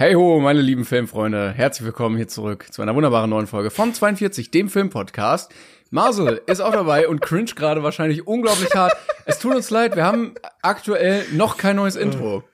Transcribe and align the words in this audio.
Hey 0.00 0.14
ho, 0.14 0.38
meine 0.38 0.60
lieben 0.60 0.84
Filmfreunde, 0.84 1.50
herzlich 1.50 1.84
willkommen 1.84 2.16
hier 2.16 2.28
zurück 2.28 2.68
zu 2.70 2.82
einer 2.82 2.94
wunderbaren 2.94 3.28
neuen 3.28 3.48
Folge 3.48 3.72
von 3.72 3.92
42, 3.92 4.52
dem 4.52 4.68
Filmpodcast. 4.68 5.52
Marcel 5.90 6.40
ist 6.46 6.60
auch 6.60 6.70
dabei 6.70 7.08
und 7.08 7.20
cringe 7.20 7.50
gerade 7.56 7.82
wahrscheinlich 7.82 8.24
unglaublich 8.24 8.72
hart. 8.76 8.96
Es 9.24 9.40
tut 9.40 9.56
uns 9.56 9.70
leid, 9.70 9.96
wir 9.96 10.04
haben 10.04 10.36
aktuell 10.62 11.24
noch 11.32 11.56
kein 11.56 11.74
neues 11.74 11.96
Intro. 11.96 12.44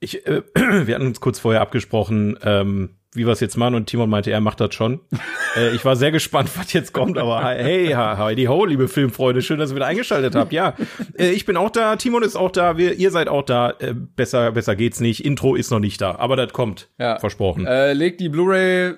Ich, 0.00 0.26
äh, 0.26 0.40
wir 0.54 0.94
hatten 0.94 1.08
uns 1.08 1.20
kurz 1.20 1.38
vorher 1.38 1.60
abgesprochen, 1.60 2.38
ähm, 2.42 2.96
wie 3.14 3.26
wir 3.26 3.32
es 3.32 3.40
jetzt 3.40 3.56
machen 3.56 3.74
und 3.74 3.86
Timon 3.86 4.08
meinte, 4.08 4.30
er 4.30 4.40
macht 4.40 4.60
das 4.60 4.74
schon. 4.74 5.00
äh, 5.56 5.74
ich 5.74 5.84
war 5.84 5.96
sehr 5.96 6.10
gespannt, 6.10 6.50
was 6.56 6.72
jetzt 6.72 6.92
kommt, 6.92 7.18
aber 7.18 7.44
hey, 7.44 7.88
Heidi 7.88 8.44
Ho, 8.44 8.64
liebe 8.64 8.88
Filmfreunde, 8.88 9.42
schön, 9.42 9.58
dass 9.58 9.70
ihr 9.70 9.76
wieder 9.76 9.86
eingeschaltet 9.86 10.34
habt. 10.34 10.52
Ja, 10.52 10.74
äh, 11.18 11.30
ich 11.30 11.44
bin 11.44 11.56
auch 11.56 11.70
da, 11.70 11.96
Timon 11.96 12.22
ist 12.22 12.36
auch 12.36 12.50
da, 12.50 12.78
wir, 12.78 12.94
ihr 12.94 13.10
seid 13.10 13.28
auch 13.28 13.42
da. 13.42 13.70
Äh, 13.80 13.94
besser, 13.94 14.52
besser 14.52 14.76
geht's 14.76 15.00
nicht. 15.00 15.24
Intro 15.24 15.54
ist 15.54 15.70
noch 15.70 15.80
nicht 15.80 16.00
da, 16.00 16.16
aber 16.16 16.36
das 16.36 16.52
kommt. 16.52 16.88
Ja. 16.98 17.18
Versprochen. 17.18 17.66
Äh, 17.66 17.92
legt 17.92 18.20
die 18.20 18.28
Blu-ray 18.28 18.94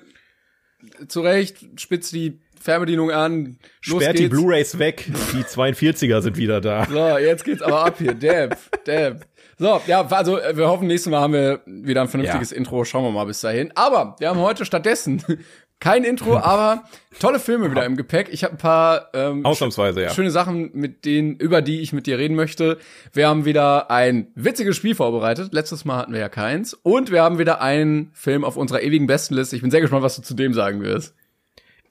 zurecht, 1.07 1.57
spitzt 1.77 2.13
die 2.13 2.39
Fernbedienung 2.59 3.11
an, 3.11 3.57
los 3.85 4.01
Sperrt 4.01 4.17
die 4.17 4.23
geht's. 4.23 4.35
Blu-rays 4.35 4.79
weg. 4.79 5.05
Die 5.33 5.43
42er 5.43 6.21
sind 6.21 6.37
wieder 6.37 6.61
da. 6.61 6.85
So, 6.85 7.17
jetzt 7.17 7.43
geht's 7.43 7.61
aber 7.61 7.85
ab 7.85 7.97
hier. 7.99 8.13
Dab, 8.13 8.57
dab. 8.85 9.25
So, 9.57 9.81
ja, 9.87 10.05
also 10.05 10.39
äh, 10.39 10.57
wir 10.57 10.67
hoffen, 10.67 10.87
nächstes 10.87 11.09
Mal 11.11 11.21
haben 11.21 11.33
wir 11.33 11.61
wieder 11.65 12.01
ein 12.01 12.07
vernünftiges 12.07 12.51
Ja. 12.51 12.57
Intro. 12.57 12.83
Schauen 12.83 13.03
wir 13.03 13.11
mal 13.11 13.25
bis 13.25 13.41
dahin. 13.41 13.71
Aber 13.75 14.15
wir 14.19 14.29
haben 14.29 14.39
heute 14.39 14.65
stattdessen 14.65 15.23
kein 15.79 16.03
Intro, 16.03 16.37
aber 16.37 16.83
tolle 17.19 17.39
Filme 17.39 17.69
wieder 17.69 17.85
im 17.85 17.95
Gepäck. 17.95 18.29
Ich 18.31 18.43
habe 18.43 18.55
ein 18.55 18.57
paar 18.57 19.09
ähm, 19.13 19.45
Ausnahmsweise, 19.45 20.01
ja. 20.01 20.09
schöne 20.09 20.31
Sachen, 20.31 20.71
mit 20.73 21.05
denen, 21.05 21.35
über 21.35 21.61
die 21.61 21.81
ich 21.81 21.93
mit 21.93 22.07
dir 22.07 22.17
reden 22.17 22.35
möchte. 22.35 22.77
Wir 23.13 23.27
haben 23.27 23.45
wieder 23.45 23.91
ein 23.91 24.27
witziges 24.35 24.75
Spiel 24.75 24.95
vorbereitet. 24.95 25.53
Letztes 25.53 25.85
Mal 25.85 25.97
hatten 25.97 26.13
wir 26.13 26.19
ja 26.19 26.29
keins. 26.29 26.73
Und 26.73 27.11
wir 27.11 27.23
haben 27.23 27.39
wieder 27.39 27.61
einen 27.61 28.11
Film 28.13 28.43
auf 28.43 28.57
unserer 28.57 28.81
ewigen 28.81 29.07
Bestenliste. 29.07 29.55
Ich 29.55 29.61
bin 29.61 29.71
sehr 29.71 29.81
gespannt, 29.81 30.03
was 30.03 30.15
du 30.15 30.21
zu 30.21 30.33
dem 30.33 30.53
sagen 30.53 30.81
wirst. 30.81 31.13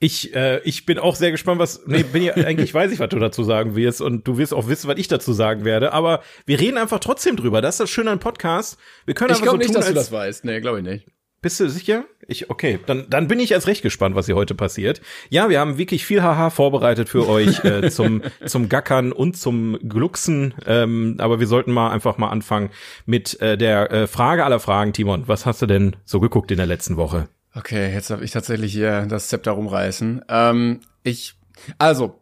Ich, 0.01 0.35
äh, 0.35 0.61
ich 0.65 0.87
bin 0.87 0.99
auch 0.99 1.17
sehr 1.17 1.31
gespannt, 1.31 1.59
was. 1.61 1.83
Nee, 1.87 2.03
bin 2.03 2.23
ja, 2.23 2.35
eigentlich 2.35 2.75
weiß 2.75 2.93
ich, 2.93 2.99
was 2.99 3.09
du 3.09 3.19
dazu 3.19 3.45
sagen 3.45 3.77
wirst 3.77 4.01
und 4.01 4.27
du 4.27 4.39
wirst 4.39 4.53
auch 4.53 4.69
wissen, 4.69 4.89
was 4.89 4.99
ich 4.99 5.09
dazu 5.09 5.33
sagen 5.33 5.65
werde. 5.65 5.93
Aber 5.93 6.23
wir 6.47 6.61
reden 6.61 6.79
einfach 6.79 7.01
trotzdem 7.01 7.37
drüber. 7.37 7.61
Das 7.61 7.77
ist 7.77 7.81
das 7.81 7.91
Schöne 7.91 8.11
an 8.11 8.19
Podcast. 8.19 8.79
Wir 9.07 9.15
können 9.15 9.33
Ich 9.33 9.43
glaube 9.43 9.57
so 9.57 9.59
nicht, 9.59 9.67
tun, 9.69 9.77
dass 9.77 9.87
du 9.87 9.91
als, 9.91 10.09
das 10.09 10.13
weißt. 10.13 10.45
Nee, 10.45 10.61
glaube 10.61 10.79
ich 10.79 10.85
nicht. 10.85 11.07
Bist 11.45 11.61
du 11.61 11.69
sicher? 11.69 12.07
Ich, 12.27 12.49
okay, 12.49 12.81
dann, 12.87 13.05
dann 13.11 13.29
bin 13.29 13.39
ich 13.39 13.53
erst 13.53 13.67
recht 13.67 13.83
gespannt, 13.83 14.15
was 14.15 14.25
hier 14.25 14.35
heute 14.35 14.55
passiert. 14.55 15.03
Ja, 15.29 15.51
wir 15.51 15.61
haben 15.61 15.77
wirklich 15.77 16.07
viel 16.07 16.23
Haha 16.23 16.49
vorbereitet 16.49 17.11
für 17.11 17.29
euch 17.29 17.63
äh, 17.65 17.91
zum, 17.91 18.23
zum 18.47 18.71
Gackern 18.71 19.13
und 19.13 19.37
zum 19.37 19.79
Glucksen. 19.87 20.55
Ähm, 20.65 21.17
aber 21.19 21.41
wir 21.41 21.47
sollten 21.47 21.71
mal 21.71 21.91
einfach 21.91 22.17
mal 22.17 22.31
anfangen 22.31 22.71
mit 23.05 23.39
äh, 23.43 23.59
der 23.59 23.93
äh, 23.93 24.07
Frage 24.07 24.43
aller 24.43 24.59
Fragen. 24.59 24.95
Timon, 24.95 25.29
was 25.29 25.45
hast 25.45 25.61
du 25.61 25.67
denn 25.67 25.97
so 26.07 26.19
geguckt 26.19 26.51
in 26.51 26.57
der 26.57 26.67
letzten 26.67 26.97
Woche? 26.97 27.29
Okay, 27.55 27.93
jetzt 27.93 28.11
darf 28.11 28.21
ich 28.21 28.31
tatsächlich 28.33 28.73
hier 28.73 29.07
das 29.07 29.29
Zepter 29.29 29.53
rumreißen. 29.53 30.25
Ähm, 30.29 30.81
ich, 31.03 31.35
also, 31.79 32.21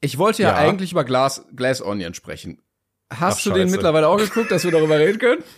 ich 0.00 0.18
wollte 0.18 0.42
ja, 0.42 0.50
Ja. 0.50 0.56
eigentlich 0.56 0.92
über 0.92 1.04
Glass, 1.04 1.46
Glass 1.56 1.80
Onion 1.80 2.12
sprechen. 2.14 2.60
Hast 3.10 3.40
Ach, 3.40 3.44
du 3.44 3.50
den 3.52 3.70
mittlerweile 3.70 4.08
auch 4.08 4.18
geguckt, 4.18 4.50
dass 4.50 4.64
wir 4.64 4.70
darüber 4.70 4.98
reden 4.98 5.18
können? 5.18 5.42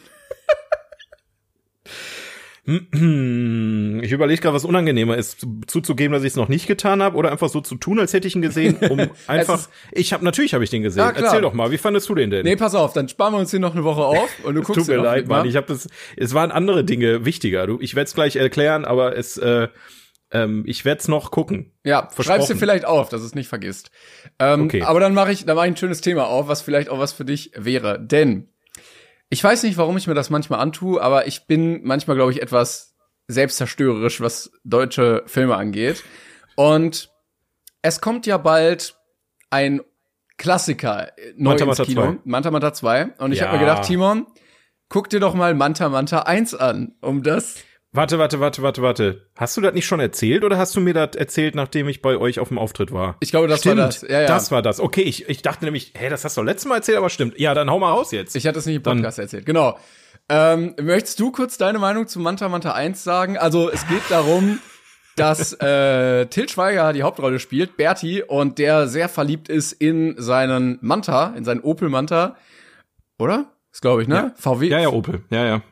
Ich 2.67 4.13
überlege 4.13 4.41
gerade, 4.41 4.55
was 4.55 4.65
unangenehmer 4.65 5.17
ist, 5.17 5.41
zu- 5.41 5.61
zuzugeben, 5.67 6.13
dass 6.13 6.23
ich 6.23 6.29
es 6.31 6.37
noch 6.37 6.49
nicht 6.49 6.67
getan 6.67 7.03
habe, 7.03 7.17
oder 7.17 7.31
einfach 7.31 7.49
so 7.49 7.61
zu 7.61 7.75
tun, 7.77 7.99
als 7.99 8.13
hätte 8.15 8.27
ich 8.27 8.35
ihn 8.35 8.43
gesehen, 8.43 8.77
um 8.91 9.01
einfach. 9.27 9.69
Ich 9.93 10.13
habe 10.13 10.25
natürlich 10.25 10.55
habe 10.55 10.65
ich 10.65 10.71
den 10.71 10.83
gesehen. 10.83 11.01
Ja. 11.05 11.11
Erzähl 11.11 11.43
doch 11.43 11.53
mal, 11.53 11.71
wie 11.71 11.79
fandest 11.79 12.09
du 12.09 12.15
den 12.15 12.31
denn? 12.31 12.45
Nee, 12.45 12.57
pass 12.57 12.75
auf, 12.75 12.93
dann 12.95 13.09
sparen 13.09 13.35
wir 13.35 13.39
uns 13.39 13.51
hier 13.51 13.61
noch 13.61 13.75
eine 13.75 13.85
Woche 13.85 14.03
auf 14.05 14.31
und 14.45 14.55
du 14.55 14.63
guckst 14.63 14.81
tut 14.87 14.89
mir 14.89 15.03
leid, 15.03 15.23
mit, 15.25 15.29
ne? 15.29 15.35
Mann. 15.37 15.47
Ich 15.49 15.57
habe 15.57 15.67
das. 15.67 15.89
Es 16.17 16.33
waren 16.35 16.51
andere 16.51 16.85
Dinge 16.85 17.25
wichtiger. 17.25 17.67
Du, 17.67 17.79
ich 17.81 17.95
werde 17.95 18.07
es 18.09 18.15
gleich 18.15 18.37
erklären, 18.37 18.85
aber 18.85 19.17
es. 19.17 19.37
Äh, 19.37 19.69
ähm, 20.31 20.65
ich 20.67 20.85
werde 20.85 21.01
es 21.01 21.07
noch 21.07 21.31
gucken. 21.31 21.73
Ja, 21.85 22.09
schreib's 22.19 22.47
dir 22.49 22.57
vielleicht 22.57 22.87
auf, 22.87 23.09
dass 23.11 23.21
es 23.23 23.35
nicht 23.35 23.47
vergisst. 23.49 23.91
Ähm, 24.41 24.63
Okay. 24.63 24.83
Aber 24.83 24.99
dann 24.99 25.15
mache 25.15 25.31
ich, 25.31 25.45
dann 25.45 25.55
mache 25.55 25.67
ich 25.67 25.73
ein 25.75 25.77
schönes 25.77 26.01
Thema 26.01 26.27
auf, 26.27 26.49
was 26.49 26.63
vielleicht 26.63 26.89
auch 26.89 26.99
was 26.99 27.13
für 27.13 27.25
dich 27.27 27.53
wäre. 27.57 28.01
Denn 28.01 28.49
ich 29.35 29.43
weiß 29.43 29.65
nicht, 29.65 29.77
warum 29.77 29.97
ich 29.97 30.07
mir 30.07 30.15
das 30.15 30.31
manchmal 30.31 30.61
antue, 30.61 31.03
aber 31.03 31.27
ich 31.27 31.47
bin 31.49 31.83
manchmal, 31.83 32.15
glaube 32.15 32.31
ich, 32.31 32.41
etwas 32.41 32.95
selbstzerstörerisch, 33.27 34.21
was 34.21 34.53
deutsche 34.63 35.25
Filme 35.27 35.57
angeht. 35.57 36.05
Und 36.55 37.11
es 37.83 38.01
kommt 38.01 38.27
ja 38.27 38.37
bald 38.39 38.97
ein 39.51 39.81
Klassiker 40.39 41.19
äh, 41.19 41.33
neu 41.37 41.51
Manta 41.51 41.65
ins 41.65 41.79
Manta 41.79 41.85
Kino, 41.85 42.03
2. 42.13 42.19
Manta 42.25 42.51
Manta 42.53 42.73
2. 42.75 43.05
Und 43.19 43.33
ich 43.33 43.41
Ja. 43.41 43.47
habe 43.47 43.57
mir 43.59 43.65
gedacht, 43.65 43.83
Timon, 43.83 44.27
guck 44.89 45.11
dir 45.11 45.19
doch 45.19 45.35
mal 45.35 45.53
Manta 45.55 45.89
Manta 45.89 46.21
1 46.21 46.55
an, 46.55 46.95
um 47.01 47.25
das 47.25 47.57
Warte, 47.97 48.19
warte, 48.19 48.41
warte, 48.41 48.61
warte, 48.63 48.83
warte. 48.83 49.27
Hast 49.37 49.57
du 49.57 49.61
das 49.61 49.73
nicht 49.73 49.87
schon 49.87 50.01
erzählt 50.01 50.43
oder 50.43 50.59
hast 50.59 50.75
du 50.75 50.81
mir 50.81 50.95
das 50.95 51.15
erzählt, 51.15 51.55
nachdem 51.55 51.89
ich 51.89 52.03
bei 52.03 52.17
euch 52.17 52.41
auf 52.41 52.49
dem 52.49 52.59
Auftritt 52.59 52.91
war? 52.93 53.17
Ich 53.21 53.31
glaube, 53.31 53.47
das 53.47 53.61
stimmt, 53.61 53.79
war 53.79 53.87
das. 53.87 54.03
Ja, 54.03 54.23
ja. 54.23 54.27
Das 54.27 54.51
war 54.51 54.63
das. 54.63 54.81
Okay, 54.81 55.03
ich, 55.03 55.29
ich 55.29 55.43
dachte 55.43 55.65
nämlich, 55.65 55.93
hä, 55.97 56.09
das 56.09 56.25
hast 56.25 56.37
du 56.37 56.43
letztes 56.43 56.69
Mal 56.69 56.77
erzählt, 56.77 56.99
aber 56.99 57.09
stimmt. 57.09 57.39
Ja, 57.39 57.55
dann 57.55 57.71
hau 57.71 57.79
mal 57.79 57.93
raus 57.93 58.11
jetzt. 58.11 58.35
Ich 58.35 58.49
hatte 58.49 58.59
es 58.59 58.67
nicht 58.67 58.77
im 58.77 58.83
Dann- 58.83 58.97
Podcast 58.99 59.21
erzählt. 59.21 59.47
Genau. 59.47 59.79
Ähm, 60.29 60.75
möchtest 60.83 61.21
du 61.21 61.31
kurz 61.31 61.57
deine 61.57 61.79
Meinung 61.79 62.09
zu 62.09 62.19
Manta 62.19 62.49
Manta 62.49 62.73
1 62.73 63.05
sagen? 63.05 63.39
Also 63.39 63.71
es 63.71 63.87
geht 63.87 64.03
darum, 64.09 64.59
dass 65.17 65.53
äh, 65.61 66.27
Til 66.27 66.49
Schweiger 66.49 66.93
die 66.95 67.05
Hauptrolle 67.05 67.39
spielt, 67.39 67.77
Berti, 67.77 68.25
und 68.25 68.59
der 68.59 68.89
sehr 68.89 69.09
verliebt 69.09 69.49
ist 69.49 69.73
in 69.73 70.17
seinen 70.19 70.79
Manta, 70.81 71.33
in 71.37 71.45
seinen 71.45 71.61
Opel 71.61 71.91
Manta. 71.91 72.37
Oder? 73.21 73.53
Das 73.71 73.81
glaube 73.81 74.03
ich, 74.03 74.09
ne? 74.09 74.15
Ja. 74.17 74.33
VW. 74.37 74.67
ja, 74.69 74.81
ja, 74.81 74.89
Opel. 74.89 75.23
Ja, 75.31 75.45
ja. 75.47 75.63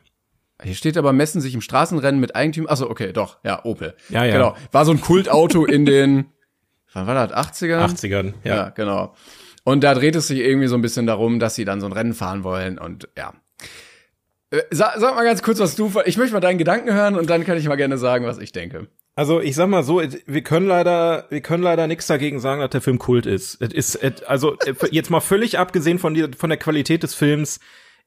Hier 0.63 0.75
steht 0.75 0.97
aber, 0.97 1.13
messen 1.13 1.41
sich 1.41 1.53
im 1.53 1.61
Straßenrennen 1.61 2.19
mit 2.19 2.35
Eigentümer. 2.35 2.71
Achso, 2.71 2.89
okay, 2.89 3.13
doch, 3.13 3.37
ja, 3.43 3.63
Opel. 3.65 3.95
Ja, 4.09 4.23
ja. 4.25 4.33
Genau. 4.33 4.55
War 4.71 4.85
so 4.85 4.91
ein 4.91 5.01
Kultauto 5.01 5.65
in 5.65 5.85
den, 5.87 6.25
wann 6.93 7.07
war 7.07 7.27
das, 7.27 7.37
80ern? 7.61 7.93
80ern. 7.93 8.33
Ja. 8.43 8.55
Ja. 8.55 8.69
genau. 8.69 9.13
Und 9.65 9.83
da 9.83 9.93
dreht 9.93 10.15
es 10.15 10.27
sich 10.27 10.39
irgendwie 10.39 10.67
so 10.67 10.75
ein 10.75 10.81
bisschen 10.81 11.05
darum, 11.07 11.39
dass 11.39 11.55
sie 11.55 11.65
dann 11.65 11.79
so 11.79 11.85
ein 11.87 11.93
Rennen 11.93 12.13
fahren 12.13 12.43
wollen 12.43 12.77
und 12.77 13.07
ja. 13.17 13.33
Äh, 14.51 14.61
Sag, 14.71 14.95
sag 14.99 15.15
mal 15.15 15.23
ganz 15.23 15.41
kurz, 15.41 15.59
was 15.59 15.75
du. 15.75 15.91
Ich 16.05 16.17
möchte 16.17 16.33
mal 16.33 16.39
deinen 16.39 16.57
Gedanken 16.57 16.93
hören 16.93 17.15
und 17.17 17.29
dann 17.29 17.43
kann 17.45 17.57
ich 17.57 17.67
mal 17.67 17.75
gerne 17.75 17.97
sagen, 17.97 18.25
was 18.25 18.37
ich 18.37 18.51
denke. 18.51 18.87
Also 19.15 19.39
ich 19.41 19.55
sag 19.55 19.67
mal 19.69 19.83
so, 19.83 20.01
wir 20.25 20.41
können 20.43 20.67
leider, 20.67 21.27
wir 21.29 21.41
können 21.41 21.63
leider 21.63 21.85
nichts 21.87 22.07
dagegen 22.07 22.39
sagen, 22.39 22.61
dass 22.61 22.71
der 22.71 22.81
Film 22.81 22.97
Kult 22.99 23.25
ist. 23.25 23.61
Es 23.61 23.71
ist, 23.73 23.95
es- 23.95 24.23
also 24.23 24.57
äh, 24.65 24.73
jetzt 24.91 25.09
mal 25.11 25.19
völlig 25.21 25.59
abgesehen 25.59 25.99
von, 25.99 26.13
die, 26.13 26.27
von 26.37 26.49
der 26.49 26.57
Qualität 26.57 27.03
des 27.03 27.13
Films, 27.13 27.59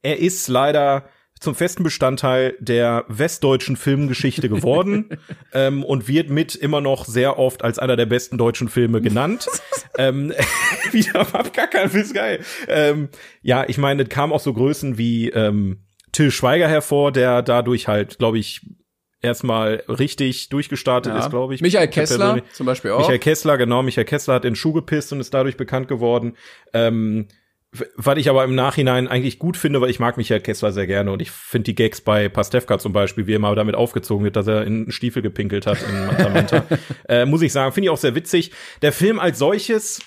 er 0.03 0.19
ist 0.19 0.49
leider 0.49 1.05
zum 1.41 1.55
festen 1.55 1.83
Bestandteil 1.83 2.57
der 2.61 3.05
westdeutschen 3.09 3.77
Filmgeschichte 3.77 4.49
geworden 4.49 5.19
ähm, 5.53 5.85
und 5.85 6.09
wird 6.09 6.31
mit 6.31 6.55
immer 6.55 6.81
noch 6.81 7.05
sehr 7.05 7.39
oft 7.39 7.63
als 7.63 7.79
einer 7.79 7.97
der 7.97 8.07
besten 8.07 8.39
deutschen 8.39 8.69
Filme 8.69 9.01
genannt. 9.01 9.47
ähm, 9.99 10.33
wieder 10.93 11.21
abgackern, 11.35 11.91
ist 11.91 12.15
geil. 12.15 12.41
Ähm, 12.69 13.09
ja, 13.43 13.65
ich 13.69 13.79
meine, 13.79 14.05
es 14.05 14.09
kam 14.09 14.33
auch 14.33 14.41
so 14.41 14.53
Größen 14.53 14.99
wie 14.99 15.29
ähm, 15.31 15.83
Till 16.13 16.31
Schweiger 16.31 16.69
hervor, 16.69 17.13
der 17.13 17.43
dadurch 17.43 17.89
halt, 17.89 18.19
glaube 18.19 18.39
ich, 18.39 18.63
erstmal 19.21 19.83
richtig 19.89 20.49
durchgestartet 20.49 21.13
Ja. 21.13 21.19
ist, 21.19 21.31
glaube 21.31 21.55
ich. 21.55 21.61
Michael 21.61 21.87
Ich 21.87 21.91
Kessler 21.91 22.43
zum 22.53 22.67
Beispiel 22.67 22.93
auch. 22.93 23.01
Michael 23.01 23.19
Kessler, 23.19 23.59
genau. 23.59 23.83
Michael 23.83 24.05
Kessler 24.05 24.35
hat 24.35 24.45
in 24.45 24.53
den 24.53 24.57
Schuh 24.57 24.73
gepisst 24.73 25.13
und 25.13 25.21
ist 25.21 25.35
dadurch 25.35 25.57
bekannt 25.57 25.89
geworden. 25.89 26.37
Ähm, 26.73 27.29
was 27.97 28.19
ich 28.19 28.29
aber 28.29 28.45
im 28.45 28.55
Nachhinein 28.55 29.09
eigentlich 29.09 29.39
gut 29.39 29.57
finde, 29.57 29.81
weil 29.81 29.91
ich 29.91 29.99
mag 29.99 30.17
Michael 30.17 30.41
Kessler 30.41 30.73
sehr 30.73 30.87
gerne 30.87 31.11
und 31.13 31.23
ich 31.23 31.31
finde 31.31 31.65
die 31.65 31.75
Gags 31.75 32.01
bei 32.01 32.29
Pastewka 32.29 32.79
zum 32.79 32.93
Beispiel, 32.93 33.27
wie 33.27 33.35
er 33.35 33.39
mal 33.39 33.55
damit 33.55 33.75
aufgezogen 33.75 34.25
wird, 34.25 34.37
dass 34.37 34.47
er 34.47 34.63
in 34.63 34.83
einen 34.83 34.93
Stiefel 34.93 35.23
gepinkelt 35.23 35.67
hat 35.67 35.79
in 35.83 36.33
Manta, 36.33 36.65
äh, 37.09 37.25
muss 37.27 37.43
ich 37.43 37.53
sagen, 37.53 37.73
finde 37.73 37.87
ich 37.87 37.91
auch 37.91 37.99
sehr 37.99 38.15
witzig. 38.15 38.53
Der 38.83 38.93
Film 38.93 39.19
als 39.19 39.39
solches, 39.39 40.01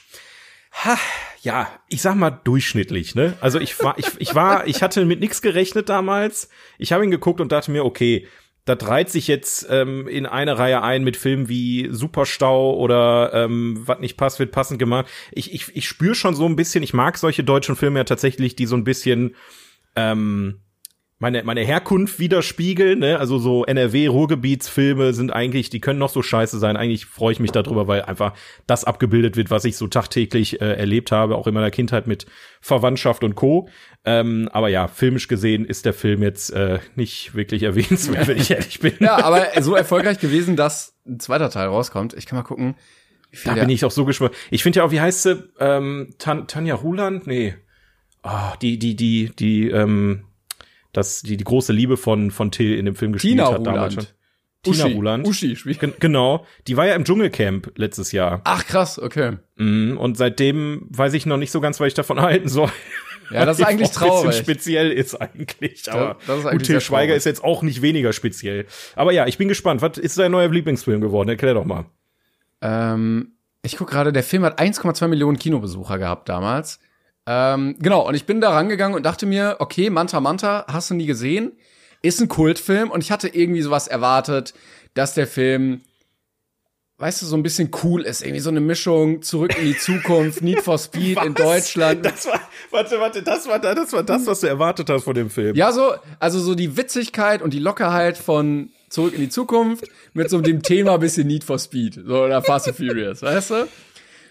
ha, 0.71 0.97
ja, 1.41 1.67
ich 1.87 2.01
sag 2.01 2.15
mal 2.15 2.31
durchschnittlich, 2.31 3.15
ne? 3.15 3.33
Also 3.41 3.59
ich 3.59 3.81
war, 3.81 3.97
ich, 3.97 4.07
ich 4.19 4.35
war, 4.35 4.67
ich 4.67 4.83
hatte 4.83 5.05
mit 5.05 5.19
nichts 5.19 5.41
gerechnet 5.41 5.89
damals. 5.89 6.49
Ich 6.77 6.91
habe 6.91 7.03
ihn 7.03 7.11
geguckt 7.11 7.39
und 7.41 7.51
dachte 7.51 7.71
mir, 7.71 7.85
okay, 7.85 8.27
das 8.69 8.87
reiht 8.87 9.09
sich 9.09 9.27
jetzt 9.27 9.67
ähm, 9.69 10.07
in 10.07 10.25
eine 10.25 10.57
Reihe 10.57 10.81
ein 10.81 11.03
mit 11.03 11.17
Filmen 11.17 11.49
wie 11.49 11.89
Superstau 11.91 12.75
oder 12.75 13.31
ähm, 13.33 13.81
was 13.85 13.99
nicht 13.99 14.17
passt, 14.17 14.39
wird 14.39 14.51
passend 14.51 14.79
gemacht. 14.79 15.07
Ich, 15.31 15.53
ich, 15.53 15.75
ich 15.75 15.87
spüre 15.87 16.15
schon 16.15 16.35
so 16.35 16.45
ein 16.45 16.55
bisschen, 16.55 16.83
ich 16.83 16.93
mag 16.93 17.17
solche 17.17 17.43
deutschen 17.43 17.75
Filme 17.75 17.99
ja 17.99 18.03
tatsächlich, 18.03 18.55
die 18.55 18.65
so 18.65 18.75
ein 18.75 18.83
bisschen 18.83 19.35
ähm, 19.95 20.61
meine, 21.19 21.43
meine 21.43 21.61
Herkunft 21.61 22.17
widerspiegeln, 22.19 22.99
ne? 22.99 23.19
Also 23.19 23.39
so 23.39 23.65
NRW-Ruhrgebietsfilme 23.65 25.13
sind 25.13 25.31
eigentlich, 25.31 25.69
die 25.69 25.81
können 25.81 25.99
noch 25.99 26.09
so 26.09 26.21
scheiße 26.21 26.57
sein. 26.59 26.77
Eigentlich 26.77 27.05
freue 27.05 27.33
ich 27.33 27.41
mich 27.41 27.51
darüber, 27.51 27.87
weil 27.87 28.03
einfach 28.03 28.33
das 28.67 28.85
abgebildet 28.85 29.35
wird, 29.35 29.51
was 29.51 29.65
ich 29.65 29.75
so 29.75 29.87
tagtäglich 29.87 30.61
äh, 30.61 30.73
erlebt 30.75 31.11
habe, 31.11 31.35
auch 31.35 31.45
in 31.45 31.53
meiner 31.53 31.71
Kindheit 31.71 32.07
mit 32.07 32.25
Verwandtschaft 32.61 33.25
und 33.25 33.35
Co. 33.35 33.67
Ähm, 34.05 34.49
aber 34.53 34.69
ja, 34.69 34.87
filmisch 34.87 35.27
gesehen 35.27 35.65
ist 35.65 35.85
der 35.85 35.93
Film 35.93 36.23
jetzt 36.23 36.51
äh, 36.51 36.79
nicht 36.95 37.35
wirklich 37.35 37.63
erwähnenswert, 37.63 38.27
wenn 38.27 38.37
ich 38.37 38.51
ehrlich 38.51 38.79
bin. 38.79 38.93
Ja, 39.01 39.23
aber 39.23 39.45
so 39.61 39.75
erfolgreich 39.75 40.19
gewesen, 40.19 40.55
dass 40.55 40.95
ein 41.05 41.19
zweiter 41.19 41.49
Teil 41.49 41.67
rauskommt. 41.67 42.13
Ich 42.13 42.27
kann 42.27 42.37
mal 42.37 42.43
gucken, 42.43 42.75
wie 43.29 43.37
viel 43.37 43.53
Da 43.53 43.59
bin 43.59 43.69
ich 43.69 43.83
auch 43.83 43.91
so 43.91 44.05
gespannt. 44.05 44.35
Ich 44.51 44.63
finde 44.63 44.77
ja 44.79 44.85
auch, 44.85 44.91
wie 44.91 45.01
heißt 45.01 45.23
sie? 45.23 45.43
Ähm, 45.59 46.13
Tan 46.17 46.47
Tanja 46.47 46.75
Ruland? 46.75 47.27
Nee. 47.27 47.55
Ah, 48.23 48.55
die, 48.61 48.79
die, 48.79 48.95
die, 48.95 49.31
die, 49.37 49.69
ähm, 49.69 50.23
dass 50.93 51.21
die, 51.21 51.37
die 51.37 51.43
große 51.43 51.73
Liebe 51.73 51.97
von, 51.97 52.31
von 52.31 52.51
Till 52.51 52.75
in 52.77 52.85
dem 52.85 52.95
Film 52.95 53.13
gespielt 53.13 53.33
Tina 53.37 53.51
hat 53.51 53.65
damals 53.65 53.93
schon. 53.93 54.03
Ruland. 54.03 54.15
Tina 54.63 54.85
Uschi. 54.85 54.93
Ruland. 54.93 55.27
Uschi 55.27 55.55
spielt. 55.55 55.79
Gen 55.79 55.93
genau. 55.99 56.45
Die 56.67 56.75
war 56.75 56.85
ja 56.85 56.95
im 56.95 57.05
Dschungelcamp 57.05 57.71
letztes 57.77 58.11
Jahr. 58.11 58.41
Ach 58.43 58.65
krass, 58.65 58.99
okay. 58.99 59.37
Mhm, 59.55 59.97
Und 59.97 60.17
seitdem 60.17 60.85
weiß 60.89 61.13
ich 61.13 61.25
noch 61.25 61.37
nicht 61.37 61.51
so 61.51 61.61
ganz, 61.61 61.79
was 61.79 61.87
ich 61.87 61.93
davon 61.93 62.19
halten 62.21 62.49
soll. 62.49 62.69
Ja, 63.31 63.45
das 63.45 63.59
ist 63.59 63.65
eigentlich 63.65 63.89
auch 63.89 64.01
ein 64.01 64.01
bisschen 64.01 64.09
traurig. 64.09 64.35
speziell 64.37 64.91
ist 64.91 65.15
eigentlich. 65.15 65.89
Aber 65.91 66.17
das 66.25 66.37
ist 66.39 66.43
gut, 66.43 66.51
eigentlich 66.51 66.65
Til 66.67 66.73
sehr 66.73 66.81
Schweiger 66.81 67.07
traurig. 67.11 67.17
ist 67.17 67.25
jetzt 67.25 67.43
auch 67.43 67.61
nicht 67.61 67.81
weniger 67.81 68.11
speziell. 68.11 68.65
Aber 68.95 69.11
ja, 69.13 69.27
ich 69.27 69.37
bin 69.37 69.47
gespannt. 69.47 69.81
Was 69.83 69.97
ist 69.99 70.17
dein 70.17 70.31
neuer 70.31 70.49
Lieblingsfilm 70.49 70.99
geworden? 70.99 71.29
Erklär 71.29 71.53
doch 71.53 71.63
mal. 71.65 71.85
Ähm, 72.61 73.33
ich 73.61 73.77
guck 73.77 73.89
gerade, 73.89 74.11
der 74.11 74.23
Film 74.23 74.43
hat 74.43 74.59
1,2 74.59 75.07
Millionen 75.07 75.37
Kinobesucher 75.37 75.99
gehabt 75.99 76.27
damals. 76.27 76.79
Ähm, 77.31 77.75
genau, 77.77 78.07
und 78.07 78.15
ich 78.15 78.25
bin 78.25 78.41
da 78.41 78.49
rangegangen 78.49 78.95
und 78.97 79.05
dachte 79.05 79.27
mir, 79.27 79.57
okay, 79.59 79.91
Manta 79.91 80.19
Manta, 80.19 80.65
hast 80.67 80.89
du 80.89 80.95
nie 80.95 81.05
gesehen? 81.05 81.51
Ist 82.01 82.19
ein 82.19 82.27
Kultfilm 82.27 82.89
und 82.89 83.03
ich 83.03 83.11
hatte 83.11 83.27
irgendwie 83.27 83.61
sowas 83.61 83.87
erwartet, 83.87 84.55
dass 84.95 85.13
der 85.13 85.27
Film, 85.27 85.81
weißt 86.97 87.21
du, 87.21 87.27
so 87.27 87.37
ein 87.37 87.43
bisschen 87.43 87.69
cool 87.83 88.01
ist. 88.01 88.23
Irgendwie 88.23 88.39
so 88.39 88.49
eine 88.49 88.61
Mischung 88.61 89.21
zurück 89.21 89.55
in 89.59 89.65
die 89.65 89.77
Zukunft, 89.77 90.41
Need 90.41 90.61
for 90.61 90.79
Speed 90.79 91.23
in 91.23 91.37
Was? 91.37 91.43
Deutschland. 91.43 92.03
Das 92.03 92.25
war, 92.25 92.41
warte, 92.71 92.99
warte, 92.99 93.21
das 93.21 93.47
war, 93.47 93.59
das 93.59 93.93
war 93.93 94.01
das, 94.01 94.25
was 94.25 94.39
du 94.39 94.47
erwartet 94.47 94.89
hast 94.89 95.03
von 95.03 95.13
dem 95.13 95.29
Film. 95.29 95.55
Ja, 95.55 95.71
so, 95.71 95.93
also 96.19 96.39
so 96.39 96.55
die 96.55 96.77
Witzigkeit 96.77 97.43
und 97.43 97.53
die 97.53 97.59
Lockerheit 97.59 98.17
von 98.17 98.71
Zurück 98.89 99.13
in 99.13 99.21
die 99.21 99.29
Zukunft 99.29 99.85
mit 100.13 100.31
so 100.31 100.41
dem 100.41 100.63
Thema 100.63 100.97
bisschen 100.97 101.27
Need 101.27 101.43
for 101.43 101.59
Speed. 101.59 102.01
So, 102.07 102.23
oder 102.23 102.41
Fast 102.41 102.69
and 102.69 102.75
Furious, 102.75 103.21
weißt 103.21 103.51
du? 103.51 103.67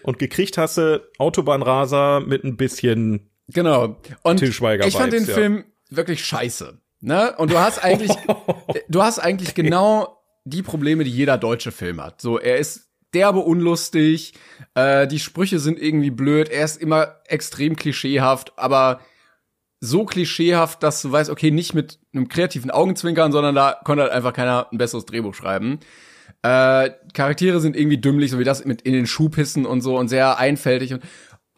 Und 0.03 0.19
gekriegt 0.19 0.57
hast 0.57 0.77
du 0.77 1.01
Autobahnraser 1.17 2.21
mit 2.21 2.43
ein 2.43 2.57
bisschen 2.57 3.29
Genau. 3.53 3.97
Und 4.21 4.41
ich 4.41 4.55
fand 4.95 5.13
den 5.13 5.25
ja. 5.25 5.33
Film 5.33 5.65
wirklich 5.89 6.23
scheiße. 6.23 6.79
Ne? 7.01 7.35
Und 7.37 7.51
du 7.51 7.59
hast 7.59 7.83
eigentlich, 7.83 8.11
du 8.89 9.01
hast 9.01 9.19
eigentlich 9.19 9.55
genau 9.55 10.21
die 10.45 10.61
Probleme, 10.61 11.03
die 11.03 11.11
jeder 11.11 11.37
deutsche 11.37 11.71
Film 11.71 12.01
hat. 12.01 12.21
So, 12.21 12.39
er 12.39 12.57
ist 12.57 12.89
derbe 13.13 13.39
unlustig, 13.39 14.33
äh, 14.75 15.07
die 15.07 15.19
Sprüche 15.19 15.59
sind 15.59 15.81
irgendwie 15.81 16.11
blöd, 16.11 16.49
er 16.49 16.63
ist 16.63 16.79
immer 16.79 17.15
extrem 17.25 17.75
klischeehaft, 17.75 18.53
aber 18.57 18.99
so 19.79 20.05
klischeehaft, 20.05 20.83
dass 20.83 21.01
du 21.01 21.11
weißt, 21.11 21.29
okay, 21.29 21.49
nicht 21.51 21.73
mit 21.73 21.99
einem 22.13 22.27
kreativen 22.27 22.69
Augenzwinkern, 22.69 23.31
sondern 23.31 23.55
da 23.55 23.79
konnte 23.83 24.03
halt 24.03 24.11
einfach 24.11 24.33
keiner 24.33 24.67
ein 24.71 24.77
besseres 24.77 25.05
Drehbuch 25.05 25.33
schreiben. 25.33 25.79
Äh, 26.41 26.91
Charaktere 27.13 27.59
sind 27.59 27.75
irgendwie 27.75 27.97
dümmlich, 27.97 28.31
so 28.31 28.39
wie 28.39 28.43
das 28.43 28.63
mit 28.65 28.81
in 28.81 28.93
den 28.93 29.07
Schuh 29.07 29.29
pissen 29.29 29.65
und 29.65 29.81
so 29.81 29.97
und 29.97 30.07
sehr 30.07 30.37
einfältig 30.37 30.93
und 30.93 31.03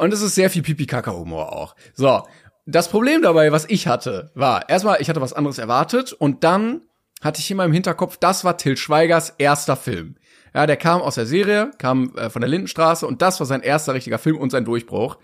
und 0.02 0.12
es 0.12 0.24
ist 0.24 0.34
sehr 0.34 0.50
viel 0.50 0.64
Pipi-Kaka-Humor 0.64 1.54
auch. 1.54 1.76
So, 1.94 2.24
das 2.66 2.90
Problem 2.90 3.22
dabei, 3.22 3.52
was 3.52 3.70
ich 3.70 3.86
hatte, 3.86 4.32
war 4.34 4.68
erstmal, 4.68 5.00
ich 5.00 5.10
hatte 5.10 5.22
was 5.22 5.34
anderes 5.34 5.60
erwartet 5.60 6.12
und 6.12 6.44
dann 6.44 6.82
hatte 7.22 7.40
ich 7.40 7.52
immer 7.52 7.66
im 7.66 7.72
Hinterkopf, 7.72 8.18
das 8.18 8.44
war 8.44 8.58
Till 8.58 8.78
Schweigers 8.78 9.36
erster 9.38 9.76
Film. 9.76 10.16
Ja, 10.56 10.66
der 10.66 10.78
kam 10.78 11.02
aus 11.02 11.16
der 11.16 11.28
Serie, 11.28 11.70
kam 11.78 12.16
äh, 12.16 12.32
von 12.32 12.42
der 12.42 12.50
Lindenstraße 12.50 13.06
und 13.06 13.22
das 13.22 13.40
war 13.40 13.46
sein 13.46 13.62
erster 13.62 13.94
richtiger 13.94 14.18
Film 14.18 14.38
und 14.38 14.50
sein 14.50 14.66
Durchbruch. 14.66 15.20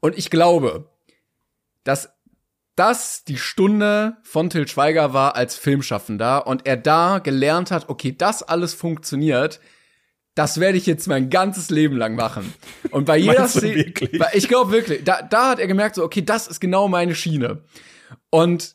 Und 0.00 0.18
ich 0.18 0.28
glaube, 0.28 0.90
dass 1.84 2.10
das 2.76 3.24
die 3.24 3.38
Stunde 3.38 4.18
von 4.22 4.50
Till 4.50 4.68
Schweiger 4.68 5.12
war 5.12 5.34
als 5.34 5.56
Filmschaffender 5.56 6.46
und 6.46 6.66
er 6.66 6.76
da 6.76 7.18
gelernt 7.18 7.70
hat, 7.70 7.88
okay, 7.88 8.14
das 8.16 8.42
alles 8.42 8.74
funktioniert, 8.74 9.60
das 10.34 10.60
werde 10.60 10.76
ich 10.76 10.84
jetzt 10.84 11.08
mein 11.08 11.30
ganzes 11.30 11.70
Leben 11.70 11.96
lang 11.96 12.14
machen. 12.14 12.52
Und 12.90 13.06
bei 13.06 13.16
jeder 13.16 13.48
Szene, 13.48 13.92
ich 14.34 14.48
glaube 14.48 14.70
wirklich, 14.70 15.02
da, 15.04 15.22
da 15.22 15.50
hat 15.50 15.58
er 15.58 15.66
gemerkt, 15.66 15.96
so, 15.96 16.04
okay, 16.04 16.22
das 16.22 16.46
ist 16.46 16.60
genau 16.60 16.86
meine 16.86 17.14
Schiene. 17.14 17.62
Und 18.28 18.74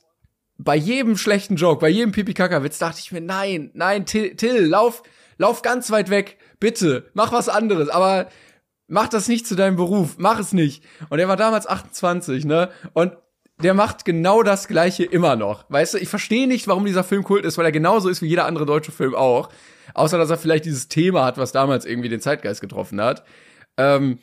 bei 0.58 0.76
jedem 0.76 1.16
schlechten 1.18 1.56
Joke, 1.56 1.80
bei 1.80 1.90
jedem 1.90 2.12
Pipi-Kaka-Witz 2.12 2.80
dachte 2.80 3.00
ich 3.00 3.12
mir, 3.12 3.22
nein, 3.22 3.70
nein, 3.76 4.08
Till, 4.08 4.36
Till, 4.36 4.66
lauf, 4.66 5.04
lauf 5.38 5.62
ganz 5.62 5.92
weit 5.92 6.10
weg, 6.10 6.38
bitte, 6.60 7.10
mach 7.14 7.32
was 7.32 7.50
anderes, 7.50 7.90
aber 7.90 8.30
mach 8.88 9.08
das 9.08 9.28
nicht 9.28 9.46
zu 9.46 9.56
deinem 9.56 9.76
Beruf, 9.76 10.16
mach 10.18 10.40
es 10.40 10.54
nicht. 10.54 10.84
Und 11.10 11.20
er 11.20 11.28
war 11.28 11.38
damals 11.38 11.68
28, 11.68 12.46
ne? 12.46 12.70
Und 12.94 13.14
der 13.64 13.74
macht 13.74 14.06
genau 14.06 14.44
das 14.44 14.68
Gleiche 14.68 15.04
immer 15.04 15.36
noch. 15.36 15.66
Weißt 15.70 15.94
du, 15.94 15.98
ich 15.98 16.10
verstehe 16.10 16.48
nicht, 16.48 16.68
warum 16.68 16.86
dieser 16.86 17.04
Film 17.04 17.24
kult 17.24 17.46
ist, 17.46 17.58
weil 17.58 17.66
er 17.66 17.72
genauso 17.72 18.10
ist 18.10 18.22
wie 18.22 18.28
jeder 18.28 18.46
andere 18.46 18.66
deutsche 18.66 18.92
Film 18.92 19.16
auch. 19.16 19.50
Außer, 19.94 20.18
dass 20.18 20.30
er 20.30 20.38
vielleicht 20.38 20.66
dieses 20.66 20.88
Thema 20.88 21.26
hat, 21.26 21.38
was 21.38 21.52
damals 21.52 21.86
irgendwie 21.86 22.10
den 22.10 22.22
Zeitgeist 22.22 22.62
getroffen 22.62 23.02
hat. 23.02 23.24
Ähm, 23.78 24.20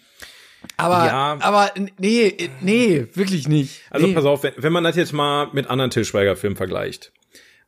aber, 0.77 1.07
Ja. 1.07 1.39
aber 1.41 1.71
nee, 1.99 2.51
nee, 2.61 3.07
wirklich 3.15 3.49
nicht. 3.49 3.83
Also 3.91 4.07
nee. 4.07 4.15
pass 4.15 4.25
auf, 4.25 4.43
wenn, 4.43 4.55
wenn 4.57 4.73
man 4.73 4.85
das 4.85 4.97
jetzt 4.97 5.13
mal 5.13 5.49
mit 5.53 5.69
anderen 5.69 5.91
Til 5.91 6.05
Schweiger-Filmen 6.05 6.57
vergleicht, 6.57 7.13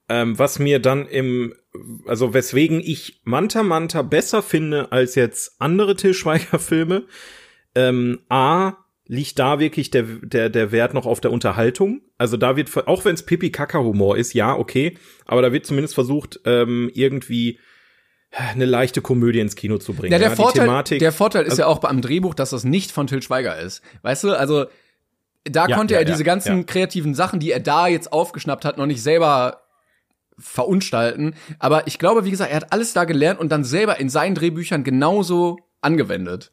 ähm, 0.09 0.39
was 0.39 0.59
mir 0.59 0.81
dann 0.81 1.07
im, 1.07 1.55
also 2.07 2.35
weswegen 2.35 2.81
ich 2.81 3.21
Manta 3.25 3.63
Manta 3.63 4.03
besser 4.03 4.43
finde 4.43 4.91
als 4.93 5.15
jetzt 5.15 5.57
andere 5.61 5.95
Til 5.95 6.15
Schweiger-Filme, 6.15 7.05
ähm, 7.75 8.21
A, 8.29 8.73
liegt 9.11 9.41
da 9.41 9.59
wirklich 9.59 9.91
der, 9.91 10.05
der, 10.05 10.51
der 10.51 10.71
Wert 10.71 10.95
noch 10.95 11.05
auf 11.05 11.21
der 11.21 11.33
Unterhaltung. 11.33 12.01
Also 12.17 12.37
da 12.37 12.57
wird, 12.57 12.71
auch 12.87 13.05
wenn 13.05 13.15
es 13.15 13.27
Pipi-Kaka-Humor 13.27 14.17
ist, 14.17 14.35
ja, 14.35 14.57
okay, 14.57 14.97
aber 15.27 15.43
da 15.43 15.53
wird 15.53 15.67
zumindest 15.67 15.95
versucht, 15.95 16.39
ähm, 16.45 16.89
irgendwie 16.95 17.59
eine 18.31 18.67
leichte 18.67 19.01
Komödie 19.03 19.41
ins 19.41 19.57
Kino 19.57 19.79
zu 19.79 19.95
bringen. 19.95 20.13
Ja, 20.13 20.21
der 20.21 20.31
die 20.31 20.37
Vorteil, 20.37 20.67
Thematik, 20.67 21.01
der 21.01 21.11
Vorteil 21.11 21.45
ist 21.45 21.59
ja 21.59 21.67
auch 21.67 21.83
am 21.83 22.01
Drehbuch, 22.01 22.35
dass 22.35 22.51
das 22.51 22.63
nicht 22.63 22.93
von 22.93 23.09
Til 23.09 23.21
Schweiger 23.21 23.59
ist. 23.59 23.83
Weißt 24.03 24.23
du, 24.23 24.39
also 24.39 24.67
da 25.43 25.67
Ja, 25.67 25.77
konnte 25.77 25.95
ja, 25.95 26.01
er 26.01 26.05
diese 26.05 26.21
ja, 26.21 26.25
ganzen 26.25 26.59
ja. 26.59 26.63
kreativen 26.63 27.17
Sachen, 27.17 27.41
die 27.41 27.51
er 27.51 27.59
da 27.59 27.89
jetzt 27.89 28.13
aufgeschnappt 28.13 28.65
hat, 28.65 28.79
noch 28.79 28.87
nicht 28.87 29.03
selber 29.03 29.63
verunstalten. 30.39 31.35
Aber 31.59 31.89
ich 31.89 31.99
glaube, 31.99 32.25
wie 32.25 32.31
gesagt, 32.31 32.53
er 32.53 32.59
hat 32.59 32.73
alles 32.73 32.93
da 32.93 33.03
gelernt 33.03 33.41
und 33.41 33.51
dann 33.51 33.65
selber 33.65 33.99
in 33.99 34.09
seinen 34.09 34.37
Drehbüchern 34.37 34.85
genauso 34.85 35.59
angewendet. 35.81 36.53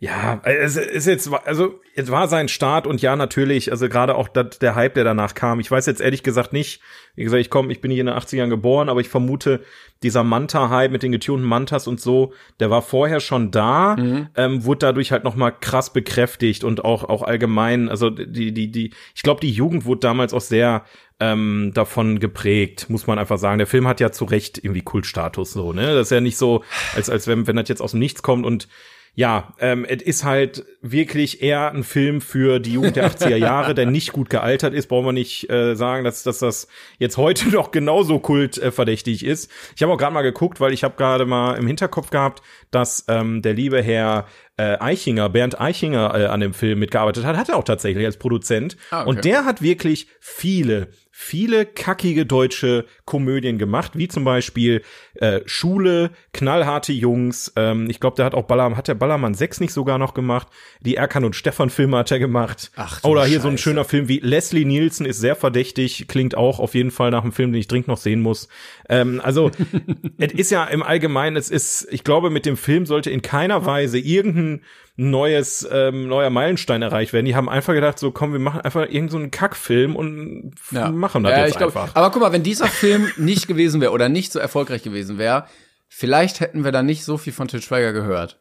Ja, 0.00 0.40
es 0.44 0.76
ist 0.76 1.06
jetzt, 1.08 1.28
also 1.44 1.80
es 1.96 2.08
war 2.08 2.28
sein 2.28 2.46
Start 2.46 2.86
und 2.86 3.02
ja, 3.02 3.16
natürlich, 3.16 3.72
also 3.72 3.88
gerade 3.88 4.14
auch 4.14 4.28
dat, 4.28 4.62
der 4.62 4.76
Hype, 4.76 4.94
der 4.94 5.02
danach 5.02 5.34
kam. 5.34 5.58
Ich 5.58 5.68
weiß 5.68 5.86
jetzt 5.86 6.00
ehrlich 6.00 6.22
gesagt 6.22 6.52
nicht, 6.52 6.80
wie 7.16 7.24
gesagt, 7.24 7.40
ich 7.40 7.50
komme, 7.50 7.72
ich 7.72 7.80
bin 7.80 7.90
hier 7.90 8.02
in 8.02 8.06
den 8.06 8.14
80ern 8.14 8.48
geboren, 8.48 8.88
aber 8.88 9.00
ich 9.00 9.08
vermute, 9.08 9.64
dieser 10.04 10.22
Manta-Hype 10.22 10.92
mit 10.92 11.02
den 11.02 11.10
getunten 11.10 11.44
Mantas 11.44 11.88
und 11.88 12.00
so, 12.00 12.32
der 12.60 12.70
war 12.70 12.82
vorher 12.82 13.18
schon 13.18 13.50
da, 13.50 13.96
ähm, 14.36 14.64
wurde 14.64 14.78
dadurch 14.86 15.10
halt 15.10 15.24
nochmal 15.24 15.52
krass 15.60 15.92
bekräftigt 15.92 16.62
und 16.62 16.84
auch, 16.84 17.02
auch 17.02 17.22
allgemein, 17.22 17.88
also 17.88 18.08
die, 18.08 18.52
die, 18.52 18.70
die, 18.70 18.92
ich 19.16 19.22
glaube, 19.22 19.40
die 19.40 19.50
Jugend 19.50 19.84
wurde 19.84 20.02
damals 20.02 20.32
auch 20.32 20.40
sehr 20.40 20.84
ähm, 21.18 21.72
davon 21.74 22.20
geprägt, 22.20 22.88
muss 22.88 23.08
man 23.08 23.18
einfach 23.18 23.38
sagen. 23.38 23.58
Der 23.58 23.66
Film 23.66 23.88
hat 23.88 23.98
ja 23.98 24.12
zu 24.12 24.26
Recht 24.26 24.58
irgendwie 24.58 24.82
Kultstatus 24.82 25.52
so, 25.52 25.72
ne? 25.72 25.94
Das 25.94 26.06
ist 26.06 26.10
ja 26.12 26.20
nicht 26.20 26.38
so, 26.38 26.62
als, 26.94 27.10
als 27.10 27.26
wenn, 27.26 27.48
wenn 27.48 27.56
das 27.56 27.68
jetzt 27.68 27.82
aus 27.82 27.90
dem 27.90 27.98
Nichts 27.98 28.22
kommt 28.22 28.46
und 28.46 28.68
ja, 29.14 29.54
ähm, 29.58 29.84
es 29.84 30.02
ist 30.02 30.24
halt 30.24 30.64
wirklich 30.80 31.42
eher 31.42 31.72
ein 31.72 31.82
Film 31.82 32.20
für 32.20 32.60
die 32.60 32.74
Jugend 32.74 32.96
der 32.96 33.10
80er 33.10 33.36
Jahre, 33.36 33.74
der 33.74 33.86
nicht 33.86 34.12
gut 34.12 34.30
gealtert 34.30 34.74
ist. 34.74 34.88
Brauchen 34.88 35.06
wir 35.06 35.12
nicht 35.12 35.50
äh, 35.50 35.74
sagen, 35.74 36.04
dass, 36.04 36.22
dass 36.22 36.38
das 36.38 36.68
jetzt 36.98 37.16
heute 37.16 37.48
noch 37.50 37.70
genauso 37.70 38.20
kultverdächtig 38.20 39.26
äh, 39.26 39.30
ist. 39.30 39.50
Ich 39.74 39.82
habe 39.82 39.92
auch 39.92 39.98
gerade 39.98 40.14
mal 40.14 40.22
geguckt, 40.22 40.60
weil 40.60 40.72
ich 40.72 40.84
habe 40.84 40.96
gerade 40.96 41.26
mal 41.26 41.54
im 41.54 41.66
Hinterkopf 41.66 42.10
gehabt, 42.10 42.42
dass 42.70 43.04
ähm, 43.08 43.42
der 43.42 43.54
liebe 43.54 43.82
Herr 43.82 44.26
äh, 44.56 44.76
Eichinger, 44.78 45.28
Bernd 45.28 45.60
Eichinger, 45.60 46.14
äh, 46.14 46.26
an 46.26 46.40
dem 46.40 46.54
Film 46.54 46.78
mitgearbeitet 46.78 47.24
hat. 47.24 47.36
Hat 47.36 47.48
er 47.48 47.56
auch 47.56 47.64
tatsächlich 47.64 48.04
als 48.04 48.18
Produzent. 48.18 48.76
Ah, 48.90 49.00
okay. 49.00 49.08
Und 49.08 49.24
der 49.24 49.44
hat 49.44 49.62
wirklich 49.62 50.08
viele, 50.20 50.88
viele 51.20 51.66
kackige 51.66 52.24
deutsche 52.24 52.84
Komödien 53.04 53.58
gemacht, 53.58 53.98
wie 53.98 54.06
zum 54.06 54.22
Beispiel 54.22 54.82
äh, 55.16 55.40
Schule, 55.46 56.12
knallharte 56.32 56.92
Jungs. 56.92 57.52
Ähm, 57.56 57.90
ich 57.90 57.98
glaube, 57.98 58.14
der 58.14 58.24
hat 58.24 58.34
auch 58.34 58.44
Ballermann, 58.44 58.78
hat 58.78 58.86
der 58.86 58.94
Ballermann 58.94 59.34
6 59.34 59.58
nicht 59.58 59.72
sogar 59.72 59.98
noch 59.98 60.14
gemacht? 60.14 60.46
Die 60.80 60.94
Erkan 60.94 61.24
und 61.24 61.34
Stefan 61.34 61.70
Filme 61.70 61.96
hat 61.98 62.12
er 62.12 62.20
gemacht. 62.20 62.70
Ach 62.76 63.02
Oder 63.02 63.24
hier 63.24 63.40
so 63.40 63.48
ein 63.48 63.58
Scheiße. 63.58 63.62
schöner 63.64 63.84
Film 63.84 64.06
wie 64.06 64.20
Leslie 64.20 64.64
Nielsen 64.64 65.06
ist 65.06 65.18
sehr 65.18 65.34
verdächtig, 65.34 66.06
klingt 66.06 66.36
auch 66.36 66.60
auf 66.60 66.76
jeden 66.76 66.92
Fall 66.92 67.10
nach 67.10 67.24
einem 67.24 67.32
Film, 67.32 67.50
den 67.50 67.58
ich 67.58 67.66
dringend 67.66 67.88
noch 67.88 67.98
sehen 67.98 68.20
muss. 68.20 68.46
Ähm, 68.88 69.20
also, 69.22 69.50
es 70.18 70.32
ist 70.32 70.50
ja 70.50 70.64
im 70.64 70.82
Allgemeinen, 70.82 71.36
es 71.36 71.50
ist, 71.50 71.86
ich 71.90 72.04
glaube, 72.04 72.30
mit 72.30 72.46
dem 72.46 72.56
Film 72.56 72.86
sollte 72.86 73.10
in 73.10 73.20
keiner 73.22 73.66
Weise 73.66 73.98
irgendein 73.98 74.62
neues, 74.96 75.68
ähm, 75.70 76.08
neuer 76.08 76.30
Meilenstein 76.30 76.82
erreicht 76.82 77.12
werden. 77.12 77.26
Die 77.26 77.36
haben 77.36 77.48
einfach 77.48 77.74
gedacht, 77.74 77.98
so 77.98 78.10
komm, 78.10 78.32
wir 78.32 78.40
machen 78.40 78.60
einfach 78.62 78.82
irgendeinen 78.82 79.08
so 79.10 79.16
einen 79.18 79.30
Kackfilm 79.30 79.94
und 79.94 80.54
f- 80.56 80.90
machen 80.90 81.22
das 81.22 81.32
Ja, 81.32 81.44
jetzt 81.46 81.58
glaub, 81.58 81.76
einfach. 81.76 81.94
Aber 81.94 82.10
guck 82.10 82.22
mal, 82.22 82.32
wenn 82.32 82.42
dieser 82.42 82.66
Film 82.66 83.08
nicht 83.16 83.46
gewesen 83.46 83.80
wäre 83.80 83.92
oder 83.92 84.08
nicht 84.08 84.32
so 84.32 84.38
erfolgreich 84.38 84.82
gewesen 84.82 85.18
wäre, 85.18 85.44
vielleicht 85.88 86.40
hätten 86.40 86.64
wir 86.64 86.72
da 86.72 86.82
nicht 86.82 87.04
so 87.04 87.16
viel 87.18 87.32
von 87.32 87.46
Til 87.48 87.62
Schweiger 87.62 87.92
gehört. 87.92 88.40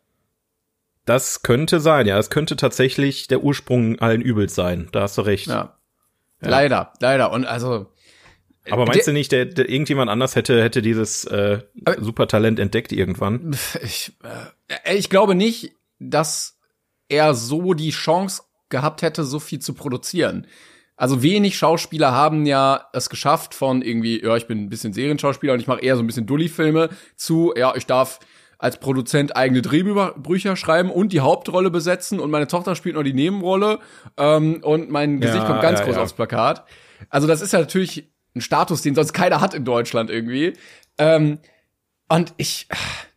Das 1.06 1.42
könnte 1.42 1.80
sein, 1.80 2.06
ja. 2.08 2.18
Es 2.18 2.30
könnte 2.30 2.56
tatsächlich 2.58 3.28
der 3.28 3.44
Ursprung 3.44 4.00
allen 4.00 4.22
Übels 4.22 4.56
sein. 4.56 4.90
Da 4.92 5.02
hast 5.04 5.18
du 5.18 5.22
recht. 5.22 5.48
Ja. 5.48 5.78
Leider, 6.42 6.92
leider. 7.00 7.32
Und 7.32 7.46
also, 7.46 7.88
Aber 8.72 8.86
meinst 8.86 9.00
Der- 9.08 9.14
du 9.14 9.14
nicht, 9.14 9.32
der, 9.32 9.46
der 9.46 9.70
irgendjemand 9.70 10.10
anders 10.10 10.36
hätte 10.36 10.62
hätte 10.64 10.82
dieses 10.82 11.26
äh, 11.26 11.60
Supertalent 12.00 12.60
entdeckt 12.60 12.92
irgendwann? 12.92 13.56
ich, 13.84 14.14
äh, 14.86 14.96
ich 14.98 15.10
glaube 15.10 15.36
nicht, 15.36 15.74
dass 16.00 16.58
er 17.10 17.34
so 17.34 17.74
die 17.74 17.92
Chance 17.92 18.44
gehabt 18.70 19.02
hätte, 19.02 19.24
so 19.24 19.40
viel 19.40 19.60
zu 19.60 19.74
produzieren. 19.74 20.46
Also 20.98 21.22
wenig 21.22 21.58
Schauspieler 21.58 22.12
haben 22.12 22.46
ja 22.46 22.88
es 22.92 23.10
geschafft 23.10 23.54
von 23.54 23.82
irgendwie, 23.82 24.22
ja, 24.24 24.36
ich 24.36 24.48
bin 24.48 24.64
ein 24.64 24.70
bisschen 24.70 24.94
Serienschauspieler 24.94 25.54
und 25.54 25.60
ich 25.60 25.68
mache 25.68 25.82
eher 25.82 25.96
so 25.96 26.02
ein 26.04 26.08
bisschen 26.08 26.26
Dully-Filme 26.26 26.90
zu, 27.16 27.54
ja, 27.56 27.76
ich 27.76 27.86
darf 27.86 28.20
als 28.58 28.80
Produzent 28.80 29.36
eigene 29.38 29.62
Drehbücher 29.62 30.56
schreiben 30.56 30.90
und 30.90 31.14
die 31.14 31.20
Hauptrolle 31.20 31.70
besetzen 31.70 32.20
und 32.20 32.32
meine 32.32 32.48
Tochter 32.48 32.76
spielt 32.76 32.96
noch 32.96 33.04
die 33.04 33.14
Nebenrolle 33.14 33.78
ähm, 34.18 34.62
und 34.64 34.90
mein 34.90 35.22
Gesicht 35.22 35.44
Ja, 35.44 35.46
kommt 35.48 35.62
ganz 35.62 35.80
ja, 35.80 35.86
groß 35.86 35.96
ja. 35.98 36.02
aufs 36.02 36.14
Plakat. 36.14 36.66
Also 37.10 37.28
das 37.28 37.42
ist 37.42 37.54
ja 37.54 37.60
natürlich 37.60 38.10
ein 38.38 38.42
Status, 38.42 38.82
den 38.82 38.96
sonst 38.96 39.14
keiner 39.14 39.42
hat 39.42 39.54
in 39.54 39.66
Deutschland 39.66 40.10
irgendwie. 40.10 40.54
Ähm, 40.98 41.40
und 42.10 42.34
ich, 42.38 42.68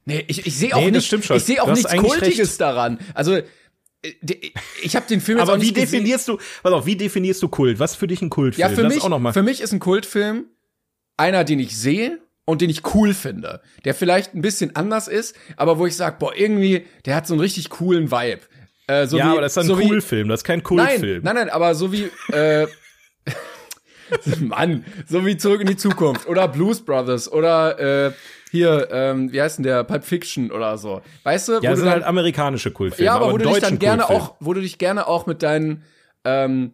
nee, 0.04 0.24
ich, 0.28 0.46
ich 0.46 0.56
sehe 0.56 0.74
auch 0.74 0.80
Nee, 0.80 0.90
nicht, 0.90 1.12
ich 1.12 1.44
sehe 1.44 1.62
auch 1.62 1.66
Du 1.68 1.72
nichts 1.74 1.94
Kultiges 1.96 2.50
recht. 2.50 2.60
daran. 2.60 2.98
Also 3.14 3.34
äh, 3.36 3.42
ich 4.82 4.96
habe 4.96 5.06
den 5.06 5.20
Film 5.20 5.38
jetzt 5.38 5.48
Aber 5.48 5.56
wie 5.60 5.66
nicht 5.66 5.74
gesehen. 5.74 5.90
definierst 6.00 6.28
du, 6.28 6.38
pass 6.62 6.72
auf, 6.72 6.86
wie 6.86 6.96
definierst 6.96 7.42
du 7.42 7.48
Kult? 7.48 7.78
Was 7.78 7.94
für 7.94 8.06
dich 8.06 8.20
ein 8.22 8.30
Kultfilm? 8.30 8.68
Ja, 8.68 8.74
für 8.74 8.82
Das 8.82 8.94
mich, 8.94 9.02
auch 9.04 9.08
noch 9.08 9.18
mal. 9.20 9.32
für 9.32 9.42
mich 9.42 9.60
ist 9.60 9.72
ein 9.72 9.78
Kultfilm 9.80 10.46
einer, 11.16 11.44
den 11.44 11.60
ich 11.60 11.76
sehe 11.76 12.18
und 12.46 12.62
den 12.62 12.70
ich 12.70 12.82
cool 12.94 13.14
finde. 13.14 13.60
Der 13.84 13.94
vielleicht 13.94 14.34
ein 14.34 14.40
bisschen 14.42 14.74
anders 14.74 15.06
ist, 15.06 15.36
aber 15.56 15.78
wo 15.78 15.86
ich 15.86 15.94
sage, 15.96 16.16
boah, 16.18 16.34
irgendwie, 16.34 16.86
der 17.04 17.14
hat 17.14 17.26
so 17.26 17.34
einen 17.34 17.40
richtig 17.42 17.68
coolen 17.70 18.10
Vibe. 18.10 18.40
Äh, 18.88 19.06
so 19.06 19.18
ja, 19.18 19.26
wie, 19.26 19.28
aber 19.32 19.40
das 19.42 19.52
ist 19.52 19.58
ein 19.58 19.66
so 19.66 19.76
Kultfilm, 19.76 20.28
das 20.28 20.40
ist 20.40 20.44
kein 20.44 20.58
Nein, 20.58 20.64
Kultfilm. 20.64 21.22
nein, 21.22 21.34
nein, 21.36 21.50
aber 21.50 21.74
so 21.76 21.92
wie, 21.92 22.10
äh, 22.32 22.66
Mann, 24.40 24.84
so 25.08 25.24
wie 25.26 25.36
Zurück 25.36 25.60
in 25.60 25.66
die 25.66 25.76
Zukunft 25.76 26.28
oder 26.28 26.48
Blues 26.48 26.84
Brothers 26.84 27.30
oder 27.30 28.06
äh, 28.06 28.12
hier, 28.50 28.88
ähm, 28.90 29.32
wie 29.32 29.40
heißt 29.40 29.58
denn 29.58 29.64
der, 29.64 29.84
Pulp 29.84 30.04
Fiction 30.04 30.50
oder 30.50 30.76
so. 30.76 31.02
Weißt 31.22 31.48
du, 31.48 31.52
Ja, 31.54 31.58
wo 31.58 31.66
das 31.66 31.76
sind 31.78 31.86
dann, 31.86 31.94
halt 31.94 32.04
amerikanische 32.04 32.72
Kultfilme. 32.72 33.06
ja, 33.06 33.14
aber, 33.14 33.26
wo 33.26 33.36
einen 33.36 33.44
du 33.44 33.48
dich 33.50 33.60
dann 33.60 33.78
gerne 33.78 34.02
Kultfilm. 34.02 34.20
auch, 34.30 34.36
wo 34.40 34.54
du 34.54 34.60
dich 34.60 34.78
gerne 34.78 35.06
auch 35.06 35.26
mit 35.26 35.42
deinen, 35.42 35.84
ähm, 36.24 36.72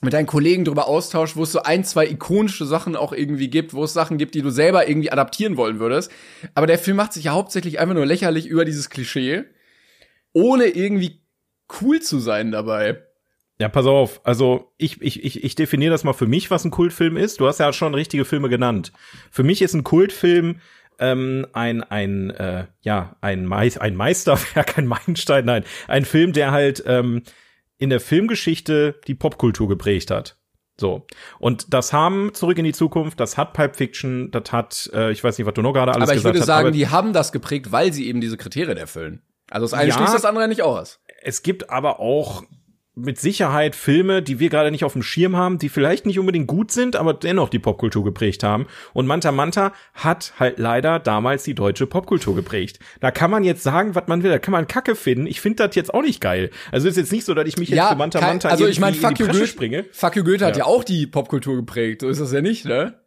mit 0.00 0.12
deinen 0.12 0.26
Kollegen 0.26 0.64
drüber 0.64 0.86
austauschst, 0.86 1.36
wo 1.36 1.42
es 1.42 1.50
so 1.52 1.62
ein, 1.62 1.82
zwei 1.82 2.06
ikonische 2.06 2.66
Sachen 2.66 2.94
auch 2.94 3.12
irgendwie 3.12 3.48
gibt, 3.48 3.74
wo 3.74 3.82
es 3.84 3.92
Sachen 3.94 4.18
gibt, 4.18 4.34
die 4.34 4.42
du 4.42 4.50
selber 4.50 4.88
irgendwie 4.88 5.10
adaptieren 5.10 5.56
wollen 5.56 5.80
würdest. 5.80 6.12
Aber 6.54 6.66
der 6.66 6.78
Film 6.78 6.98
macht 6.98 7.14
sich 7.14 7.24
ja 7.24 7.32
hauptsächlich 7.32 7.80
einfach 7.80 7.94
nur 7.94 8.06
lächerlich 8.06 8.46
über 8.46 8.64
dieses 8.64 8.90
Klischee, 8.90 9.44
ohne 10.32 10.66
irgendwie 10.66 11.22
cool 11.80 12.00
zu 12.00 12.20
sein 12.20 12.52
dabei. 12.52 13.02
Ja, 13.60 13.68
pass 13.68 13.86
auf. 13.86 14.20
Also 14.24 14.72
ich, 14.76 15.02
ich, 15.02 15.24
ich, 15.24 15.42
ich 15.42 15.54
definiere 15.56 15.90
das 15.90 16.04
mal 16.04 16.12
für 16.12 16.26
mich, 16.28 16.50
was 16.50 16.64
ein 16.64 16.70
Kultfilm 16.70 17.16
ist. 17.16 17.40
Du 17.40 17.46
hast 17.46 17.58
ja 17.58 17.72
schon 17.72 17.94
richtige 17.94 18.24
Filme 18.24 18.48
genannt. 18.48 18.92
Für 19.30 19.42
mich 19.42 19.62
ist 19.62 19.74
ein 19.74 19.84
Kultfilm 19.84 20.60
ähm, 21.00 21.46
ein 21.52 21.82
ein 21.82 22.30
äh, 22.30 22.66
ja 22.80 23.16
ein, 23.20 23.46
Meis 23.46 23.78
ein 23.78 23.94
Meisterwerk, 23.96 24.78
ein 24.78 24.86
Meilenstein, 24.86 25.44
nein, 25.44 25.64
ein 25.86 26.04
Film, 26.04 26.32
der 26.32 26.50
halt 26.50 26.82
ähm, 26.86 27.22
in 27.78 27.90
der 27.90 28.00
Filmgeschichte 28.00 29.00
die 29.06 29.14
Popkultur 29.14 29.68
geprägt 29.68 30.10
hat. 30.10 30.36
So. 30.80 31.06
Und 31.40 31.72
das 31.74 31.92
haben 31.92 32.34
Zurück 32.34 32.58
in 32.58 32.64
die 32.64 32.72
Zukunft, 32.72 33.18
das 33.18 33.36
hat 33.36 33.52
Pulp 33.52 33.74
Fiction, 33.76 34.30
das 34.30 34.52
hat, 34.52 34.88
äh, 34.92 35.10
ich 35.10 35.22
weiß 35.24 35.36
nicht, 35.38 35.46
was 35.46 35.54
du 35.54 35.62
noch 35.62 35.72
gerade 35.72 35.92
alles 35.92 36.04
Aber 36.08 36.12
ich 36.12 36.18
gesagt 36.18 36.34
würde 36.34 36.40
hast. 36.40 36.46
sagen, 36.46 36.66
aber 36.68 36.70
die 36.72 36.88
haben 36.88 37.12
das 37.12 37.32
geprägt, 37.32 37.72
weil 37.72 37.92
sie 37.92 38.06
eben 38.06 38.20
diese 38.20 38.36
Kriterien 38.36 38.76
erfüllen. 38.76 39.22
Also 39.50 39.64
das 39.66 39.74
eine 39.74 39.90
Ja. 39.90 39.96
schließt 39.96 40.14
das 40.14 40.24
andere 40.24 40.46
nicht 40.46 40.62
aus. 40.62 41.00
es 41.22 41.42
gibt 41.42 41.70
aber 41.70 41.98
auch 42.00 42.44
mit 43.00 43.18
Sicherheit 43.18 43.74
Filme, 43.76 44.22
die 44.22 44.38
wir 44.38 44.48
gerade 44.48 44.70
nicht 44.70 44.84
auf 44.84 44.92
dem 44.92 45.02
Schirm 45.02 45.36
haben, 45.36 45.58
die 45.58 45.68
vielleicht 45.68 46.06
nicht 46.06 46.18
unbedingt 46.18 46.46
gut 46.46 46.70
sind, 46.72 46.96
aber 46.96 47.14
dennoch 47.14 47.48
die 47.48 47.58
Popkultur 47.58 48.04
geprägt 48.04 48.42
haben. 48.42 48.66
Und 48.92 49.06
Manta 49.06 49.32
Manta 49.32 49.72
hat 49.94 50.32
halt 50.38 50.58
leider 50.58 50.98
damals 50.98 51.44
die 51.44 51.54
deutsche 51.54 51.86
Popkultur 51.86 52.34
geprägt. 52.34 52.78
Da 53.00 53.10
kann 53.10 53.30
man 53.30 53.44
jetzt 53.44 53.62
sagen, 53.62 53.94
was 53.94 54.06
man 54.08 54.22
will, 54.22 54.30
da 54.30 54.38
kann 54.38 54.52
man 54.52 54.66
Kacke 54.66 54.94
finden. 54.94 55.26
Ich 55.26 55.40
finde 55.40 55.66
das 55.66 55.74
jetzt 55.76 55.92
auch 55.94 56.02
nicht 56.02 56.20
geil. 56.20 56.50
Also 56.72 56.88
ist 56.88 56.96
jetzt 56.96 57.12
nicht 57.12 57.24
so, 57.24 57.34
dass 57.34 57.46
ich 57.46 57.56
mich 57.56 57.68
jetzt 57.68 57.88
für 57.88 57.96
Manta 57.96 58.18
kein- 58.18 58.28
Manta 58.30 58.48
also 58.48 58.66
ich 58.66 58.80
meine, 58.80 58.96
Fuck 58.96 59.16
Goethe, 59.18 59.46
springe. 59.46 59.84
Fuck 59.92 60.16
you 60.16 60.24
Goethe 60.24 60.44
hat 60.44 60.56
Ja. 60.56 60.64
ja 60.64 60.66
auch 60.66 60.84
die 60.84 61.06
Popkultur 61.06 61.56
geprägt. 61.56 62.00
So 62.02 62.08
ist 62.08 62.20
das 62.20 62.32
ja 62.32 62.40
nicht, 62.40 62.64
ne? 62.64 63.00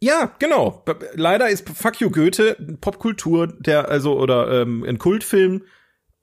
Ja, 0.00 0.32
genau. 0.40 0.84
Leider 1.14 1.48
ist 1.48 1.68
Fuck 1.68 2.00
You 2.00 2.10
Goethe 2.10 2.56
Popkultur, 2.80 3.46
der 3.46 3.88
also 3.88 4.18
oder 4.18 4.62
ähm, 4.62 4.82
ein 4.84 4.98
Kultfilm 4.98 5.62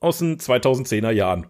aus 0.01 0.19
den 0.19 0.37
2010er 0.37 1.11
Jahren. 1.11 1.47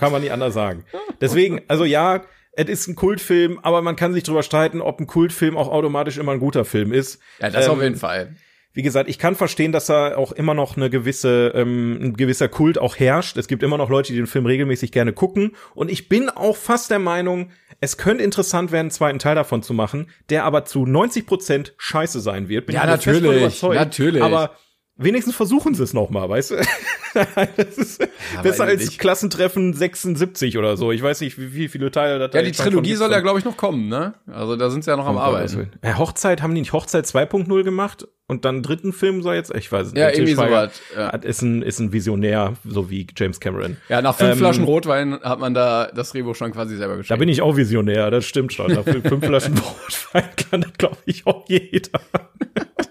Kann 0.00 0.10
man 0.12 0.22
nicht 0.22 0.32
anders 0.32 0.54
sagen. 0.54 0.84
Deswegen, 1.20 1.60
also 1.68 1.84
ja, 1.84 2.22
es 2.52 2.68
ist 2.68 2.88
ein 2.88 2.96
Kultfilm, 2.96 3.60
aber 3.62 3.80
man 3.82 3.94
kann 3.96 4.12
sich 4.12 4.24
drüber 4.24 4.42
streiten, 4.42 4.80
ob 4.80 4.98
ein 5.00 5.06
Kultfilm 5.06 5.56
auch 5.56 5.68
automatisch 5.68 6.18
immer 6.18 6.32
ein 6.32 6.40
guter 6.40 6.64
Film 6.64 6.92
ist. 6.92 7.20
Ja, 7.40 7.50
das 7.50 7.66
Ähm, 7.66 7.72
auf 7.72 7.82
jeden 7.82 7.96
Fall. 7.96 8.34
Wie 8.72 8.82
gesagt, 8.82 9.08
ich 9.10 9.18
kann 9.18 9.34
verstehen, 9.34 9.72
dass 9.72 9.86
da 9.86 10.16
auch 10.16 10.30
immer 10.30 10.54
noch 10.54 10.76
eine 10.76 10.90
gewisse, 10.90 11.52
ähm, 11.56 11.98
ein 12.00 12.16
gewisser 12.16 12.48
Kult 12.48 12.78
auch 12.78 12.96
herrscht. 12.96 13.36
Es 13.36 13.48
gibt 13.48 13.64
immer 13.64 13.76
noch 13.76 13.90
Leute, 13.90 14.12
die 14.12 14.18
den 14.18 14.28
Film 14.28 14.46
regelmäßig 14.46 14.92
gerne 14.92 15.12
gucken. 15.12 15.56
Und 15.74 15.90
ich 15.90 16.08
bin 16.08 16.28
auch 16.28 16.56
fast 16.56 16.88
der 16.88 17.00
Meinung, 17.00 17.50
es 17.80 17.96
könnte 17.96 18.22
interessant 18.22 18.70
werden, 18.70 18.84
einen 18.86 18.90
zweiten 18.92 19.18
Teil 19.18 19.34
davon 19.34 19.64
zu 19.64 19.74
machen, 19.74 20.08
der 20.28 20.44
aber 20.44 20.64
zu 20.66 20.86
90 20.86 21.26
Prozent 21.26 21.74
scheiße 21.78 22.20
sein 22.20 22.48
wird. 22.48 22.66
Bin 22.66 22.76
Ja, 22.76 22.86
natürlich, 22.86 23.22
überzeugt. 23.38 23.74
natürlich. 23.74 24.22
Aber 24.22 24.54
wenigstens 25.00 25.34
versuchen 25.34 25.74
sie 25.74 25.82
es 25.82 25.92
noch 25.94 26.10
mal, 26.10 26.28
weißt 26.28 26.52
du? 26.52 26.56
das 27.56 27.78
ist 27.78 28.00
weiß 28.00 28.42
besser 28.42 28.64
als 28.64 28.84
nicht. 28.84 28.98
Klassentreffen 28.98 29.74
76 29.74 30.58
oder 30.58 30.76
so. 30.76 30.92
Ich 30.92 31.02
weiß 31.02 31.20
nicht, 31.22 31.38
wie, 31.38 31.54
wie 31.54 31.68
viele 31.68 31.90
Teile 31.90 32.18
da 32.18 32.38
Ja, 32.38 32.44
die 32.44 32.52
Trilogie 32.52 32.94
soll 32.94 33.10
ja, 33.10 33.20
glaube 33.20 33.38
ich, 33.38 33.44
noch 33.44 33.56
kommen, 33.56 33.88
ne? 33.88 34.14
Also 34.32 34.56
da 34.56 34.70
sind 34.70 34.84
sie 34.84 34.90
ja 34.90 34.96
noch 34.96 35.06
am 35.06 35.16
Gottes 35.16 35.28
Arbeiten. 35.28 35.56
Willen. 35.56 35.72
Äh, 35.82 35.94
Hochzeit, 35.94 36.42
haben 36.42 36.54
die 36.54 36.60
nicht 36.60 36.72
Hochzeit 36.72 37.06
2.0 37.06 37.62
gemacht? 37.64 38.06
Und 38.28 38.44
dann 38.44 38.62
dritten 38.62 38.92
Film 38.92 39.22
soll 39.22 39.34
jetzt, 39.34 39.52
ich 39.56 39.72
weiß 39.72 39.88
nicht. 39.88 39.96
Ja, 39.98 40.08
irgendwie 40.10 40.34
sowas, 40.34 40.80
ja. 40.94 41.08
Ist 41.08 41.42
ein, 41.42 41.62
ist 41.62 41.80
ein 41.80 41.92
Visionär, 41.92 42.54
so 42.64 42.88
wie 42.88 43.04
James 43.16 43.40
Cameron. 43.40 43.76
Ja, 43.88 44.02
nach 44.02 44.14
fünf 44.14 44.34
Ähm, 44.34 44.38
Flaschen 44.38 44.62
Rotwein 44.62 45.18
hat 45.20 45.40
man 45.40 45.52
da 45.52 45.90
das 45.92 46.12
Drehbuch 46.12 46.36
schon 46.36 46.52
quasi 46.52 46.76
selber 46.76 46.92
Da 46.94 46.98
geschrieben. 46.98 47.18
bin 47.18 47.28
ich 47.28 47.42
auch 47.42 47.56
Visionär, 47.56 48.08
das 48.12 48.24
stimmt 48.26 48.52
schon. 48.52 48.72
Nach 48.72 48.84
fünf 48.84 49.08
fünf 49.08 49.24
Flaschen 49.26 49.58
Rotwein 49.58 50.28
kann 50.48 50.60
das, 50.60 50.72
glaube 50.78 50.98
ich, 51.06 51.26
auch 51.26 51.44
jeder. 51.48 52.00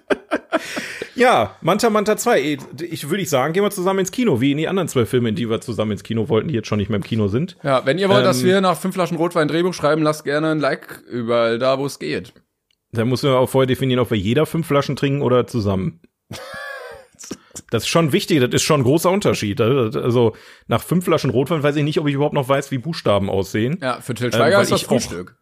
ja, 1.16 1.56
Manta 1.62 1.90
Manta 1.90 2.18
2. 2.18 2.42
eh, 2.42 2.58
Ich 2.90 3.10
würde 3.10 3.22
ich 3.24 3.30
sagen, 3.30 3.54
gehen 3.54 3.64
wir 3.64 3.72
zusammen 3.72 4.00
ins 4.00 4.12
Kino, 4.12 4.42
wie 4.42 4.52
in 4.52 4.58
die 4.58 4.68
anderen 4.68 4.88
zwölf 4.88 5.10
Filme, 5.10 5.30
in 5.30 5.36
die 5.36 5.50
wir 5.50 5.62
zusammen 5.62 5.92
ins 5.92 6.04
Kino 6.04 6.30
wollten, 6.30 6.48
die 6.48 6.54
jetzt 6.56 6.68
schon 6.68 6.80
nicht 6.80 6.90
mehr 6.90 6.98
im 6.98 7.04
Kino 7.04 7.28
sind. 7.28 7.58
ja, 7.64 7.86
wenn 7.86 7.98
ihr 8.00 8.10
wollt, 8.10 8.26
dass 8.26 8.42
Ähm, 8.42 8.48
wir 8.48 8.62
nach 8.62 8.78
fünf 8.78 8.96
Flaschen 8.96 9.18
Rotwein 9.18 9.44
ein 9.44 9.48
Drehbuch 9.48 9.74
schreiben, 9.74 10.02
lasst 10.02 10.24
gerne 10.24 10.52
ein 10.52 10.60
Like 10.60 11.04
überall 11.10 11.60
da, 11.60 11.78
wo 11.80 11.86
es 11.86 12.00
geht. 12.00 12.34
Da 12.92 13.06
muss 13.06 13.22
man 13.24 13.34
auch 13.34 13.48
vorher 13.50 13.68
definieren, 13.68 14.00
ob 14.00 14.10
wir 14.12 14.18
jeder 14.18 14.46
fünf 14.46 14.66
Flaschen 14.68 14.96
trinken 14.96 15.22
oder 15.22 15.46
zusammen. 15.46 16.02
Das 17.72 17.84
ist 17.84 17.90
schon 17.90 18.12
wichtig, 18.14 18.40
das 18.40 18.50
ist 18.52 18.64
schon 18.64 18.82
ein 18.82 18.84
großer 18.84 19.12
Unterschied. 19.12 19.62
Also 19.62 20.36
nach 20.68 20.82
fünf 20.82 21.06
Flaschen 21.06 21.30
Rotwein 21.30 21.62
weiß 21.62 21.76
ich 21.76 21.84
nicht, 21.84 22.00
ob 22.00 22.08
ich 22.08 22.16
überhaupt 22.16 22.34
noch 22.34 22.48
weiß, 22.50 22.72
wie 22.72 22.78
Buchstaben 22.80 23.30
aussehen. 23.30 23.78
Ja, 23.82 24.02
für 24.02 24.14
Till 24.16 24.28
Ähm, 24.28 24.32
Schweiger 24.34 24.58
weil 24.58 24.64
ist 24.64 24.72
das 24.72 24.82
Frühstück. 24.84 25.38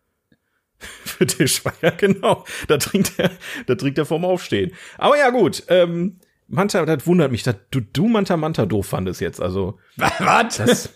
Für 1.06 1.26
den 1.26 1.48
Schweiger, 1.48 1.92
genau. 1.92 2.46
Da 2.68 2.78
trinkt 2.78 3.14
er, 3.18 3.32
da 3.66 3.76
trinkt 3.76 3.98
er 3.98 4.06
vorm 4.06 4.26
Aufstehen. 4.26 4.72
Aber 4.98 5.18
ja, 5.18 5.30
gut. 5.32 5.64
Ähm, 5.70 6.20
Manta, 6.48 6.86
das 6.86 7.06
wundert 7.08 7.32
mich, 7.32 7.44
dass 7.44 7.56
du, 7.72 7.82
du 7.82 8.08
Manta 8.08 8.38
Manta 8.38 8.66
doof 8.66 8.88
fandest 8.88 9.20
jetzt. 9.22 9.42
Also, 9.42 9.80
Was? 9.98 10.58
das, 10.58 10.94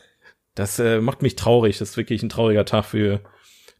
das 0.55 0.79
äh, 0.79 1.01
macht 1.01 1.21
mich 1.21 1.35
traurig. 1.35 1.77
Das 1.79 1.89
ist 1.91 1.97
wirklich 1.97 2.21
ein 2.23 2.29
trauriger 2.29 2.63
Tag 2.65 2.85
für, 2.85 3.21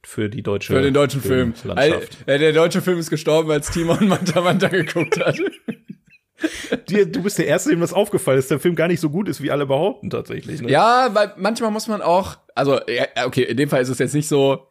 für 0.03 0.27
die 0.29 0.41
deutsche 0.43 0.74
Für 0.74 0.81
den 0.81 0.93
deutschen 0.93 1.22
Film. 1.22 1.53
Al- 1.75 2.01
äh, 2.25 2.39
der 2.39 2.51
deutsche 2.53 2.81
Film 2.81 2.98
ist 2.98 3.10
gestorben, 3.10 3.51
als 3.51 3.70
Timon 3.72 4.08
Manta 4.08 4.41
Manta 4.41 4.67
geguckt 4.70 5.20
hat. 5.24 5.38
Dir, 6.89 7.05
du 7.05 7.22
bist 7.22 7.38
der 7.38 7.46
Erste, 7.46 7.70
dem 7.70 7.81
das 7.81 7.93
aufgefallen 7.93 8.39
ist, 8.39 8.50
der 8.50 8.60
Film 8.60 8.75
gar 8.75 8.88
nicht 8.88 9.00
so 9.00 9.10
gut 9.12 9.29
ist, 9.29 9.41
wie 9.43 9.51
alle 9.51 9.67
behaupten 9.67 10.10
tatsächlich. 10.10 10.62
Ne? 10.62 10.72
Ja, 10.72 11.10
weil 11.13 11.34
manchmal 11.38 11.70
muss 11.70 11.88
man 11.88 12.01
auch, 12.01 12.38
also 12.55 12.79
ja, 12.88 13.25
okay, 13.25 13.43
in 13.43 13.58
dem 13.58 13.70
Fall 13.70 13.81
ist 13.84 13.89
es 13.89 14.00
jetzt 14.00 14.15
nicht 14.15 14.27
so 14.27 14.67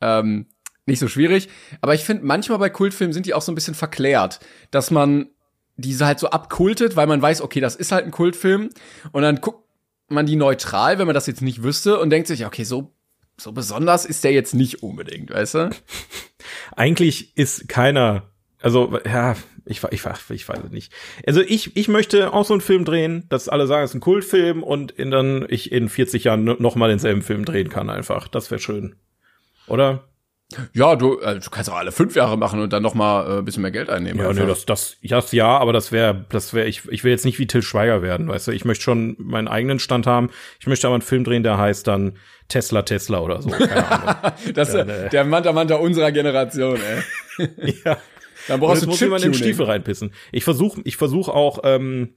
ähm, 0.00 0.46
nicht 0.86 0.98
so 0.98 1.08
schwierig, 1.08 1.48
aber 1.80 1.94
ich 1.94 2.04
finde 2.04 2.24
manchmal 2.24 2.58
bei 2.58 2.70
Kultfilmen 2.70 3.12
sind 3.12 3.26
die 3.26 3.34
auch 3.34 3.42
so 3.42 3.52
ein 3.52 3.54
bisschen 3.54 3.74
verklärt, 3.74 4.40
dass 4.70 4.90
man 4.90 5.28
diese 5.76 6.06
halt 6.06 6.18
so 6.18 6.28
abkultet, 6.28 6.96
weil 6.96 7.06
man 7.06 7.22
weiß, 7.22 7.40
okay, 7.40 7.60
das 7.60 7.76
ist 7.76 7.92
halt 7.92 8.04
ein 8.04 8.10
Kultfilm 8.10 8.70
und 9.12 9.22
dann 9.22 9.40
guckt 9.40 9.64
man 10.08 10.26
die 10.26 10.36
neutral, 10.36 10.98
wenn 10.98 11.06
man 11.06 11.14
das 11.14 11.26
jetzt 11.26 11.42
nicht 11.42 11.62
wüsste 11.62 11.98
und 11.98 12.10
denkt 12.10 12.28
sich, 12.28 12.44
okay, 12.44 12.64
so 12.64 12.92
so 13.36 13.52
besonders 13.52 14.04
ist 14.04 14.24
der 14.24 14.32
jetzt 14.32 14.54
nicht 14.54 14.82
unbedingt, 14.82 15.30
weißt 15.30 15.54
du? 15.54 15.70
Eigentlich 16.76 17.36
ist 17.36 17.68
keiner, 17.68 18.30
also 18.60 18.98
ja, 19.04 19.36
ich, 19.64 19.82
ich, 19.90 20.04
ich 20.30 20.48
weiß 20.48 20.58
es 20.64 20.70
nicht. 20.70 20.92
Also 21.26 21.40
ich, 21.40 21.76
ich 21.76 21.88
möchte 21.88 22.32
auch 22.32 22.44
so 22.44 22.54
einen 22.54 22.60
Film 22.60 22.84
drehen, 22.84 23.26
dass 23.28 23.48
alle 23.48 23.66
sagen, 23.66 23.84
es 23.84 23.90
ist 23.90 23.94
ein 23.94 24.00
Kultfilm 24.00 24.62
und 24.62 24.92
in 24.92 25.10
dann 25.10 25.46
ich 25.48 25.72
in 25.72 25.88
40 25.88 26.24
Jahren 26.24 26.44
noch 26.44 26.74
mal 26.74 26.88
denselben 26.88 27.22
Film 27.22 27.44
drehen 27.44 27.68
kann 27.68 27.90
einfach. 27.90 28.28
Das 28.28 28.50
wäre 28.50 28.60
schön. 28.60 28.96
Oder? 29.66 30.08
Ja, 30.72 30.96
du, 30.96 31.18
äh, 31.20 31.38
du 31.38 31.50
kannst 31.50 31.70
auch 31.70 31.76
alle 31.76 31.92
fünf 31.92 32.14
Jahre 32.14 32.36
machen 32.36 32.60
und 32.60 32.72
dann 32.72 32.82
noch 32.82 32.94
mal 32.94 33.26
äh, 33.26 33.38
ein 33.38 33.44
bisschen 33.44 33.62
mehr 33.62 33.70
Geld 33.70 33.90
einnehmen. 33.90 34.20
Ja, 34.20 34.28
einfach. 34.28 34.42
nee, 34.42 34.48
das, 34.48 34.66
das, 34.66 34.96
das 35.02 35.32
ja, 35.32 35.58
aber 35.58 35.72
das 35.72 35.92
wäre, 35.92 36.24
das 36.28 36.54
wäre, 36.54 36.66
ich, 36.68 36.82
ich 36.90 37.04
will 37.04 37.10
jetzt 37.10 37.24
nicht 37.24 37.38
wie 37.38 37.46
Till 37.46 37.62
Schweiger 37.62 38.02
werden, 38.02 38.28
weißt 38.28 38.48
du. 38.48 38.52
Ich 38.52 38.64
möchte 38.64 38.84
schon 38.84 39.16
meinen 39.18 39.48
eigenen 39.48 39.78
Stand 39.78 40.06
haben. 40.06 40.30
Ich 40.60 40.66
möchte 40.66 40.86
aber 40.86 40.94
einen 40.94 41.02
Film 41.02 41.24
drehen, 41.24 41.42
der 41.42 41.58
heißt 41.58 41.86
dann 41.86 42.14
Tesla, 42.48 42.82
Tesla 42.82 43.20
oder 43.20 43.42
so. 43.42 43.50
Keine 43.50 43.86
Ahnung. 43.86 44.32
das 44.54 44.72
Dann, 44.72 44.88
äh, 44.88 45.08
der 45.08 45.24
Manta 45.24 45.52
Manta 45.52 45.76
unserer 45.76 46.12
Generation, 46.12 46.78
ey. 47.38 47.48
ja. 47.84 47.98
Dann 48.48 48.60
brauchst 48.60 48.82
du 48.82 48.88
muss 48.88 49.00
jemand 49.00 49.24
in 49.24 49.32
den. 49.32 49.38
Stiefel 49.38 49.66
reinpissen. 49.66 50.12
Ich 50.32 50.44
versuche 50.44 50.80
ich 50.84 50.96
versuch 50.96 51.28
auch, 51.28 51.60
ähm, 51.64 52.14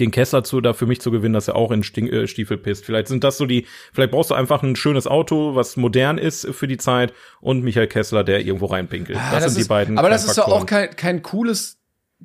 den 0.00 0.10
Kessler 0.10 0.44
zu, 0.44 0.60
da 0.60 0.72
für 0.72 0.86
mich 0.86 1.00
zu 1.00 1.10
gewinnen, 1.10 1.34
dass 1.34 1.48
er 1.48 1.56
auch 1.56 1.70
in 1.70 1.82
äh, 1.82 2.26
Stiefel 2.26 2.58
pisst. 2.58 2.84
Vielleicht 2.84 3.08
sind 3.08 3.24
das 3.24 3.38
so 3.38 3.46
die, 3.46 3.66
vielleicht 3.92 4.10
brauchst 4.10 4.30
du 4.30 4.34
einfach 4.34 4.62
ein 4.62 4.76
schönes 4.76 5.06
Auto, 5.06 5.54
was 5.54 5.76
modern 5.76 6.18
ist 6.18 6.46
für 6.54 6.66
die 6.68 6.76
Zeit 6.78 7.12
und 7.40 7.62
Michael 7.62 7.88
Kessler, 7.88 8.24
der 8.24 8.44
irgendwo 8.44 8.66
reinpinkelt. 8.66 9.18
Ah, 9.18 9.30
das, 9.32 9.44
das 9.44 9.52
sind 9.52 9.60
ist, 9.60 9.66
die 9.66 9.68
beiden. 9.68 9.98
Aber 9.98 10.10
das 10.10 10.24
ist 10.24 10.38
doch 10.38 10.48
auch 10.48 10.66
kein, 10.66 10.94
kein 10.96 11.22
cooles, 11.22 11.78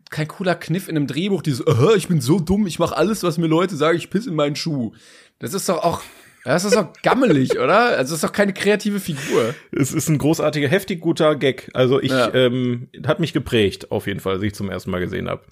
kein 0.09 0.27
cooler 0.27 0.55
Kniff 0.55 0.87
in 0.87 0.95
einem 0.95 1.07
Drehbuch, 1.07 1.41
dieses, 1.41 1.65
uh, 1.65 1.93
ich 1.95 2.07
bin 2.07 2.21
so 2.21 2.39
dumm, 2.39 2.67
ich 2.67 2.79
mache 2.79 2.95
alles, 2.97 3.23
was 3.23 3.37
mir 3.37 3.47
Leute 3.47 3.75
sagen, 3.75 3.97
ich 3.97 4.09
piss 4.09 4.27
in 4.27 4.35
meinen 4.35 4.55
Schuh. 4.55 4.93
Das 5.39 5.53
ist 5.53 5.67
doch 5.69 5.83
auch, 5.83 6.01
das 6.43 6.65
ist 6.65 6.75
doch 6.75 6.91
gammelig, 7.03 7.51
oder? 7.59 7.79
Also 7.97 7.97
das 7.97 8.11
ist 8.11 8.23
doch 8.23 8.31
keine 8.33 8.53
kreative 8.53 8.99
Figur. 8.99 9.53
Es 9.71 9.93
ist 9.93 10.09
ein 10.09 10.17
großartiger, 10.17 10.67
heftig 10.67 10.99
guter 11.01 11.35
Gag. 11.35 11.69
Also 11.73 12.01
ich, 12.01 12.11
Ja. 12.11 12.33
ähm, 12.33 12.89
hat 13.05 13.19
mich 13.19 13.33
geprägt, 13.33 13.91
auf 13.91 14.07
jeden 14.07 14.19
Fall, 14.19 14.33
als 14.35 14.43
ich 14.43 14.53
zum 14.53 14.69
ersten 14.69 14.91
Mal 14.91 14.99
gesehen 14.99 15.29
habe. 15.29 15.43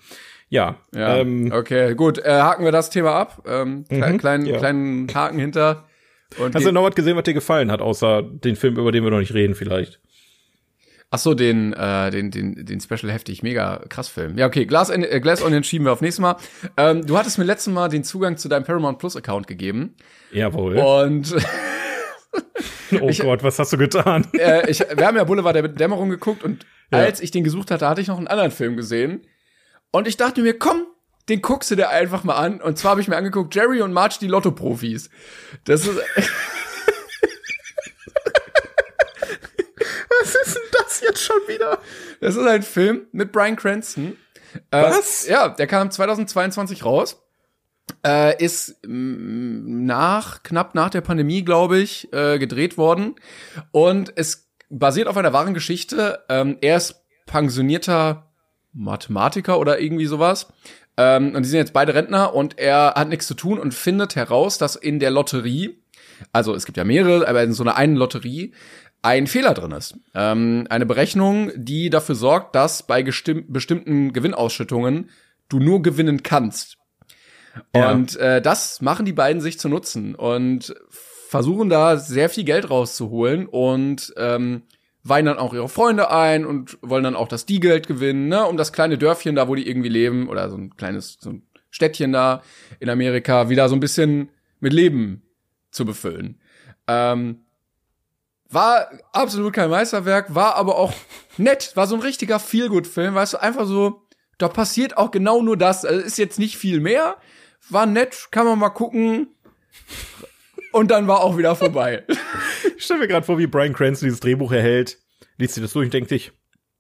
Ja, 0.52 0.76
Ja, 0.94 1.18
ähm, 1.18 1.52
okay, 1.52 1.96
gut, 1.96 2.20
äh, 2.20 2.30
haken 2.30 2.64
wir 2.66 2.72
das 2.74 2.90
Thema 2.90 3.14
ab. 3.16 3.44
Ähm, 3.48 3.86
Mhm, 3.90 4.18
kleinen, 4.18 4.46
ja. 4.46 4.58
kleinen 4.60 5.08
Haken 5.14 5.40
hinter. 5.40 5.86
Und 6.38 6.54
hast 6.54 6.66
du 6.66 6.72
noch 6.72 6.84
was 6.84 6.94
gesehen, 6.94 7.16
was 7.18 7.24
dir 7.24 7.34
gefallen 7.34 7.72
hat, 7.72 7.82
außer 7.82 8.22
den 8.22 8.56
Film, 8.56 8.78
über 8.78 8.92
den 8.92 9.04
wir 9.04 9.12
noch 9.12 9.20
nicht 9.20 9.34
reden, 9.34 9.56
vielleicht? 9.56 10.00
Ach 11.10 11.20
so, 11.20 11.34
den, 11.34 11.74
äh, 11.74 12.10
den, 12.12 12.32
den, 12.32 12.66
den 12.66 12.80
Special 12.80 13.12
heftig, 13.12 13.44
mega 13.44 13.82
krass 13.90 14.08
Film. 14.08 14.38
Ja, 14.38 14.46
okay, 14.48 14.66
Glass, 14.66 14.90
äh, 14.90 15.20
Glass 15.22 15.42
Onion 15.42 15.64
schieben 15.64 15.86
wir 15.88 15.92
auf 15.94 16.00
nächstes 16.02 16.22
Mal. 16.22 16.36
Ähm, 16.78 17.06
du 17.06 17.18
hattest 17.18 17.38
mir 17.38 17.44
letztes 17.44 17.74
Mal 17.74 17.90
den 17.90 18.04
Zugang 18.04 18.38
zu 18.38 18.48
deinem 18.48 18.64
Paramount 18.64 19.00
Plus 19.00 19.16
Account 19.18 19.48
gegeben. 19.48 19.96
Jawohl. 20.32 20.78
Und 20.78 21.34
oh 23.02 23.10
Gott, 23.20 23.44
was 23.44 23.60
hast 23.60 23.74
du 23.74 23.78
getan? 23.78 24.28
äh, 24.38 24.70
ich, 24.70 24.80
wir 24.80 25.06
haben 25.06 25.18
ja 25.18 25.24
Boulevard 25.24 25.56
der 25.56 25.68
Dämmerung 25.68 26.10
geguckt 26.10 26.44
und 26.44 26.66
Ja. 26.92 27.00
als 27.00 27.20
ich 27.22 27.32
den 27.32 27.44
gesucht 27.44 27.72
hatte, 27.72 27.88
hatte 27.88 28.02
ich 28.02 28.08
noch 28.08 28.18
einen 28.18 28.28
anderen 28.28 28.52
Film 28.52 28.76
gesehen. 28.78 29.22
Und 29.92 30.08
ich 30.08 30.18
dachte 30.18 30.42
mir, 30.42 30.58
komm, 30.58 30.88
den 31.30 31.42
guckst 31.42 31.70
du 31.72 31.76
dir 31.76 31.90
einfach 31.90 32.24
mal 32.24 32.36
an. 32.36 32.62
Und 32.62 32.78
zwar 32.78 32.92
habe 32.92 33.02
ich 33.02 33.08
mir 33.08 33.18
angeguckt, 33.18 33.54
Jerry 33.54 33.82
und 33.82 33.94
Marge, 33.94 34.18
die 34.20 34.28
Lotto-Profis. 34.28 35.10
Das 35.66 35.86
ist, 35.86 35.98
Was 40.20 40.36
ist 40.36 40.56
denn 40.56 40.64
das 40.72 41.02
jetzt 41.02 41.22
schon 41.22 41.42
wieder? 41.48 41.80
das 42.20 42.36
ist 42.36 42.46
ein 42.46 42.64
Film 42.64 43.08
mit 43.12 43.32
Brian 43.32 43.56
Cranston. 43.56 44.18
Äh, 44.72 44.84
Was? 44.84 45.28
Ja, 45.28 45.50
der 45.50 45.68
kam 45.68 45.92
2022 45.92 46.86
raus. 46.86 47.22
Äh, 48.06 48.44
ist 48.44 48.78
mm, 48.86 49.86
nach, 49.86 50.44
knapp 50.44 50.76
nach 50.76 50.90
der 50.90 51.02
Pandemie, 51.02 51.44
glaube 51.44 51.80
ich, 51.80 52.12
äh, 52.14 52.40
gedreht 52.40 52.78
worden. 52.78 53.16
Und 53.72 54.14
es 54.16 54.50
basiert 54.70 55.08
auf 55.08 55.18
einer 55.18 55.34
wahren 55.34 55.54
Geschichte. 55.54 56.24
Ähm, 56.30 56.58
er 56.62 56.78
ist 56.78 57.04
pensionierter 57.26 58.31
Mathematiker 58.74 59.60
oder 59.60 59.80
irgendwie 59.80 60.06
sowas. 60.06 60.48
Ähm, 60.98 61.36
und 61.36 61.44
die 61.44 61.50
sind 61.50 61.60
jetzt 61.60 61.74
beide 61.74 61.94
Rentner 61.94 62.34
und 62.34 62.60
er 62.60 62.94
hat 62.96 63.10
nichts 63.10 63.28
zu 63.28 63.34
tun 63.34 63.60
und 63.60 63.74
findet 63.74 64.16
heraus, 64.16 64.58
dass 64.58 64.76
in 64.76 65.00
der 65.00 65.12
Lotterie, 65.12 65.82
also 66.32 66.54
es 66.54 66.66
gibt 66.66 66.78
ja 66.78 66.84
mehrere, 66.84 67.28
aber 67.28 67.44
in 67.44 67.54
so 67.54 67.64
einer 67.64 67.78
einen 67.78 67.96
Lotterie, 67.96 68.54
ein 69.02 69.28
Fehler 69.28 69.54
drin 69.54 69.72
ist. 69.72 69.96
Ähm, 70.14 70.68
eine 70.70 70.86
Berechnung, 70.86 71.52
die 71.56 71.90
dafür 71.90 72.16
sorgt, 72.16 72.56
dass 72.56 72.84
bei 72.84 73.04
bestimmten 73.04 74.14
Gewinnausschüttungen 74.14 75.10
du 75.50 75.60
nur 75.60 75.82
gewinnen 75.82 76.24
kannst. 76.24 76.78
Ja. 77.76 77.92
Und 77.92 78.16
äh, 78.18 78.42
das 78.42 78.82
machen 78.82 79.06
die 79.06 79.14
beiden 79.14 79.42
sich 79.42 79.60
zu 79.60 79.70
nutzen 79.70 80.16
und 80.16 80.74
versuchen 80.90 81.70
da 81.70 81.98
sehr 81.98 82.30
viel 82.30 82.44
Geld 82.44 82.70
rauszuholen 82.70 83.48
und 83.48 84.14
ähm, 84.18 84.64
weihen 85.04 85.26
dann 85.26 85.38
auch 85.38 85.54
ihre 85.54 85.70
Freunde 85.70 86.12
ein 86.12 86.46
und 86.46 86.78
wollen 86.82 87.04
dann 87.04 87.16
auch, 87.16 87.28
dass 87.28 87.46
die 87.46 87.60
Geld 87.60 87.88
gewinnen, 87.88 88.28
ne, 88.28 88.46
um 88.46 88.58
das 88.58 88.74
kleine 88.74 88.98
Dörfchen 88.98 89.36
da, 89.36 89.48
wo 89.48 89.56
die 89.56 89.68
irgendwie 89.68 89.90
leben, 89.90 90.30
oder 90.30 90.50
so 90.50 90.58
ein 90.58 90.76
kleines 90.76 91.18
so 91.20 91.32
ein 91.32 91.44
Städtchen 91.70 92.12
da 92.12 92.44
in 92.80 92.90
Amerika, 92.90 93.50
wieder 93.50 93.70
so 93.70 93.76
ein 93.76 93.80
bisschen 93.80 94.30
mit 94.60 94.74
Leben 94.74 95.24
zu 95.72 95.86
befüllen. 95.86 96.40
Ähm, 96.88 97.46
war 98.50 98.92
absolut 99.14 99.54
kein 99.54 99.70
Meisterwerk, 99.70 100.36
war 100.36 100.56
aber 100.56 100.78
auch 100.78 100.94
nett, 101.38 101.72
war 101.76 101.88
so 101.88 101.96
ein 101.96 102.02
richtiger 102.02 102.40
Feelgood-Film, 102.40 103.16
weißt 103.16 103.34
du, 103.34 103.42
einfach 103.42 103.66
so, 103.66 104.04
da 104.38 104.50
passiert 104.50 104.98
auch 104.98 105.12
genau 105.12 105.42
nur 105.42 105.58
das, 105.58 105.86
also 105.86 106.02
ist 106.02 106.18
jetzt 106.18 106.38
nicht 106.38 106.58
viel 106.58 106.80
mehr, 106.80 107.18
war 107.70 107.86
nett, 107.86 108.28
kann 108.32 108.46
man 108.46 108.60
mal 108.60 108.70
gucken, 108.70 109.28
und 110.72 110.92
dann 110.92 111.08
war 111.08 111.22
auch 111.22 111.38
wieder 111.38 111.56
vorbei. 111.56 112.04
Ich 112.78 112.86
stelle 112.86 113.02
mir 113.02 113.08
gerade 113.08 113.26
vor, 113.26 113.38
wie 113.38 113.46
Brian 113.46 113.74
Cranston 113.74 114.08
dieses 114.08 114.22
Drehbuch 114.22 114.52
erhält, 114.52 114.98
liest 115.38 115.54
sich 115.54 115.62
das 115.64 115.72
durch 115.74 115.86
und 115.86 115.94
denkt 115.94 116.10
sich, 116.10 116.32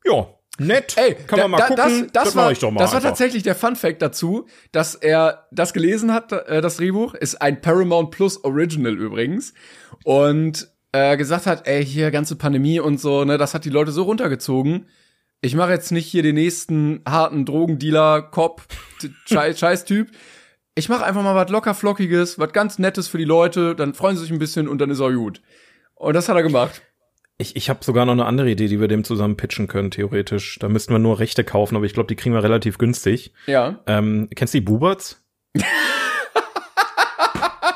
ja, 0.03 0.27
nett, 0.57 0.95
Ey, 0.97 1.13
kann 1.13 1.37
da- 1.37 1.47
man 1.47 1.51
mal 1.51 1.57
da, 1.59 1.67
gucken, 1.67 2.09
Das, 2.11 2.23
das, 2.25 2.35
mach 2.35 2.43
war, 2.45 2.51
ich 2.51 2.57
doch 2.59 2.71
mal 2.71 2.79
das 2.79 2.93
war 2.93 3.01
tatsächlich 3.01 3.43
der 3.43 3.53
Fun 3.53 3.75
Fact 3.75 4.01
dazu, 4.01 4.47
dass 4.71 4.95
er 4.95 5.47
das 5.51 5.73
gelesen 5.73 6.11
hat, 6.11 6.31
äh, 6.31 6.59
das 6.61 6.77
Drehbuch, 6.77 7.13
ist 7.13 7.39
ein 7.41 7.61
Paramount 7.61 8.09
Plus 8.09 8.43
Original 8.43 8.97
übrigens 8.97 9.53
und 10.03 10.69
äh, 10.91 11.17
gesagt 11.17 11.45
hat, 11.45 11.67
ey, 11.67 11.85
hier 11.85 12.09
ganze 12.09 12.35
Pandemie 12.35 12.79
und 12.79 12.99
so, 12.99 13.23
ne, 13.23 13.37
das 13.37 13.53
hat 13.53 13.63
die 13.65 13.69
Leute 13.69 13.91
so 13.91 14.01
runtergezogen. 14.03 14.87
Ich 15.41 15.53
mache 15.55 15.71
jetzt 15.71 15.91
nicht 15.91 16.07
hier 16.07 16.23
den 16.23 16.35
nächsten 16.35 17.01
harten 17.07 17.45
Drogendealer, 17.45 18.23
Cop, 18.23 18.63
Scheiß-Typ. 19.25 20.09
Ich 20.81 20.89
mache 20.89 21.05
einfach 21.05 21.21
mal 21.21 21.35
was 21.35 21.51
locker 21.51 21.75
flockiges, 21.75 22.39
was 22.39 22.53
ganz 22.53 22.79
Nettes 22.79 23.07
für 23.07 23.19
die 23.19 23.23
Leute, 23.23 23.75
dann 23.75 23.93
freuen 23.93 24.15
sie 24.15 24.23
sich 24.23 24.31
ein 24.31 24.39
bisschen 24.39 24.67
und 24.67 24.79
dann 24.81 24.89
ist 24.89 24.99
auch 24.99 25.11
gut. 25.11 25.39
Und 25.93 26.15
das 26.15 26.27
hat 26.27 26.35
er 26.35 26.41
gemacht. 26.41 26.81
Ich, 27.37 27.55
ich 27.55 27.69
habe 27.69 27.83
sogar 27.83 28.03
noch 28.07 28.13
eine 28.13 28.25
andere 28.25 28.49
Idee, 28.49 28.67
die 28.67 28.79
wir 28.81 28.87
dem 28.87 29.03
zusammen 29.03 29.37
pitchen 29.37 29.67
können, 29.67 29.91
theoretisch. 29.91 30.57
Da 30.57 30.69
müssten 30.69 30.91
wir 30.91 30.97
nur 30.97 31.19
Rechte 31.19 31.43
kaufen, 31.43 31.75
aber 31.75 31.85
ich 31.85 31.93
glaube, 31.93 32.07
die 32.07 32.15
kriegen 32.15 32.33
wir 32.33 32.41
relativ 32.41 32.79
günstig. 32.79 33.31
Ja. 33.45 33.79
Ähm, 33.85 34.27
kennst 34.35 34.55
du 34.55 34.57
die 34.57 34.65
Buberts? 34.65 35.23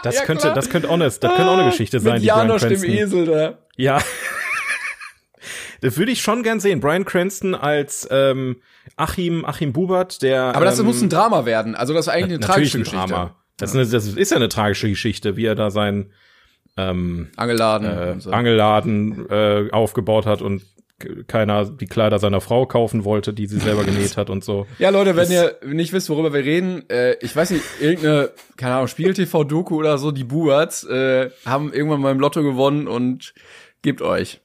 Das 0.01 0.15
Ja, 0.15 0.25
könnte, 0.25 0.41
klar. 0.43 0.53
das 0.55 0.69
könnte 0.69 0.87
auch 0.89 0.93
eine, 0.93 1.05
das 1.05 1.19
könnte 1.19 1.47
auch 1.47 1.57
eine 1.57 1.69
Geschichte 1.69 1.99
sein, 1.99 2.13
Mit 2.13 2.23
die 2.23 2.27
Janosch, 2.27 2.61
dem. 2.61 2.83
Esel 2.83 3.25
da. 3.25 3.57
Ja. 3.75 3.99
Das 5.81 5.97
würde 5.97 6.11
ich 6.11 6.21
schon 6.21 6.41
gern 6.41 6.59
sehen. 6.59 6.79
Brian 6.79 7.05
Cranston 7.05 7.53
als 7.53 8.07
ähm, 8.09 8.61
Achim, 8.95 9.45
Achim 9.45 9.73
Bubert, 9.73 10.21
der. 10.21 10.55
Aber 10.55 10.65
das 10.65 10.79
ähm, 10.79 10.85
muss 10.85 11.01
ein 11.01 11.09
Drama 11.09 11.45
werden. 11.45 11.75
Also 11.75 11.93
das 11.93 12.07
ist 12.07 12.13
eigentlich 12.13 12.37
eine 12.37 12.39
tragische 12.39 12.77
ein 12.77 12.83
Geschichte. 12.83 13.07
Drama. 13.07 13.35
Das, 13.57 13.71
ist 13.71 13.75
eine, 13.75 13.87
das 13.87 14.07
ist 14.07 14.31
ja 14.31 14.37
eine 14.37 14.49
tragische 14.49 14.89
Geschichte, 14.89 15.37
wie 15.37 15.45
er 15.45 15.55
da 15.55 15.71
sein 15.71 16.11
ähm, 16.77 17.29
Angeladen. 17.37 17.87
äh, 17.87 18.19
so. 18.19 18.31
Angelladen 18.31 19.29
äh, 19.29 19.69
aufgebaut 19.71 20.25
hat 20.25 20.41
und 20.41 20.63
keiner 21.27 21.65
die 21.65 21.87
Kleider 21.87 22.19
seiner 22.19 22.39
Frau 22.39 22.65
kaufen 22.65 23.03
wollte, 23.03 23.33
die 23.33 23.47
sie 23.47 23.59
selber 23.59 23.83
genäht 23.83 24.15
hat 24.15 24.29
und 24.29 24.43
so. 24.43 24.65
ja, 24.79 24.89
Leute, 24.89 25.15
wenn 25.15 25.29
ihr 25.29 25.57
nicht 25.65 25.91
wisst, 25.91 26.09
worüber 26.09 26.31
wir 26.31 26.45
reden, 26.45 26.89
äh, 26.89 27.15
ich 27.19 27.35
weiß 27.35 27.51
nicht, 27.51 27.63
irgendeine, 27.81 28.31
keine 28.55 28.75
Ahnung, 28.75 28.87
Spiegel-TV-Doku 28.87 29.75
oder 29.75 29.97
so, 29.97 30.11
die 30.11 30.23
Buberts 30.23 30.85
äh, 30.85 31.31
haben 31.45 31.73
irgendwann 31.73 31.99
mal 31.99 32.11
im 32.11 32.19
Lotto 32.19 32.43
gewonnen 32.43 32.87
und 32.87 33.33
gebt 33.81 34.01
euch. 34.01 34.39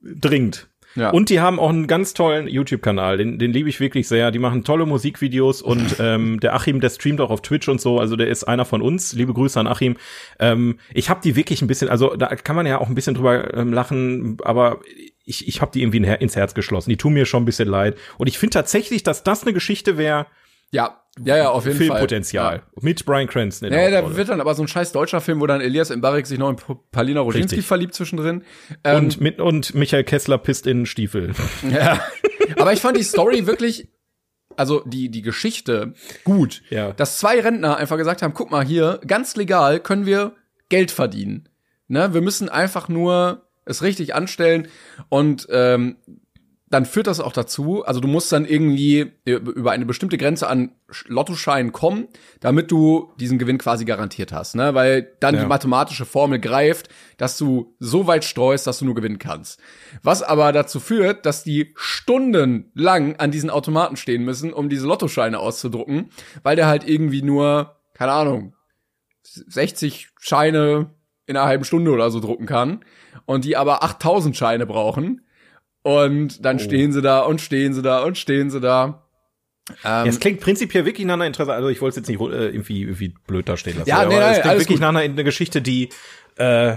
Dringend. 0.00 0.68
Ja. 0.94 1.10
Und 1.10 1.28
die 1.28 1.40
haben 1.40 1.58
auch 1.58 1.70
einen 1.70 1.86
ganz 1.86 2.14
tollen 2.14 2.46
YouTube-Kanal, 2.46 3.16
den, 3.16 3.38
den 3.38 3.52
liebe 3.52 3.68
ich 3.68 3.80
wirklich 3.80 4.06
sehr. 4.06 4.30
Die 4.30 4.38
machen 4.38 4.64
tolle 4.64 4.86
Musikvideos 4.86 5.62
und 5.62 5.96
ähm, 6.00 6.40
der 6.40 6.54
Achim, 6.54 6.80
der 6.80 6.90
streamt 6.90 7.20
auch 7.20 7.30
auf 7.30 7.42
Twitch 7.42 7.68
und 7.68 7.80
so, 7.80 7.98
also 7.98 8.16
der 8.16 8.28
ist 8.28 8.44
einer 8.44 8.64
von 8.64 8.82
uns. 8.82 9.12
Liebe 9.12 9.34
Grüße 9.34 9.58
an 9.58 9.66
Achim. 9.66 9.96
Ähm, 10.38 10.78
ich 10.92 11.10
habe 11.10 11.20
die 11.22 11.36
wirklich 11.36 11.62
ein 11.62 11.66
bisschen, 11.66 11.88
also 11.88 12.14
da 12.16 12.28
kann 12.36 12.56
man 12.56 12.66
ja 12.66 12.80
auch 12.80 12.88
ein 12.88 12.94
bisschen 12.94 13.14
drüber 13.14 13.54
ähm, 13.54 13.72
lachen, 13.72 14.38
aber 14.44 14.80
ich, 15.24 15.48
ich 15.48 15.60
habe 15.60 15.72
die 15.72 15.82
irgendwie 15.82 15.98
ins 15.98 16.36
Herz 16.36 16.54
geschlossen. 16.54 16.90
Die 16.90 16.96
tun 16.96 17.14
mir 17.14 17.26
schon 17.26 17.42
ein 17.42 17.46
bisschen 17.46 17.68
leid. 17.68 17.96
Und 18.18 18.26
ich 18.26 18.38
finde 18.38 18.54
tatsächlich, 18.54 19.02
dass 19.02 19.24
das 19.24 19.42
eine 19.42 19.52
Geschichte 19.52 19.96
wäre, 19.96 20.26
ja, 20.70 21.03
ja, 21.22 21.36
ja, 21.36 21.50
auf 21.50 21.64
jeden 21.64 21.78
Fall. 21.78 21.86
Filmpotenzial. 21.86 22.62
Mit 22.80 23.04
Brian 23.04 23.28
Cranston. 23.28 23.72
Ja, 23.72 23.82
ja 23.82 23.90
da 23.90 23.96
Hauptrolle. 23.98 24.16
wird 24.16 24.28
dann 24.30 24.40
aber 24.40 24.54
so 24.54 24.62
ein 24.62 24.68
scheiß 24.68 24.92
deutscher 24.92 25.20
Film, 25.20 25.40
wo 25.40 25.46
dann 25.46 25.60
Elias 25.60 25.94
Mbarek 25.94 26.26
sich 26.26 26.38
noch 26.38 26.50
in 26.50 26.56
Palina 26.90 27.20
Roginski 27.20 27.62
verliebt 27.62 27.94
zwischendrin. 27.94 28.42
Ähm, 28.82 29.04
und, 29.04 29.20
mit, 29.20 29.40
und 29.40 29.74
Michael 29.74 30.04
Kessler 30.04 30.38
pisst 30.38 30.66
in 30.66 30.86
Stiefel. 30.86 31.32
Ja. 31.70 32.00
Aber 32.58 32.72
ich 32.72 32.80
fand 32.80 32.96
die 32.96 33.02
Story 33.02 33.46
wirklich, 33.46 33.88
also 34.56 34.82
die, 34.84 35.08
die 35.08 35.22
Geschichte 35.22 35.94
gut. 36.24 36.62
Ja. 36.68 36.92
Dass 36.92 37.18
zwei 37.18 37.40
Rentner 37.40 37.76
einfach 37.76 37.96
gesagt 37.96 38.22
haben, 38.22 38.34
guck 38.34 38.50
mal 38.50 38.64
hier, 38.64 39.00
ganz 39.06 39.34
legal 39.34 39.80
können 39.80 40.04
wir 40.04 40.32
Geld 40.68 40.90
verdienen. 40.90 41.48
Ne? 41.88 42.12
Wir 42.12 42.20
müssen 42.20 42.48
einfach 42.48 42.88
nur 42.88 43.46
es 43.64 43.82
richtig 43.82 44.14
anstellen 44.14 44.68
und 45.08 45.46
ähm, 45.50 45.96
dann 46.66 46.86
führt 46.86 47.06
das 47.06 47.20
auch 47.20 47.32
dazu, 47.32 47.84
also 47.84 48.00
du 48.00 48.08
musst 48.08 48.32
dann 48.32 48.46
irgendwie 48.46 49.12
über 49.26 49.70
eine 49.72 49.84
bestimmte 49.86 50.16
Grenze 50.18 50.48
an 50.48 50.72
Sch- 50.90 51.04
Lottoscheinen 51.08 51.72
kommen, 51.72 52.08
damit 52.40 52.70
du 52.70 53.12
diesen 53.20 53.38
Gewinn 53.38 53.58
quasi 53.58 53.84
garantiert 53.84 54.32
hast, 54.32 54.54
ne? 54.56 54.74
Weil 54.74 55.12
dann 55.20 55.34
Ja. 55.34 55.42
die 55.42 55.46
mathematische 55.46 56.04
Formel 56.06 56.38
greift, 56.40 56.88
dass 57.18 57.36
du 57.38 57.76
so 57.78 58.06
weit 58.06 58.24
streust, 58.24 58.66
dass 58.66 58.78
du 58.78 58.86
nur 58.86 58.94
gewinnen 58.94 59.18
kannst. 59.18 59.60
Was 60.02 60.22
aber 60.22 60.52
dazu 60.52 60.80
führt, 60.80 61.26
dass 61.26 61.44
die 61.44 61.74
stundenlang 61.76 63.16
an 63.16 63.30
diesen 63.30 63.50
Automaten 63.50 63.96
stehen 63.96 64.24
müssen, 64.24 64.52
um 64.52 64.68
diese 64.68 64.86
Lottoscheine 64.86 65.38
auszudrucken, 65.38 66.10
weil 66.42 66.56
der 66.56 66.66
halt 66.66 66.88
irgendwie 66.88 67.22
nur, 67.22 67.76
keine 67.92 68.12
Ahnung, 68.12 68.54
60 69.22 70.08
Scheine 70.18 70.90
in 71.26 71.36
einer 71.36 71.46
halben 71.46 71.64
Stunde 71.64 71.90
oder 71.90 72.10
so 72.10 72.20
drucken 72.20 72.46
kann 72.46 72.84
und 73.26 73.44
die 73.44 73.56
aber 73.56 73.82
8000 73.82 74.36
Scheine 74.36 74.66
brauchen 74.66 75.22
und 75.84 76.44
dann 76.44 76.56
Oh. 76.56 76.60
stehen 76.60 76.92
sie 76.92 77.02
da 77.02 77.20
und 77.20 77.40
stehen 77.40 77.74
sie 77.74 77.82
da 77.82 78.02
und 78.02 78.18
stehen 78.18 78.50
sie 78.50 78.60
da. 78.60 79.04
Ähm, 79.68 79.74
ja, 79.84 80.06
es 80.06 80.18
klingt 80.18 80.40
prinzipiell 80.40 80.84
wirklich 80.84 81.06
nach 81.06 81.14
einer 81.14 81.26
Interesse, 81.26 81.52
also 81.52 81.68
ich 81.68 81.80
wollte 81.80 82.00
es 82.00 82.08
jetzt 82.08 82.08
nicht 82.08 82.20
äh, 82.20 82.48
irgendwie, 82.48 82.82
irgendwie 82.82 83.14
blöd 83.26 83.48
dastehen 83.48 83.78
lassen. 83.78 83.88
Ja, 83.88 83.98
nee, 84.04 84.14
aber 84.14 84.24
nein, 84.24 84.32
es 84.32 84.40
klingt 84.40 84.58
wirklich 84.58 84.78
gut. 84.78 84.80
nach 84.80 84.88
einer, 84.88 85.00
einer 85.00 85.24
Geschichte, 85.24 85.62
die 85.62 85.90
äh, 86.36 86.76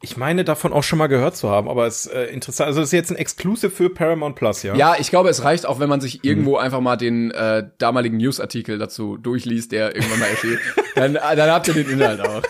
ich 0.00 0.16
meine 0.16 0.44
davon 0.44 0.72
auch 0.72 0.84
schon 0.84 0.98
mal 1.00 1.08
gehört 1.08 1.36
zu 1.36 1.50
haben, 1.50 1.68
aber 1.68 1.86
es 1.86 2.06
ist 2.06 2.12
äh, 2.12 2.26
interessant. 2.26 2.68
Also 2.68 2.80
es 2.80 2.88
ist 2.88 2.92
jetzt 2.92 3.10
ein 3.10 3.16
Exclusive 3.16 3.70
für 3.70 3.90
Paramount 3.90 4.36
Plus, 4.36 4.62
ja? 4.62 4.76
Ja, 4.76 4.94
ich 4.98 5.10
glaube, 5.10 5.28
es 5.28 5.42
reicht 5.42 5.66
auch, 5.66 5.80
wenn 5.80 5.88
man 5.88 6.00
sich 6.00 6.24
irgendwo 6.24 6.52
mhm. 6.52 6.58
einfach 6.58 6.80
mal 6.80 6.96
den 6.96 7.32
äh, 7.32 7.68
damaligen 7.78 8.16
Newsartikel 8.16 8.78
dazu 8.78 9.16
durchliest, 9.16 9.72
der 9.72 9.96
irgendwann 9.96 10.20
mal 10.20 10.26
erschien. 10.26 10.58
dann, 10.94 11.14
dann 11.14 11.50
habt 11.50 11.66
ihr 11.66 11.74
den 11.74 11.90
Inhalt 11.90 12.20
auch. 12.20 12.42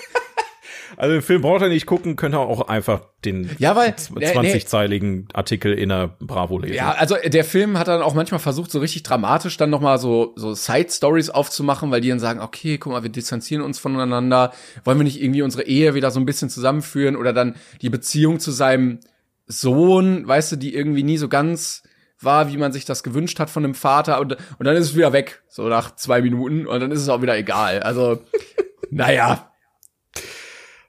Also 0.96 1.12
den 1.12 1.22
Film 1.22 1.42
braucht 1.42 1.62
er 1.62 1.68
nicht 1.68 1.87
gucken, 1.87 2.16
könnt 2.16 2.35
ihr 2.35 2.40
auch 2.40 2.68
einfach 2.68 3.03
den 3.24 3.51
ja, 3.59 3.74
weil, 3.77 3.90
20-zeiligen 3.90 5.14
nee, 5.16 5.24
Artikel 5.33 5.72
in 5.72 5.88
der 5.88 6.16
Bravo 6.20 6.59
lesen. 6.59 6.74
Ja, 6.74 6.92
also 6.92 7.16
der 7.24 7.44
Film 7.44 7.79
hat 7.79 7.88
dann 7.88 8.03
auch 8.03 8.14
manchmal 8.14 8.38
versucht, 8.38 8.70
so 8.70 8.79
richtig 8.79 9.03
dramatisch 9.03 9.57
dann 9.57 9.70
nochmal 9.70 9.98
so, 9.98 10.33
so 10.37 10.55
Side-Stories 10.55 11.31
aufzumachen, 11.31 11.90
weil 11.90 12.01
die 12.01 12.09
dann 12.09 12.20
sagen, 12.20 12.40
okay, 12.40 12.79
guck 12.79 12.92
mal, 12.92 13.03
wir 13.03 13.11
distanzieren 13.11 13.62
uns 13.62 13.79
voneinander, 13.79 14.53
wollen 14.85 14.98
wir 14.98 15.05
nicht 15.05 15.20
irgendwie 15.22 15.42
unsere 15.42 15.64
Ehe 15.64 15.94
wieder 15.94 16.11
so 16.11 16.20
ein 16.20 16.27
bisschen 16.27 16.48
zusammenführen 16.48 17.16
oder 17.16 17.33
dann 17.33 17.57
die 17.83 17.90
Beziehung 17.90 18.40
zu 18.40 18.51
seinem 18.51 19.01
Sohn, 19.46 20.27
weißt 20.29 20.53
du, 20.53 20.57
die 20.57 20.74
irgendwie 20.74 21.03
nie 21.03 21.18
so 21.18 21.29
ganz 21.29 21.83
war, 22.20 22.51
wie 22.51 22.57
man 22.57 22.72
sich 22.72 22.85
das 22.85 23.03
gewünscht 23.03 23.38
hat 23.38 23.51
von 23.51 23.62
dem 23.62 23.74
Vater 23.74 24.20
und, 24.20 24.33
und 24.33 24.66
dann 24.66 24.77
ist 24.77 24.90
es 24.90 24.96
wieder 24.96 25.12
weg, 25.12 25.42
so 25.48 25.68
nach 25.68 25.94
zwei 25.94 26.20
Minuten 26.20 26.66
und 26.66 26.81
dann 26.81 26.90
ist 26.90 27.01
es 27.01 27.09
auch 27.09 27.22
wieder 27.22 27.37
egal. 27.37 27.81
Also, 27.81 28.22
naja, 28.90 29.53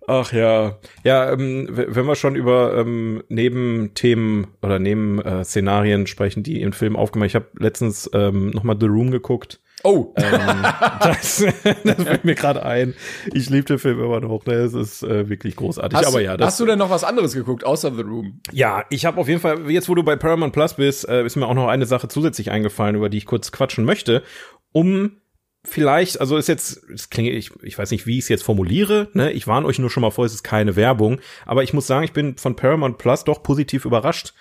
Ach 0.09 0.33
ja, 0.33 0.79
ja, 1.03 1.31
ähm, 1.31 1.67
wenn 1.69 2.07
wir 2.07 2.15
schon 2.15 2.35
über 2.35 2.75
ähm, 2.75 3.21
Nebenthemen 3.29 4.47
oder 4.63 4.79
Nebenszenarien 4.79 6.05
äh, 6.05 6.07
sprechen, 6.07 6.41
die 6.41 6.63
im 6.63 6.73
Film 6.73 6.95
aufgemacht. 6.95 7.27
Ich 7.27 7.35
habe 7.35 7.45
letztens 7.59 8.09
ähm, 8.15 8.49
noch 8.49 8.63
mal 8.63 8.75
The 8.79 8.87
Room 8.87 9.11
geguckt. 9.11 9.61
Oh, 9.83 10.15
ähm, 10.15 10.63
das, 10.99 11.45
das 11.83 12.03
fällt 12.03 12.25
mir 12.25 12.33
gerade 12.33 12.65
ein. 12.65 12.95
Ich 13.33 13.51
liebe 13.51 13.65
den 13.65 13.77
Film 13.77 13.99
immer 13.99 14.19
noch. 14.19 14.43
Ne? 14.47 14.53
Es 14.53 14.73
ist 14.73 15.03
äh, 15.03 15.29
wirklich 15.29 15.55
großartig. 15.55 15.99
Hast, 15.99 16.07
Aber 16.07 16.21
ja, 16.21 16.37
das, 16.37 16.47
hast 16.47 16.59
du 16.59 16.65
denn 16.65 16.79
noch 16.79 16.89
was 16.89 17.03
anderes 17.03 17.33
geguckt 17.33 17.63
außer 17.63 17.93
The 17.93 18.01
Room? 18.01 18.41
Ja, 18.51 18.85
ich 18.89 19.05
habe 19.05 19.21
auf 19.21 19.27
jeden 19.27 19.39
Fall 19.39 19.69
jetzt, 19.69 19.89
wo 19.89 19.95
du 19.95 20.01
bei 20.01 20.15
Paramount 20.15 20.53
Plus 20.53 20.73
bist, 20.73 21.07
äh, 21.07 21.23
ist 21.23 21.35
mir 21.35 21.45
auch 21.45 21.53
noch 21.53 21.67
eine 21.67 21.85
Sache 21.85 22.07
zusätzlich 22.07 22.49
eingefallen, 22.49 22.95
über 22.95 23.09
die 23.09 23.19
ich 23.19 23.27
kurz 23.27 23.51
quatschen 23.51 23.85
möchte, 23.85 24.23
um 24.71 25.17
vielleicht, 25.63 26.19
also 26.21 26.37
ist 26.37 26.47
jetzt, 26.47 26.81
das 26.89 27.09
klingt, 27.09 27.29
ich, 27.29 27.51
ich 27.63 27.77
weiß 27.77 27.91
nicht, 27.91 28.05
wie 28.07 28.17
ich 28.17 28.25
es 28.25 28.29
jetzt 28.29 28.43
formuliere, 28.43 29.09
ne? 29.13 29.31
Ich 29.31 29.47
warne 29.47 29.65
euch 29.65 29.79
nur 29.79 29.89
schon 29.89 30.01
mal 30.01 30.11
vor, 30.11 30.25
es 30.25 30.33
ist 30.33 30.43
keine 30.43 30.75
Werbung, 30.75 31.19
aber 31.45 31.63
ich 31.63 31.73
muss 31.73 31.87
sagen, 31.87 32.03
ich 32.03 32.13
bin 32.13 32.37
von 32.37 32.55
Paramount 32.55 32.97
Plus 32.97 33.23
doch 33.23 33.43
positiv 33.43 33.85
überrascht. 33.85 34.33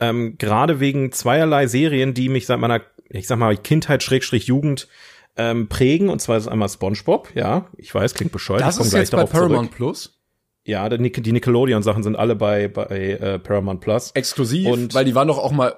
Ähm, 0.00 0.36
Gerade 0.38 0.80
wegen 0.80 1.12
zweierlei 1.12 1.66
Serien, 1.66 2.14
die 2.14 2.28
mich 2.28 2.46
seit 2.46 2.58
meiner, 2.58 2.82
ich 3.08 3.26
sag 3.26 3.38
mal, 3.38 3.56
Kindheit, 3.56 4.02
Schrägstrich, 4.02 4.46
Jugend 4.46 4.88
ähm, 5.36 5.68
prägen. 5.68 6.08
Und 6.08 6.20
zwar 6.20 6.36
ist 6.36 6.48
einmal 6.48 6.68
SpongeBob, 6.68 7.30
ja, 7.34 7.68
ich 7.76 7.94
weiß, 7.94 8.14
klingt 8.14 8.32
bescheuert. 8.32 8.62
Das 8.62 8.78
ist 8.78 8.92
jetzt 8.92 9.12
bei 9.12 9.24
Paramount 9.24 9.68
zurück. 9.68 9.76
Plus? 9.76 10.20
Ja, 10.64 10.88
die 10.88 10.98
Nickelodeon-Sachen 10.98 12.02
sind 12.02 12.16
alle 12.16 12.34
bei, 12.34 12.68
bei 12.68 12.86
äh, 12.86 13.38
Paramount 13.38 13.80
Plus. 13.80 14.10
Exklusiv, 14.12 14.66
und 14.68 14.94
weil 14.94 15.04
die 15.04 15.14
waren 15.14 15.28
doch 15.28 15.38
auch 15.38 15.52
mal 15.52 15.76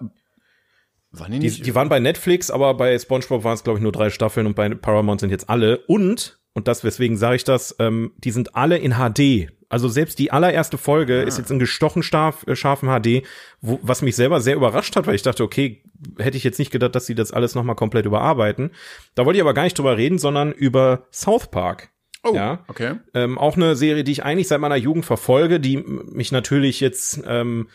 waren 1.19 1.33
die, 1.33 1.39
die, 1.39 1.63
die 1.63 1.75
waren 1.75 1.89
bei 1.89 2.01
Netflix, 2.01 2.51
aber 2.51 2.75
bei 2.75 2.99
SpongeBob 2.99 3.45
waren 3.45 3.55
es 3.55 3.65
glaube 3.65 3.79
ich 3.79 3.83
nur 3.83 3.93
drei 3.93 4.11
Staffeln 4.11 4.47
und 4.47 4.55
bei 4.55 4.69
Paramount 4.71 5.21
sind 5.21 5.31
jetzt 5.31 5.49
alle 5.49 5.79
und 5.87 6.39
und 6.57 6.69
das 6.69 6.85
weswegen 6.85 7.19
sage 7.19 7.37
ich 7.37 7.45
das, 7.45 7.77
ähm, 7.81 8.13
die 8.17 8.31
sind 8.31 8.57
alle 8.57 8.79
in 8.79 8.95
HD. 8.95 9.51
Also 9.69 9.89
selbst 9.89 10.19
die 10.19 10.31
allererste 10.31 10.79
Folge 10.79 11.21
ah. 11.21 11.29
ist 11.29 11.37
jetzt 11.37 11.51
in 11.51 11.59
gestochen 11.59 12.03
scharf, 12.03 12.47
äh, 12.47 12.57
scharfen 12.57 12.89
HD, 12.89 13.27
wo, 13.61 13.79
was 13.83 14.01
mich 14.01 14.17
selber 14.17 14.41
sehr 14.41 14.57
überrascht 14.57 14.97
hat, 14.97 15.07
weil 15.07 15.17
ich 15.17 15.23
dachte, 15.23 15.43
okay, 15.43 15.83
hätte 16.19 16.39
ich 16.39 16.45
jetzt 16.45 16.59
nicht 16.59 16.71
gedacht, 16.71 16.95
dass 16.95 17.05
sie 17.05 17.15
das 17.15 17.33
alles 17.33 17.55
nochmal 17.55 17.77
komplett 17.77 18.07
überarbeiten. 18.07 18.71
Da 19.15 19.27
wollte 19.27 19.37
ich 19.37 19.43
aber 19.43 19.53
gar 19.53 19.65
nicht 19.65 19.77
drüber 19.77 19.99
reden, 19.99 20.19
sondern 20.19 20.51
über 20.53 21.07
South 21.13 21.51
Park. 21.51 21.91
Oh, 22.23 22.35
ja, 22.35 22.65
okay. 22.69 22.95
Ähm, 23.13 23.37
auch 23.39 23.57
eine 23.57 23.77
Serie, 23.77 24.03
die 24.03 24.13
ich 24.13 24.25
eigentlich 24.25 24.49
seit 24.49 24.61
meiner 24.61 24.77
Jugend 24.77 25.05
verfolge, 25.05 25.61
die 25.61 25.77
mich 25.77 26.33
natürlich 26.33 26.81
jetzt 26.81 27.21
ähm, 27.27 27.69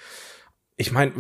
ich 0.78 0.92
meine, 0.92 1.12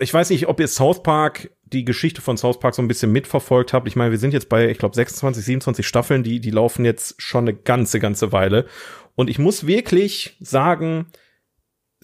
ich 0.00 0.12
weiß 0.12 0.30
nicht, 0.30 0.48
ob 0.48 0.58
ihr 0.60 0.68
South 0.68 1.02
Park, 1.02 1.50
die 1.64 1.84
Geschichte 1.84 2.20
von 2.20 2.36
South 2.36 2.58
Park 2.58 2.74
so 2.74 2.82
ein 2.82 2.88
bisschen 2.88 3.12
mitverfolgt 3.12 3.72
habt. 3.72 3.86
Ich 3.86 3.96
meine, 3.96 4.10
wir 4.10 4.18
sind 4.18 4.32
jetzt 4.32 4.48
bei, 4.48 4.68
ich 4.68 4.78
glaube, 4.78 4.94
26, 4.94 5.44
27 5.44 5.86
Staffeln, 5.86 6.22
die, 6.22 6.40
die 6.40 6.50
laufen 6.50 6.84
jetzt 6.84 7.20
schon 7.20 7.44
eine 7.44 7.54
ganze, 7.54 8.00
ganze 8.00 8.32
Weile. 8.32 8.66
Und 9.14 9.30
ich 9.30 9.38
muss 9.38 9.66
wirklich 9.66 10.36
sagen, 10.40 11.06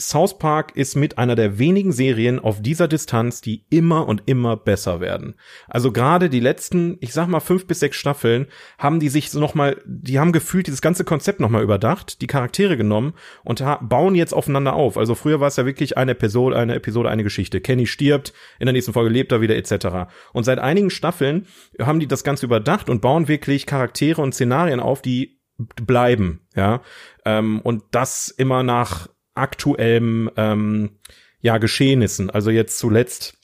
South 0.01 0.39
Park 0.39 0.77
ist 0.77 0.97
mit 0.97 1.19
einer 1.19 1.37
der 1.37 1.59
wenigen 1.59 1.93
Serien 1.93 2.39
auf 2.39 2.63
dieser 2.63 2.89
Distanz, 2.89 3.41
die 3.41 3.67
immer 3.71 4.09
und 4.09 4.23
immer 4.27 4.57
besser 4.57 5.01
werden. 5.01 5.35
Also 5.69 5.93
gerade 5.93 6.31
die 6.31 6.41
letzten, 6.41 6.97
ich 7.01 7.13
sag 7.13 7.29
mal 7.29 7.41
fünf 7.41 7.67
bis 7.67 7.81
sechs 7.81 7.97
Staffeln, 7.97 8.47
haben 8.79 8.99
die 8.99 9.11
sich 9.11 9.31
so 9.31 9.39
noch 9.39 9.55
mal, 9.55 9.81
die 9.85 10.19
haben 10.19 10.33
gefühlt 10.33 10.67
dieses 10.67 10.81
ganze 10.81 11.05
Konzept 11.05 11.41
noch 11.41 11.51
mal 11.51 11.63
überdacht, 11.63 12.23
die 12.23 12.27
Charaktere 12.27 12.77
genommen 12.77 13.13
und 13.45 13.63
bauen 13.83 14.15
jetzt 14.15 14.33
aufeinander 14.33 14.73
auf. 14.73 14.97
Also 14.97 15.15
früher 15.15 15.41
war 15.41 15.49
es 15.49 15.57
ja 15.57 15.67
wirklich 15.67 15.99
eine 15.99 16.13
Episode, 16.13 16.57
eine 16.57 16.75
Episode, 16.75 17.11
eine 17.11 17.23
Geschichte. 17.23 17.61
Kenny 17.61 17.87
stirbt, 17.87 18.33
in 18.59 18.67
der 18.67 18.73
nächsten 18.73 18.93
Folge 18.93 19.11
lebt 19.11 19.33
er 19.33 19.41
wieder 19.41 19.57
etc. 19.57 20.11
Und 20.33 20.45
seit 20.45 20.59
einigen 20.59 20.91
Staffeln 20.91 21.47
haben 21.81 22.01
die 22.01 22.09
das 22.09 22.25
Ganze 22.25 22.47
überdacht 22.47 22.89
und 22.89 23.03
bauen 23.03 23.29
wirklich 23.29 23.67
Charaktere 23.67 24.23
und 24.23 24.35
Szenarien 24.35 24.81
auf, 24.81 25.03
die 25.03 25.41
bleiben, 25.77 26.41
ja. 26.55 26.81
Ähm, 27.25 27.61
und 27.61 27.83
das 27.91 28.29
immer 28.29 28.63
nach 28.63 29.09
aktuellen 29.41 30.31
ähm, 30.37 30.99
ja, 31.41 31.59
Geschehnissen. 31.59 32.31
Also 32.31 32.51
jetzt 32.51 32.79
zuletzt, 32.79 33.39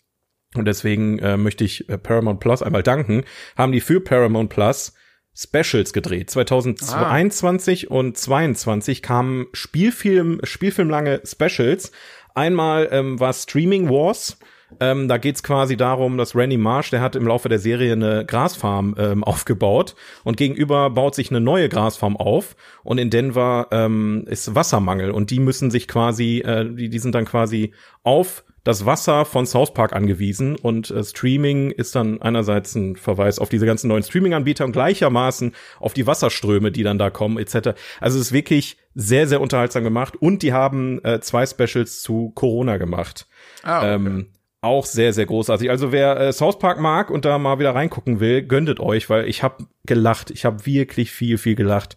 und 0.54 0.66
deswegen 0.66 1.18
äh, 1.18 1.36
möchte 1.36 1.64
ich 1.64 1.88
äh, 1.88 1.98
Paramount 1.98 2.40
Plus 2.40 2.62
einmal 2.62 2.82
danken, 2.82 3.24
haben 3.56 3.72
die 3.72 3.80
für 3.80 4.00
Paramount 4.00 4.50
Plus 4.50 4.94
Specials 5.34 5.92
gedreht. 5.92 6.30
2021 6.30 7.90
ah. 7.90 7.94
und 7.94 8.16
22 8.16 9.02
kamen 9.02 9.46
Spielfilm, 9.52 10.40
Spielfilmlange 10.42 11.22
Specials. 11.24 11.92
Einmal 12.34 12.88
ähm, 12.90 13.20
war 13.20 13.34
Streaming 13.34 13.90
Wars, 13.90 14.38
ähm, 14.80 15.08
da 15.08 15.16
geht's 15.18 15.42
quasi 15.42 15.76
darum, 15.76 16.18
dass 16.18 16.34
Randy 16.34 16.56
Marsh, 16.56 16.90
der 16.90 17.00
hat 17.00 17.16
im 17.16 17.26
Laufe 17.26 17.48
der 17.48 17.58
Serie 17.58 17.92
eine 17.92 18.24
Grasfarm 18.26 18.94
ähm, 18.98 19.24
aufgebaut 19.24 19.94
und 20.24 20.36
gegenüber 20.36 20.90
baut 20.90 21.14
sich 21.14 21.30
eine 21.30 21.40
neue 21.40 21.68
Grasfarm 21.68 22.16
auf 22.16 22.56
und 22.82 22.98
in 22.98 23.10
Denver 23.10 23.68
ähm, 23.70 24.24
ist 24.26 24.54
Wassermangel 24.54 25.10
und 25.10 25.30
die 25.30 25.40
müssen 25.40 25.70
sich 25.70 25.88
quasi, 25.88 26.38
äh, 26.40 26.68
die, 26.68 26.88
die 26.88 26.98
sind 26.98 27.14
dann 27.14 27.24
quasi 27.24 27.72
auf 28.02 28.44
das 28.64 28.84
Wasser 28.84 29.24
von 29.24 29.46
South 29.46 29.72
Park 29.72 29.92
angewiesen 29.92 30.56
und 30.56 30.90
äh, 30.90 31.04
Streaming 31.04 31.70
ist 31.70 31.94
dann 31.94 32.20
einerseits 32.20 32.74
ein 32.74 32.96
Verweis 32.96 33.38
auf 33.38 33.48
diese 33.48 33.64
ganzen 33.64 33.86
neuen 33.86 34.02
Streaming-Anbieter 34.02 34.64
und 34.64 34.72
gleichermaßen 34.72 35.54
auf 35.78 35.94
die 35.94 36.08
Wasserströme, 36.08 36.72
die 36.72 36.82
dann 36.82 36.98
da 36.98 37.10
kommen 37.10 37.38
etc. 37.38 37.78
Also 38.00 38.18
es 38.18 38.26
ist 38.26 38.32
wirklich 38.32 38.76
sehr, 38.96 39.28
sehr 39.28 39.40
unterhaltsam 39.40 39.84
gemacht 39.84 40.16
und 40.16 40.42
die 40.42 40.52
haben 40.52 41.02
äh, 41.04 41.20
zwei 41.20 41.46
Specials 41.46 42.02
zu 42.02 42.32
Corona 42.34 42.76
gemacht. 42.76 43.28
Ah, 43.62 43.78
okay. 43.78 43.94
ähm, 43.94 44.26
auch 44.66 44.86
sehr, 44.86 45.12
sehr 45.12 45.26
großartig. 45.26 45.70
Also 45.70 45.92
wer 45.92 46.18
äh, 46.18 46.32
South 46.32 46.58
Park 46.58 46.78
mag 46.80 47.10
und 47.10 47.24
da 47.24 47.38
mal 47.38 47.58
wieder 47.58 47.74
reingucken 47.74 48.20
will, 48.20 48.42
gönnet 48.42 48.80
euch, 48.80 49.08
weil 49.08 49.28
ich 49.28 49.42
habe 49.42 49.66
gelacht. 49.86 50.30
Ich 50.30 50.44
habe 50.44 50.66
wirklich 50.66 51.10
viel, 51.10 51.38
viel 51.38 51.54
gelacht. 51.54 51.96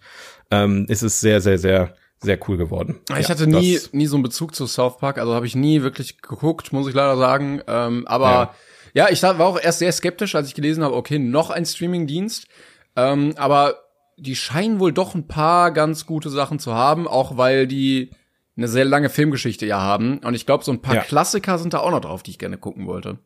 Ähm, 0.52 0.86
es 0.90 1.04
ist 1.04 1.20
sehr, 1.20 1.42
sehr, 1.42 1.58
sehr, 1.58 1.96
sehr 2.22 2.40
cool 2.48 2.58
geworden. 2.58 3.00
Ich 3.18 3.28
ja, 3.28 3.30
hatte 3.30 3.48
nie, 3.48 3.80
nie 3.92 4.08
so 4.08 4.16
einen 4.16 4.24
Bezug 4.24 4.56
zu 4.56 4.68
South 4.68 4.98
Park, 4.98 5.18
also 5.18 5.34
habe 5.34 5.46
ich 5.46 5.56
nie 5.56 5.82
wirklich 5.82 6.22
geguckt, 6.22 6.74
muss 6.74 6.88
ich 6.88 6.94
leider 6.94 7.18
sagen. 7.18 7.62
Ähm, 7.68 8.08
aber 8.08 8.54
ja. 8.94 9.06
ja, 9.06 9.10
ich 9.10 9.22
war 9.24 9.40
auch 9.40 9.60
erst 9.60 9.80
sehr 9.80 9.92
skeptisch, 9.92 10.36
als 10.36 10.48
ich 10.48 10.56
gelesen 10.56 10.84
habe, 10.84 10.96
okay, 10.96 11.20
noch 11.20 11.50
ein 11.50 11.66
Streamingdienst. 11.66 12.48
Ähm, 12.96 13.34
aber 13.38 13.76
die 14.18 14.36
scheinen 14.36 14.80
wohl 14.80 14.92
doch 14.92 15.16
ein 15.16 15.28
paar 15.28 15.72
ganz 15.72 16.06
gute 16.06 16.30
Sachen 16.30 16.60
zu 16.60 16.74
haben, 16.74 17.08
auch 17.08 17.38
weil 17.38 17.68
die 17.68 18.12
eine 18.60 18.68
sehr 18.68 18.86
lange 18.86 19.10
Filmgeschichte 19.10 19.66
ja 19.66 19.80
haben. 19.80 20.20
Und 20.20 20.34
ich 20.34 20.46
glaube, 20.46 20.64
so 20.64 20.72
ein 20.72 20.82
paar 20.82 20.96
ja. 20.96 21.02
Klassiker 21.02 21.58
sind 21.58 21.74
da 21.74 21.80
auch 21.80 21.92
noch 21.92 22.02
drauf, 22.02 22.24
die 22.24 22.32
ich 22.32 22.40
gerne 22.40 22.58
gucken 22.58 22.86
wollte. 22.88 23.18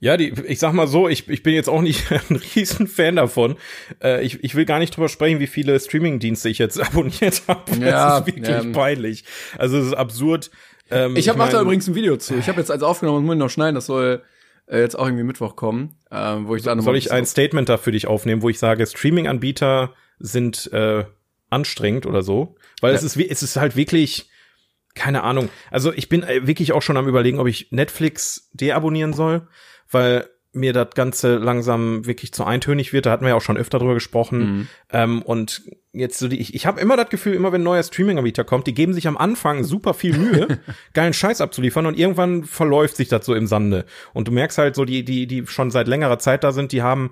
Ja, 0.00 0.16
die, 0.16 0.34
ich 0.46 0.58
sag 0.58 0.72
mal 0.74 0.88
so, 0.88 1.08
ich, 1.08 1.28
ich 1.28 1.42
bin 1.42 1.54
jetzt 1.54 1.68
auch 1.68 1.80
nicht 1.80 2.10
ein 2.30 2.40
riesen 2.56 2.88
Fan 2.88 3.16
davon. 3.16 3.56
Äh, 4.02 4.24
ich, 4.24 4.42
ich 4.42 4.54
will 4.54 4.64
gar 4.64 4.80
nicht 4.80 4.96
drüber 4.96 5.08
sprechen, 5.08 5.38
wie 5.38 5.46
viele 5.46 5.78
Streaming-Dienste 5.78 6.48
ich 6.48 6.58
jetzt 6.58 6.80
abonniert 6.86 7.42
habe. 7.46 7.76
Ja, 7.76 8.18
das 8.18 8.20
ist 8.20 8.26
wirklich 8.26 8.48
ähm, 8.48 8.72
peinlich. 8.72 9.24
Also 9.56 9.78
es 9.78 9.86
ist 9.86 9.94
absurd. 9.94 10.50
Ähm, 10.90 11.16
ich 11.16 11.28
habe 11.28 11.38
mach 11.38 11.50
da 11.50 11.62
übrigens 11.62 11.86
ein 11.86 11.94
Video 11.94 12.16
zu. 12.16 12.34
Ich 12.34 12.48
habe 12.48 12.58
jetzt 12.58 12.70
als 12.70 12.82
aufgenommen 12.82 13.18
und 13.18 13.24
muss 13.26 13.34
ich 13.34 13.38
noch 13.38 13.50
schneiden. 13.50 13.76
Das 13.76 13.86
soll 13.86 14.22
äh, 14.66 14.80
jetzt 14.80 14.98
auch 14.98 15.06
irgendwie 15.06 15.24
Mittwoch 15.24 15.54
kommen, 15.54 15.96
äh, 16.10 16.16
wo 16.16 16.56
ich 16.56 16.64
dann 16.64 16.80
soll 16.80 16.96
ich 16.96 17.12
ein 17.12 17.26
Statement 17.26 17.68
da 17.68 17.78
für 17.78 17.92
dich 17.92 18.08
aufnehmen, 18.08 18.42
wo 18.42 18.48
ich 18.48 18.58
sage, 18.58 18.84
Streaming-Anbieter 18.84 19.94
sind 20.18 20.70
äh, 20.72 21.04
anstrengend 21.48 22.06
oder 22.06 22.22
so, 22.22 22.56
weil 22.80 22.92
ja. 22.92 22.98
es 22.98 23.04
ist 23.04 23.16
es 23.16 23.42
ist 23.42 23.56
halt 23.56 23.76
wirklich 23.76 24.28
keine 24.94 25.22
Ahnung. 25.22 25.48
Also 25.70 25.92
ich 25.92 26.08
bin 26.08 26.22
äh, 26.22 26.46
wirklich 26.46 26.72
auch 26.72 26.82
schon 26.82 26.96
am 26.96 27.08
überlegen, 27.08 27.38
ob 27.38 27.46
ich 27.46 27.68
Netflix 27.70 28.48
deabonnieren 28.52 29.12
soll, 29.12 29.48
weil 29.90 30.28
mir 30.54 30.72
das 30.72 30.90
Ganze 30.94 31.36
langsam 31.36 32.06
wirklich 32.06 32.32
zu 32.32 32.44
eintönig 32.44 32.92
wird. 32.92 33.06
Da 33.06 33.10
hatten 33.10 33.24
wir 33.24 33.30
ja 33.30 33.34
auch 33.34 33.42
schon 33.42 33.56
öfter 33.56 33.78
drüber 33.78 33.94
gesprochen. 33.94 34.38
Mhm. 34.38 34.68
Ähm, 34.92 35.22
und 35.22 35.62
jetzt 35.92 36.18
so 36.18 36.28
die, 36.28 36.40
ich, 36.40 36.54
ich 36.54 36.66
habe 36.66 36.80
immer 36.80 36.96
das 36.96 37.08
Gefühl, 37.08 37.34
immer 37.34 37.52
wenn 37.52 37.62
ein 37.62 37.64
neuer 37.64 37.82
Streaming-Anbieter 37.82 38.44
kommt, 38.44 38.66
die 38.66 38.74
geben 38.74 38.94
sich 38.94 39.08
am 39.08 39.16
Anfang 39.16 39.64
super 39.64 39.94
viel 39.94 40.16
Mühe, 40.16 40.60
geilen 40.94 41.12
Scheiß 41.12 41.40
abzuliefern 41.40 41.86
und 41.86 41.98
irgendwann 41.98 42.44
verläuft 42.44 42.96
sich 42.96 43.08
das 43.08 43.26
so 43.26 43.34
im 43.34 43.46
Sande. 43.48 43.84
Und 44.12 44.28
du 44.28 44.32
merkst 44.32 44.58
halt 44.58 44.76
so, 44.76 44.84
die, 44.84 45.04
die, 45.04 45.26
die 45.26 45.46
schon 45.46 45.70
seit 45.70 45.88
längerer 45.88 46.20
Zeit 46.20 46.44
da 46.44 46.52
sind, 46.52 46.70
die 46.70 46.82
haben 46.82 47.10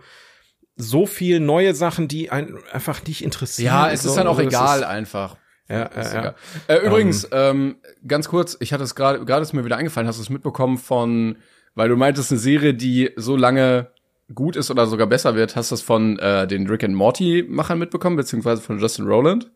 so 0.77 1.07
viel 1.07 1.41
neue 1.41 1.75
Sachen, 1.75 2.09
die 2.09 2.31
einen 2.31 2.59
einfach 2.73 3.05
nicht 3.05 3.25
interessieren. 3.25 3.67
Ja, 3.67 3.91
es 3.91 4.05
ist 4.05 4.15
dann 4.15 4.27
auch 4.27 4.39
egal 4.39 4.85
einfach. 4.85 5.37
Ja, 5.73 5.91
ja, 5.97 6.25
ja. 6.25 6.35
Äh, 6.69 6.87
übrigens, 6.87 7.27
ähm, 7.33 7.77
ganz 8.07 8.29
kurz, 8.29 8.59
ich 8.61 8.75
hatte 8.75 8.85
es 8.85 8.95
gerade, 8.95 9.25
gerade 9.25 9.43
ist 9.43 9.55
mir 9.55 9.65
wieder 9.65 9.77
eingefallen, 9.77 10.07
hast 10.07 10.19
du 10.19 10.23
es 10.23 10.29
mitbekommen 10.29 10.77
von, 10.77 11.37
weil 11.75 11.89
du 11.89 11.97
meintest, 11.97 12.31
eine 12.31 12.39
Serie, 12.39 12.75
die 12.75 13.11
so 13.17 13.37
lange 13.37 13.89
gut 14.35 14.57
ist 14.57 14.71
oder 14.71 14.87
sogar 14.87 15.07
besser 15.07 15.35
wird, 15.35 15.57
hast 15.57 15.71
du 15.71 15.75
das 15.75 15.83
von 15.83 16.19
äh, 16.19 16.47
den 16.47 16.67
Rick 16.69 16.85
and 16.85 16.95
Morty 16.95 17.45
Machern 17.49 17.79
mitbekommen, 17.79 18.17
beziehungsweise 18.17 18.61
von 18.61 18.79
Justin 18.79 19.07
Rowland? 19.07 19.51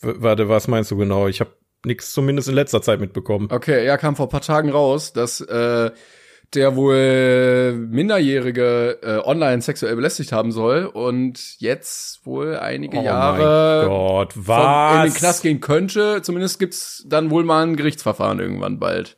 W 0.00 0.14
warte, 0.18 0.48
was 0.48 0.66
meinst 0.66 0.90
du 0.90 0.96
genau? 0.96 1.28
Ich 1.28 1.40
habe 1.40 1.52
nichts 1.84 2.12
zumindest 2.12 2.48
in 2.48 2.54
letzter 2.54 2.82
Zeit 2.82 2.98
mitbekommen. 2.98 3.48
Okay, 3.50 3.86
ja, 3.86 3.96
kam 3.96 4.16
vor 4.16 4.28
paar 4.28 4.40
Tagen 4.40 4.70
raus, 4.70 5.12
dass 5.12 5.40
äh, 5.40 5.90
der 6.54 6.76
wohl 6.76 7.72
Minderjährige 7.90 8.98
äh, 9.02 9.28
online 9.28 9.60
sexuell 9.62 9.96
belästigt 9.96 10.32
haben 10.32 10.52
soll 10.52 10.86
und 10.86 11.60
jetzt 11.60 12.24
wohl 12.26 12.56
einige 12.56 12.98
Oh 12.98 13.02
Jahre 13.02 13.86
Gott, 13.86 14.36
in 14.36 15.02
den 15.10 15.14
Knast 15.14 15.42
gehen 15.42 15.60
könnte. 15.60 16.22
Zumindest 16.22 16.58
gibt's 16.58 17.04
dann 17.08 17.30
wohl 17.30 17.44
mal 17.44 17.64
ein 17.66 17.76
Gerichtsverfahren 17.76 18.38
irgendwann 18.40 18.78
bald. 18.78 19.16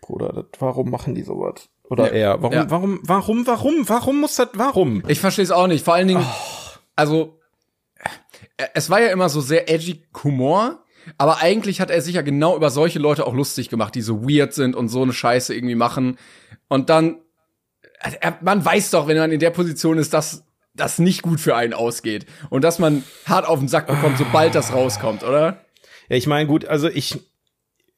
Bruder, 0.00 0.32
das, 0.32 0.60
warum 0.60 0.90
machen 0.90 1.14
die 1.14 1.22
sowas? 1.22 1.68
Oder 1.88 2.14
Ja. 2.14 2.32
er? 2.34 2.42
Warum, 2.42 2.54
Ja. 2.54 2.70
warum, 2.70 3.00
warum, 3.04 3.46
warum, 3.46 3.88
warum 3.88 4.20
muss 4.20 4.36
das, 4.36 4.48
warum? 4.54 5.02
Ich 5.08 5.20
verstehe 5.20 5.44
es 5.44 5.50
auch 5.50 5.66
nicht. 5.66 5.84
Vor 5.84 5.94
allen 5.94 6.08
Dingen, 6.08 6.24
also 6.96 7.38
äh, 8.56 8.66
es 8.74 8.90
war 8.90 9.00
ja 9.00 9.08
immer 9.08 9.28
so 9.28 9.40
sehr 9.40 9.70
edgy 9.70 10.06
Humor, 10.22 10.83
aber 11.18 11.40
eigentlich 11.40 11.80
hat 11.80 11.90
er 11.90 12.00
sich 12.00 12.14
ja 12.14 12.22
genau 12.22 12.56
über 12.56 12.70
solche 12.70 12.98
Leute 12.98 13.26
auch 13.26 13.34
lustig 13.34 13.68
gemacht, 13.68 13.94
die 13.94 14.02
so 14.02 14.22
weird 14.22 14.54
sind 14.54 14.76
und 14.76 14.88
so 14.88 15.02
eine 15.02 15.12
Scheiße 15.12 15.54
irgendwie 15.54 15.74
machen. 15.74 16.18
Und 16.68 16.90
dann, 16.90 17.18
also 18.00 18.16
er, 18.20 18.38
man 18.40 18.64
weiß 18.64 18.90
doch, 18.90 19.06
wenn 19.06 19.18
man 19.18 19.32
in 19.32 19.40
der 19.40 19.50
Position 19.50 19.98
ist, 19.98 20.14
dass 20.14 20.44
das 20.74 20.98
nicht 20.98 21.22
gut 21.22 21.40
für 21.40 21.56
einen 21.56 21.72
ausgeht 21.72 22.26
und 22.50 22.64
dass 22.64 22.78
man 22.78 23.04
hart 23.26 23.46
auf 23.46 23.58
den 23.58 23.68
Sack 23.68 23.86
bekommt, 23.86 24.18
sobald 24.18 24.54
das 24.54 24.72
rauskommt, 24.72 25.22
oder? 25.22 25.64
Ja, 26.08 26.16
ich 26.16 26.26
meine, 26.26 26.48
gut, 26.48 26.64
also 26.66 26.88
ich, 26.88 27.20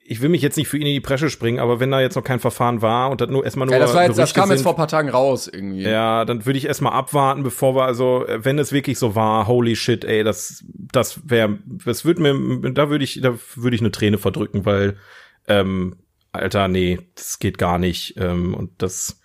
ich 0.08 0.20
will 0.20 0.28
mich 0.28 0.42
jetzt 0.42 0.56
nicht 0.56 0.68
für 0.68 0.76
ihn 0.76 0.86
in 0.86 0.92
die 0.92 1.00
Presche 1.00 1.30
springen, 1.30 1.58
aber 1.58 1.80
wenn 1.80 1.90
da 1.90 2.00
jetzt 2.00 2.14
noch 2.14 2.22
kein 2.22 2.38
Verfahren 2.38 2.82
war 2.82 3.10
und 3.10 3.20
das 3.20 3.28
nur 3.28 3.44
erstmal 3.44 3.66
nur 3.66 3.74
Ja, 3.74 3.80
das 3.80 3.94
war 3.94 4.04
jetzt, 4.04 4.18
das 4.18 4.34
kam 4.34 4.50
jetzt 4.50 4.58
sind, 4.58 4.64
vor 4.64 4.74
ein 4.74 4.76
paar 4.76 4.88
Tagen 4.88 5.08
raus 5.08 5.48
irgendwie. 5.52 5.82
Ja, 5.82 6.24
dann 6.24 6.46
würde 6.46 6.58
ich 6.58 6.66
erstmal 6.66 6.92
abwarten, 6.92 7.42
bevor 7.42 7.74
wir, 7.74 7.84
also, 7.84 8.26
äh, 8.26 8.44
wenn 8.44 8.58
es 8.58 8.72
wirklich 8.72 8.98
so 8.98 9.14
war, 9.14 9.46
holy 9.46 9.74
shit, 9.76 10.04
ey, 10.04 10.22
das, 10.22 10.64
das 10.68 11.28
wäre, 11.28 11.58
das 11.84 12.04
würde 12.04 12.22
mir, 12.22 12.72
da 12.72 12.88
würde 12.88 13.04
ich, 13.04 13.20
da 13.20 13.34
würde 13.56 13.74
ich 13.74 13.82
eine 13.82 13.90
Träne 13.90 14.18
verdrücken, 14.18 14.64
weil, 14.64 14.96
ähm, 15.48 15.96
Alter, 16.32 16.68
nee, 16.68 16.98
das 17.14 17.38
geht 17.38 17.58
gar 17.58 17.78
nicht. 17.78 18.14
Ähm, 18.18 18.54
und 18.54 18.70
das 18.78 19.20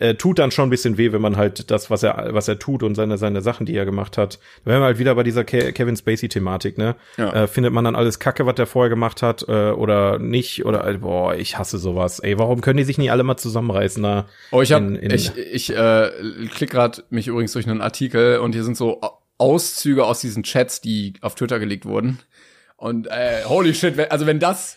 äh, 0.00 0.14
tut 0.14 0.38
dann 0.38 0.50
schon 0.50 0.68
ein 0.68 0.70
bisschen 0.70 0.96
weh, 0.98 1.12
wenn 1.12 1.20
man 1.20 1.36
halt 1.36 1.70
das, 1.70 1.90
was 1.90 2.02
er, 2.02 2.28
was 2.32 2.46
er 2.48 2.58
tut 2.58 2.82
und 2.82 2.94
seine, 2.94 3.18
seine 3.18 3.40
Sachen, 3.40 3.66
die 3.66 3.74
er 3.76 3.84
gemacht 3.84 4.16
hat. 4.18 4.38
Da 4.64 4.70
wären 4.70 4.80
wir 4.80 4.86
halt 4.86 4.98
wieder 4.98 5.14
bei 5.14 5.22
dieser 5.24 5.44
Ke 5.44 5.72
Kevin 5.72 5.96
Spacey-Thematik, 5.96 6.78
ne? 6.78 6.96
Ja. 7.16 7.32
Äh, 7.32 7.46
findet 7.48 7.72
man 7.72 7.84
dann 7.84 7.96
alles 7.96 8.18
Kacke, 8.18 8.46
was 8.46 8.54
der 8.54 8.66
vorher 8.66 8.90
gemacht 8.90 9.22
hat, 9.22 9.44
äh, 9.48 9.70
oder 9.70 10.18
nicht? 10.18 10.64
Oder 10.64 10.86
äh, 10.86 10.98
boah, 10.98 11.34
ich 11.34 11.58
hasse 11.58 11.78
sowas. 11.78 12.20
Ey, 12.20 12.38
warum 12.38 12.60
können 12.60 12.76
die 12.76 12.84
sich 12.84 12.98
nicht 12.98 13.10
alle 13.10 13.22
mal 13.24 13.36
zusammenreißen? 13.36 14.02
Da 14.02 14.26
Oh, 14.52 14.62
ich 14.62 14.72
hab, 14.72 14.82
in- 14.82 14.96
in- 14.96 15.10
ich, 15.10 15.36
ich 15.36 15.74
äh, 15.76 16.10
klick 16.54 16.70
grad 16.70 17.04
mich 17.10 17.26
übrigens 17.26 17.52
durch 17.52 17.66
einen 17.68 17.80
Artikel 17.80 18.38
und 18.38 18.52
hier 18.52 18.64
sind 18.64 18.76
so 18.76 19.00
Au- 19.02 19.18
Auszüge 19.38 20.04
aus 20.04 20.20
diesen 20.20 20.42
Chats, 20.42 20.80
die 20.80 21.14
auf 21.20 21.34
Twitter 21.34 21.58
gelegt 21.58 21.84
wurden. 21.86 22.18
Und 22.76 23.08
äh, 23.08 23.44
holy 23.44 23.74
shit, 23.74 23.96
wenn, 23.96 24.10
also 24.10 24.26
wenn 24.26 24.38
das, 24.38 24.76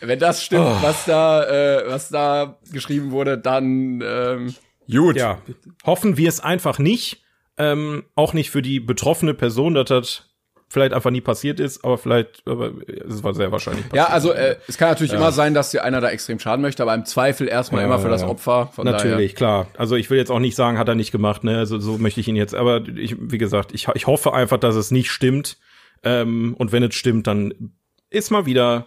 wenn 0.00 0.18
das 0.18 0.42
stimmt, 0.44 0.66
Oh. 0.66 0.76
was 0.82 1.04
da, 1.04 1.44
äh, 1.44 1.84
was 1.88 2.08
da 2.08 2.58
geschrieben 2.72 3.10
wurde, 3.10 3.38
dann 3.38 4.02
ähm, 4.04 4.54
gut. 4.90 5.16
Ja, 5.16 5.38
hoffen 5.84 6.16
wir 6.16 6.28
es 6.28 6.40
einfach 6.40 6.78
nicht. 6.78 7.22
Ähm, 7.58 8.04
auch 8.14 8.32
nicht 8.32 8.50
für 8.50 8.62
die 8.62 8.80
betroffene 8.80 9.34
Person, 9.34 9.74
dass 9.74 9.86
das 9.88 10.26
vielleicht 10.72 10.94
einfach 10.94 11.10
nie 11.10 11.20
passiert 11.20 11.58
ist, 11.60 11.84
aber 11.84 11.98
vielleicht, 11.98 12.46
aber 12.46 12.70
es 13.06 13.22
war 13.24 13.34
sehr 13.34 13.50
wahrscheinlich 13.52 13.82
passiert. 13.88 14.08
Ja, 14.08 14.14
also 14.14 14.32
äh, 14.32 14.56
es 14.68 14.78
kann 14.78 14.88
natürlich 14.88 15.12
immer 15.12 15.32
sein, 15.32 15.52
dass 15.52 15.70
dir 15.72 15.82
einer 15.84 16.00
da 16.00 16.08
extrem 16.10 16.38
schaden 16.38 16.62
möchte, 16.62 16.82
aber 16.84 16.94
im 16.94 17.04
Zweifel 17.04 17.48
erstmal 17.48 17.80
Ja, 17.82 17.86
immer 17.88 17.98
für 17.98 18.08
das 18.08 18.22
ja. 18.22 18.28
Opfer. 18.28 18.70
Von 18.72 18.86
Natürlich, 18.86 19.34
klar. 19.34 19.66
Also 19.76 19.96
ich 19.96 20.08
will 20.10 20.16
jetzt 20.16 20.30
auch 20.30 20.38
nicht 20.38 20.54
sagen, 20.54 20.78
hat 20.78 20.88
er 20.88 20.94
nicht 20.94 21.10
gemacht, 21.10 21.42
ne? 21.44 21.58
Also 21.58 21.80
so 21.80 21.98
möchte 21.98 22.20
ich 22.20 22.28
ihn 22.28 22.36
jetzt, 22.36 22.54
aber 22.54 22.82
ich, 22.86 23.16
wie 23.18 23.38
gesagt, 23.38 23.72
ich, 23.74 23.88
ich 23.94 24.06
hoffe 24.06 24.32
einfach, 24.32 24.58
dass 24.58 24.76
es 24.76 24.90
nicht 24.92 25.10
stimmt. 25.10 25.58
Ähm, 26.04 26.54
und 26.56 26.70
wenn 26.72 26.84
es 26.84 26.94
stimmt, 26.94 27.26
dann 27.26 27.72
ist 28.08 28.30
mal 28.30 28.46
wieder 28.46 28.86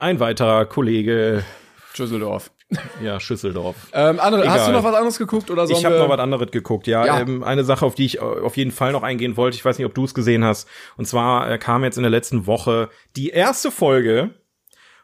ein 0.00 0.20
weiterer 0.20 0.64
Kollege, 0.66 1.44
Daher, 1.44 1.44
Düsseldorf. 1.96 2.50
ja, 3.02 3.18
Schüsseldorf. 3.20 3.76
Ähm, 3.92 4.20
andere, 4.20 4.48
hast 4.48 4.68
du 4.68 4.72
noch 4.72 4.84
was 4.84 4.94
anderes 4.94 5.18
geguckt 5.18 5.50
oder 5.50 5.66
sollen 5.66 5.78
Ich 5.78 5.84
habe 5.84 5.98
noch 5.98 6.08
was 6.08 6.20
anderes 6.20 6.50
geguckt, 6.50 6.86
ja. 6.86 7.04
Ja. 7.04 7.20
Ähm, 7.20 7.42
eine 7.42 7.64
Sache, 7.64 7.84
auf 7.84 7.94
die 7.94 8.06
ich 8.06 8.18
äh, 8.18 8.20
auf 8.20 8.56
jeden 8.56 8.70
Fall 8.70 8.92
noch 8.92 9.02
eingehen 9.02 9.36
wollte. 9.36 9.56
Ich 9.56 9.64
weiß 9.64 9.76
nicht, 9.78 9.86
ob 9.86 9.94
du 9.94 10.04
es 10.04 10.14
gesehen 10.14 10.44
hast. 10.44 10.68
Und 10.96 11.06
zwar 11.06 11.50
äh, 11.50 11.58
kam 11.58 11.82
jetzt 11.84 11.96
in 11.96 12.02
der 12.02 12.10
letzten 12.10 12.46
Woche 12.46 12.88
die 13.16 13.30
erste 13.30 13.70
Folge 13.70 14.30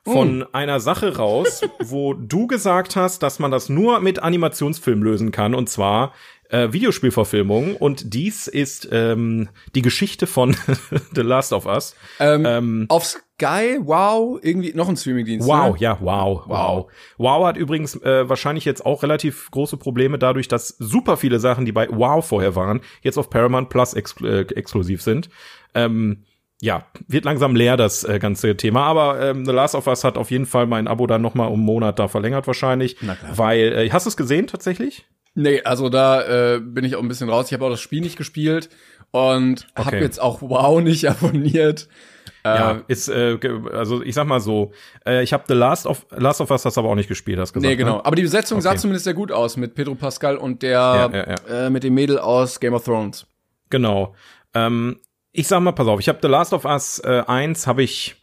von 0.05 0.43
Uh. 0.43 0.47
einer 0.53 0.79
Sache 0.79 1.17
raus, 1.17 1.63
wo 1.81 2.15
du 2.15 2.47
gesagt 2.47 2.95
hast, 2.95 3.25
dass 3.25 3.41
man 3.41 3.51
das 3.51 3.69
nur 3.69 3.99
mit 3.99 4.21
Animationsfilm 4.21 5.03
lösen 5.03 5.33
kann. 5.33 5.53
Und 5.53 5.69
zwar 5.69 6.13
äh, 6.51 6.73
Videospielverfilmung. 6.73 7.77
Und 7.77 8.15
dies 8.15 8.47
ist 8.47 8.89
ähm, 8.93 9.49
die 9.75 9.83
Geschichte 9.83 10.27
von 10.27 10.57
The 11.15 11.23
Last 11.23 11.53
of 11.53 11.67
Us. 11.67 11.95
ähm, 12.21 12.45
Ähm, 12.47 12.87
auf 12.89 13.05
Sky, 13.05 13.79
wow, 13.81 14.39
irgendwie 14.43 14.73
noch 14.75 14.89
ein 14.89 14.97
Streamingdienst. 14.97 15.47
Wow, 15.47 15.75
ne? 15.75 15.81
ja, 15.81 15.99
wow, 16.01 16.43
wow. 16.47 16.91
Wow 17.19 17.47
hat 17.47 17.57
übrigens 17.57 17.95
äh, 18.03 18.29
wahrscheinlich 18.29 18.65
jetzt 18.65 18.85
auch 18.87 19.03
relativ 19.03 19.51
große 19.51 19.77
Probleme 19.77 20.19
dadurch, 20.19 20.49
dass 20.49 20.69
super 20.79 21.17
viele 21.17 21.39
Sachen, 21.39 21.65
die 21.67 21.73
bei 21.73 21.89
Wow 21.91 22.25
vorher 22.27 22.55
waren, 22.57 22.81
jetzt 23.03 23.19
auf 23.19 23.29
Paramount 23.31 23.69
Plus 23.69 23.95
ex 23.95 24.15
äh, 24.23 24.43
exklusiv 24.55 25.03
sind. 25.03 25.29
Ähm, 25.75 26.25
ja, 26.63 26.87
wird 27.07 27.27
langsam 27.27 27.55
leer 27.55 27.77
das 27.77 28.05
äh, 28.05 28.19
ganze 28.19 28.57
Thema, 28.57 28.85
aber 28.85 29.21
ähm, 29.21 29.45
The 29.45 29.53
Last 29.53 29.75
of 29.75 29.87
Us 29.87 30.05
hat 30.05 30.17
auf 30.17 30.31
jeden 30.31 30.47
Fall 30.47 30.67
mein 30.67 30.89
Abo 30.89 31.07
dann 31.07 31.21
noch 31.21 31.35
mal 31.35 31.47
um 31.47 31.55
einen 31.55 31.65
Monat 31.67 31.99
da 31.99 32.09
verlängert 32.09 32.47
wahrscheinlich, 32.47 32.97
Na 33.03 33.15
klar. 33.15 33.37
weil 33.37 33.73
äh, 33.75 33.91
hast 33.91 34.07
du 34.07 34.09
es 34.09 34.17
gesehen 34.17 34.47
tatsächlich? 34.47 35.05
Nee, 35.37 35.63
also 35.63 35.89
da 35.91 36.55
äh, 36.55 36.61
bin 36.61 36.85
ich 36.85 36.97
auch 36.97 37.03
ein 37.03 37.09
bisschen 37.09 37.29
raus. 37.29 37.47
Ich 37.47 37.53
habe 37.53 37.65
auch 37.67 37.71
das 37.71 37.81
Spiel 37.81 38.01
nicht 38.01 38.17
gespielt 38.17 38.69
und 39.13 39.67
habe 39.77 39.89
Okay. 39.89 40.01
jetzt 40.03 40.21
auch 40.21 40.41
Wow 40.43 40.81
nicht 40.83 41.09
abonniert. 41.09 41.89
ja, 42.45 42.81
ist 42.89 43.09
äh, 43.09 43.39
also 43.73 44.03
ich 44.03 44.15
sag 44.15 44.27
mal 44.27 44.41
so, 44.41 44.73
äh, 45.07 45.23
ich 45.23 45.33
habe 45.33 45.45
The 45.47 45.55
Last 45.55 45.87
of 45.87 46.07
Last 46.11 46.41
of 46.41 46.51
Us 46.51 46.63
das 46.63 46.79
aber 46.79 46.89
auch 46.89 46.95
nicht 46.95 47.09
gespielt, 47.09 47.39
hast 47.39 47.53
gesagt. 47.53 47.69
Nee, 47.69 47.77
genau. 47.77 47.97
Ne? 47.99 48.05
Aber 48.07 48.17
die 48.17 48.23
Besetzung 48.23 48.61
sah 48.61 48.71
Okay. 48.71 48.79
zumindest 48.79 49.05
sehr 49.05 49.15
gut 49.15 49.31
aus 49.31 49.57
mit 49.57 49.75
Pedro 49.75 49.95
Pascal 49.95 50.37
und 50.37 50.63
der 50.63 50.71
Ja, 50.73 51.11
ja, 51.49 51.67
Äh, 51.67 51.71
mit 51.71 51.85
dem 51.85 51.95
Mädel 51.95 52.19
aus 52.19 52.59
Game 52.61 52.75
of 52.75 52.85
Thrones. 52.85 53.27
Genau. 53.71 54.15
Ähm, 54.55 54.99
ich 55.33 55.49
sag 55.49 55.61
mal, 55.61 55.73
pass 55.73 55.87
auf, 55.87 56.01
ich 56.01 56.09
habe 56.09 56.19
The 56.23 56.29
Last 56.29 56.53
of 56.55 56.65
Us 56.65 56.99
äh, 57.05 57.23
1 57.27 57.67
habe 57.67 57.83
ich 57.83 58.17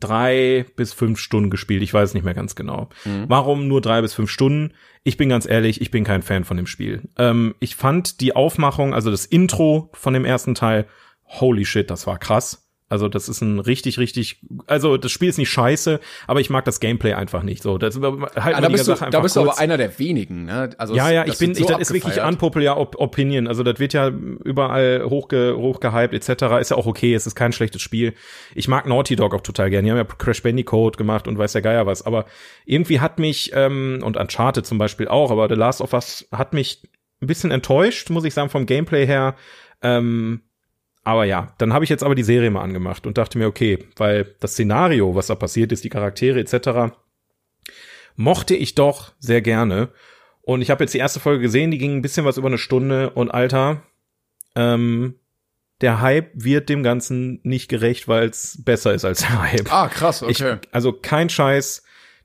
drei 0.00 0.66
bis 0.76 0.92
fünf 0.92 1.18
Stunden 1.18 1.50
gespielt. 1.50 1.82
Ich 1.82 1.94
weiß 1.94 2.14
nicht 2.14 2.24
mehr 2.24 2.34
ganz 2.34 2.54
genau. 2.54 2.88
Warum 3.28 3.68
nur 3.68 3.80
drei 3.80 4.00
bis 4.00 4.14
fünf 4.14 4.30
Stunden? 4.30 4.72
Ich 5.04 5.16
bin 5.16 5.28
ganz 5.28 5.48
ehrlich, 5.48 5.80
ich 5.80 5.90
bin 5.90 6.04
kein 6.04 6.22
Fan 6.22 6.44
von 6.44 6.56
dem 6.56 6.66
Spiel. 6.66 7.08
Ähm, 7.16 7.54
ich 7.60 7.76
fand 7.76 8.20
die 8.20 8.36
Aufmachung, 8.36 8.92
also 8.92 9.10
das 9.10 9.24
Intro 9.26 9.90
von 9.94 10.12
dem 10.14 10.24
ersten 10.24 10.54
Teil, 10.54 10.86
holy 11.26 11.64
shit, 11.64 11.90
das 11.90 12.06
war 12.06 12.18
krass. 12.18 12.69
Also 12.90 13.08
das 13.08 13.28
ist 13.28 13.40
ein 13.40 13.60
richtig, 13.60 13.98
richtig, 13.98 14.42
also 14.66 14.96
das 14.96 15.12
Spiel 15.12 15.28
ist 15.28 15.38
nicht 15.38 15.48
scheiße, 15.48 16.00
aber 16.26 16.40
ich 16.40 16.50
mag 16.50 16.64
das 16.64 16.80
Gameplay 16.80 17.12
einfach 17.12 17.44
nicht. 17.44 17.62
So, 17.62 17.78
das 17.78 17.94
halt 18.00 18.36
Ah, 18.36 18.60
da 18.60 18.68
bist 18.68 18.88
du, 18.88 18.96
Sache 18.96 19.10
da 19.10 19.20
bist 19.20 19.36
du 19.36 19.40
aber 19.40 19.50
kurz. 19.50 19.60
einer 19.60 19.76
der 19.78 19.96
wenigen, 20.00 20.46
ne? 20.46 20.70
Also 20.76 20.96
Ja, 20.96 21.08
ja, 21.08 21.24
ich 21.24 21.38
bin, 21.38 21.50
wird 21.50 21.60
ich, 21.60 21.66
so 21.66 21.72
das 21.72 21.82
ist 21.82 21.92
wirklich 21.94 22.20
unpopular 22.20 22.76
Op 22.76 22.96
Opinion. 22.98 23.46
Also 23.46 23.62
das 23.62 23.78
wird 23.78 23.92
ja 23.92 24.08
überall 24.08 25.04
hochge 25.08 25.54
hochgehypt 25.56 26.12
etc. 26.14 26.58
Ist 26.60 26.72
ja 26.72 26.76
auch 26.76 26.86
okay, 26.86 27.14
es 27.14 27.28
ist 27.28 27.36
kein 27.36 27.52
schlechtes 27.52 27.80
Spiel. 27.80 28.12
Ich 28.56 28.66
mag 28.66 28.86
Naughty 28.86 29.14
Dog 29.14 29.34
auch 29.34 29.42
total 29.42 29.70
gerne. 29.70 29.84
Die 29.86 29.90
haben 29.92 29.98
ja 29.98 30.04
Crash 30.04 30.42
Bandicoot 30.42 30.96
gemacht 30.96 31.28
und 31.28 31.38
weiß 31.38 31.52
der 31.52 31.62
Geier 31.62 31.86
was. 31.86 32.02
Aber 32.04 32.24
irgendwie 32.66 32.98
hat 32.98 33.20
mich, 33.20 33.52
ähm, 33.54 34.00
und 34.04 34.16
Uncharted 34.16 34.66
zum 34.66 34.78
Beispiel 34.78 35.06
auch, 35.06 35.30
aber 35.30 35.48
The 35.48 35.54
Last 35.54 35.80
of 35.80 35.92
Us 35.92 36.26
hat 36.32 36.54
mich 36.54 36.82
ein 37.22 37.28
bisschen 37.28 37.52
enttäuscht, 37.52 38.10
muss 38.10 38.24
ich 38.24 38.34
sagen, 38.34 38.50
vom 38.50 38.66
Gameplay 38.66 39.06
her. 39.06 39.36
Ähm, 39.82 40.42
aber 41.02 41.24
ja, 41.24 41.54
dann 41.58 41.72
habe 41.72 41.84
ich 41.84 41.90
jetzt 41.90 42.02
aber 42.02 42.14
die 42.14 42.22
Serie 42.22 42.50
mal 42.50 42.62
angemacht 42.62 43.06
und 43.06 43.16
dachte 43.16 43.38
mir, 43.38 43.46
okay, 43.46 43.78
weil 43.96 44.34
das 44.40 44.52
Szenario, 44.52 45.14
was 45.14 45.28
da 45.28 45.34
passiert 45.34 45.72
ist, 45.72 45.84
die 45.84 45.88
Charaktere 45.88 46.40
etc., 46.40 46.94
mochte 48.16 48.54
ich 48.54 48.74
doch 48.74 49.12
sehr 49.18 49.40
gerne. 49.40 49.90
Und 50.42 50.62
ich 50.62 50.70
habe 50.70 50.84
jetzt 50.84 50.92
die 50.92 50.98
erste 50.98 51.20
Folge 51.20 51.42
gesehen, 51.42 51.70
die 51.70 51.78
ging 51.78 51.96
ein 51.96 52.02
bisschen 52.02 52.26
was 52.26 52.36
über 52.36 52.48
eine 52.48 52.58
Stunde 52.58 53.10
und 53.10 53.30
Alter, 53.30 53.82
ähm, 54.54 55.14
der 55.80 56.00
Hype 56.02 56.30
wird 56.34 56.68
dem 56.68 56.82
Ganzen 56.82 57.40
nicht 57.42 57.68
gerecht, 57.68 58.06
weil 58.06 58.28
es 58.28 58.62
besser 58.62 58.92
ist 58.92 59.04
als 59.04 59.20
der 59.20 59.40
Hype. 59.40 59.72
Ah, 59.72 59.88
krass, 59.88 60.22
okay. 60.22 60.58
Ich, 60.60 60.74
also 60.74 60.92
kein 60.92 61.30
Scheiß. 61.30 61.84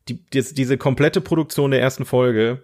Die, 0.09 0.23
die, 0.29 0.41
diese 0.53 0.77
komplette 0.77 1.21
Produktion 1.21 1.71
der 1.71 1.81
ersten 1.81 2.05
Folge 2.05 2.63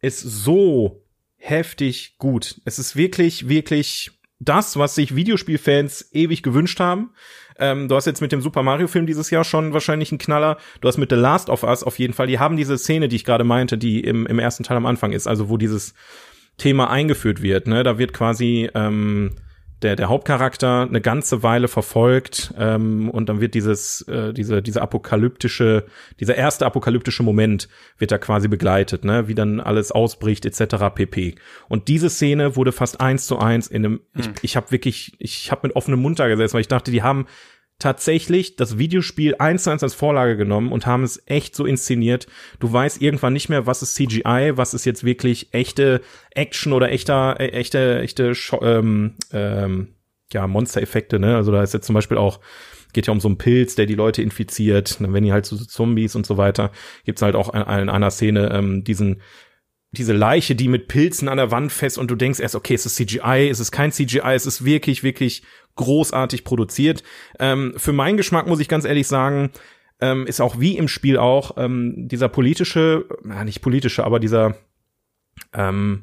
ist 0.00 0.20
so 0.20 1.02
heftig 1.36 2.16
gut. 2.18 2.60
Es 2.64 2.78
ist 2.78 2.94
wirklich, 2.94 3.48
wirklich 3.48 4.17
das, 4.40 4.76
was 4.76 4.94
sich 4.94 5.16
Videospielfans 5.16 6.10
ewig 6.12 6.42
gewünscht 6.42 6.80
haben. 6.80 7.10
Ähm, 7.58 7.88
du 7.88 7.96
hast 7.96 8.06
jetzt 8.06 8.20
mit 8.20 8.30
dem 8.30 8.40
Super 8.40 8.62
Mario 8.62 8.86
Film 8.86 9.06
dieses 9.06 9.30
Jahr 9.30 9.44
schon 9.44 9.72
wahrscheinlich 9.72 10.12
einen 10.12 10.18
Knaller. 10.18 10.58
Du 10.80 10.88
hast 10.88 10.96
mit 10.96 11.10
The 11.10 11.16
Last 11.16 11.50
of 11.50 11.64
Us 11.64 11.82
auf 11.82 11.98
jeden 11.98 12.14
Fall. 12.14 12.28
Die 12.28 12.38
haben 12.38 12.56
diese 12.56 12.78
Szene, 12.78 13.08
die 13.08 13.16
ich 13.16 13.24
gerade 13.24 13.44
meinte, 13.44 13.76
die 13.76 14.00
im, 14.00 14.26
im 14.26 14.38
ersten 14.38 14.62
Teil 14.62 14.76
am 14.76 14.86
Anfang 14.86 15.12
ist, 15.12 15.26
also 15.26 15.48
wo 15.48 15.56
dieses 15.56 15.94
Thema 16.56 16.90
eingeführt 16.90 17.42
wird. 17.42 17.66
Ne, 17.66 17.82
da 17.82 17.98
wird 17.98 18.12
quasi 18.12 18.70
ähm, 18.74 19.32
der, 19.82 19.94
der 19.94 20.08
Hauptcharakter 20.08 20.82
eine 20.82 21.00
ganze 21.00 21.42
Weile 21.42 21.68
verfolgt 21.68 22.52
ähm, 22.58 23.10
und 23.10 23.28
dann 23.28 23.40
wird 23.40 23.54
dieses, 23.54 24.02
äh, 24.02 24.32
diese, 24.32 24.60
diese 24.60 24.82
apokalyptische, 24.82 25.86
dieser 26.18 26.34
erste 26.34 26.66
apokalyptische 26.66 27.22
Moment 27.22 27.68
wird 27.96 28.10
da 28.10 28.18
quasi 28.18 28.48
begleitet, 28.48 29.04
ne, 29.04 29.28
wie 29.28 29.34
dann 29.34 29.60
alles 29.60 29.92
ausbricht 29.92 30.44
etc. 30.46 30.76
pp. 30.94 31.36
Und 31.68 31.88
diese 31.88 32.10
Szene 32.10 32.56
wurde 32.56 32.72
fast 32.72 33.00
eins 33.00 33.26
zu 33.26 33.38
eins 33.38 33.68
in 33.68 33.84
einem, 33.84 34.00
hm. 34.14 34.20
ich, 34.20 34.28
ich 34.42 34.56
habe 34.56 34.70
wirklich, 34.72 35.16
ich 35.18 35.52
habe 35.52 35.68
mit 35.68 35.76
offenem 35.76 36.00
Mund 36.00 36.18
da 36.18 36.26
gesessen, 36.26 36.54
weil 36.54 36.62
ich 36.62 36.68
dachte, 36.68 36.90
die 36.90 37.02
haben 37.02 37.26
tatsächlich 37.78 38.56
das 38.56 38.78
Videospiel 38.78 39.36
eins 39.38 39.62
zu 39.62 39.70
eins 39.70 39.82
als 39.82 39.94
Vorlage 39.94 40.36
genommen 40.36 40.72
und 40.72 40.86
haben 40.86 41.04
es 41.04 41.22
echt 41.26 41.54
so 41.54 41.64
inszeniert. 41.64 42.26
Du 42.58 42.72
weißt 42.72 43.00
irgendwann 43.00 43.32
nicht 43.32 43.48
mehr, 43.48 43.66
was 43.66 43.82
ist 43.82 43.94
CGI, 43.94 44.52
was 44.56 44.74
ist 44.74 44.84
jetzt 44.84 45.04
wirklich 45.04 45.52
echte 45.52 46.00
Action 46.30 46.72
oder 46.72 46.90
echter, 46.90 47.38
äh, 47.38 47.50
echte, 47.50 48.00
echte, 48.00 48.32
ähm, 48.62 49.14
ähm, 49.32 49.94
ja, 50.32 50.46
Monster-Effekte, 50.46 51.18
ne? 51.18 51.36
Also 51.36 51.52
da 51.52 51.62
ist 51.62 51.72
jetzt 51.72 51.86
zum 51.86 51.94
Beispiel 51.94 52.18
auch, 52.18 52.40
geht 52.92 53.06
ja 53.06 53.12
um 53.12 53.20
so 53.20 53.28
einen 53.28 53.38
Pilz, 53.38 53.76
der 53.76 53.86
die 53.86 53.94
Leute 53.94 54.22
infiziert, 54.22 55.00
dann 55.00 55.12
werden 55.12 55.24
die 55.24 55.32
halt 55.32 55.46
so 55.46 55.56
Zombies 55.56 56.16
und 56.16 56.26
so 56.26 56.36
weiter. 56.36 56.72
Gibt's 57.04 57.22
halt 57.22 57.36
auch 57.36 57.54
in, 57.54 57.60
in 57.60 57.88
einer 57.88 58.10
Szene 58.10 58.50
ähm, 58.52 58.82
diesen 58.82 59.22
diese 59.90 60.12
Leiche, 60.12 60.54
die 60.54 60.68
mit 60.68 60.88
Pilzen 60.88 61.28
an 61.28 61.38
der 61.38 61.50
Wand 61.50 61.72
fest 61.72 61.96
und 61.96 62.10
du 62.10 62.14
denkst 62.14 62.40
erst, 62.40 62.54
okay, 62.54 62.74
ist 62.74 62.84
es 62.84 62.96
CGI, 62.96 63.48
ist 63.48 63.58
es 63.58 63.72
kein 63.72 63.90
CGI, 63.90 64.34
es 64.34 64.44
ist 64.44 64.64
wirklich, 64.64 65.02
wirklich 65.02 65.42
großartig 65.78 66.44
produziert. 66.44 67.02
Ähm, 67.38 67.72
für 67.76 67.92
meinen 67.92 68.18
Geschmack 68.18 68.46
muss 68.46 68.60
ich 68.60 68.68
ganz 68.68 68.84
ehrlich 68.84 69.08
sagen, 69.08 69.50
ähm, 70.00 70.26
ist 70.26 70.40
auch 70.40 70.60
wie 70.60 70.76
im 70.76 70.88
Spiel 70.88 71.16
auch 71.16 71.56
ähm, 71.56 71.94
dieser 72.08 72.28
politische, 72.28 73.06
na, 73.24 73.44
nicht 73.44 73.62
politische, 73.62 74.04
aber 74.04 74.20
dieser 74.20 74.56
ähm, 75.54 76.02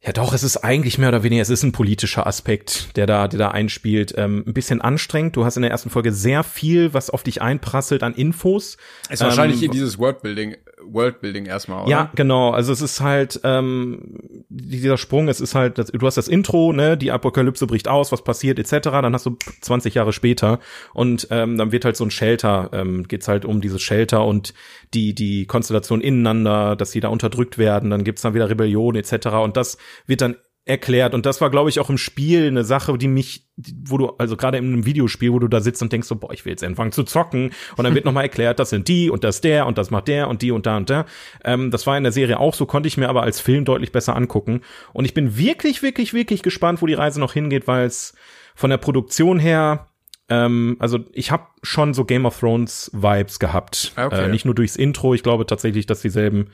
ja, 0.00 0.12
doch, 0.12 0.32
es 0.32 0.44
ist 0.44 0.58
eigentlich 0.58 0.96
mehr 0.96 1.08
oder 1.08 1.24
weniger, 1.24 1.42
es 1.42 1.50
ist 1.50 1.64
ein 1.64 1.72
politischer 1.72 2.24
Aspekt, 2.26 2.96
der 2.96 3.06
da, 3.06 3.26
der 3.26 3.38
da 3.38 3.48
einspielt. 3.48 4.14
Ähm, 4.16 4.44
ein 4.46 4.54
bisschen 4.54 4.80
anstrengend. 4.80 5.34
Du 5.34 5.44
hast 5.44 5.56
in 5.56 5.62
der 5.62 5.72
ersten 5.72 5.90
Folge 5.90 6.12
sehr 6.12 6.44
viel, 6.44 6.94
was 6.94 7.10
auf 7.10 7.24
dich 7.24 7.42
einprasselt 7.42 8.04
an 8.04 8.14
Infos. 8.14 8.76
Ist 9.10 9.22
wahrscheinlich 9.22 9.60
ähm, 9.62 9.72
dieses 9.72 9.98
Worldbuilding, 9.98 10.56
Worldbuilding 10.92 11.46
erstmal, 11.46 11.82
oder? 11.82 11.90
Ja, 11.90 12.10
genau. 12.14 12.50
Also 12.50 12.72
es 12.72 12.80
ist 12.80 13.00
halt 13.00 13.40
ähm, 13.44 14.44
dieser 14.48 14.96
Sprung, 14.96 15.28
es 15.28 15.40
ist 15.40 15.54
halt, 15.54 15.78
das, 15.78 15.88
du 15.88 16.06
hast 16.06 16.16
das 16.16 16.28
Intro, 16.28 16.72
ne, 16.72 16.96
die 16.96 17.10
Apokalypse 17.10 17.66
bricht 17.66 17.88
aus, 17.88 18.12
was 18.12 18.22
passiert, 18.22 18.58
etc. 18.58 18.88
Dann 18.90 19.14
hast 19.14 19.26
du 19.26 19.36
20 19.60 19.94
Jahre 19.94 20.12
später 20.12 20.60
und 20.94 21.28
ähm, 21.30 21.56
dann 21.56 21.72
wird 21.72 21.84
halt 21.84 21.96
so 21.96 22.04
ein 22.04 22.10
Shelter, 22.10 22.70
ähm, 22.72 23.06
geht's 23.08 23.28
halt 23.28 23.44
um 23.44 23.60
dieses 23.60 23.82
Shelter 23.82 24.24
und 24.24 24.54
die, 24.94 25.14
die 25.14 25.46
Konstellation 25.46 26.00
ineinander, 26.00 26.76
dass 26.76 26.90
die 26.90 27.00
da 27.00 27.08
unterdrückt 27.08 27.58
werden, 27.58 27.90
dann 27.90 28.04
gibt's 28.04 28.22
dann 28.22 28.34
wieder 28.34 28.48
Rebellion, 28.48 28.96
etc. 28.96 29.28
Und 29.42 29.56
das 29.56 29.78
wird 30.06 30.20
dann 30.20 30.36
erklärt 30.68 31.14
und 31.14 31.26
das 31.26 31.40
war 31.40 31.50
glaube 31.50 31.70
ich 31.70 31.80
auch 31.80 31.90
im 31.90 31.98
Spiel 31.98 32.46
eine 32.46 32.64
Sache, 32.64 32.96
die 32.98 33.08
mich 33.08 33.46
wo 33.84 33.98
du 33.98 34.10
also 34.18 34.36
gerade 34.36 34.58
in 34.58 34.66
einem 34.66 34.86
Videospiel, 34.86 35.32
wo 35.32 35.38
du 35.38 35.48
da 35.48 35.60
sitzt 35.60 35.82
und 35.82 35.92
denkst 35.92 36.06
so 36.06 36.16
boah, 36.16 36.32
ich 36.32 36.44
will 36.44 36.50
jetzt 36.50 36.62
anfangen 36.62 36.92
zu 36.92 37.04
zocken 37.04 37.50
und 37.76 37.84
dann 37.84 37.94
wird 37.94 38.04
noch 38.04 38.12
mal 38.12 38.22
erklärt, 38.22 38.58
das 38.58 38.70
sind 38.70 38.86
die 38.86 39.10
und 39.10 39.24
das 39.24 39.40
der 39.40 39.66
und 39.66 39.78
das 39.78 39.90
macht 39.90 40.08
der 40.08 40.28
und 40.28 40.42
die 40.42 40.50
und 40.50 40.66
da 40.66 40.76
und 40.76 40.90
da. 40.90 41.06
Ähm, 41.44 41.70
das 41.70 41.86
war 41.86 41.96
in 41.96 42.02
der 42.02 42.12
Serie 42.12 42.38
auch 42.38 42.54
so, 42.54 42.66
konnte 42.66 42.86
ich 42.86 42.96
mir 42.96 43.08
aber 43.08 43.22
als 43.22 43.40
Film 43.40 43.64
deutlich 43.64 43.92
besser 43.92 44.14
angucken 44.14 44.60
und 44.92 45.04
ich 45.04 45.14
bin 45.14 45.38
wirklich 45.38 45.82
wirklich 45.82 46.12
wirklich 46.12 46.42
gespannt, 46.42 46.82
wo 46.82 46.86
die 46.86 46.94
Reise 46.94 47.18
noch 47.18 47.32
hingeht, 47.32 47.66
weil 47.66 47.86
es 47.86 48.14
von 48.54 48.70
der 48.70 48.78
Produktion 48.78 49.38
her 49.38 49.88
ähm, 50.28 50.76
also 50.78 50.98
ich 51.12 51.30
habe 51.30 51.46
schon 51.62 51.94
so 51.94 52.04
Game 52.04 52.26
of 52.26 52.38
Thrones 52.38 52.90
Vibes 52.92 53.38
gehabt, 53.38 53.92
okay. 53.96 54.26
äh, 54.26 54.28
nicht 54.28 54.44
nur 54.44 54.54
durchs 54.54 54.76
Intro. 54.76 55.14
Ich 55.14 55.22
glaube 55.22 55.46
tatsächlich, 55.46 55.86
dass 55.86 56.02
dieselben 56.02 56.50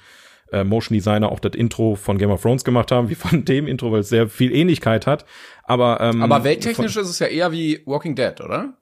äh, 0.54 0.64
Motion 0.64 0.94
Designer 0.94 1.30
auch 1.30 1.40
das 1.40 1.54
Intro 1.54 1.96
von 1.96 2.18
Game 2.18 2.30
of 2.30 2.42
Thrones 2.42 2.64
gemacht 2.64 2.92
haben, 2.92 3.08
wie 3.10 3.14
von 3.14 3.44
dem 3.44 3.66
Intro, 3.66 3.92
weil 3.92 4.00
es 4.00 4.08
sehr 4.08 4.28
viel 4.28 4.54
Ähnlichkeit 4.54 5.06
hat. 5.06 5.24
Aber, 5.64 6.00
ähm, 6.00 6.22
aber 6.22 6.44
welttechnisch 6.44 6.96
ist 6.96 7.08
es 7.08 7.18
ja 7.18 7.26
eher 7.26 7.52
wie 7.52 7.82
Walking 7.86 8.14
Dead, 8.14 8.40
oder? 8.40 8.74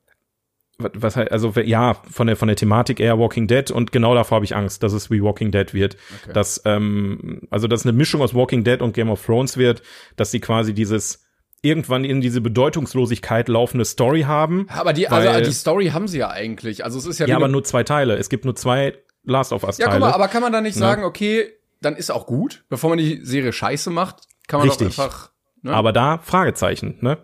was 0.79 1.17
halt, 1.17 1.31
also 1.31 1.53
ja, 1.65 1.95
von 1.95 2.27
der 2.27 2.37
von 2.37 2.49
der 2.49 2.57
Thematik 2.57 3.01
eher 3.01 3.19
Walking 3.19 3.47
Dead 3.47 3.71
und 3.71 3.93
genau 3.93 4.15
davor 4.15 4.37
habe 4.37 4.45
ich 4.45 4.57
Angst, 4.57 4.83
dass 4.83 4.93
es 4.93 5.11
wie 5.11 5.23
Walking 5.23 5.51
Dead 5.51 5.73
wird. 5.75 5.97
Okay. 6.23 6.33
Dass, 6.33 6.63
ähm, 6.65 7.43
also 7.51 7.69
dass 7.69 7.85
eine 7.85 7.93
Mischung 7.93 8.21
aus 8.21 8.35
Walking 8.35 8.65
Dead 8.65 8.81
und 8.81 8.95
Game 8.95 9.11
of 9.11 9.25
Thrones 9.25 9.57
wird, 9.57 9.83
dass 10.17 10.31
sie 10.31 10.41
quasi 10.41 10.75
dieses 10.75 11.25
irgendwann 11.63 12.05
in 12.05 12.21
diese 12.21 12.41
Bedeutungslosigkeit 12.41 13.49
laufende 13.49 13.85
Story 13.85 14.23
haben. 14.23 14.67
Aber 14.69 14.93
die, 14.93 15.09
also 15.09 15.41
die 15.41 15.55
Story 15.55 15.89
haben 15.89 16.09
sie 16.09 16.19
ja 16.19 16.31
eigentlich. 16.31 16.85
Also 16.85 16.99
es 16.99 17.07
ist 17.07 17.21
ja. 17.21 17.27
Ja, 17.27 17.37
aber 17.37 17.49
nur 17.49 17.63
zwei 17.63 17.85
Teile. 17.85 18.17
Es 18.17 18.29
gibt 18.29 18.45
nur 18.45 18.57
zwei 18.57 18.99
Last 19.25 19.53
of 19.53 19.63
Us 19.63 19.77
Teile. 19.77 19.89
Ja, 19.89 19.93
guck 19.95 20.01
mal, 20.01 20.13
aber 20.13 20.29
kann 20.29 20.43
man 20.43 20.53
da 20.53 20.61
nicht 20.61 20.75
ne? 20.75 20.81
sagen, 20.81 21.05
okay, 21.05 21.53
dann 21.83 21.97
ist 21.97 22.11
auch 22.11 22.27
gut, 22.27 22.65
bevor 22.69 22.91
man 22.91 22.99
die 22.99 23.21
Serie 23.25 23.53
scheiße 23.53 23.91
macht, 23.91 24.29
kann 24.49 24.61
man 24.61 24.69
Richtig. 24.69 24.97
doch 24.97 25.05
einfach. 25.05 25.31
Ne? 25.63 25.73
Aber 25.75 25.93
da 25.93 26.19
Fragezeichen, 26.19 26.99
ne? 27.01 27.19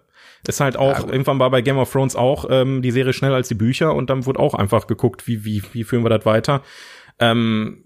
Ist 0.46 0.60
halt 0.60 0.76
auch, 0.76 1.00
ja, 1.00 1.12
irgendwann 1.12 1.40
war 1.40 1.50
bei 1.50 1.62
Game 1.62 1.78
of 1.78 1.90
Thrones 1.90 2.14
auch 2.14 2.46
ähm, 2.48 2.80
die 2.80 2.92
Serie 2.92 3.12
schneller 3.12 3.34
als 3.34 3.48
die 3.48 3.54
Bücher 3.54 3.94
und 3.94 4.08
dann 4.08 4.24
wurde 4.24 4.38
auch 4.38 4.54
einfach 4.54 4.86
geguckt, 4.86 5.26
wie, 5.26 5.44
wie, 5.44 5.62
wie 5.72 5.84
führen 5.84 6.04
wir 6.04 6.10
das 6.10 6.24
weiter. 6.24 6.62
Ähm, 7.18 7.84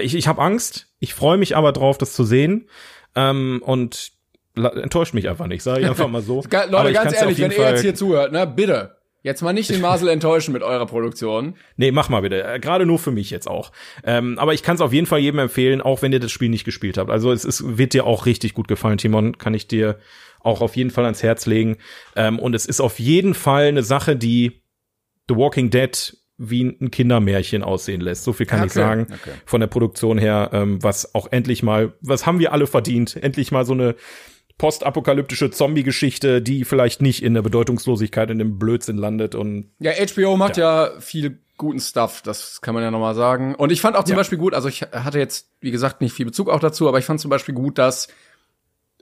ich 0.00 0.14
ich 0.14 0.26
habe 0.26 0.40
Angst, 0.40 0.88
ich 0.98 1.12
freue 1.12 1.36
mich 1.36 1.56
aber 1.56 1.72
drauf, 1.72 1.98
das 1.98 2.14
zu 2.14 2.24
sehen. 2.24 2.68
Ähm, 3.14 3.60
und 3.64 4.12
enttäuscht 4.56 5.14
mich 5.14 5.28
einfach 5.28 5.46
nicht, 5.46 5.62
sage 5.62 5.80
ich 5.80 5.86
einfach 5.88 6.08
mal 6.08 6.22
so. 6.22 6.42
Leute, 6.68 6.92
ganz 6.92 7.14
ehrlich, 7.14 7.38
wenn 7.38 7.50
ihr 7.50 7.70
jetzt 7.70 7.82
hier 7.82 7.94
zuhört, 7.94 8.32
ne, 8.32 8.46
bitte, 8.46 8.96
Jetzt 9.22 9.40
mal 9.40 9.52
nicht 9.52 9.70
den 9.70 9.80
Marcel 9.80 10.08
enttäuschen 10.08 10.52
mit 10.52 10.62
eurer 10.62 10.86
Produktion. 10.86 11.54
Nee, 11.76 11.92
mach 11.92 12.08
mal 12.08 12.22
bitte. 12.22 12.42
Äh, 12.42 12.58
gerade 12.58 12.86
nur 12.86 12.98
für 12.98 13.12
mich 13.12 13.30
jetzt 13.30 13.48
auch. 13.48 13.70
Ähm, 14.04 14.38
aber 14.38 14.52
ich 14.52 14.64
kann 14.64 14.74
es 14.74 14.80
auf 14.80 14.92
jeden 14.92 15.06
Fall 15.06 15.20
jedem 15.20 15.38
empfehlen, 15.38 15.80
auch 15.80 16.02
wenn 16.02 16.12
ihr 16.12 16.20
das 16.20 16.32
Spiel 16.32 16.48
nicht 16.48 16.64
gespielt 16.64 16.98
habt. 16.98 17.10
Also 17.10 17.30
es, 17.30 17.44
es 17.44 17.78
wird 17.78 17.94
dir 17.94 18.04
auch 18.04 18.26
richtig 18.26 18.54
gut 18.54 18.66
gefallen, 18.66 18.98
Timon. 18.98 19.38
Kann 19.38 19.54
ich 19.54 19.68
dir 19.68 19.98
auch 20.40 20.60
auf 20.60 20.74
jeden 20.74 20.90
Fall 20.90 21.04
ans 21.04 21.22
Herz 21.22 21.46
legen. 21.46 21.76
Ähm, 22.16 22.40
und 22.40 22.54
es 22.54 22.66
ist 22.66 22.80
auf 22.80 22.98
jeden 22.98 23.34
Fall 23.34 23.66
eine 23.66 23.84
Sache, 23.84 24.16
die 24.16 24.62
The 25.28 25.36
Walking 25.36 25.70
Dead 25.70 26.16
wie 26.36 26.64
ein 26.64 26.90
Kindermärchen 26.90 27.62
aussehen 27.62 28.00
lässt. 28.00 28.24
So 28.24 28.32
viel 28.32 28.46
kann 28.46 28.58
okay, 28.58 28.66
ich 28.66 28.72
sagen. 28.72 29.06
Okay. 29.08 29.34
Von 29.46 29.60
der 29.60 29.68
Produktion 29.68 30.18
her, 30.18 30.50
ähm, 30.52 30.82
was 30.82 31.14
auch 31.14 31.30
endlich 31.30 31.62
mal, 31.62 31.92
was 32.00 32.26
haben 32.26 32.40
wir 32.40 32.52
alle 32.52 32.66
verdient? 32.66 33.16
Endlich 33.16 33.52
mal 33.52 33.64
so 33.64 33.74
eine 33.74 33.94
postapokalyptische 34.62 35.50
Zombie-Geschichte, 35.50 36.40
die 36.40 36.64
vielleicht 36.64 37.02
nicht 37.02 37.20
in 37.24 37.34
der 37.34 37.42
Bedeutungslosigkeit 37.42 38.30
in 38.30 38.38
dem 38.38 38.60
Blödsinn 38.60 38.96
landet 38.96 39.34
und 39.34 39.72
ja, 39.80 39.90
HBO 39.90 40.36
macht 40.36 40.56
ja, 40.56 40.86
ja 40.86 41.00
viel 41.00 41.40
guten 41.56 41.80
Stuff, 41.80 42.22
das 42.22 42.60
kann 42.60 42.72
man 42.72 42.84
ja 42.84 42.92
nochmal 42.92 43.16
sagen. 43.16 43.56
Und 43.56 43.72
ich 43.72 43.80
fand 43.80 43.96
auch 43.96 44.04
zum 44.04 44.12
ja. 44.12 44.18
Beispiel 44.18 44.38
gut, 44.38 44.54
also 44.54 44.68
ich 44.68 44.82
hatte 44.82 45.18
jetzt, 45.18 45.48
wie 45.60 45.72
gesagt, 45.72 46.00
nicht 46.00 46.12
viel 46.12 46.26
Bezug 46.26 46.48
auch 46.48 46.60
dazu, 46.60 46.86
aber 46.86 47.00
ich 47.00 47.04
fand 47.04 47.18
zum 47.18 47.28
Beispiel 47.28 47.56
gut, 47.56 47.76
dass 47.76 48.06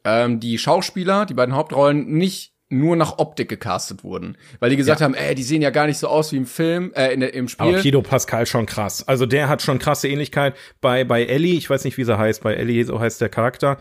ähm, 0.02 0.40
die 0.40 0.56
Schauspieler, 0.56 1.26
die 1.26 1.34
beiden 1.34 1.54
Hauptrollen, 1.54 2.08
nicht 2.08 2.54
nur 2.70 2.96
nach 2.96 3.18
Optik 3.18 3.50
gecastet 3.50 4.02
wurden, 4.02 4.38
weil 4.60 4.70
die 4.70 4.76
gesagt 4.76 5.00
ja. 5.00 5.04
haben, 5.04 5.14
ey, 5.14 5.34
die 5.34 5.42
sehen 5.42 5.60
ja 5.60 5.68
gar 5.68 5.88
nicht 5.88 5.98
so 5.98 6.08
aus 6.08 6.32
wie 6.32 6.38
im 6.38 6.46
Film, 6.46 6.90
äh, 6.94 7.12
in 7.12 7.20
im 7.20 7.48
Spiel. 7.48 7.66
Aber 7.66 7.82
Pido 7.82 8.00
Pascal 8.00 8.46
schon 8.46 8.64
krass. 8.64 9.06
Also 9.06 9.26
der 9.26 9.50
hat 9.50 9.60
schon 9.60 9.78
krasse 9.78 10.08
Ähnlichkeit 10.08 10.56
bei 10.80 11.04
bei 11.04 11.26
Ellie, 11.26 11.58
ich 11.58 11.68
weiß 11.68 11.84
nicht, 11.84 11.98
wie 11.98 12.04
sie 12.04 12.16
heißt, 12.16 12.42
bei 12.42 12.54
Ellie 12.54 12.82
so 12.84 12.98
heißt 12.98 13.20
der 13.20 13.28
Charakter 13.28 13.78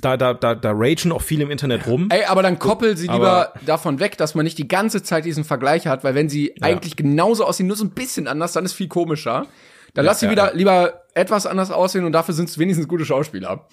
da, 0.00 0.16
da, 0.16 0.34
da, 0.34 0.54
da 0.54 0.72
ragen 0.74 1.12
auch 1.12 1.22
viel 1.22 1.40
im 1.40 1.50
Internet 1.50 1.86
rum. 1.86 2.08
Ey, 2.10 2.24
aber 2.24 2.42
dann 2.42 2.58
koppel 2.58 2.96
sie 2.96 3.08
lieber 3.08 3.52
davon 3.66 3.98
weg, 3.98 4.16
dass 4.16 4.34
man 4.34 4.44
nicht 4.44 4.58
die 4.58 4.68
ganze 4.68 5.02
Zeit 5.02 5.24
diesen 5.24 5.44
Vergleich 5.44 5.86
hat, 5.86 6.04
weil 6.04 6.14
wenn 6.14 6.28
sie 6.28 6.54
ja. 6.56 6.66
eigentlich 6.66 6.96
genauso 6.96 7.44
aussehen, 7.44 7.66
nur 7.66 7.76
so 7.76 7.84
ein 7.84 7.90
bisschen 7.90 8.28
anders, 8.28 8.52
dann 8.52 8.64
ist 8.64 8.74
viel 8.74 8.88
komischer. 8.88 9.46
Dann 9.94 10.04
ja, 10.04 10.10
lass 10.10 10.20
sie 10.20 10.26
ja, 10.26 10.32
wieder 10.32 10.54
lieber 10.54 11.02
etwas 11.14 11.46
anders 11.46 11.70
aussehen 11.70 12.04
und 12.04 12.12
dafür 12.12 12.34
sind 12.34 12.48
es 12.48 12.58
wenigstens 12.58 12.86
gute 12.86 13.04
Schauspieler. 13.04 13.66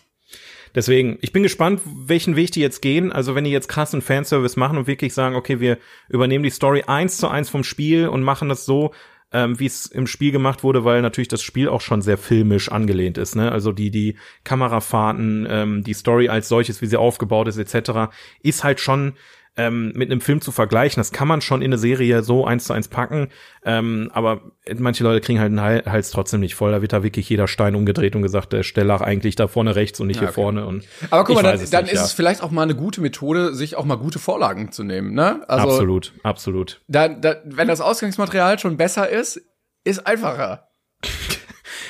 Deswegen, 0.74 1.18
ich 1.22 1.32
bin 1.32 1.44
gespannt, 1.44 1.80
welchen 1.86 2.36
Weg 2.36 2.52
die 2.52 2.60
jetzt 2.60 2.82
gehen. 2.82 3.14
Also 3.14 3.34
wenn 3.34 3.46
die 3.46 3.52
jetzt 3.52 3.70
krassen 3.70 4.02
Fanservice 4.02 4.58
machen 4.58 4.78
und 4.78 4.88
wirklich 4.88 5.14
sagen, 5.14 5.36
okay, 5.36 5.62
wir 5.62 5.78
übernehmen 6.10 6.44
die 6.44 6.50
Story 6.50 6.84
eins 6.86 7.18
zu 7.18 7.30
eins 7.30 7.50
vom 7.50 7.64
Spiel 7.64 8.10
und 8.10 8.24
machen 8.24 8.50
das 8.50 8.66
so, 8.66 8.94
ähm, 9.36 9.60
wie 9.60 9.65
es 9.65 9.86
im 9.88 10.08
Spiel 10.08 10.32
gemacht 10.32 10.63
wurde, 10.63 10.86
weil 10.86 11.02
natürlich 11.02 11.28
das 11.28 11.43
Spiel 11.43 11.67
auch 11.67 11.82
schon 11.82 12.02
sehr 12.02 12.17
filmisch 12.17 12.71
angelehnt 12.71 13.17
ist. 13.17 13.36
Ne? 13.36 13.52
Also 13.52 13.74
die 13.74 13.91
die 13.91 14.15
Kamerafahrten, 14.45 15.45
ähm, 15.50 15.84
die 15.84 15.93
Story 15.93 16.30
als 16.30 16.48
solches, 16.48 16.82
wie 16.82 16.86
sie 16.86 16.95
aufgebaut 16.95 17.50
ist 17.50 17.58
etc., 17.58 18.13
ist 18.41 18.63
halt 18.63 18.80
schon 18.80 19.13
ähm, 19.58 19.94
mit 19.96 20.12
einem 20.12 20.22
Film 20.22 20.41
zu 20.41 20.52
vergleichen. 20.52 21.00
Das 21.00 21.12
kann 21.12 21.28
man 21.28 21.41
schon 21.41 21.62
in 21.62 21.68
eine 21.68 21.78
Serie 21.78 22.24
so 22.24 22.46
eins 22.46 22.65
zu 22.65 22.74
eins 22.74 22.88
packen, 22.88 23.29
ähm, 23.63 24.12
aber 24.13 24.42
manche 24.77 25.04
Leute 25.04 25.21
kriegen 25.21 25.40
halt 25.40 25.52
den 25.52 25.62
Hals 25.62 26.12
trotzdem 26.12 26.42
nicht 26.42 26.56
voll. 26.56 26.71
Da 26.71 26.82
wird 26.82 26.94
da 26.94 27.04
wirklich 27.04 27.29
jeder 27.29 27.48
Stein 27.48 27.75
umgedreht 27.75 28.15
und 28.15 28.21
gesagt, 28.21 28.54
der 28.54 28.63
Stellach 28.63 29.02
eigentlich 29.02 29.36
da 29.36 29.48
vorne 29.48 29.75
rechts 29.75 30.00
und 30.00 30.08
nicht 30.08 30.17
ja, 30.17 30.23
okay. 30.23 30.34
hier 30.36 30.44
vorne. 30.44 30.65
Und 30.65 30.86
aber 31.10 31.23
guck 31.23 31.36
mal, 31.36 31.44
dann, 31.44 31.60
dann 31.69 31.84
nicht, 31.84 31.94
ist 31.94 32.00
ja. 32.00 32.06
es 32.06 32.13
vielleicht 32.13 32.44
auch 32.44 32.52
mal 32.52 32.63
eine 32.63 32.75
gute 32.75 33.02
Methode, 33.02 33.54
sich 33.54 33.75
auch 33.75 33.86
mal 33.86 33.96
gute 33.96 34.19
Vorlagen 34.19 34.71
zu 34.71 34.84
nehmen. 34.84 35.13
Ne? 35.13 35.44
Also, 35.48 35.69
absolut, 35.69 36.13
absolut. 36.23 36.82
Da, 36.88 37.08
da, 37.08 37.38
wenn 37.46 37.67
das 37.67 37.82
Ausgangsmaterial 37.82 38.60
schon 38.60 38.77
besser 38.77 39.10
ist, 39.10 39.42
ist 39.84 40.06
einfacher. 40.06 40.67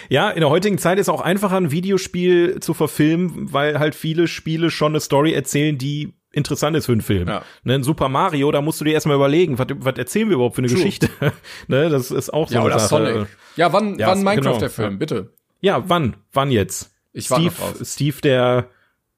Ja, 0.07 0.29
in 0.29 0.41
der 0.41 0.49
heutigen 0.49 0.77
Zeit 0.77 0.99
ist 0.99 1.09
auch 1.09 1.21
einfacher, 1.21 1.57
ein 1.57 1.71
Videospiel 1.71 2.59
zu 2.59 2.75
verfilmen, 2.75 3.51
weil 3.53 3.79
halt 3.79 3.95
viele 3.95 4.27
Spiele 4.27 4.69
schon 4.69 4.91
eine 4.91 4.99
Story 4.99 5.33
erzählen, 5.33 5.79
die 5.79 6.14
interessant 6.35 6.75
ist 6.77 6.85
für 6.85 6.91
einen 6.91 7.01
Film. 7.01 7.27
Ja. 7.27 7.43
Ne, 7.63 7.75
ein 7.75 7.83
Super 7.83 8.09
Mario, 8.09 8.51
da 8.51 8.61
musst 8.61 8.81
du 8.81 8.85
dir 8.85 8.93
erstmal 8.93 9.15
überlegen, 9.15 9.57
was, 9.57 9.67
was 9.79 9.97
erzählen 9.97 10.29
wir 10.29 10.35
überhaupt 10.35 10.55
für 10.55 10.61
eine 10.61 10.67
True. 10.67 10.77
Geschichte? 10.77 11.09
ne, 11.67 11.89
das 11.89 12.11
ist 12.11 12.33
auch 12.33 12.49
so 12.49 12.55
ja, 12.55 12.61
eine 12.61 12.79
Sache. 12.79 12.87
Sonic. 12.87 13.27
Ja, 13.55 13.73
wann, 13.73 13.97
ja, 13.97 14.07
wann 14.07 14.19
Minecraft 14.19 14.41
genau. 14.41 14.59
der 14.59 14.69
Film, 14.69 14.99
bitte? 14.99 15.33
Ja, 15.61 15.83
wann? 15.87 16.17
Wann 16.33 16.51
jetzt? 16.51 16.91
Ich 17.13 17.25
Steve, 17.25 17.53
Steve, 17.83 18.21
der 18.21 18.67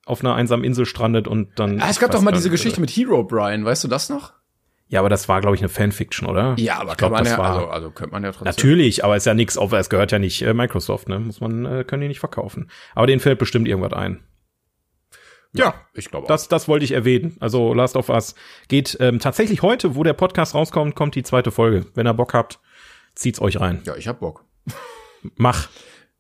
auf 0.06 0.22
einer 0.22 0.36
einsamen 0.36 0.64
Insel 0.64 0.86
strandet 0.86 1.28
und 1.28 1.60
dann. 1.60 1.82
Ah, 1.82 1.90
es 1.90 2.00
gab 2.00 2.12
doch 2.12 2.22
mal 2.22 2.32
diese 2.32 2.50
Geschichte 2.50 2.80
mit 2.80 2.90
Hero 2.92 3.24
Brian, 3.24 3.66
weißt 3.66 3.84
du 3.84 3.88
das 3.88 4.10
noch? 4.10 4.34
Ja, 4.90 5.02
aber 5.02 5.10
das 5.10 5.28
war, 5.28 5.42
glaube 5.42 5.56
ich, 5.56 5.62
eine 5.62 5.70
Fanfiction, 5.70 6.30
oder? 6.30 6.56
Ja, 6.58 6.80
aber 6.80 6.92
ich 6.92 6.98
glaub, 6.98 7.12
man 7.12 7.26
ja, 7.26 7.38
war, 7.38 7.56
also, 7.56 7.68
also 7.68 7.92
könnte 7.92 8.14
man 8.14 8.24
ja 8.24 8.32
trotzdem. 8.32 8.46
Natürlich, 8.46 9.04
aber 9.04 9.18
ist 9.18 9.26
ja 9.26 9.34
nichts, 9.34 9.58
es 9.58 9.90
gehört 9.90 10.14
ja 10.14 10.20
nicht 10.20 10.42
äh, 10.44 10.54
Microsoft, 10.54 11.10
ne? 11.10 11.20
Muss 11.20 11.42
man, 11.42 11.66
äh, 11.66 11.84
können 11.84 12.02
die 12.02 12.08
nicht 12.08 12.22
verkaufen. 12.22 12.70
Aber 12.96 13.08
denen 13.08 13.20
fällt 13.20 13.40
bestimmt 13.40 13.68
irgendwas 13.68 13.92
ein. 13.92 14.22
Ja, 15.58 15.76
ich 15.94 16.10
glaube 16.10 16.28
Das, 16.28 16.48
das 16.48 16.68
wollte 16.68 16.86
ich 16.86 16.92
erwähnen. 16.92 17.38
Also 17.40 17.74
Last 17.74 17.96
of 17.96 18.10
Us 18.10 18.36
geht 18.68 18.98
ähm, 19.00 19.20
tatsächlich 19.20 19.62
heute, 19.62 19.96
wo 19.96 20.04
der 20.04 20.14
Podcast 20.14 20.56
rauskommt, 20.56 20.96
kommt 20.96 21.16
die 21.16 21.24
zweite 21.24 21.52
Folge. 21.52 21.86
Wenn 21.96 22.08
ihr 22.08 22.14
Bock 22.14 22.34
habt, 22.34 22.60
zieht's 23.16 23.42
euch 23.42 23.60
rein. 23.60 23.82
Ja, 23.86 23.96
ich 23.96 24.08
hab 24.08 24.20
Bock. 24.20 24.46
Mach. 25.36 25.70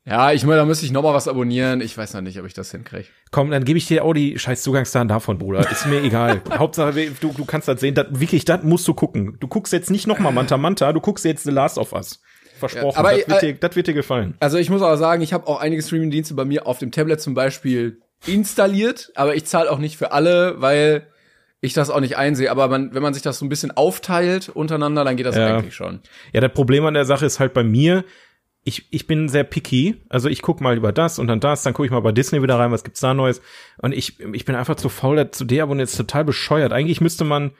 Ja, 0.06 0.32
ich 0.32 0.46
meine, 0.46 0.58
da 0.58 0.66
müsste 0.66 0.86
ich 0.86 0.94
noch 0.94 1.04
mal 1.04 1.14
was 1.14 1.28
abonnieren. 1.28 1.82
Ich 1.82 1.98
weiß 1.98 2.14
noch 2.14 2.22
nicht, 2.22 2.40
ob 2.40 2.46
ich 2.46 2.54
das 2.54 2.72
hinkriege. 2.72 3.08
Komm, 3.32 3.52
dann 3.52 3.66
gebe 3.66 3.78
ich 3.78 3.88
dir 3.88 4.06
auch 4.06 4.14
die 4.14 4.40
scheiß 4.40 4.64
Zugangsdaten 4.64 5.10
davon, 5.10 5.38
Bruder. 5.38 5.70
Ist 5.70 5.86
mir 5.86 6.02
egal. 6.02 6.42
Hauptsache, 6.58 6.94
du, 7.20 7.34
du 7.34 7.44
kannst 7.44 7.68
das 7.68 7.82
sehen. 7.82 7.94
Das, 7.94 8.08
wirklich, 8.12 8.46
das 8.46 8.64
musst 8.64 8.88
du 8.88 8.94
gucken. 8.94 9.36
Du 9.42 9.50
guckst 9.50 9.74
jetzt 9.74 9.92
nicht 9.92 10.08
noch 10.08 10.20
mal 10.20 10.32
Manta 10.32 10.58
Manta, 10.58 10.94
du 10.94 11.02
guckst 11.02 11.26
jetzt 11.26 11.44
The 11.44 11.52
Last 11.52 11.78
of 11.78 11.92
Us. 11.92 12.22
Versprochen. 12.58 12.94
Ja, 12.94 13.00
aber, 13.00 13.18
das, 13.18 13.28
wird 13.28 13.42
dir, 13.42 13.54
das 13.56 13.76
wird 13.76 13.88
dir 13.88 13.94
gefallen. 13.94 14.36
Also 14.40 14.58
ich 14.58 14.70
muss 14.70 14.82
aber 14.82 14.98
sagen, 14.98 15.22
ich 15.22 15.34
habe 15.34 15.46
auch 15.46 15.60
einige 15.60 15.82
Streaming-Dienste 15.82 16.34
bei 16.36 16.46
mir 16.46 16.66
auf 16.66 16.80
dem 16.80 16.92
Tablet 16.92 17.20
zum 17.20 17.34
Beispiel 17.34 18.02
installiert, 18.26 19.12
aber 19.16 19.36
ich 19.36 19.46
zahle 19.46 19.72
auch 19.72 19.80
nicht 19.80 19.98
für 19.98 20.12
alle, 20.12 20.60
weil 20.60 21.08
ich 21.62 21.74
das 21.74 21.90
auch 21.90 22.00
nicht 22.00 22.18
einsehe. 22.18 22.52
Aber 22.52 22.68
man, 22.68 22.94
wenn 22.94 23.02
man 23.02 23.14
sich 23.14 23.24
das 23.24 23.40
so 23.40 23.46
ein 23.46 23.50
bisschen 23.50 23.72
aufteilt 23.72 24.50
untereinander, 24.50 25.04
dann 25.04 25.18
geht 25.18 25.26
das 25.26 25.36
ja. 25.36 25.58
eigentlich 25.58 25.76
schon. 25.76 26.02
Ja, 26.34 26.42
das 26.42 26.54
Problem 26.54 26.86
an 26.86 26.94
der 26.94 27.06
Sache 27.06 27.26
ist 27.26 27.40
halt 27.40 27.54
bei 27.54 27.64
mir, 27.64 28.04
ich, 28.64 28.86
ich 28.92 29.08
bin 29.08 29.30
sehr 29.30 29.44
picky. 29.44 30.04
Also 30.10 30.28
ich 30.30 30.42
guck 30.42 30.62
mal 30.62 30.76
über 30.76 30.92
das 30.92 31.20
und 31.20 31.28
dann 31.28 31.40
das, 31.40 31.64
dann 31.64 31.74
gucke 31.74 31.86
ich 31.86 31.92
mal 31.92 32.02
bei 32.02 32.12
Disney 32.12 32.42
wieder 32.42 32.60
rein, 32.60 32.72
was 32.72 32.84
gibt's 32.84 33.00
da 33.00 33.14
Neues. 33.14 33.42
Und 33.78 33.94
ich, 33.94 34.20
ich 34.20 34.46
bin 34.46 34.56
einfach 34.56 34.76
zu 34.76 34.90
faul, 34.90 35.32
zu 35.32 35.46
deabonnieren, 35.46 35.88
jetzt 35.88 35.98
total 35.98 36.26
bescheuert. 36.26 36.74
Eigentlich 36.74 37.00
müsste 37.00 37.24
man 37.24 37.52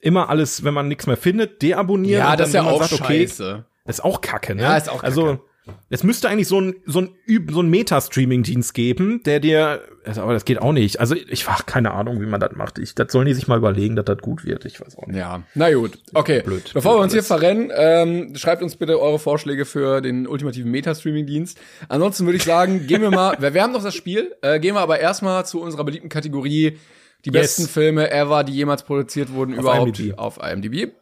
immer 0.00 0.28
alles, 0.28 0.62
wenn 0.62 0.74
man 0.74 0.88
nichts 0.88 1.06
mehr 1.06 1.16
findet, 1.16 1.62
deabonnieren. 1.62 2.20
Ja, 2.20 2.36
das 2.36 2.48
ist 2.48 2.54
ja 2.54 2.62
auch 2.64 2.82
sagt, 2.82 3.00
okay, 3.00 3.26
scheiße. 3.26 3.64
Das 3.84 3.96
ist 3.96 4.04
auch 4.04 4.20
kacke, 4.20 4.54
ne? 4.54 4.62
Ja, 4.62 4.76
ist 4.76 4.88
auch 4.88 5.02
also, 5.02 5.22
kacke. 5.22 5.30
Also, 5.32 5.49
es 5.88 6.02
müsste 6.02 6.28
eigentlich 6.28 6.48
so 6.48 6.60
ein, 6.60 6.74
so 6.86 7.00
ein, 7.00 7.10
so 7.50 7.62
ein 7.62 7.68
Meta-Streaming-Dienst 7.68 8.74
geben, 8.74 9.22
der 9.24 9.40
dir, 9.40 9.82
also, 10.04 10.22
aber 10.22 10.32
das 10.32 10.44
geht 10.44 10.60
auch 10.60 10.72
nicht. 10.72 11.00
Also 11.00 11.14
ich 11.14 11.46
war 11.46 11.62
keine 11.64 11.92
Ahnung, 11.92 12.20
wie 12.20 12.26
man 12.26 12.40
das 12.40 12.52
macht. 12.52 12.78
Ich, 12.78 12.94
das 12.94 13.12
sollen 13.12 13.26
die 13.26 13.34
sich 13.34 13.48
mal 13.48 13.58
überlegen, 13.58 13.96
dass 13.96 14.04
das 14.04 14.18
gut 14.18 14.44
wird. 14.44 14.64
Ich 14.64 14.80
weiß 14.80 14.96
auch 14.98 15.06
nicht. 15.06 15.16
Ja, 15.16 15.42
na 15.54 15.72
gut. 15.72 15.98
Okay. 16.14 16.42
Blöd. 16.42 16.70
Bevor 16.74 16.96
wir 16.96 17.02
uns 17.02 17.12
hier 17.12 17.22
verrennen, 17.22 17.70
ähm, 17.74 18.34
schreibt 18.36 18.62
uns 18.62 18.76
bitte 18.76 19.00
eure 19.00 19.18
Vorschläge 19.18 19.64
für 19.64 20.00
den 20.00 20.26
ultimativen 20.26 20.70
Meta-Streaming-Dienst. 20.70 21.58
Ansonsten 21.88 22.26
würde 22.26 22.36
ich 22.36 22.44
sagen, 22.44 22.86
gehen 22.86 23.02
wir 23.02 23.10
mal, 23.10 23.36
wir, 23.40 23.54
wir 23.54 23.62
haben 23.62 23.72
noch 23.72 23.82
das 23.82 23.94
Spiel, 23.94 24.34
äh, 24.42 24.60
gehen 24.60 24.74
wir 24.74 24.80
aber 24.80 25.00
erstmal 25.00 25.46
zu 25.46 25.60
unserer 25.60 25.84
beliebten 25.84 26.08
Kategorie, 26.08 26.78
die 27.24 27.30
yes. 27.30 27.56
besten 27.56 27.68
Filme 27.68 28.10
ever, 28.10 28.44
die 28.44 28.52
jemals 28.52 28.82
produziert 28.82 29.32
wurden, 29.32 29.54
auf 29.54 29.60
überhaupt 29.60 29.98
IMDb. 29.98 30.18
auf 30.18 30.38
IMDb. 30.38 30.92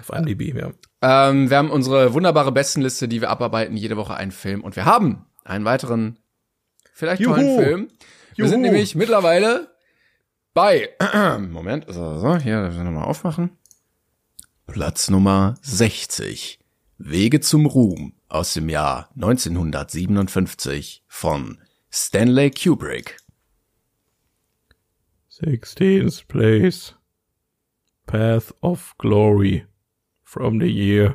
Auf 0.00 0.16
IMDb, 0.16 0.54
ja. 0.56 0.72
Ähm, 1.00 1.50
wir 1.50 1.56
haben 1.56 1.70
unsere 1.70 2.12
wunderbare 2.14 2.52
Bestenliste, 2.52 3.08
die 3.08 3.20
wir 3.20 3.30
abarbeiten, 3.30 3.76
jede 3.76 3.96
Woche 3.96 4.14
einen 4.14 4.32
Film. 4.32 4.62
Und 4.62 4.76
wir 4.76 4.84
haben 4.84 5.26
einen 5.44 5.64
weiteren, 5.64 6.18
vielleicht 6.92 7.22
Juhu. 7.22 7.34
tollen 7.34 7.58
Film. 7.58 7.88
Wir 8.34 8.44
Juhu. 8.44 8.48
sind 8.48 8.62
nämlich 8.62 8.94
mittlerweile 8.94 9.72
bei, 10.54 10.88
Moment, 11.38 11.84
so, 11.88 12.18
so 12.18 12.36
hier, 12.36 12.62
das 12.62 12.76
nochmal 12.76 13.04
aufmachen. 13.04 13.56
Platz 14.66 15.08
Nummer 15.08 15.56
60. 15.62 16.58
Wege 16.98 17.38
zum 17.40 17.66
Ruhm 17.66 18.12
aus 18.28 18.54
dem 18.54 18.68
Jahr 18.68 19.08
1957 19.14 21.04
von 21.06 21.58
Stanley 21.90 22.50
Kubrick. 22.50 23.18
16th 25.40 26.26
place. 26.26 26.96
Path 28.06 28.52
of 28.62 28.96
Glory 28.98 29.67
from 30.28 30.60
the 30.60 30.66
year 30.66 31.14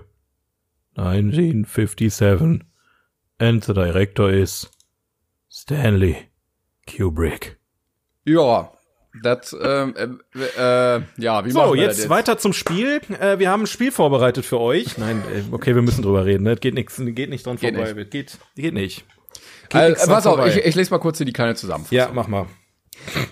1957 0.95 2.63
and 3.39 3.63
the 3.63 3.73
director 3.73 4.27
is 4.27 4.67
Stanley 5.49 6.29
Kubrick. 6.87 7.57
Ja, 8.25 8.71
das, 9.21 9.55
ähm, 9.61 9.93
äh, 10.33 10.97
äh, 10.97 11.01
ja, 11.17 11.45
wie 11.45 11.51
So, 11.51 11.75
jetzt, 11.75 11.99
jetzt, 11.99 12.09
weiter 12.09 12.39
zum 12.39 12.53
Spiel. 12.53 13.01
Äh, 13.19 13.37
wir 13.37 13.51
haben 13.51 13.63
ein 13.63 13.67
Spiel 13.67 13.91
vorbereitet 13.91 14.45
für 14.45 14.59
euch. 14.59 14.97
Nein, 14.97 15.21
äh, 15.31 15.53
okay, 15.53 15.75
wir 15.75 15.83
müssen 15.83 16.01
drüber 16.01 16.25
reden. 16.25 16.43
Ne? 16.43 16.55
Geht 16.55 16.73
nichts, 16.73 16.99
geht 16.99 17.29
nicht 17.29 17.45
dran 17.45 17.57
geht 17.57 17.75
vorbei. 17.75 17.93
Nicht. 17.93 18.09
Geht, 18.09 18.39
geht 18.55 18.73
nicht. 18.73 19.05
Geht 19.69 19.75
also, 19.75 20.07
pass 20.07 20.25
auf, 20.25 20.43
ich, 20.47 20.57
ich 20.57 20.73
lese 20.73 20.89
mal 20.89 20.97
kurz 20.97 21.17
hier 21.17 21.27
die 21.27 21.33
kleine 21.33 21.53
Zusammenfassung. 21.53 21.95
Ja, 21.95 22.09
mach 22.11 22.27
mal. 22.27 22.47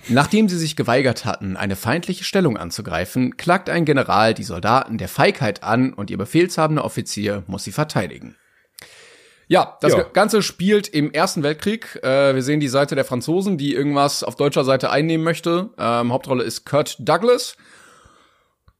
Nachdem 0.09 0.49
sie 0.49 0.57
sich 0.57 0.75
geweigert 0.75 1.25
hatten, 1.25 1.55
eine 1.57 1.75
feindliche 1.75 2.23
Stellung 2.23 2.57
anzugreifen, 2.57 3.37
klagt 3.37 3.69
ein 3.69 3.85
General 3.85 4.33
die 4.33 4.43
Soldaten 4.43 4.97
der 4.97 5.07
Feigheit 5.07 5.63
an 5.63 5.93
und 5.93 6.09
ihr 6.09 6.17
befehlshabender 6.17 6.83
Offizier 6.83 7.43
muss 7.47 7.63
sie 7.63 7.71
verteidigen. 7.71 8.35
Ja, 9.47 9.77
das 9.81 9.93
ja. 9.93 10.03
Ganze 10.03 10.41
spielt 10.41 10.87
im 10.87 11.11
Ersten 11.11 11.43
Weltkrieg. 11.43 11.99
Äh, 12.03 12.33
wir 12.33 12.41
sehen 12.41 12.61
die 12.61 12.69
Seite 12.69 12.95
der 12.95 13.03
Franzosen, 13.03 13.57
die 13.57 13.73
irgendwas 13.75 14.23
auf 14.23 14.35
deutscher 14.35 14.63
Seite 14.63 14.89
einnehmen 14.89 15.25
möchte. 15.25 15.71
Ähm, 15.77 16.13
Hauptrolle 16.13 16.43
ist 16.43 16.65
Kurt 16.65 16.95
Douglas. 16.99 17.57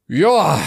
Ja, 0.08 0.60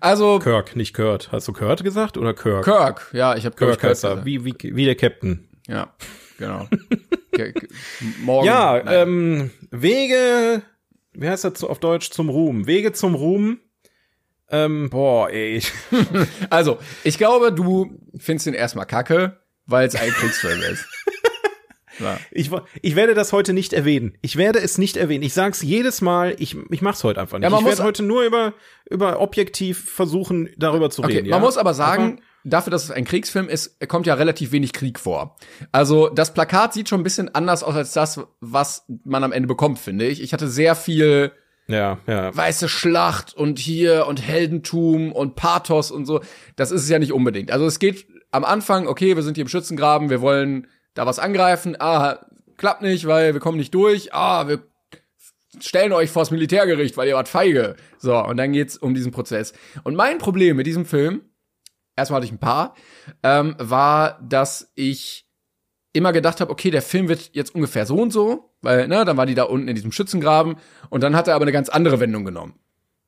also 0.00 0.38
Kirk, 0.38 0.76
nicht 0.76 0.94
Kurt. 0.94 1.30
Hast 1.32 1.48
du 1.48 1.52
Kurt 1.52 1.84
gesagt 1.84 2.16
oder 2.16 2.34
Kirk? 2.34 2.64
Kirk, 2.64 3.10
ja, 3.12 3.36
ich 3.36 3.44
habe 3.44 3.56
Kirk, 3.56 3.80
Kirk 3.80 3.90
heißt 3.90 4.04
er, 4.04 4.24
wie, 4.24 4.44
wie, 4.44 4.54
wie 4.60 4.84
der 4.84 4.96
Captain. 4.96 5.48
Ja, 5.66 5.92
genau. 6.38 6.68
Morgen. 8.22 8.46
Ja, 8.46 9.02
ähm, 9.02 9.50
Wege, 9.70 10.62
wie 11.12 11.28
heißt 11.28 11.44
das 11.44 11.64
auf 11.64 11.78
Deutsch 11.78 12.10
zum 12.10 12.28
Ruhm? 12.28 12.66
Wege 12.66 12.92
zum 12.92 13.14
Ruhm. 13.14 13.60
Ähm, 14.50 14.90
boah, 14.90 15.30
ey. 15.30 15.62
also, 16.50 16.78
ich 17.02 17.18
glaube, 17.18 17.52
du 17.52 17.98
findest 18.16 18.46
ihn 18.46 18.54
erstmal 18.54 18.86
kacke, 18.86 19.40
weil 19.66 19.86
es 19.86 19.94
ein 19.94 20.10
Kriegsfilm 20.10 20.60
ist. 20.60 20.86
Ja. 22.00 22.18
Ich, 22.30 22.50
ich 22.82 22.96
werde 22.96 23.14
das 23.14 23.32
heute 23.32 23.52
nicht 23.52 23.72
erwähnen. 23.72 24.18
Ich 24.20 24.36
werde 24.36 24.58
es 24.58 24.78
nicht 24.78 24.96
erwähnen. 24.96 25.22
Ich 25.22 25.34
sag's 25.34 25.62
jedes 25.62 26.00
Mal, 26.00 26.34
ich, 26.38 26.56
ich 26.70 26.82
mach's 26.82 27.04
heute 27.04 27.20
einfach 27.20 27.38
nicht. 27.38 27.48
Ja, 27.48 27.56
ich 27.56 27.64
werde 27.64 27.84
heute 27.84 28.02
nur 28.02 28.24
über, 28.24 28.54
über 28.90 29.20
objektiv 29.20 29.90
versuchen, 29.90 30.48
darüber 30.56 30.90
zu 30.90 31.02
okay, 31.02 31.18
reden. 31.18 31.30
Man 31.30 31.40
ja? 31.40 31.44
muss 31.44 31.56
aber 31.56 31.74
sagen, 31.74 32.20
dafür, 32.44 32.70
dass 32.70 32.84
es 32.84 32.90
ein 32.90 33.04
Kriegsfilm 33.04 33.48
ist, 33.48 33.80
kommt 33.88 34.06
ja 34.06 34.14
relativ 34.14 34.52
wenig 34.52 34.72
Krieg 34.72 35.00
vor. 35.00 35.36
Also 35.72 36.08
das 36.08 36.34
Plakat 36.34 36.74
sieht 36.74 36.88
schon 36.88 37.00
ein 37.00 37.04
bisschen 37.04 37.34
anders 37.34 37.62
aus 37.62 37.74
als 37.74 37.92
das, 37.92 38.20
was 38.40 38.84
man 39.04 39.24
am 39.24 39.32
Ende 39.32 39.48
bekommt, 39.48 39.78
finde 39.78 40.06
ich. 40.06 40.22
Ich 40.22 40.32
hatte 40.32 40.48
sehr 40.48 40.74
viel 40.74 41.32
ja, 41.66 41.98
ja. 42.06 42.36
weiße 42.36 42.68
Schlacht 42.68 43.34
und 43.34 43.58
hier 43.58 44.06
und 44.06 44.20
Heldentum 44.22 45.12
und 45.12 45.34
Pathos 45.34 45.90
und 45.90 46.04
so. 46.04 46.20
Das 46.56 46.70
ist 46.70 46.82
es 46.82 46.88
ja 46.88 46.98
nicht 46.98 47.12
unbedingt. 47.12 47.50
Also 47.50 47.66
es 47.66 47.78
geht 47.78 48.06
am 48.30 48.44
Anfang, 48.44 48.86
okay, 48.86 49.16
wir 49.16 49.22
sind 49.22 49.36
hier 49.36 49.42
im 49.42 49.48
Schützengraben, 49.48 50.10
wir 50.10 50.20
wollen 50.20 50.66
da 50.92 51.06
was 51.06 51.18
angreifen. 51.18 51.76
Ah, 51.78 52.26
klappt 52.58 52.82
nicht, 52.82 53.06
weil 53.06 53.32
wir 53.32 53.40
kommen 53.40 53.58
nicht 53.58 53.74
durch. 53.74 54.12
Ah, 54.12 54.46
wir 54.48 54.62
stellen 55.60 55.92
euch 55.92 56.10
vors 56.10 56.30
Militärgericht, 56.30 56.96
weil 56.96 57.08
ihr 57.08 57.14
wart 57.14 57.28
feige. 57.28 57.76
So, 57.98 58.18
und 58.18 58.36
dann 58.36 58.52
geht's 58.52 58.76
um 58.76 58.94
diesen 58.94 59.12
Prozess. 59.12 59.54
Und 59.84 59.94
mein 59.94 60.18
Problem 60.18 60.56
mit 60.56 60.66
diesem 60.66 60.84
Film 60.84 61.22
erstmal 61.96 62.18
hatte 62.18 62.26
ich 62.26 62.32
ein 62.32 62.38
paar, 62.38 62.74
ähm, 63.22 63.54
war, 63.58 64.18
dass 64.22 64.72
ich 64.74 65.26
immer 65.92 66.12
gedacht 66.12 66.40
habe, 66.40 66.50
okay, 66.50 66.70
der 66.70 66.82
Film 66.82 67.08
wird 67.08 67.30
jetzt 67.34 67.54
ungefähr 67.54 67.86
so 67.86 67.96
und 67.96 68.12
so, 68.12 68.50
weil, 68.62 68.88
ne, 68.88 69.04
dann 69.04 69.16
war 69.16 69.26
die 69.26 69.34
da 69.34 69.44
unten 69.44 69.68
in 69.68 69.74
diesem 69.74 69.92
Schützengraben 69.92 70.56
und 70.90 71.02
dann 71.02 71.14
hat 71.14 71.28
er 71.28 71.34
aber 71.34 71.44
eine 71.44 71.52
ganz 71.52 71.68
andere 71.68 72.00
Wendung 72.00 72.24
genommen. 72.24 72.58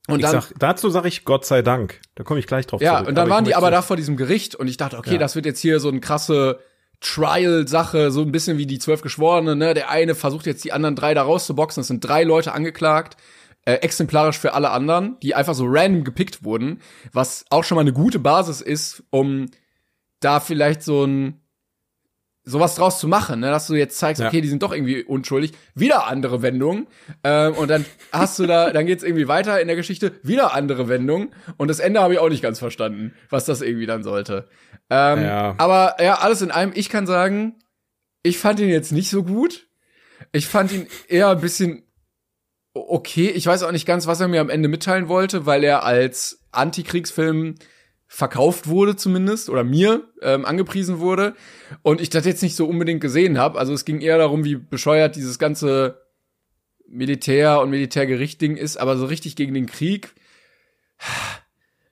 Und 0.09 0.23
dann, 0.23 0.41
sag, 0.41 0.53
dazu 0.59 0.89
sage 0.89 1.09
ich 1.09 1.25
Gott 1.25 1.45
sei 1.45 1.63
Dank. 1.63 2.01
Da 2.15 2.23
komme 2.23 2.39
ich 2.39 2.47
gleich 2.47 2.67
drauf 2.67 2.81
ja, 2.81 2.93
zurück. 2.93 3.05
Ja, 3.05 3.09
und 3.09 3.15
dann 3.17 3.27
aber 3.27 3.35
waren 3.35 3.45
die 3.45 3.57
aber 3.57 3.73
da 3.73 3.83
vor 3.83 3.97
diesem 3.97 4.17
Gericht 4.17 4.55
und 4.55 4.69
ich 4.69 4.77
dachte, 4.77 4.99
okay, 4.99 5.15
ja. 5.15 5.19
das 5.19 5.35
wird 5.35 5.47
jetzt 5.47 5.59
hier 5.59 5.81
so 5.81 5.89
eine 5.89 5.99
krasse 5.99 6.61
Trial-Sache, 7.01 8.13
so 8.13 8.23
ein 8.23 8.31
bisschen 8.31 8.57
wie 8.57 8.67
die 8.67 8.79
zwölf 8.79 9.03
Geschworene, 9.03 9.57
ne? 9.57 9.75
Der 9.75 9.91
eine 9.91 10.15
versucht 10.15 10.47
jetzt 10.47 10.65
die 10.65 10.73
anderen 10.73 10.95
drei 10.95 11.13
da 11.13 11.23
rauszuboxen. 11.23 11.81
Es 11.81 11.89
sind 11.89 12.01
drei 12.01 12.23
Leute 12.23 12.53
angeklagt 12.53 13.17
äh, 13.67 13.75
exemplarisch 13.75 14.39
für 14.39 14.55
alle 14.55 14.71
anderen, 14.71 15.19
die 15.21 15.35
einfach 15.35 15.55
so 15.55 15.67
random 15.69 16.05
gepickt 16.05 16.43
wurden, 16.45 16.81
was 17.13 17.45
auch 17.51 17.65
schon 17.65 17.77
mal 17.77 17.83
eine 17.83 17.93
gute 17.93 18.19
Basis 18.19 18.61
ist, 18.63 19.03
um 19.11 19.47
da 20.21 20.41
vielleicht 20.41 20.83
so 20.83 21.05
ein 21.05 21.43
sowas 22.49 22.77
draus 22.77 23.01
zu 23.01 23.09
machen, 23.09 23.41
ne? 23.41 23.51
dass 23.51 23.67
du 23.67 23.75
jetzt 23.75 23.99
zeigst, 23.99 24.23
okay, 24.23 24.41
die 24.41 24.47
sind 24.47 24.63
doch 24.63 24.73
irgendwie 24.73 25.03
unschuldig, 25.03 25.51
wieder 25.75 26.07
andere 26.07 26.43
Wendungen 26.43 26.87
ähm, 27.25 27.55
und 27.55 27.69
dann 27.69 27.85
hast 28.13 28.39
du 28.39 28.47
da, 28.47 28.71
dann 28.71 28.87
geht's 28.87 29.03
irgendwie 29.03 29.27
weiter 29.27 29.61
in 29.61 29.67
der 29.67 29.75
Geschichte, 29.75 30.13
wieder 30.23 30.55
andere 30.55 30.89
Wendungen 30.89 31.31
und 31.57 31.67
das 31.67 31.81
Ende 31.81 32.01
habe 32.01 32.15
ich 32.15 32.21
auch 32.21 32.29
nicht 32.29 32.43
ganz 32.43 32.61
verstanden, 32.61 33.15
was 33.31 33.47
das 33.47 33.63
irgendwie 33.63 33.87
dann 33.87 34.05
sollte. 34.05 34.49
Ähm, 34.91 35.23
ja. 35.23 35.57
Aber 35.59 35.97
ja, 36.01 36.21
alles 36.21 36.41
in 36.41 36.53
allem, 36.53 36.71
ich 36.73 36.89
kann 36.89 37.09
sagen, 37.09 37.57
ich 38.23 38.39
fand 38.39 38.61
ihn 38.61 38.69
jetzt 38.69 38.93
nicht 38.93 39.11
so 39.11 39.25
gut. 39.25 39.67
Ich 40.33 40.47
fand 40.47 40.73
ihn 40.73 40.87
eher 41.09 41.31
ein 41.31 41.41
bisschen 41.41 41.86
okay. 42.89 43.31
Ich 43.31 43.47
weiß 43.47 43.63
auch 43.63 43.73
nicht 43.73 43.87
ganz, 43.87 44.07
was 44.07 44.21
er 44.21 44.29
mir 44.29 44.41
am 44.41 44.51
Ende 44.51 44.69
mitteilen 44.69 45.09
wollte, 45.09 45.47
weil 45.47 45.65
er 45.65 45.85
als 45.85 46.45
Antikriegsfilm 46.53 47.57
verkauft 48.09 48.69
wurde 48.69 48.97
zumindest 48.97 49.51
oder 49.51 49.65
mir 49.65 50.05
ähm, 50.23 50.45
angepriesen 50.45 51.01
wurde 51.01 51.35
und 51.83 52.01
ich 52.01 52.09
das 52.09 52.25
jetzt 52.25 52.43
nicht 52.43 52.55
so 52.55 52.67
unbedingt 52.67 53.01
gesehen 53.01 53.39
habe. 53.39 53.59
Also 53.59 53.73
es 53.73 53.85
ging 53.85 54.01
eher 54.01 54.19
darum, 54.19 54.45
wie 54.45 54.57
bescheuert 54.57 55.17
dieses 55.17 55.39
ganze 55.39 56.03
Militär 56.89 57.61
und 57.61 57.71
Militärgericht-Ding 57.71 58.57
ist, 58.57 58.77
aber 58.77 58.97
so 58.97 59.07
richtig 59.07 59.35
gegen 59.35 59.55
den 59.55 59.67
Krieg. 59.67 60.15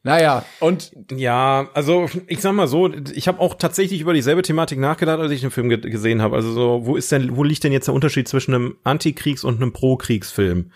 Naja, 0.07 0.45
und 0.61 0.93
ja, 1.11 1.71
also 1.73 2.11
ich 2.27 2.43
sag 2.43 2.53
mal 2.53 2.69
so, 2.69 2.93
ich 3.15 3.27
habe 3.27 3.41
auch 3.41 3.55
tatsächlich 3.55 4.03
über 4.03 4.13
dieselbe 4.13 4.43
Thematik 4.43 4.79
nachgedacht, 4.79 5.19
als 5.19 5.33
ich 5.33 5.41
den 5.41 5.51
Film 5.51 5.71
ge 5.71 5.79
gesehen 5.79 6.21
habe. 6.21 6.37
Also 6.37 6.53
so, 6.53 6.81
wo 6.85 6.97
ist 6.97 7.11
denn, 7.11 7.39
wo 7.39 7.43
liegt 7.43 7.65
denn 7.65 7.73
jetzt 7.73 7.89
der 7.89 7.95
Unterschied 7.95 8.29
zwischen 8.29 8.55
einem 8.55 8.77
Antikriegs- 8.85 9.45
und 9.45 9.57
einem 9.57 9.73
Pro-Kriegsfilm? 9.73 10.71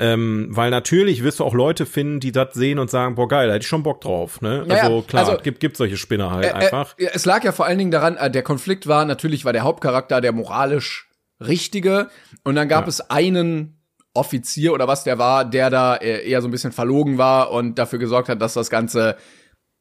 Ähm, 0.00 0.46
weil 0.50 0.70
natürlich 0.70 1.24
wirst 1.24 1.40
du 1.40 1.44
auch 1.44 1.54
Leute 1.54 1.86
finden, 1.86 2.20
die 2.20 2.30
das 2.30 2.54
sehen 2.54 2.78
und 2.78 2.88
sagen, 2.88 3.16
boah 3.16 3.26
geil, 3.26 3.48
da 3.48 3.54
hätte 3.54 3.64
ich 3.64 3.68
schon 3.68 3.82
Bock 3.82 4.00
drauf. 4.00 4.40
Ne? 4.42 4.64
Naja, 4.64 4.84
also 4.84 5.02
klar, 5.02 5.26
also, 5.26 5.42
gibt, 5.42 5.58
gibt 5.58 5.76
solche 5.76 5.96
Spinner 5.96 6.30
halt 6.30 6.46
äh, 6.46 6.52
einfach. 6.52 6.96
Äh, 6.98 7.08
es 7.12 7.26
lag 7.26 7.42
ja 7.42 7.50
vor 7.50 7.66
allen 7.66 7.78
Dingen 7.78 7.90
daran, 7.90 8.16
äh, 8.16 8.30
der 8.30 8.44
Konflikt 8.44 8.86
war, 8.86 9.04
natürlich 9.04 9.44
war 9.44 9.52
der 9.52 9.64
Hauptcharakter 9.64 10.20
der 10.20 10.30
moralisch 10.30 11.10
Richtige 11.40 12.10
und 12.44 12.54
dann 12.54 12.68
gab 12.68 12.84
ja. 12.84 12.88
es 12.90 13.10
einen 13.10 13.77
Offizier 14.18 14.72
oder 14.72 14.88
was 14.88 15.04
der 15.04 15.18
war, 15.18 15.44
der 15.44 15.70
da 15.70 15.96
äh, 15.96 16.28
eher 16.28 16.42
so 16.42 16.48
ein 16.48 16.50
bisschen 16.50 16.72
verlogen 16.72 17.18
war 17.18 17.50
und 17.50 17.78
dafür 17.78 17.98
gesorgt 17.98 18.28
hat, 18.28 18.42
dass 18.42 18.54
das 18.54 18.70
Ganze 18.70 19.16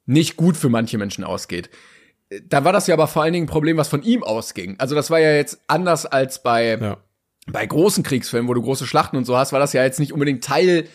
nicht 0.05 0.37
gut 0.37 0.55
für 0.55 0.69
manche 0.69 0.97
Menschen 0.97 1.23
ausgeht. 1.23 1.69
Da 2.47 2.63
war 2.63 2.73
das 2.73 2.87
ja 2.87 2.93
aber 2.93 3.07
vor 3.07 3.23
allen 3.23 3.33
Dingen 3.33 3.45
ein 3.45 3.49
Problem, 3.49 3.77
was 3.77 3.87
von 3.87 4.03
ihm 4.03 4.23
ausging. 4.23 4.75
Also 4.79 4.95
das 4.95 5.09
war 5.09 5.19
ja 5.19 5.33
jetzt 5.33 5.61
anders 5.67 6.05
als 6.05 6.43
bei 6.43 6.77
ja 6.77 6.97
bei 7.51 7.65
großen 7.65 8.03
Kriegsfilmen, 8.03 8.47
wo 8.47 8.53
du 8.53 8.61
große 8.61 8.85
Schlachten 8.85 9.17
und 9.17 9.25
so 9.25 9.37
hast, 9.37 9.53
war 9.53 9.59
das 9.59 9.73
ja 9.73 9.83
jetzt 9.83 9.99
nicht 9.99 10.13
unbedingt 10.13 10.43
Teil 10.43 10.87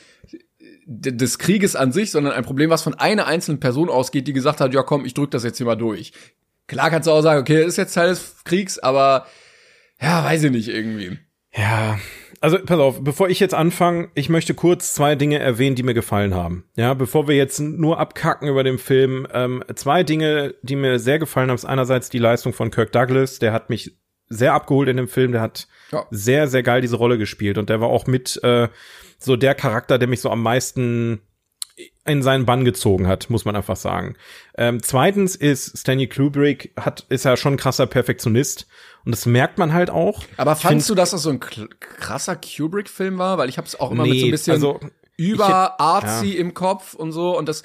des 0.86 1.38
Krieges 1.38 1.76
an 1.76 1.92
sich, 1.92 2.10
sondern 2.10 2.34
ein 2.34 2.44
Problem, 2.44 2.70
was 2.70 2.82
von 2.82 2.94
einer 2.94 3.26
einzelnen 3.26 3.60
Person 3.60 3.88
ausgeht, 3.88 4.28
die 4.28 4.32
gesagt 4.32 4.60
hat, 4.60 4.74
ja 4.74 4.82
komm, 4.82 5.04
ich 5.04 5.14
drück 5.14 5.30
das 5.30 5.44
jetzt 5.44 5.56
hier 5.56 5.66
mal 5.66 5.76
durch. 5.76 6.12
Klar 6.66 6.90
kannst 6.90 7.06
du 7.06 7.12
auch 7.12 7.22
sagen, 7.22 7.40
okay, 7.40 7.58
das 7.58 7.68
ist 7.68 7.76
jetzt 7.78 7.94
Teil 7.94 8.10
des 8.10 8.44
Kriegs, 8.44 8.78
aber 8.78 9.26
ja, 10.00 10.24
weiß 10.24 10.44
ich 10.44 10.50
nicht 10.50 10.68
irgendwie. 10.68 11.18
Ja, 11.56 11.98
also 12.42 12.58
pass 12.58 12.78
auf, 12.78 13.02
bevor 13.02 13.28
ich 13.28 13.40
jetzt 13.40 13.54
anfange, 13.54 14.10
ich 14.14 14.28
möchte 14.28 14.52
kurz 14.54 14.94
zwei 14.94 15.14
Dinge 15.14 15.38
erwähnen, 15.38 15.76
die 15.76 15.82
mir 15.82 15.94
gefallen 15.94 16.34
haben. 16.34 16.64
Ja, 16.76 16.92
bevor 16.94 17.28
wir 17.28 17.36
jetzt 17.36 17.60
nur 17.60 17.98
abkacken 17.98 18.48
über 18.48 18.64
den 18.64 18.78
Film, 18.78 19.26
ähm, 19.32 19.64
zwei 19.74 20.02
Dinge, 20.02 20.54
die 20.62 20.76
mir 20.76 20.98
sehr 20.98 21.18
gefallen 21.18 21.48
haben, 21.48 21.56
ist 21.56 21.64
einerseits 21.64 22.10
die 22.10 22.18
Leistung 22.18 22.52
von 22.52 22.70
Kirk 22.70 22.92
Douglas, 22.92 23.38
der 23.38 23.52
hat 23.52 23.70
mich 23.70 23.96
sehr 24.28 24.54
abgeholt 24.54 24.88
in 24.88 24.96
dem 24.96 25.08
Film. 25.08 25.32
Der 25.32 25.40
hat 25.40 25.68
ja. 25.92 26.06
sehr, 26.10 26.48
sehr 26.48 26.62
geil 26.62 26.80
diese 26.80 26.96
Rolle 26.96 27.18
gespielt 27.18 27.58
und 27.58 27.70
der 27.70 27.80
war 27.80 27.88
auch 27.88 28.06
mit 28.06 28.42
äh, 28.42 28.68
so 29.18 29.36
der 29.36 29.54
Charakter, 29.54 29.98
der 29.98 30.08
mich 30.08 30.20
so 30.20 30.30
am 30.30 30.42
meisten 30.42 31.20
in 32.04 32.22
seinen 32.22 32.44
Bann 32.44 32.64
gezogen 32.64 33.06
hat, 33.06 33.30
muss 33.30 33.44
man 33.44 33.56
einfach 33.56 33.76
sagen. 33.76 34.16
Ähm, 34.56 34.82
zweitens 34.82 35.36
ist 35.36 35.78
Stanley 35.78 36.08
Kubrick 36.08 36.72
hat 36.78 37.06
ist 37.08 37.24
ja 37.24 37.36
schon 37.36 37.54
ein 37.54 37.58
krasser 37.58 37.86
Perfektionist 37.86 38.66
und 39.04 39.12
das 39.12 39.26
merkt 39.26 39.58
man 39.58 39.72
halt 39.72 39.90
auch. 39.90 40.24
Aber 40.36 40.56
fandst 40.56 40.88
du, 40.88 40.94
dass 40.94 41.10
das 41.10 41.22
so 41.22 41.30
ein 41.30 41.40
krasser 41.40 42.36
Kubrick-Film 42.36 43.18
war? 43.18 43.38
Weil 43.38 43.48
ich 43.48 43.58
habe 43.58 43.66
es 43.66 43.78
auch 43.78 43.90
immer 43.90 44.04
nee, 44.04 44.10
mit 44.10 44.20
so 44.20 44.26
ein 44.26 44.30
bisschen 44.30 44.52
also, 44.54 44.80
über 45.16 45.80
Artsy 45.80 46.34
ja. 46.34 46.40
im 46.40 46.54
Kopf 46.54 46.94
und 46.94 47.12
so 47.12 47.36
und 47.36 47.48
das 47.48 47.62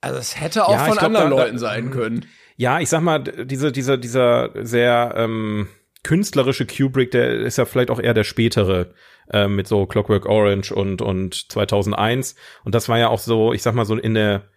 also 0.00 0.18
es 0.18 0.40
hätte 0.40 0.66
auch 0.66 0.72
ja, 0.72 0.84
von 0.84 0.92
glaub, 0.94 1.04
anderen 1.04 1.30
da, 1.30 1.36
Leuten 1.36 1.58
sein 1.58 1.90
können. 1.90 2.26
Ja, 2.56 2.80
ich 2.80 2.88
sag 2.88 3.02
mal, 3.02 3.18
diese, 3.18 3.70
dieser, 3.70 3.98
dieser 3.98 4.50
sehr 4.62 5.12
ähm, 5.16 5.68
künstlerische 6.02 6.66
Kubrick, 6.66 7.10
der 7.10 7.40
ist 7.40 7.58
ja 7.58 7.66
vielleicht 7.66 7.90
auch 7.90 8.00
eher 8.00 8.14
der 8.14 8.24
spätere 8.24 8.94
äh, 9.30 9.46
mit 9.46 9.68
so 9.68 9.86
Clockwork 9.86 10.26
Orange 10.26 10.72
und 10.72 11.02
und 11.02 11.52
2001 11.52 12.34
und 12.64 12.74
das 12.74 12.88
war 12.88 12.98
ja 12.98 13.08
auch 13.08 13.18
so, 13.18 13.52
ich 13.52 13.62
sag 13.62 13.74
mal 13.74 13.84
so 13.84 13.96
in 13.96 14.14
der 14.14 14.48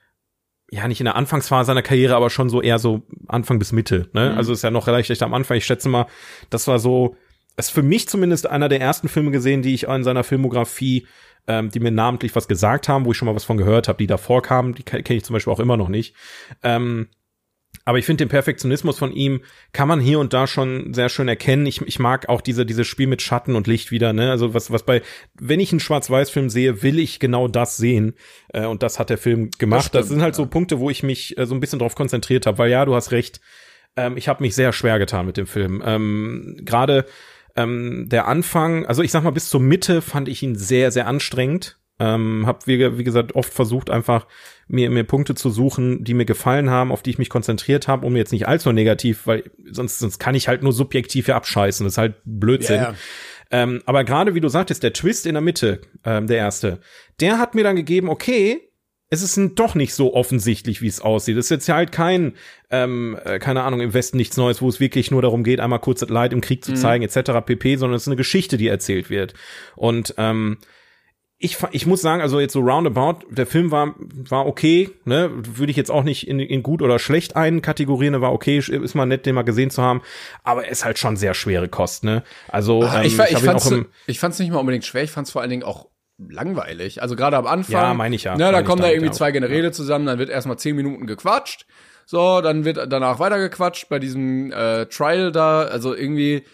ja 0.73 0.87
nicht 0.87 0.99
in 0.99 1.05
der 1.05 1.15
Anfangsphase 1.15 1.67
seiner 1.67 1.83
Karriere, 1.83 2.15
aber 2.15 2.29
schon 2.29 2.49
so 2.49 2.61
eher 2.61 2.79
so 2.79 3.03
Anfang 3.27 3.59
bis 3.59 3.71
Mitte. 3.71 4.09
Ne? 4.13 4.31
Mhm. 4.31 4.37
Also 4.37 4.53
ist 4.53 4.63
ja 4.63 4.71
noch 4.71 4.87
relativ 4.87 5.21
am 5.21 5.33
Anfang. 5.33 5.57
Ich 5.57 5.65
schätze 5.65 5.87
mal, 5.87 6.07
das 6.49 6.67
war 6.67 6.79
so, 6.79 7.15
ist 7.57 7.69
für 7.69 7.83
mich 7.83 8.09
zumindest 8.09 8.49
einer 8.49 8.69
der 8.69 8.81
ersten 8.81 9.07
Filme 9.07 9.31
gesehen, 9.31 9.61
die 9.61 9.73
ich 9.73 9.83
in 9.83 10.03
seiner 10.03 10.23
Filmografie, 10.23 11.05
ähm, 11.47 11.69
die 11.69 11.79
mir 11.79 11.91
namentlich 11.91 12.35
was 12.35 12.47
gesagt 12.47 12.89
haben, 12.89 13.05
wo 13.05 13.11
ich 13.11 13.17
schon 13.17 13.27
mal 13.27 13.35
was 13.35 13.43
von 13.43 13.57
gehört 13.57 13.87
habe, 13.87 13.97
die 13.97 14.07
davor 14.07 14.41
kamen, 14.41 14.73
die 14.73 14.83
kenne 14.83 15.17
ich 15.17 15.23
zum 15.23 15.33
Beispiel 15.33 15.53
auch 15.53 15.59
immer 15.59 15.77
noch 15.77 15.89
nicht. 15.89 16.15
Ähm, 16.63 17.09
aber 17.85 17.97
ich 17.97 18.05
finde 18.05 18.25
den 18.25 18.29
Perfektionismus 18.29 18.97
von 18.97 19.11
ihm 19.11 19.41
kann 19.73 19.87
man 19.87 19.99
hier 19.99 20.19
und 20.19 20.33
da 20.33 20.47
schon 20.47 20.93
sehr 20.93 21.09
schön 21.09 21.27
erkennen. 21.27 21.65
Ich, 21.65 21.81
ich 21.81 21.99
mag 21.99 22.29
auch 22.29 22.41
diese, 22.41 22.65
dieses 22.65 22.87
Spiel 22.87 23.07
mit 23.07 23.21
Schatten 23.21 23.55
und 23.55 23.67
Licht 23.67 23.91
wieder, 23.91 24.13
ne? 24.13 24.31
Also 24.31 24.53
was, 24.53 24.71
was 24.71 24.83
bei, 24.83 25.01
wenn 25.39 25.59
ich 25.59 25.71
einen 25.71 25.81
Schwarz-Weiß-Film 25.81 26.49
sehe, 26.49 26.81
will 26.81 26.97
ich 26.97 27.19
genau 27.19 27.47
das 27.47 27.75
sehen. 27.75 28.15
Äh, 28.49 28.65
und 28.65 28.83
das 28.83 28.99
hat 28.99 29.09
der 29.09 29.17
Film 29.17 29.49
gemacht. 29.57 29.79
Das, 29.79 29.87
stimmt, 29.87 30.01
das 30.01 30.09
sind 30.09 30.21
halt 30.21 30.35
ja. 30.35 30.37
so 30.37 30.45
Punkte, 30.45 30.79
wo 30.79 30.89
ich 30.89 31.03
mich 31.03 31.37
äh, 31.37 31.45
so 31.45 31.55
ein 31.55 31.59
bisschen 31.59 31.79
drauf 31.79 31.95
konzentriert 31.95 32.45
habe, 32.45 32.57
weil 32.57 32.71
ja, 32.71 32.85
du 32.85 32.95
hast 32.95 33.11
recht. 33.11 33.41
Ähm, 33.97 34.15
ich 34.15 34.29
habe 34.29 34.41
mich 34.41 34.55
sehr 34.55 34.71
schwer 34.71 34.97
getan 34.97 35.25
mit 35.25 35.35
dem 35.35 35.47
Film. 35.47 35.83
Ähm, 35.85 36.59
Gerade 36.61 37.05
ähm, 37.55 38.07
der 38.07 38.27
Anfang, 38.27 38.85
also 38.85 39.03
ich 39.03 39.11
sag 39.11 39.23
mal, 39.23 39.31
bis 39.31 39.49
zur 39.49 39.59
Mitte 39.59 40.01
fand 40.01 40.29
ich 40.29 40.41
ihn 40.41 40.55
sehr, 40.55 40.91
sehr 40.91 41.07
anstrengend. 41.07 41.77
Ähm, 41.99 42.45
hab 42.47 42.65
wie, 42.65 42.97
wie 42.97 43.03
gesagt 43.03 43.35
oft 43.35 43.53
versucht 43.53 43.89
einfach 43.89 44.27
mir 44.67 44.89
mir 44.89 45.03
Punkte 45.03 45.35
zu 45.35 45.49
suchen, 45.49 46.03
die 46.03 46.15
mir 46.15 46.25
gefallen 46.25 46.69
haben, 46.69 46.91
auf 46.91 47.03
die 47.03 47.11
ich 47.11 47.19
mich 47.19 47.29
konzentriert 47.29 47.87
habe, 47.87 48.05
um 48.05 48.15
jetzt 48.15 48.31
nicht 48.31 48.47
allzu 48.47 48.71
negativ, 48.71 49.27
weil 49.27 49.51
sonst 49.69 49.99
sonst 49.99 50.17
kann 50.17 50.33
ich 50.33 50.47
halt 50.47 50.63
nur 50.63 50.73
subjektiv 50.73 51.25
hier 51.25 51.35
abscheißen. 51.35 51.83
Das 51.83 51.93
ist 51.93 51.97
halt 51.97 52.15
Blödsinn. 52.25 52.81
Yeah. 52.81 52.95
Ähm, 53.51 53.83
aber 53.85 54.03
gerade 54.03 54.33
wie 54.33 54.41
du 54.41 54.49
sagtest, 54.49 54.81
der 54.81 54.93
Twist 54.93 55.27
in 55.27 55.35
der 55.35 55.41
Mitte, 55.41 55.81
ähm, 56.03 56.25
der 56.25 56.37
erste, 56.37 56.79
der 57.19 57.37
hat 57.37 57.53
mir 57.53 57.63
dann 57.63 57.75
gegeben, 57.75 58.09
okay, 58.09 58.73
es 59.13 59.21
ist 59.21 59.39
doch 59.59 59.75
nicht 59.75 59.93
so 59.93 60.15
offensichtlich, 60.15 60.81
wie 60.81 60.87
es 60.87 60.99
aussieht. 60.99 61.37
Es 61.37 61.45
ist 61.45 61.51
jetzt 61.51 61.69
halt 61.69 61.91
kein, 61.91 62.33
ähm, 62.71 63.15
äh, 63.23 63.37
keine 63.37 63.61
Ahnung, 63.61 63.79
im 63.79 63.93
Westen 63.93 64.17
nichts 64.17 64.37
Neues, 64.37 64.59
wo 64.59 64.67
es 64.67 64.79
wirklich 64.79 65.11
nur 65.11 65.21
darum 65.21 65.43
geht, 65.43 65.59
einmal 65.59 65.77
kurz 65.77 65.99
das 65.99 66.09
Leid 66.09 66.33
im 66.33 66.41
Krieg 66.41 66.65
zu 66.65 66.71
mhm. 66.71 66.77
zeigen, 66.77 67.03
etc. 67.03 67.45
pp, 67.45 67.75
sondern 67.75 67.95
es 67.95 68.03
ist 68.03 68.07
eine 68.07 68.15
Geschichte, 68.15 68.57
die 68.57 68.67
erzählt 68.69 69.11
wird. 69.11 69.35
Und 69.75 70.15
ähm, 70.17 70.57
ich, 71.43 71.57
ich 71.71 71.85
muss 71.85 72.01
sagen, 72.01 72.21
also 72.21 72.39
jetzt 72.39 72.53
so 72.53 72.61
roundabout, 72.61 73.25
der 73.29 73.45
Film 73.45 73.69
war, 73.69 73.95
war 73.97 74.45
okay, 74.45 74.89
ne, 75.03 75.29
würde 75.33 75.71
ich 75.71 75.75
jetzt 75.75 75.91
auch 75.91 76.03
nicht 76.03 76.25
in, 76.25 76.39
in 76.39 76.63
gut 76.63 76.81
oder 76.81 76.99
schlecht 76.99 77.35
einkategorieren, 77.35 78.21
war 78.21 78.31
okay, 78.31 78.59
ist 78.59 78.95
mal 78.95 79.05
nett, 79.05 79.25
den 79.25 79.35
mal 79.35 79.41
gesehen 79.41 79.69
zu 79.69 79.81
haben, 79.81 80.01
aber 80.43 80.69
ist 80.69 80.85
halt 80.85 80.99
schon 80.99 81.17
sehr 81.17 81.33
schwere 81.33 81.67
Kost, 81.67 82.05
ne, 82.05 82.23
also, 82.47 82.83
Ach, 82.85 82.99
ähm, 82.99 83.07
ich, 83.07 83.19
ich, 83.19 83.31
ich, 83.31 83.39
fand's, 83.39 83.69
ich 84.07 84.19
fand's 84.19 84.39
nicht 84.39 84.53
mal 84.53 84.59
unbedingt 84.59 84.85
schwer, 84.85 85.03
ich 85.03 85.11
fand's 85.11 85.31
vor 85.31 85.41
allen 85.41 85.49
Dingen 85.49 85.63
auch 85.63 85.89
langweilig, 86.17 87.01
also 87.01 87.17
gerade 87.17 87.35
am 87.35 87.47
Anfang. 87.47 87.73
Ja, 87.73 87.93
meine 87.93 88.15
ich 88.15 88.23
ja. 88.23 88.37
Ne, 88.37 88.49
da 88.51 88.61
kommen 88.61 88.81
da 88.81 88.89
irgendwie 88.89 89.11
zwei 89.11 89.31
Generäle 89.31 89.73
zusammen, 89.73 90.05
dann 90.05 90.19
wird 90.19 90.29
erstmal 90.29 90.57
zehn 90.57 90.77
Minuten 90.77 91.07
gequatscht, 91.07 91.65
so, 92.05 92.39
dann 92.39 92.63
wird 92.63 92.79
danach 92.89 93.19
weitergequatscht 93.19 93.89
bei 93.89 93.99
diesem 93.99 94.53
äh, 94.53 94.85
Trial 94.85 95.33
da, 95.33 95.63
also 95.63 95.93
irgendwie, 95.93 96.45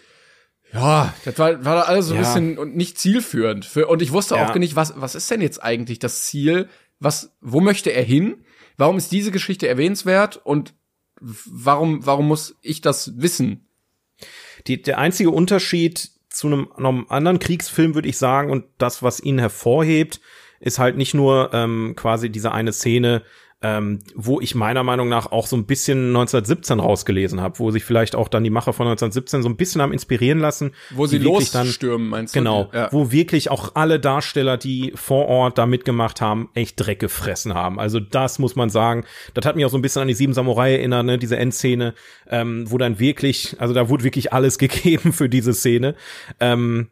ja, 0.72 1.14
das 1.24 1.38
war, 1.38 1.64
war 1.64 1.88
alles 1.88 2.06
so 2.06 2.14
ein 2.14 2.22
ja. 2.22 2.26
bisschen 2.26 2.58
und 2.58 2.76
nicht 2.76 2.98
zielführend. 2.98 3.64
Für, 3.64 3.88
und 3.88 4.02
ich 4.02 4.12
wusste 4.12 4.36
ja. 4.36 4.48
auch 4.48 4.54
nicht, 4.54 4.76
was, 4.76 4.94
was 4.96 5.14
ist 5.14 5.30
denn 5.30 5.40
jetzt 5.40 5.62
eigentlich 5.62 5.98
das 5.98 6.22
Ziel? 6.24 6.68
Was, 6.98 7.32
wo 7.40 7.60
möchte 7.60 7.90
er 7.90 8.02
hin? 8.02 8.44
Warum 8.76 8.96
ist 8.96 9.12
diese 9.12 9.30
Geschichte 9.30 9.68
erwähnenswert? 9.68 10.36
Und 10.36 10.74
warum, 11.20 12.06
warum 12.06 12.28
muss 12.28 12.56
ich 12.62 12.80
das 12.80 13.20
wissen? 13.20 13.68
Die, 14.66 14.80
der 14.80 14.98
einzige 14.98 15.30
Unterschied 15.30 16.10
zu 16.28 16.46
einem, 16.46 16.72
einem 16.76 17.06
anderen 17.08 17.38
Kriegsfilm, 17.38 17.94
würde 17.94 18.08
ich 18.08 18.18
sagen, 18.18 18.50
und 18.50 18.64
das, 18.78 19.02
was 19.02 19.20
ihn 19.20 19.38
hervorhebt, 19.38 20.20
ist 20.60 20.78
halt 20.78 20.96
nicht 20.96 21.14
nur 21.14 21.50
ähm, 21.52 21.94
quasi 21.96 22.30
diese 22.30 22.52
eine 22.52 22.72
Szene, 22.72 23.22
ähm, 23.62 23.98
wo 24.14 24.40
ich 24.40 24.54
meiner 24.54 24.82
Meinung 24.82 25.08
nach 25.08 25.32
auch 25.32 25.46
so 25.46 25.54
ein 25.54 25.66
bisschen 25.66 26.08
1917 26.08 26.80
rausgelesen 26.80 27.42
habe, 27.42 27.58
wo 27.58 27.70
sich 27.70 27.84
vielleicht 27.84 28.16
auch 28.16 28.28
dann 28.28 28.42
die 28.42 28.50
Macher 28.50 28.72
von 28.72 28.86
1917 28.86 29.42
so 29.42 29.48
ein 29.50 29.56
bisschen 29.56 29.82
haben 29.82 29.92
inspirieren 29.92 30.38
lassen. 30.38 30.72
Wo 30.90 31.06
sie 31.06 31.18
losstürmen, 31.18 32.08
meinst 32.08 32.34
du? 32.34 32.38
Genau, 32.38 32.70
ja. 32.72 32.88
wo 32.90 33.12
wirklich 33.12 33.50
auch 33.50 33.74
alle 33.74 34.00
Darsteller, 34.00 34.56
die 34.56 34.92
vor 34.94 35.26
Ort 35.26 35.58
da 35.58 35.66
mitgemacht 35.66 36.22
haben, 36.22 36.48
echt 36.54 36.80
Dreck 36.80 37.00
gefressen 37.00 37.52
haben. 37.52 37.78
Also 37.78 38.00
das 38.00 38.38
muss 38.38 38.56
man 38.56 38.70
sagen. 38.70 39.04
Das 39.34 39.44
hat 39.44 39.56
mich 39.56 39.66
auch 39.66 39.70
so 39.70 39.78
ein 39.78 39.82
bisschen 39.82 40.02
an 40.02 40.08
die 40.08 40.14
Sieben 40.14 40.32
Samurai 40.32 40.72
erinnert, 40.76 41.04
ne? 41.04 41.18
diese 41.18 41.36
Endszene, 41.36 41.94
ähm, 42.28 42.70
wo 42.70 42.78
dann 42.78 42.98
wirklich, 42.98 43.56
also 43.58 43.74
da 43.74 43.90
wurde 43.90 44.04
wirklich 44.04 44.32
alles 44.32 44.58
gegeben 44.58 45.12
für 45.12 45.28
diese 45.28 45.52
Szene. 45.52 45.96
Ähm, 46.40 46.88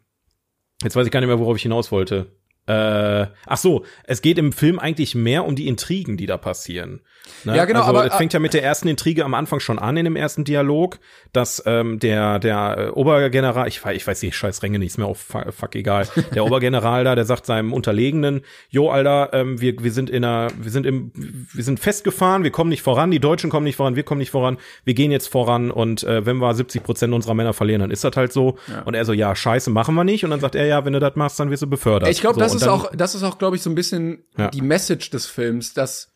jetzt 0.83 0.97
weiß 0.97 1.07
ich 1.07 1.13
gar 1.13 1.21
nicht 1.21 1.29
mehr, 1.29 1.39
worauf 1.39 1.57
ich 1.57 1.63
hinaus 1.63 1.91
wollte. 1.91 2.39
Äh, 2.69 3.27
ach 3.47 3.57
so, 3.57 3.85
es 4.05 4.21
geht 4.23 4.39
im 4.39 4.53
Film 4.53 4.79
eigentlich 4.79 5.15
mehr 5.15 5.45
um 5.47 5.57
die 5.57 5.67
Intrigen, 5.69 6.17
die 6.17 6.27
da 6.27 6.37
passieren. 6.37 7.01
Ne? 7.45 7.57
Ja, 7.57 7.65
genau, 7.65 7.81
Also 7.81 7.91
aber- 7.91 8.07
es 8.07 8.15
fängt 8.15 8.33
ja 8.33 8.41
mit 8.41 8.55
der 8.55 8.63
ersten 8.63 8.89
Intrige 8.89 9.25
am 9.25 9.35
Anfang 9.35 9.61
schon 9.61 9.79
an 9.79 9.97
in 9.97 10.05
dem 10.05 10.17
ersten 10.17 10.45
Dialog, 10.45 10.99
dass 11.33 11.63
ähm, 11.67 11.99
der 11.99 12.39
der 12.39 12.77
äh, 12.79 12.89
Obergeneral, 12.91 13.69
ich 13.69 13.85
weiß, 13.85 13.97
ich 13.97 14.07
weiß 14.07 14.21
die 14.21 14.33
scheiß 14.33 14.63
Ränge 14.63 14.79
nicht, 14.79 14.89
ist 14.89 14.99
mir 14.99 15.07
auch 15.07 15.17
fuck, 15.17 15.75
egal. 15.75 16.07
Der 16.35 16.45
Obergeneral 16.45 17.05
da, 17.05 17.15
der 17.15 17.25
sagt 17.25 17.47
seinem 17.47 17.73
Unterlegenen, 17.73 18.43
jo 18.71 18.91
Alter, 18.91 19.31
ähm, 19.33 19.61
wir 19.61 19.83
wir 19.83 19.93
sind 19.93 20.11
in 20.11 20.25
einer, 20.25 20.49
wir 20.59 20.71
sind 20.71 20.87
im, 20.87 21.13
wir 21.15 21.65
sind 21.65 21.81
festgefahren, 21.81 22.45
wir 22.45 22.51
kommen 22.51 22.71
nicht 22.71 22.83
voran, 22.83 23.11
die 23.11 23.21
Deutschen 23.21 23.51
kommen 23.51 23.65
nicht 23.65 23.77
voran, 23.77 23.97
wir 23.97 24.03
kommen 24.03 24.19
nicht 24.19 24.31
voran, 24.31 24.59
wir 24.85 24.95
gehen 24.95 25.11
jetzt 25.11 25.29
voran 25.29 25.71
und 25.71 26.03
äh, 26.05 26.25
wenn 26.27 26.37
wir 26.39 26.55
70 26.55 26.83
Prozent 26.83 27.13
unserer 27.15 27.35
Männer 27.35 27.53
verlieren, 27.53 27.81
dann 27.81 27.91
ist 27.91 28.05
das 28.05 28.17
halt 28.17 28.33
so. 28.33 28.57
Und 28.85 28.95
er 28.95 29.05
so, 29.05 29.13
ja, 29.13 29.35
scheiße, 29.35 29.71
machen 29.71 29.95
wir 29.95 30.05
nicht. 30.05 30.25
Und 30.25 30.31
dann 30.31 30.41
sagt 30.41 30.55
er, 30.55 30.67
ja, 30.67 30.85
wenn 30.85 30.93
du 30.93 31.01
das 31.01 31.15
machst, 31.17 31.39
dann 31.41 31.51
wirst 31.51 31.63
du 31.63 31.67
befördert. 31.67 32.11
Ich 32.11 32.21
glaube, 32.21 32.35
so, 32.35 32.41
das 32.41 32.55
ist 32.63 32.69
auch, 32.69 32.91
das 32.95 33.15
ist 33.15 33.23
auch, 33.23 33.39
glaube 33.39 33.57
ich, 33.57 33.63
so 33.63 33.71
ein 33.71 33.75
bisschen 33.75 34.25
Ja. 34.37 34.49
die 34.49 34.63
Message 34.63 35.11
des 35.11 35.27
Films, 35.27 35.75
dass 35.75 36.13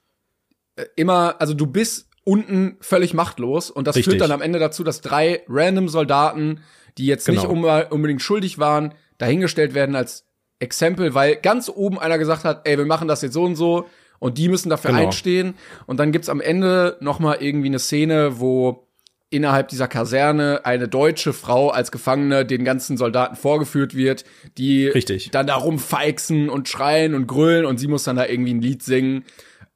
äh, 0.76 0.84
immer, 0.97 1.36
also 1.40 1.55
du 1.55 1.66
bist 1.66 2.09
unten 2.24 2.76
völlig 2.80 3.14
machtlos 3.14 3.70
und 3.70 3.86
das 3.86 3.97
Richtig. 3.97 4.12
führt 4.12 4.20
dann 4.22 4.30
am 4.32 4.43
Ende 4.43 4.59
dazu, 4.59 4.84
dass 4.84 5.01
drei 5.01 5.43
random 5.49 5.88
Soldaten, 5.88 6.61
die 6.99 7.07
jetzt 7.07 7.26
nicht 7.28 7.43
Genau. 7.43 7.53
unbe- 7.66 7.88
unbedingt 7.90 8.22
schuldig 8.22 8.59
waren, 8.59 8.95
dahingestellt 9.18 9.74
werden 9.74 9.97
als 9.97 10.24
Exempel, 10.61 11.14
weil 11.14 11.36
ganz 11.36 11.68
oben 11.68 11.99
einer 11.99 12.18
gesagt 12.18 12.45
hat, 12.45 12.66
ey, 12.68 12.78
wir 12.78 12.86
machen 12.86 13.09
das 13.09 13.22
jetzt 13.22 13.32
so 13.34 13.43
und 13.43 13.57
so 13.57 13.86
und 14.20 14.38
die 14.38 14.49
müssen 14.49 14.70
dafür 14.70 14.93
Genau. 14.93 15.03
einstehen 15.03 15.55
und 15.86 15.99
dann 15.99 16.12
gibt's 16.12 16.28
am 16.28 16.40
Ende 16.40 16.97
noch 17.01 17.18
mal 17.18 17.38
irgendwie 17.40 17.66
eine 17.68 17.80
Szene, 17.80 18.38
wo 18.38 18.86
innerhalb 19.33 19.68
dieser 19.68 19.89
Kaserne 19.89 20.61
eine 20.64 20.89
deutsche 20.89 21.33
Frau 21.33 21.70
als 21.70 21.91
Gefangene 21.91 22.45
den 22.45 22.64
ganzen 22.64 22.97
Soldaten 22.97 23.37
vorgeführt 23.37 23.95
wird, 23.95 24.24
die 24.59 24.87
Richtig. 24.89 25.30
dann 25.30 25.47
da 25.47 25.57
rumfeixen 25.57 26.49
und 26.49 26.68
schreien 26.68 27.14
und 27.14 27.26
grölen 27.26 27.64
und 27.64 27.78
sie 27.78 27.89
muss 27.89 28.05
dann 28.05 28.16
da 28.16 28.26
irgendwie 28.26 28.55
ein 28.55 28.62
Lied 28.62 28.83
singen. 28.83 29.24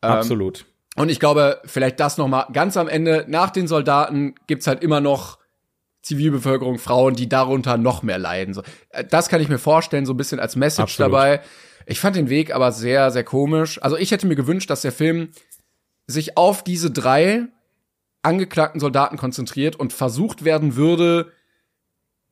Absolut. 0.00 0.66
Und 0.96 1.10
ich 1.10 1.20
glaube, 1.20 1.60
vielleicht 1.64 2.00
das 2.00 2.18
noch 2.18 2.28
mal 2.28 2.46
ganz 2.52 2.76
am 2.76 2.88
Ende, 2.88 3.24
nach 3.28 3.50
den 3.50 3.66
Soldaten 3.66 4.34
gibt's 4.46 4.66
halt 4.66 4.82
immer 4.82 5.00
noch 5.00 5.38
Zivilbevölkerung, 6.02 6.78
Frauen, 6.78 7.14
die 7.14 7.28
darunter 7.28 7.76
noch 7.76 8.02
mehr 8.02 8.18
leiden. 8.18 8.54
So, 8.54 8.62
äh, 8.90 9.04
das 9.04 9.28
kann 9.28 9.40
ich 9.40 9.48
mir 9.48 9.58
vorstellen, 9.58 10.06
so 10.06 10.14
ein 10.14 10.16
bisschen 10.16 10.38
als 10.38 10.56
Message 10.56 10.94
Absolut. 10.94 11.12
dabei. 11.12 11.40
Ich 11.84 12.00
fand 12.00 12.16
den 12.16 12.28
Weg 12.28 12.54
aber 12.54 12.72
sehr, 12.72 13.10
sehr 13.10 13.24
komisch. 13.24 13.82
Also 13.82 13.96
ich 13.96 14.10
hätte 14.10 14.26
mir 14.26 14.36
gewünscht, 14.36 14.70
dass 14.70 14.82
der 14.82 14.92
Film 14.92 15.30
sich 16.06 16.36
auf 16.36 16.62
diese 16.62 16.90
drei 16.90 17.48
angeklagten 18.22 18.80
Soldaten 18.80 19.16
konzentriert 19.16 19.76
und 19.76 19.92
versucht 19.92 20.44
werden 20.44 20.76
würde, 20.76 21.32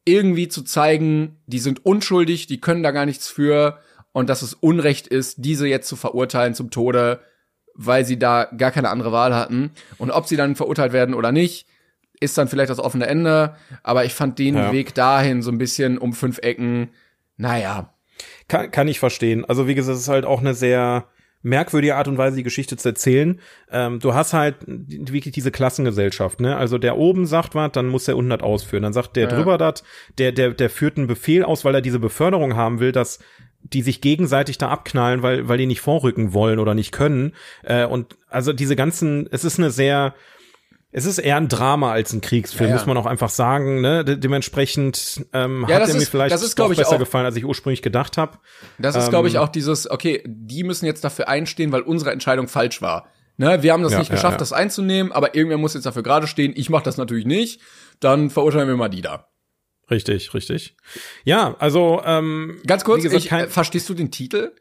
irgendwie 0.04 0.48
zu 0.48 0.62
zeigen, 0.62 1.40
die 1.46 1.58
sind 1.58 1.84
unschuldig, 1.84 2.46
die 2.46 2.60
können 2.60 2.82
da 2.82 2.90
gar 2.90 3.06
nichts 3.06 3.28
für 3.28 3.78
und 4.12 4.28
dass 4.28 4.42
es 4.42 4.54
Unrecht 4.54 5.06
ist, 5.06 5.36
diese 5.38 5.66
jetzt 5.66 5.88
zu 5.88 5.96
verurteilen 5.96 6.54
zum 6.54 6.70
Tode, 6.70 7.20
weil 7.74 8.04
sie 8.04 8.18
da 8.18 8.44
gar 8.56 8.70
keine 8.70 8.90
andere 8.90 9.12
Wahl 9.12 9.34
hatten. 9.34 9.72
Und 9.98 10.10
ob 10.10 10.26
sie 10.26 10.36
dann 10.36 10.56
verurteilt 10.56 10.92
werden 10.92 11.14
oder 11.14 11.32
nicht, 11.32 11.66
ist 12.20 12.38
dann 12.38 12.48
vielleicht 12.48 12.70
das 12.70 12.78
offene 12.78 13.06
Ende. 13.06 13.56
Aber 13.82 14.04
ich 14.04 14.14
fand 14.14 14.38
den 14.38 14.54
Ja. 14.56 14.72
Weg 14.72 14.94
dahin 14.94 15.42
so 15.42 15.50
ein 15.50 15.58
bisschen 15.58 15.98
um 15.98 16.12
fünf 16.12 16.38
Ecken, 16.38 16.90
naja, 17.36 17.92
Kann, 18.46 18.70
kann 18.70 18.86
ich 18.88 19.00
verstehen. 19.00 19.44
Also 19.44 19.66
wie 19.66 19.74
gesagt, 19.74 19.96
es 19.96 20.02
ist 20.02 20.08
halt 20.08 20.24
auch 20.24 20.40
eine 20.40 20.54
sehr 20.54 21.08
merkwürdige 21.44 21.94
Art 21.94 22.08
und 22.08 22.18
Weise, 22.18 22.36
die 22.36 22.42
Geschichte 22.42 22.76
zu 22.76 22.88
erzählen. 22.88 23.38
Ähm, 23.70 24.00
du 24.00 24.14
hast 24.14 24.32
halt 24.32 24.56
wirklich 24.66 25.34
diese 25.34 25.52
Klassengesellschaft, 25.52 26.40
ne? 26.40 26.56
Also 26.56 26.78
der 26.78 26.96
oben 26.96 27.26
sagt 27.26 27.54
was, 27.54 27.70
dann 27.72 27.86
muss 27.86 28.04
der 28.06 28.16
unten 28.16 28.30
das 28.30 28.40
ausführen. 28.40 28.82
Dann 28.82 28.92
sagt 28.92 29.14
der 29.14 29.28
Ja. 29.28 29.36
drüber 29.36 29.58
das, 29.58 29.84
der, 30.18 30.32
der, 30.32 30.50
der 30.54 30.70
führt 30.70 30.96
einen 30.96 31.06
Befehl 31.06 31.44
aus, 31.44 31.64
weil 31.64 31.74
er 31.74 31.82
diese 31.82 32.00
Beförderung 32.00 32.56
haben 32.56 32.80
will, 32.80 32.90
dass 32.92 33.20
die 33.62 33.82
sich 33.82 34.00
gegenseitig 34.00 34.58
da 34.58 34.68
abknallen, 34.68 35.22
weil, 35.22 35.48
weil 35.48 35.58
die 35.58 35.66
nicht 35.66 35.80
vorrücken 35.80 36.32
wollen 36.32 36.58
oder 36.58 36.74
nicht 36.74 36.92
können. 36.92 37.32
Äh, 37.62 37.84
und 37.86 38.16
also 38.28 38.52
diese 38.52 38.74
ganzen, 38.76 39.28
es 39.30 39.44
ist 39.44 39.58
eine 39.58 39.70
sehr, 39.70 40.14
es 40.96 41.06
ist 41.06 41.18
eher 41.18 41.36
ein 41.36 41.48
Drama 41.48 41.90
als 41.92 42.12
ein 42.12 42.20
Kriegsfilm, 42.20 42.70
Ja, 42.70 42.76
ja. 42.76 42.80
muss 42.80 42.86
man 42.86 42.96
auch 42.96 43.06
einfach 43.06 43.28
sagen. 43.28 43.80
Ne? 43.80 44.04
De 44.04 44.16
dementsprechend 44.16 45.26
ähm, 45.32 45.66
Ja, 45.68 45.80
hat 45.80 45.88
er 45.88 45.94
mir 45.94 46.00
vielleicht 46.06 46.32
das 46.32 46.42
ist, 46.42 46.58
doch 46.58 46.70
ich, 46.70 46.78
besser 46.78 46.94
auch- 46.94 46.98
gefallen, 46.98 47.26
als 47.26 47.34
ich 47.36 47.44
ursprünglich 47.44 47.82
gedacht 47.82 48.16
habe. 48.16 48.38
Das 48.78 48.94
ist, 48.94 49.04
Ähm, 49.06 49.10
glaube 49.10 49.28
ich, 49.28 49.38
auch 49.38 49.48
dieses, 49.48 49.90
okay, 49.90 50.22
die 50.26 50.62
müssen 50.62 50.86
jetzt 50.86 51.02
dafür 51.04 51.28
einstehen, 51.28 51.72
weil 51.72 51.82
unsere 51.82 52.12
Entscheidung 52.12 52.46
falsch 52.48 52.80
war. 52.80 53.08
Ne, 53.36 53.64
wir 53.64 53.72
haben 53.72 53.82
das 53.82 53.98
nicht 53.98 54.12
geschafft, 54.12 54.40
das 54.40 54.52
einzunehmen, 54.52 55.10
aber 55.10 55.34
irgendwer 55.34 55.58
muss 55.58 55.74
jetzt 55.74 55.84
dafür 55.86 56.04
gerade 56.04 56.28
stehen. 56.28 56.52
Ich 56.54 56.70
mache 56.70 56.84
das 56.84 56.96
natürlich 56.96 57.26
nicht. 57.26 57.60
Dann 57.98 58.30
verurteilen 58.30 58.68
wir 58.68 58.76
mal 58.76 58.88
die 58.88 59.02
da. 59.02 59.26
Richtig, 59.90 60.32
richtig. 60.32 60.76
Ja, 61.24 61.56
also 61.58 62.00
ähm, 62.04 62.60
Ganz 62.66 62.84
kurz, 62.84 63.02
gesagt, 63.02 63.24
ich, 63.24 63.32
äh, 63.32 63.48
verstehst 63.48 63.88
du 63.88 63.94
den 63.94 64.12
Titel? 64.12 64.52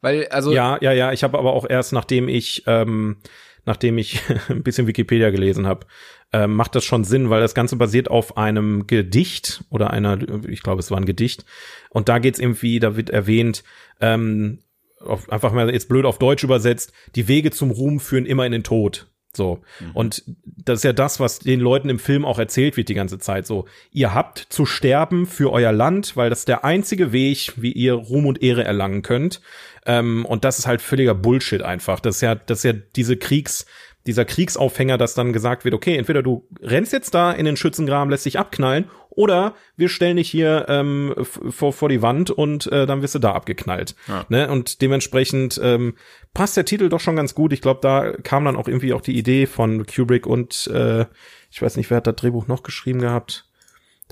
Weil, 0.00 0.26
also, 0.28 0.52
ja, 0.52 0.78
ja, 0.80 0.92
ja. 0.92 1.12
Ich 1.12 1.22
habe 1.24 1.38
aber 1.38 1.52
auch 1.52 1.64
erst, 1.68 1.92
nachdem 1.92 2.28
ich, 2.28 2.64
ähm, 2.66 3.18
nachdem 3.64 3.98
ich 3.98 4.22
ein 4.48 4.62
bisschen 4.62 4.86
Wikipedia 4.86 5.30
gelesen 5.30 5.66
habe, 5.66 5.86
ähm, 6.32 6.54
macht 6.54 6.74
das 6.74 6.84
schon 6.84 7.04
Sinn, 7.04 7.30
weil 7.30 7.40
das 7.40 7.54
Ganze 7.54 7.76
basiert 7.76 8.10
auf 8.10 8.36
einem 8.36 8.86
Gedicht 8.86 9.64
oder 9.70 9.90
einer, 9.90 10.18
ich 10.48 10.62
glaube, 10.62 10.80
es 10.80 10.90
war 10.90 10.98
ein 10.98 11.06
Gedicht. 11.06 11.44
Und 11.90 12.08
da 12.08 12.18
geht's 12.18 12.38
irgendwie, 12.38 12.80
da 12.80 12.96
wird 12.96 13.10
erwähnt, 13.10 13.64
ähm, 14.00 14.58
auf, 15.00 15.30
einfach 15.30 15.52
mal 15.52 15.70
jetzt 15.72 15.88
blöd 15.88 16.04
auf 16.04 16.18
Deutsch 16.18 16.44
übersetzt, 16.44 16.92
die 17.14 17.28
Wege 17.28 17.50
zum 17.50 17.70
Ruhm 17.70 18.00
führen 18.00 18.26
immer 18.26 18.44
in 18.44 18.52
den 18.52 18.64
Tod. 18.64 19.08
So. 19.38 19.60
Und 19.94 20.22
das 20.44 20.80
ist 20.80 20.84
ja 20.84 20.92
das, 20.92 21.18
was 21.18 21.38
den 21.38 21.60
Leuten 21.60 21.88
im 21.88 21.98
Film 21.98 22.26
auch 22.26 22.38
erzählt 22.38 22.76
wird 22.76 22.90
die 22.90 22.94
ganze 22.94 23.18
Zeit. 23.18 23.46
So, 23.46 23.64
ihr 23.90 24.12
habt 24.12 24.38
zu 24.50 24.66
sterben 24.66 25.24
für 25.24 25.50
euer 25.50 25.72
Land, 25.72 26.14
weil 26.16 26.28
das 26.28 26.40
ist 26.40 26.48
der 26.48 26.66
einzige 26.66 27.12
Weg, 27.12 27.54
wie 27.56 27.72
ihr 27.72 27.94
Ruhm 27.94 28.26
und 28.26 28.42
Ehre 28.42 28.64
erlangen 28.64 29.00
könnt. 29.00 29.40
Ähm, 29.86 30.26
und 30.26 30.44
das 30.44 30.58
ist 30.58 30.66
halt 30.66 30.82
völliger 30.82 31.14
Bullshit 31.14 31.62
einfach. 31.62 32.00
Das 32.00 32.16
ist 32.16 32.20
ja, 32.20 32.34
das 32.34 32.58
ist 32.58 32.64
ja 32.64 32.74
diese 32.74 33.16
Kriegs, 33.16 33.64
dieser 34.06 34.24
Kriegsaufhänger, 34.24 34.98
dass 34.98 35.14
dann 35.14 35.32
gesagt 35.32 35.64
wird, 35.64 35.74
okay, 35.74 35.96
entweder 35.96 36.22
du 36.22 36.46
rennst 36.60 36.92
jetzt 36.92 37.14
da 37.14 37.32
in 37.32 37.46
den 37.46 37.56
Schützengraben, 37.56 38.10
lässt 38.10 38.26
dich 38.26 38.38
abknallen, 38.38 38.90
oder 39.18 39.56
wir 39.76 39.88
stellen 39.88 40.16
dich 40.16 40.30
hier 40.30 40.66
ähm, 40.68 41.12
vor, 41.24 41.72
vor 41.72 41.88
die 41.88 42.02
Wand 42.02 42.30
und 42.30 42.70
äh, 42.70 42.86
dann 42.86 43.02
wirst 43.02 43.16
du 43.16 43.18
da 43.18 43.32
abgeknallt. 43.32 43.96
Ja. 44.06 44.24
Ne? 44.28 44.48
Und 44.48 44.80
dementsprechend 44.80 45.60
ähm, 45.60 45.94
passt 46.34 46.56
der 46.56 46.64
Titel 46.64 46.88
doch 46.88 47.00
schon 47.00 47.16
ganz 47.16 47.34
gut. 47.34 47.52
Ich 47.52 47.60
glaube, 47.60 47.80
da 47.82 48.12
kam 48.22 48.44
dann 48.44 48.54
auch 48.54 48.68
irgendwie 48.68 48.92
auch 48.92 49.00
die 49.00 49.18
Idee 49.18 49.46
von 49.46 49.86
Kubrick 49.86 50.24
und 50.24 50.68
äh, 50.68 51.06
ich 51.50 51.60
weiß 51.60 51.76
nicht, 51.76 51.90
wer 51.90 51.96
hat 51.96 52.06
das 52.06 52.14
Drehbuch 52.14 52.46
noch 52.46 52.62
geschrieben 52.62 53.00
gehabt? 53.00 53.48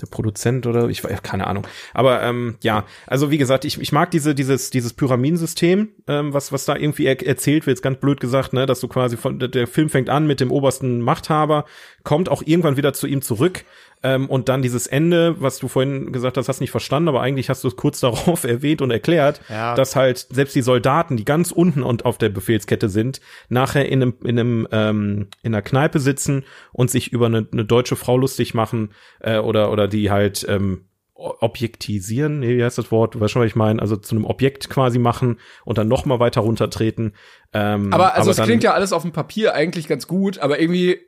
der 0.01 0.07
Produzent 0.07 0.67
oder 0.67 0.89
ich 0.89 1.03
weiß 1.03 1.23
keine 1.23 1.47
Ahnung. 1.47 1.65
Aber 1.93 2.21
ähm, 2.23 2.57
ja, 2.61 2.85
also 3.07 3.31
wie 3.31 3.37
gesagt, 3.37 3.65
ich, 3.65 3.79
ich 3.79 3.91
mag 3.91 4.11
diese 4.11 4.35
dieses 4.35 4.69
dieses 4.69 4.93
Pyramidensystem, 4.93 5.89
ähm, 6.07 6.33
was 6.33 6.51
was 6.51 6.65
da 6.65 6.75
irgendwie 6.75 7.05
er 7.05 7.25
erzählt 7.25 7.65
wird, 7.65 7.77
ist 7.77 7.81
ganz 7.81 7.99
blöd 7.99 8.19
gesagt, 8.19 8.53
ne, 8.53 8.65
dass 8.65 8.79
du 8.79 8.87
quasi 8.87 9.17
von 9.17 9.39
der 9.39 9.67
Film 9.67 9.89
fängt 9.89 10.09
an 10.09 10.27
mit 10.27 10.39
dem 10.39 10.51
obersten 10.51 11.01
Machthaber, 11.01 11.65
kommt 12.07 12.29
auch 12.29 12.41
irgendwann 12.45 12.77
wieder 12.77 12.93
zu 12.93 13.05
ihm 13.05 13.21
zurück 13.21 13.65
ähm, 14.01 14.29
und 14.29 14.47
dann 14.47 14.61
dieses 14.61 14.87
Ende, 14.87 15.35
was 15.41 15.57
du 15.57 15.67
vorhin 15.67 16.13
gesagt 16.13 16.37
hast, 16.37 16.47
hast 16.47 16.61
nicht 16.61 16.71
verstanden, 16.71 17.09
aber 17.09 17.19
eigentlich 17.19 17.49
hast 17.49 17.65
du 17.65 17.67
es 17.67 17.75
kurz 17.75 17.99
darauf 18.07 18.45
erwähnt 18.45 18.81
und 18.81 18.91
erklärt, 18.91 19.41
Ja. 19.49 19.75
dass 19.75 19.97
halt 19.97 20.25
selbst 20.29 20.55
die 20.55 20.61
Soldaten, 20.61 21.17
die 21.17 21.25
ganz 21.25 21.51
unten 21.51 21.83
und 21.83 22.05
auf 22.05 22.17
der 22.17 22.29
Befehlskette 22.29 22.87
sind, 22.87 23.19
nachher 23.49 23.89
in 23.89 24.01
einem 24.01 24.13
in 24.23 24.39
einem 24.39 24.67
ähm, 24.71 25.27
in 25.43 25.53
einer 25.53 25.61
Kneipe 25.61 25.99
sitzen 25.99 26.45
und 26.71 26.89
sich 26.89 27.11
über 27.11 27.25
eine, 27.25 27.45
eine 27.51 27.65
deutsche 27.65 27.97
Frau 27.97 28.17
lustig 28.17 28.53
machen 28.53 28.93
äh, 29.19 29.39
oder 29.39 29.69
oder 29.69 29.89
die 29.89 30.09
halt 30.09 30.45
ähm, 30.47 30.85
objektisieren, 31.15 32.39
nee, 32.39 32.55
wie 32.55 32.63
heißt 32.63 32.77
das 32.77 32.89
Wort? 32.89 33.15
Du 33.15 33.19
weißt 33.19 33.33
schon, 33.33 33.41
was 33.41 33.49
ich 33.49 33.55
meine, 33.57 33.81
also 33.81 33.97
zu 33.97 34.15
einem 34.15 34.23
Objekt 34.23 34.69
quasi 34.69 34.97
machen 34.97 35.39
und 35.65 35.77
dann 35.77 35.89
noch 35.89 36.05
mal 36.05 36.21
weiter 36.21 36.39
runtertreten. 36.39 37.15
Ähm, 37.51 37.91
aber 37.91 38.15
also 38.15 38.31
es 38.31 38.37
dann, 38.37 38.45
klingt 38.45 38.63
ja 38.63 38.73
alles 38.73 38.93
auf 38.93 39.01
dem 39.01 39.11
Papier 39.11 39.53
eigentlich 39.55 39.89
ganz 39.89 40.07
gut, 40.07 40.37
aber 40.37 40.61
irgendwie 40.61 40.99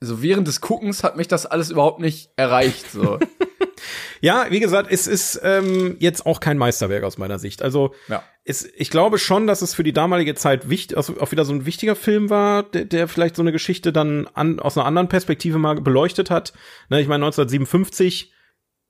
so 0.00 0.22
während 0.22 0.46
des 0.48 0.60
Guckens 0.60 1.02
hat 1.04 1.16
mich 1.16 1.28
das 1.28 1.46
alles 1.46 1.70
überhaupt 1.70 2.00
nicht 2.00 2.30
erreicht. 2.36 2.90
So. 2.90 3.18
Ja, 4.20 4.46
wie 4.50 4.58
gesagt, 4.58 4.90
es 4.90 5.06
ist 5.06 5.40
ähm, 5.44 5.96
jetzt 6.00 6.26
auch 6.26 6.40
kein 6.40 6.58
Meisterwerk 6.58 7.04
aus 7.04 7.18
meiner 7.18 7.38
Sicht. 7.38 7.62
Also 7.62 7.94
Ja. 8.08 8.24
es, 8.44 8.68
ich 8.76 8.90
glaube 8.90 9.18
schon, 9.18 9.46
dass 9.46 9.62
es 9.62 9.74
für 9.74 9.84
die 9.84 9.92
damalige 9.92 10.34
Zeit 10.34 10.68
wichtig, 10.68 10.96
also 10.96 11.20
auch 11.20 11.30
wieder 11.30 11.44
so 11.44 11.52
ein 11.52 11.66
wichtiger 11.66 11.94
Film 11.94 12.28
war, 12.28 12.64
der, 12.64 12.84
der 12.84 13.06
vielleicht 13.06 13.36
so 13.36 13.42
eine 13.42 13.52
Geschichte 13.52 13.92
dann 13.92 14.26
an, 14.34 14.58
aus 14.58 14.76
einer 14.76 14.86
anderen 14.86 15.08
Perspektive 15.08 15.58
mal 15.58 15.80
beleuchtet 15.80 16.30
hat. 16.30 16.52
Ne, 16.88 17.00
ich 17.00 17.06
meine 17.06 17.24
1957 17.26 18.32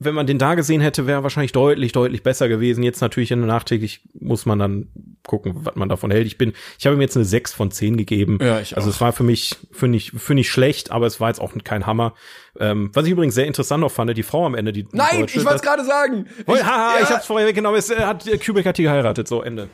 wenn 0.01 0.15
man 0.15 0.27
den 0.29 0.39
da 0.39 0.55
gesehen 0.55 0.81
hätte, 0.81 1.07
wäre 1.09 1.25
wahrscheinlich 1.25 1.51
deutlich, 1.53 1.91
deutlich 1.93 2.23
besser 2.23 2.49
gewesen. 2.49 2.85
Jetzt 2.85 3.01
natürlich 3.01 3.33
in 3.33 3.41
der 3.41 3.49
nachträglich 3.49 4.03
muss 4.19 4.47
man 4.47 4.59
dann 4.59 4.89
gucken, 5.27 5.55
was 5.65 5.75
man 5.75 5.89
davon 5.89 6.11
hält. 6.13 6.27
Ich 6.27 6.39
bin, 6.39 6.53
ich 6.79 6.87
habe 6.87 6.95
ihm 6.97 7.01
jetzt 7.01 7.17
eine 7.17 7.25
6 7.25 7.53
von 7.53 7.71
10 7.73 7.97
gegeben. 7.97 8.39
Ja, 8.41 8.61
ich 8.61 8.77
Also 8.77 8.89
auch. 8.89 8.95
es 8.95 9.01
war 9.01 9.13
für 9.13 9.25
mich, 9.25 9.57
für 9.73 9.89
nicht, 9.89 10.13
für 10.17 10.35
nicht 10.35 10.51
schlecht, 10.51 10.93
aber 10.93 11.07
es 11.07 11.21
war 11.21 11.29
jetzt 11.29 11.41
auch 11.41 11.53
kein 11.65 11.85
Hammer. 11.87 12.15
Ähm, 12.61 12.91
was 12.95 13.07
ich 13.07 13.11
übrigens 13.13 13.35
sehr 13.35 13.47
interessant 13.47 13.83
auch 13.83 13.91
fand, 13.91 14.17
die 14.17 14.23
Frau 14.23 14.47
am 14.47 14.55
Ende, 14.55 14.73
die 14.73 14.87
Nein, 14.93 15.21
Deutsche, 15.21 15.39
ich 15.39 15.45
wollte 15.45 15.57
es 15.57 15.63
gerade 15.63 15.85
sagen. 15.85 16.27
Oh, 16.47 16.57
haha, 16.57 16.99
ja, 16.99 17.03
ich 17.03 17.11
hab's 17.11 17.27
vorher 17.27 17.49
weggenommen. 17.49 17.79
Es 17.79 17.91
äh, 17.91 17.97
hat 17.97 18.27
äh, 18.27 18.39
Kubrick 18.39 18.67
hat 18.67 18.79
die 18.79 18.85
geheiratet. 18.85 19.27
So 19.27 19.43
Ende. 19.43 19.69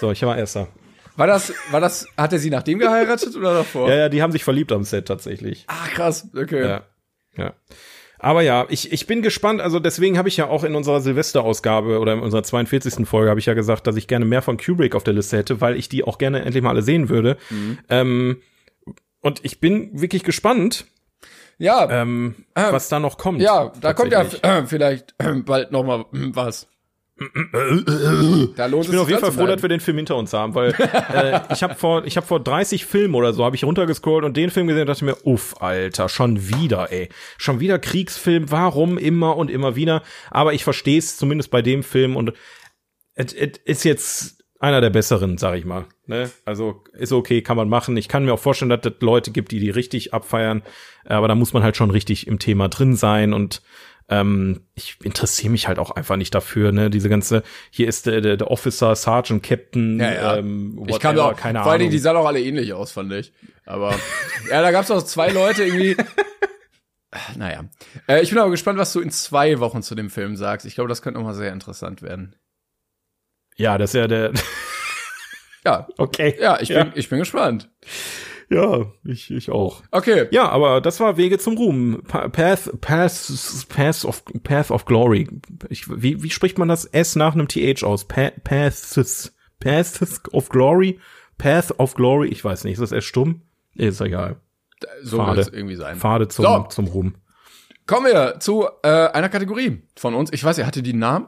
So, 0.00 0.10
ich 0.10 0.22
war 0.22 0.36
erster. 0.36 0.68
war 1.16 1.26
das, 1.26 1.52
war 1.70 1.80
das, 1.80 2.06
hat 2.16 2.32
er 2.32 2.38
sie 2.38 2.48
nachdem 2.50 2.78
geheiratet 2.78 3.36
oder 3.36 3.52
davor? 3.54 3.88
Ja, 3.90 3.96
ja, 3.96 4.08
die 4.08 4.22
haben 4.22 4.32
sich 4.32 4.44
verliebt 4.44 4.72
am 4.72 4.82
Set 4.84 5.06
tatsächlich. 5.06 5.64
Ach 5.68 5.90
krass, 5.90 6.26
okay. 6.34 6.62
Ja, 6.62 6.82
ja. 7.36 7.52
Aber 8.24 8.42
ja, 8.42 8.66
ich, 8.68 8.92
ich 8.92 9.08
bin 9.08 9.20
gespannt. 9.20 9.60
Also 9.60 9.80
deswegen 9.80 10.16
habe 10.16 10.28
ich 10.28 10.36
ja 10.36 10.46
auch 10.46 10.62
in 10.62 10.76
unserer 10.76 11.00
Silvesterausgabe 11.00 11.98
oder 11.98 12.12
in 12.12 12.20
unserer 12.20 12.44
42. 12.44 13.04
Folge 13.06 13.28
habe 13.28 13.40
ich 13.40 13.46
ja 13.46 13.54
gesagt, 13.54 13.88
dass 13.88 13.96
ich 13.96 14.06
gerne 14.06 14.24
mehr 14.24 14.42
von 14.42 14.56
Kubrick 14.58 14.94
auf 14.94 15.02
der 15.02 15.12
Liste 15.12 15.36
hätte, 15.36 15.60
weil 15.60 15.76
ich 15.76 15.88
die 15.88 16.04
auch 16.04 16.18
gerne 16.18 16.42
endlich 16.44 16.62
mal 16.62 16.70
alle 16.70 16.82
sehen 16.82 17.08
würde. 17.08 17.36
Mhm. 17.50 17.78
Ähm, 17.88 18.36
und 19.22 19.44
ich 19.44 19.58
bin 19.58 20.00
wirklich 20.00 20.22
gespannt, 20.22 20.86
Ja, 21.58 21.88
ähm, 21.90 22.36
Ähm, 22.54 22.72
was 22.72 22.88
da 22.88 23.00
noch 23.00 23.18
kommt. 23.18 23.40
ja, 23.40 23.72
da 23.80 23.92
kommt 23.92 24.12
ja 24.12 24.22
äh, 24.42 24.66
vielleicht 24.66 25.14
äh, 25.18 25.34
bald 25.34 25.72
noch 25.72 25.82
mal 25.82 26.02
äh, 26.12 26.30
was. 26.32 26.68
Da 28.56 28.66
lohnt 28.66 28.84
Ich 28.84 28.90
bin 28.90 28.98
auf 28.98 29.08
jeden 29.08 29.20
Fall 29.20 29.32
froh, 29.32 29.46
dass 29.46 29.62
wir 29.62 29.68
den 29.68 29.80
Film 29.80 29.98
hinter 29.98 30.16
uns 30.16 30.32
haben, 30.32 30.54
weil 30.54 30.72
äh, 30.72 31.40
ich 31.52 31.62
habe 31.62 31.74
vor, 31.74 32.04
ich 32.04 32.16
habe 32.16 32.26
vor 32.26 32.40
30 32.40 32.86
Filmen 32.86 33.14
oder 33.14 33.32
so 33.32 33.44
habe 33.44 33.54
ich 33.54 33.64
runtergescrollt 33.64 34.24
und 34.24 34.36
den 34.36 34.50
Film 34.50 34.66
gesehen 34.66 34.82
und 34.82 34.88
dachte 34.88 35.04
mir, 35.04 35.16
uff, 35.24 35.54
Alter, 35.60 36.08
schon 36.08 36.48
wieder, 36.48 36.90
ey, 36.90 37.10
schon 37.38 37.60
wieder 37.60 37.78
Kriegsfilm. 37.78 38.50
Warum 38.50 38.98
immer 38.98 39.36
und 39.36 39.50
immer 39.50 39.76
wieder? 39.76 40.02
Aber 40.30 40.54
ich 40.54 40.64
verstehe 40.64 40.98
es 40.98 41.16
zumindest 41.16 41.50
bei 41.50 41.62
dem 41.62 41.82
Film 41.82 42.16
und 42.16 42.32
es 43.14 43.32
ist 43.34 43.84
jetzt 43.84 44.42
einer 44.58 44.80
der 44.80 44.90
besseren, 44.90 45.38
sag 45.38 45.58
ich 45.58 45.64
mal. 45.64 45.86
Ne? 46.06 46.30
Also 46.44 46.84
ist 46.92 47.12
okay, 47.12 47.42
kann 47.42 47.56
man 47.56 47.68
machen. 47.68 47.96
Ich 47.96 48.08
kann 48.08 48.24
mir 48.24 48.32
auch 48.32 48.38
vorstellen, 48.38 48.68
dass 48.68 48.80
es 48.84 49.00
Leute 49.00 49.32
gibt, 49.32 49.50
die 49.50 49.58
die 49.58 49.70
richtig 49.70 50.14
abfeiern, 50.14 50.62
aber 51.04 51.28
da 51.28 51.34
muss 51.34 51.52
man 51.52 51.62
halt 51.62 51.76
schon 51.76 51.90
richtig 51.90 52.26
im 52.26 52.38
Thema 52.38 52.68
drin 52.68 52.94
sein 52.94 53.32
und 53.32 53.60
ähm, 54.08 54.66
ich 54.74 54.96
interessiere 55.02 55.50
mich 55.50 55.68
halt 55.68 55.78
auch 55.78 55.90
einfach 55.92 56.16
nicht 56.16 56.34
dafür, 56.34 56.72
ne? 56.72 56.90
Diese 56.90 57.08
ganze, 57.08 57.42
hier 57.70 57.88
ist 57.88 58.06
der, 58.06 58.20
der, 58.20 58.36
der 58.36 58.50
Officer, 58.50 58.94
Sergeant, 58.96 59.42
Captain, 59.42 59.98
Ja, 60.00 60.12
ja. 60.12 60.36
ähm, 60.36 60.84
Ich 60.88 60.98
kann 61.00 61.16
whatever, 61.16 61.32
auch, 61.32 61.36
keine 61.36 61.62
vor 61.62 61.70
allen 61.72 61.78
Dingen, 61.80 61.88
Ahnung. 61.88 61.92
die 61.92 61.98
sahen 61.98 62.16
auch 62.16 62.26
alle 62.26 62.40
ähnlich 62.40 62.72
aus, 62.72 62.92
fand 62.92 63.12
ich. 63.12 63.32
Aber 63.64 63.90
ja, 64.50 64.60
da 64.62 64.70
gab's 64.70 64.90
auch 64.90 65.02
zwei 65.02 65.30
Leute 65.30 65.64
irgendwie. 65.64 65.96
Naja. 67.36 67.64
Äh, 68.08 68.22
ich 68.22 68.30
bin 68.30 68.38
aber 68.38 68.50
gespannt, 68.50 68.78
was 68.78 68.92
du 68.94 69.00
in 69.00 69.10
zwei 69.10 69.58
Wochen 69.60 69.82
zu 69.82 69.94
dem 69.94 70.08
Film 70.08 70.34
sagst. 70.34 70.64
Ich 70.64 70.74
glaube, 70.76 70.88
das 70.88 71.02
könnte 71.02 71.18
nochmal 71.20 71.34
sehr 71.34 71.52
interessant 71.52 72.00
werden. 72.00 72.34
ja, 73.56 73.76
das 73.76 73.90
ist 73.90 74.00
ja 74.00 74.08
der, 74.08 74.32
Ja, 75.62 75.86
okay. 75.98 76.34
ja, 76.40 76.58
ich 76.58 76.68
bin, 76.68 76.76
ja, 76.78 76.92
ich 76.94 77.10
bin 77.10 77.18
gespannt. 77.18 77.68
Ja 78.52 78.86
ich, 79.04 79.30
ich 79.30 79.50
auch. 79.50 79.82
Okay. 79.90 80.26
Ja, 80.30 80.48
aber 80.48 80.80
das 80.80 81.00
war 81.00 81.16
Wege 81.16 81.38
zum 81.38 81.56
Ruhm. 81.56 82.02
Pa- 82.06 82.28
Path, 82.28 82.70
Path, 82.80 83.32
Path 83.68 84.04
of, 84.04 84.22
Path 84.42 84.70
of 84.70 84.84
Glory. 84.84 85.28
Ich, 85.68 85.88
wie, 85.88 86.22
wie 86.22 86.30
spricht 86.30 86.58
man 86.58 86.68
das 86.68 86.84
S 86.84 87.16
nach 87.16 87.34
einem 87.34 87.48
TH 87.48 87.82
aus? 87.84 88.06
Pa 88.06 88.30
Paths, 88.44 89.32
Paths 89.60 90.20
of 90.32 90.48
Glory? 90.48 90.98
Path 91.38 91.78
of 91.78 91.94
Glory? 91.94 92.28
Ich 92.28 92.44
weiß 92.44 92.64
nicht. 92.64 92.74
Ist 92.74 92.82
das 92.82 92.92
S 92.92 93.04
stumm? 93.04 93.42
Ist 93.74 94.00
egal. 94.00 94.36
So 95.02 95.18
Pfade. 95.18 95.36
wird 95.38 95.46
es 95.48 95.52
irgendwie 95.52 95.76
sein. 95.76 95.96
Pfade 95.96 96.28
zum, 96.28 96.44
So. 96.44 96.66
zum 96.68 96.86
Ruhm. 96.88 97.14
Kommen 97.86 98.06
wir 98.06 98.38
zu 98.40 98.66
äh, 98.82 98.88
einer 98.88 99.28
Kategorie 99.28 99.82
von 99.96 100.14
uns. 100.14 100.32
Ich 100.32 100.42
weiß, 100.44 100.58
ihr 100.58 100.66
hatte 100.66 100.82
die 100.82 100.92
Namen? 100.92 101.26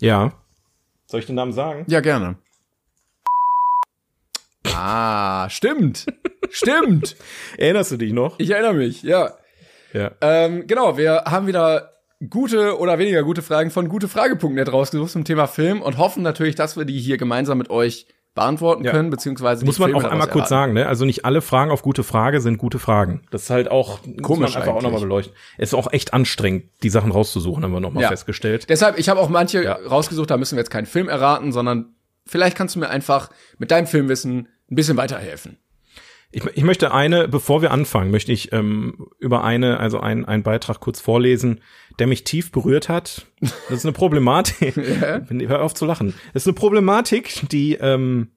Ja. 0.00 0.32
Soll 1.06 1.20
ich 1.20 1.26
den 1.26 1.34
Namen 1.34 1.52
sagen? 1.52 1.84
Ja, 1.88 2.00
gerne. 2.00 2.36
Ah, 4.76 5.48
stimmt. 5.50 6.06
stimmt. 6.50 7.16
Erinnerst 7.58 7.92
du 7.92 7.96
dich 7.96 8.12
noch? 8.12 8.38
Ich 8.38 8.50
erinnere 8.50 8.74
mich, 8.74 9.02
ja. 9.02 9.32
Ja. 9.92 10.12
Ähm, 10.20 10.66
genau, 10.66 10.96
wir 10.96 11.24
haben 11.26 11.46
wieder 11.46 11.92
gute 12.28 12.78
oder 12.78 12.98
weniger 12.98 13.22
gute 13.22 13.42
Fragen 13.42 13.70
von 13.70 13.88
gutefrage.net 13.88 14.72
rausgesucht 14.72 15.10
zum 15.10 15.24
Thema 15.24 15.46
Film 15.46 15.82
und 15.82 15.98
hoffen 15.98 16.22
natürlich, 16.22 16.54
dass 16.54 16.76
wir 16.76 16.84
die 16.84 16.98
hier 17.00 17.16
gemeinsam 17.16 17.58
mit 17.58 17.70
euch 17.70 18.06
beantworten 18.34 18.84
Ja. 18.84 18.92
können, 18.92 19.10
beziehungsweise 19.10 19.64
Muss 19.64 19.76
die 19.76 19.80
man 19.80 19.90
Filme 19.90 20.06
auch 20.06 20.10
einmal 20.10 20.28
daraus 20.28 20.32
kurz 20.42 20.50
erraten. 20.52 20.70
sagen, 20.70 20.72
ne? 20.74 20.86
Also 20.86 21.04
nicht 21.04 21.24
alle 21.24 21.40
Fragen 21.42 21.72
auf 21.72 21.82
gute 21.82 22.04
Frage 22.04 22.40
sind 22.40 22.58
gute 22.58 22.78
Fragen. 22.78 23.22
Das 23.32 23.42
ist 23.44 23.50
halt 23.50 23.70
auch 23.70 23.98
Komisch 24.22 24.54
man 24.54 24.62
einfach 24.62 24.74
auch 24.76 24.82
nochmal 24.82 25.00
beleuchten. 25.00 25.34
Es 25.58 25.70
ist 25.70 25.74
auch 25.74 25.92
echt 25.92 26.14
anstrengend, 26.14 26.64
die 26.84 26.90
Sachen 26.90 27.10
rauszusuchen, 27.10 27.64
haben 27.64 27.72
wir 27.72 27.80
nochmal 27.80 28.04
Ja. 28.04 28.08
festgestellt. 28.10 28.68
Deshalb, 28.68 28.98
ich 28.98 29.08
habe 29.08 29.18
auch 29.18 29.28
manche 29.28 29.64
Ja. 29.64 29.72
rausgesucht, 29.74 30.30
da 30.30 30.36
müssen 30.36 30.54
wir 30.56 30.60
jetzt 30.60 30.70
keinen 30.70 30.86
Film 30.86 31.08
erraten, 31.08 31.50
sondern 31.50 31.94
vielleicht 32.24 32.56
kannst 32.56 32.76
du 32.76 32.78
mir 32.78 32.88
einfach 32.90 33.30
mit 33.58 33.72
deinem 33.72 33.88
Filmwissen 33.88 34.46
ein 34.70 34.74
bisschen 34.76 34.96
weiterhelfen. 34.96 35.58
Ich, 36.32 36.44
ich 36.44 36.62
möchte 36.62 36.94
eine, 36.94 37.26
bevor 37.26 37.60
wir 37.60 37.72
anfangen, 37.72 38.12
möchte 38.12 38.30
ich 38.30 38.52
ähm, 38.52 39.08
über 39.18 39.42
eine, 39.42 39.80
also 39.80 39.98
ein, 39.98 40.24
einen 40.24 40.44
Beitrag 40.44 40.78
kurz 40.78 41.00
vorlesen, 41.00 41.60
der 41.98 42.06
mich 42.06 42.22
tief 42.22 42.52
berührt 42.52 42.88
hat. 42.88 43.26
Das 43.40 43.52
ist 43.78 43.84
eine 43.84 43.92
Problematik. 43.92 44.74
Bin- 45.28 45.48
Hör 45.48 45.62
auf 45.62 45.74
zu 45.74 45.86
lachen. 45.86 46.14
Das 46.32 46.44
ist 46.44 46.46
eine 46.46 46.54
Problematik, 46.54 47.48
die, 47.50 47.74
ähm, 47.74 48.28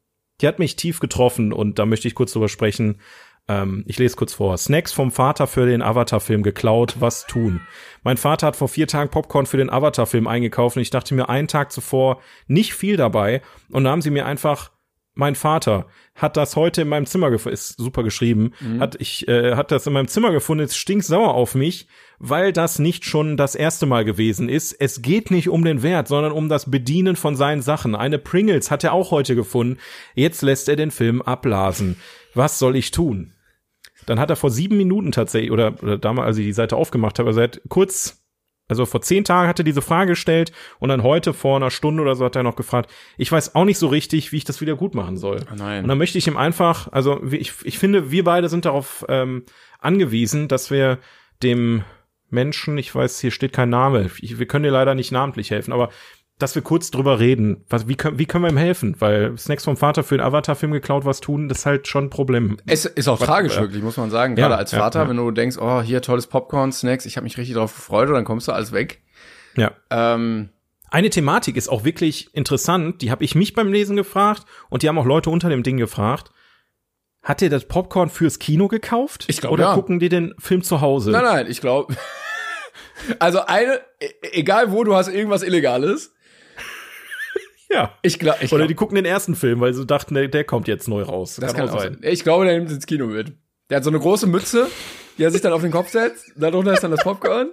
die 0.42 0.48
hat 0.48 0.58
mich 0.58 0.76
tief 0.76 1.00
getroffen 1.00 1.54
und 1.54 1.78
da 1.78 1.86
möchte 1.86 2.08
ich 2.08 2.16
kurz 2.16 2.34
drüber 2.34 2.50
sprechen. 2.50 3.00
Ähm, 3.48 3.84
ich 3.88 4.00
lese 4.00 4.16
kurz 4.16 4.34
vor. 4.34 4.58
Snacks 4.58 4.92
vom 4.92 5.12
Vater 5.12 5.46
für 5.46 5.68
den 5.68 5.84
Avatar-Film 5.84 6.42
geklaut, 6.42 6.96
was 7.00 7.28
tun? 7.28 7.62
Mein 8.02 8.18
Vater 8.18 8.48
hat 8.48 8.56
vor 8.56 8.70
vier 8.70 8.88
Tagen 8.88 9.12
Popcorn 9.12 9.46
für 9.46 9.58
den 9.58 9.70
Avatar-Film 9.70 10.26
eingekauft 10.28 10.78
und 10.78 10.82
ich 10.82 10.90
dachte 10.90 11.14
mir 11.14 11.30
einen 11.30 11.48
Tag 11.48 11.72
zuvor 11.72 12.22
nicht 12.48 12.74
viel 12.74 12.98
dabei 12.98 13.44
und 13.70 13.84
dann 13.84 13.92
haben 13.92 14.02
sie 14.02 14.10
mir 14.12 14.26
einfach 14.26 14.72
mein 15.16 15.36
Vater 15.36 15.86
hat 16.16 16.38
das 16.38 16.56
heute 16.56 16.82
in 16.82 16.90
meinem 16.90 17.06
Zimmer 17.06 17.30
gefunden, 17.30 17.54
ist 17.54 17.78
super 17.78 18.04
geschrieben, 18.04 18.54
hat 18.80 18.96
ich 19.00 19.28
äh, 19.28 19.56
hat 19.56 19.72
das 19.72 19.86
in 19.86 19.94
meinem 19.94 20.08
Zimmer 20.08 20.32
gefunden, 20.32 20.64
ist 20.64 20.76
stinksauer 20.76 21.34
auf 21.34 21.56
mich, 21.56 21.88
weil 22.20 22.54
das 22.54 22.80
nicht 22.80 23.06
schon 23.06 23.38
das 23.38 23.56
erste 23.56 23.86
Mal 23.86 24.06
gewesen 24.06 24.50
ist. 24.50 24.74
Es 24.74 25.02
geht 25.02 25.30
nicht 25.30 25.50
um 25.50 25.64
den 25.64 25.84
Wert, 25.84 26.08
sondern 26.08 26.32
um 26.32 26.50
das 26.50 26.70
Bedienen 26.70 27.16
von 27.16 27.36
seinen 27.36 27.62
Sachen. 27.62 27.96
Eine 27.96 28.18
Pringles 28.18 28.72
hat 28.72 28.84
er 28.84 28.94
auch 28.94 29.12
heute 29.12 29.36
gefunden. 29.36 29.78
Jetzt 30.16 30.42
lässt 30.42 30.70
er 30.70 30.76
den 30.76 30.92
Film 30.92 31.22
abblasen. 31.22 31.98
Was 32.34 32.60
soll 32.60 32.76
ich 32.76 32.92
tun? 32.92 33.34
Dann 34.06 34.20
hat 34.20 34.30
er 34.30 34.36
vor 34.36 34.50
sieben 34.50 34.78
Minuten 34.78 35.12
tatsächlich, 35.12 35.52
oder, 35.52 35.76
oder 35.82 35.98
damals, 35.98 36.28
als 36.28 36.38
ich 36.38 36.46
die 36.46 36.54
Seite 36.54 36.76
aufgemacht 36.76 37.20
habe, 37.20 37.30
also 37.30 37.40
er 37.40 37.46
hat 37.46 37.62
kurz 37.70 38.23
also 38.68 38.86
vor 38.86 39.02
zehn 39.02 39.24
Tagen 39.24 39.48
hat 39.48 39.60
er 39.60 39.66
diese 39.66 39.82
Frage 39.82 40.12
gestellt 40.12 40.52
und 40.80 40.90
dann 40.90 41.04
heute 41.04 41.34
vor 41.34 41.58
einer 41.58 41.72
Stunde 41.72 42.02
oder 42.02 42.16
so 42.16 42.26
hat 42.26 42.36
er 42.36 42.44
noch 42.44 42.56
gefragt, 42.56 42.92
ich 43.18 43.32
weiß 43.32 43.56
auch 43.56 43.66
nicht 43.66 43.78
so 43.78 43.88
richtig, 43.88 44.32
wie 44.32 44.38
ich 44.38 44.46
das 44.46 44.62
wieder 44.62 44.76
gut 44.76 44.96
machen 44.96 45.18
soll. 45.18 45.42
Oh 45.52 45.56
nein. 45.56 45.84
Und 45.84 45.90
dann 45.90 45.98
möchte 45.98 46.18
ich 46.18 46.28
ihm 46.28 46.38
einfach, 46.38 46.92
also 46.92 47.22
ich, 47.32 47.54
ich 47.64 47.78
finde, 47.78 48.12
wir 48.12 48.24
beide 48.24 48.50
sind 48.50 48.66
darauf 48.66 49.06
ähm, 49.10 49.44
angewiesen, 49.80 50.48
dass 50.48 50.72
wir 50.72 51.00
dem 51.42 51.84
Menschen, 52.30 52.78
ich 52.78 52.94
weiß, 52.94 53.20
hier 53.20 53.32
steht 53.32 53.54
kein 53.54 53.70
Name, 53.70 54.10
ich, 54.20 54.40
wir 54.40 54.48
können 54.48 54.64
dir 54.64 54.72
leider 54.72 54.96
nicht 54.96 55.12
namentlich 55.12 55.52
helfen, 55.52 55.74
aber 55.74 55.90
dass 56.40 56.56
wir 56.56 56.62
kurz 56.62 56.92
drüber 56.92 57.20
reden, 57.20 57.64
was, 57.70 57.88
wie, 57.88 57.96
können, 57.96 58.20
wie 58.20 58.26
können 58.26 58.44
wir 58.44 58.50
ihm 58.50 58.58
helfen? 58.58 58.96
Weil 59.00 59.38
Snacks 59.38 59.64
vom 59.64 59.78
Vater 59.78 60.04
für 60.04 60.18
den 60.18 60.26
Avatar-Film 60.26 60.72
geklaut 60.72 61.06
was 61.06 61.22
tun, 61.22 61.48
das 61.48 61.60
ist 61.60 61.66
halt 61.66 61.88
schon 61.88 62.06
ein 62.06 62.10
Problem. 62.10 62.58
Es 62.66 62.86
ist 62.86 63.08
auch 63.08 63.20
tragisch, 63.20 63.58
äh, 63.58 63.62
wirklich, 63.62 63.84
muss 63.84 63.98
man 63.98 64.10
sagen. 64.10 64.36
ja, 64.36 64.48
Gerade 64.48 64.58
als 64.58 64.72
ja, 64.72 64.80
Vater, 64.80 65.04
ja. 65.04 65.10
wenn 65.10 65.18
du 65.18 65.32
denkst, 65.32 65.58
oh, 65.60 65.82
hier 65.82 66.02
tolles 66.02 66.28
Popcorn, 66.28 66.72
Snacks, 66.72 67.06
ich 67.06 67.18
habe 67.18 67.24
mich 67.24 67.38
richtig 67.38 67.56
drauf 67.56 67.74
gefreut, 67.74 68.10
und 68.10 68.16
dann 68.16 68.26
kommst 68.26 68.48
du 68.48 68.52
alles 68.52 68.72
weg. 68.72 69.02
Ja. 69.56 69.72
Ähm, 69.92 70.50
Eine 70.90 71.10
Thematik 71.10 71.56
ist 71.56 71.70
auch 71.70 71.84
wirklich 71.84 72.34
interessant, 72.34 73.02
die 73.02 73.12
habe 73.12 73.24
ich 73.24 73.36
mich 73.36 73.54
beim 73.54 73.72
Lesen 73.72 73.96
gefragt 73.96 74.46
und 74.70 74.84
die 74.84 74.90
haben 74.90 74.98
auch 74.98 75.06
Leute 75.06 75.30
unter 75.30 75.50
dem 75.50 75.64
Ding 75.64 75.78
gefragt. 75.78 76.32
Hat 77.22 77.42
ihr 77.42 77.50
das 77.50 77.66
Popcorn 77.66 78.10
fürs 78.10 78.38
Kino 78.38 78.68
gekauft? 78.68 79.26
Ich 79.28 79.40
glaub, 79.40 79.54
Oder 79.54 79.66
ja. 79.66 79.74
gucken 79.76 80.00
die 80.00 80.10
den 80.10 80.34
Film 80.40 80.62
zu 80.62 80.82
Hause? 80.82 81.12
nein, 81.12 81.24
nein, 81.24 81.48
ich 81.48 81.62
glaube. 81.62 81.96
also 83.20 83.46
eine, 83.46 83.80
e- 84.02 84.10
egal 84.34 84.72
wo, 84.74 84.84
du 84.84 84.94
hast 84.94 85.08
irgendwas 85.08 85.42
Illegales. 85.42 86.14
Ja. 87.74 87.98
Ich 88.02 88.20
glaube, 88.20 88.40
ich 88.42 88.52
Oder 88.52 88.60
glaub, 88.62 88.68
die 88.68 88.76
gucken 88.76 88.96
den 88.96 89.06
ersten 89.06 89.36
Film, 89.36 89.60
weil 89.62 89.74
sie 89.74 89.86
dachten, 89.86 90.14
der, 90.14 90.28
der 90.28 90.44
kommt 90.44 90.68
jetzt 90.68 90.88
neu 90.88 91.02
raus. 91.02 91.38
das 91.42 91.54
kann 91.54 91.70
auch 91.70 91.80
sein. 91.80 91.98
Ich 92.02 92.24
glaube, 92.24 92.46
der 92.46 92.58
nimmt 92.58 92.72
ins 92.72 92.86
Kino 92.86 93.08
mit. 93.08 93.34
Der 93.70 93.78
hat 93.78 93.84
so 93.84 93.90
eine 93.90 94.00
große 94.00 94.28
Mütze, 94.28 94.68
die 95.18 95.24
er 95.24 95.32
sich 95.32 95.42
dann 95.42 95.54
auf 95.54 95.62
den 95.62 95.72
Kopf 95.72 95.90
setzt. 95.90 96.32
Darunter 96.36 96.74
ist 96.74 96.84
dann 96.84 96.92
das 96.92 97.04
Popcorn. 97.04 97.50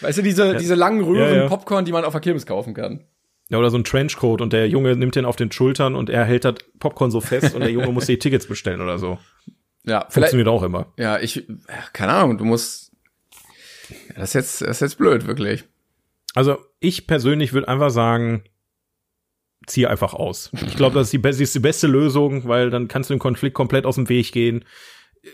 Weißt 0.00 0.18
du, 0.18 0.22
diese, 0.22 0.56
diese 0.56 0.74
langen 0.74 1.02
Röhren 1.02 1.34
Ja, 1.34 1.42
ja. 1.42 1.48
Popcorn, 1.48 1.84
die 1.84 1.92
man 1.92 2.04
auf 2.04 2.12
der 2.12 2.20
Kirmes 2.20 2.46
kaufen 2.46 2.74
kann. 2.74 3.04
Ja, 3.50 3.58
oder 3.58 3.70
so 3.70 3.78
ein 3.78 3.84
Trenchcoat 3.84 4.40
und 4.40 4.52
der 4.52 4.68
Junge 4.68 4.94
nimmt 4.96 5.14
den 5.14 5.24
auf 5.24 5.36
den 5.36 5.50
Schultern 5.52 5.94
und 5.94 6.10
er 6.10 6.24
hält 6.24 6.44
das 6.44 6.56
Popcorn 6.80 7.10
so 7.10 7.20
fest 7.20 7.54
und 7.54 7.60
der 7.60 7.70
Junge 7.70 7.92
muss 7.92 8.06
die 8.06 8.18
Tickets 8.18 8.46
bestellen 8.46 8.80
oder 8.80 8.98
so. 8.98 9.18
Ja, 9.84 10.00
vielleicht, 10.00 10.12
Funktioniert 10.32 10.48
auch 10.48 10.62
immer. 10.62 10.92
ja, 10.98 11.18
ich, 11.18 11.36
ja, 11.36 11.54
keine 11.94 12.12
Ahnung, 12.12 12.36
du 12.36 12.44
musst, 12.44 12.92
ja, 14.08 14.16
das 14.16 14.30
ist 14.30 14.34
jetzt, 14.34 14.60
das 14.62 14.68
ist 14.70 14.80
jetzt 14.80 14.98
blöd, 14.98 15.26
wirklich. 15.26 15.64
Also 16.34 16.58
ich 16.80 17.06
persönlich 17.06 17.54
würde 17.54 17.68
einfach 17.68 17.88
sagen, 17.90 18.42
zieh 19.68 19.86
einfach 19.86 20.14
aus. 20.14 20.50
Ich 20.66 20.76
glaube, 20.76 20.94
das 20.94 21.12
ist 21.12 21.24
die, 21.24 21.42
ist 21.42 21.54
die 21.54 21.60
beste 21.60 21.86
Lösung, 21.86 22.46
weil 22.48 22.70
dann 22.70 22.88
kannst 22.88 23.10
du 23.10 23.14
den 23.14 23.20
Konflikt 23.20 23.54
komplett 23.54 23.86
aus 23.86 23.94
dem 23.96 24.08
Weg 24.08 24.32
gehen. 24.32 24.64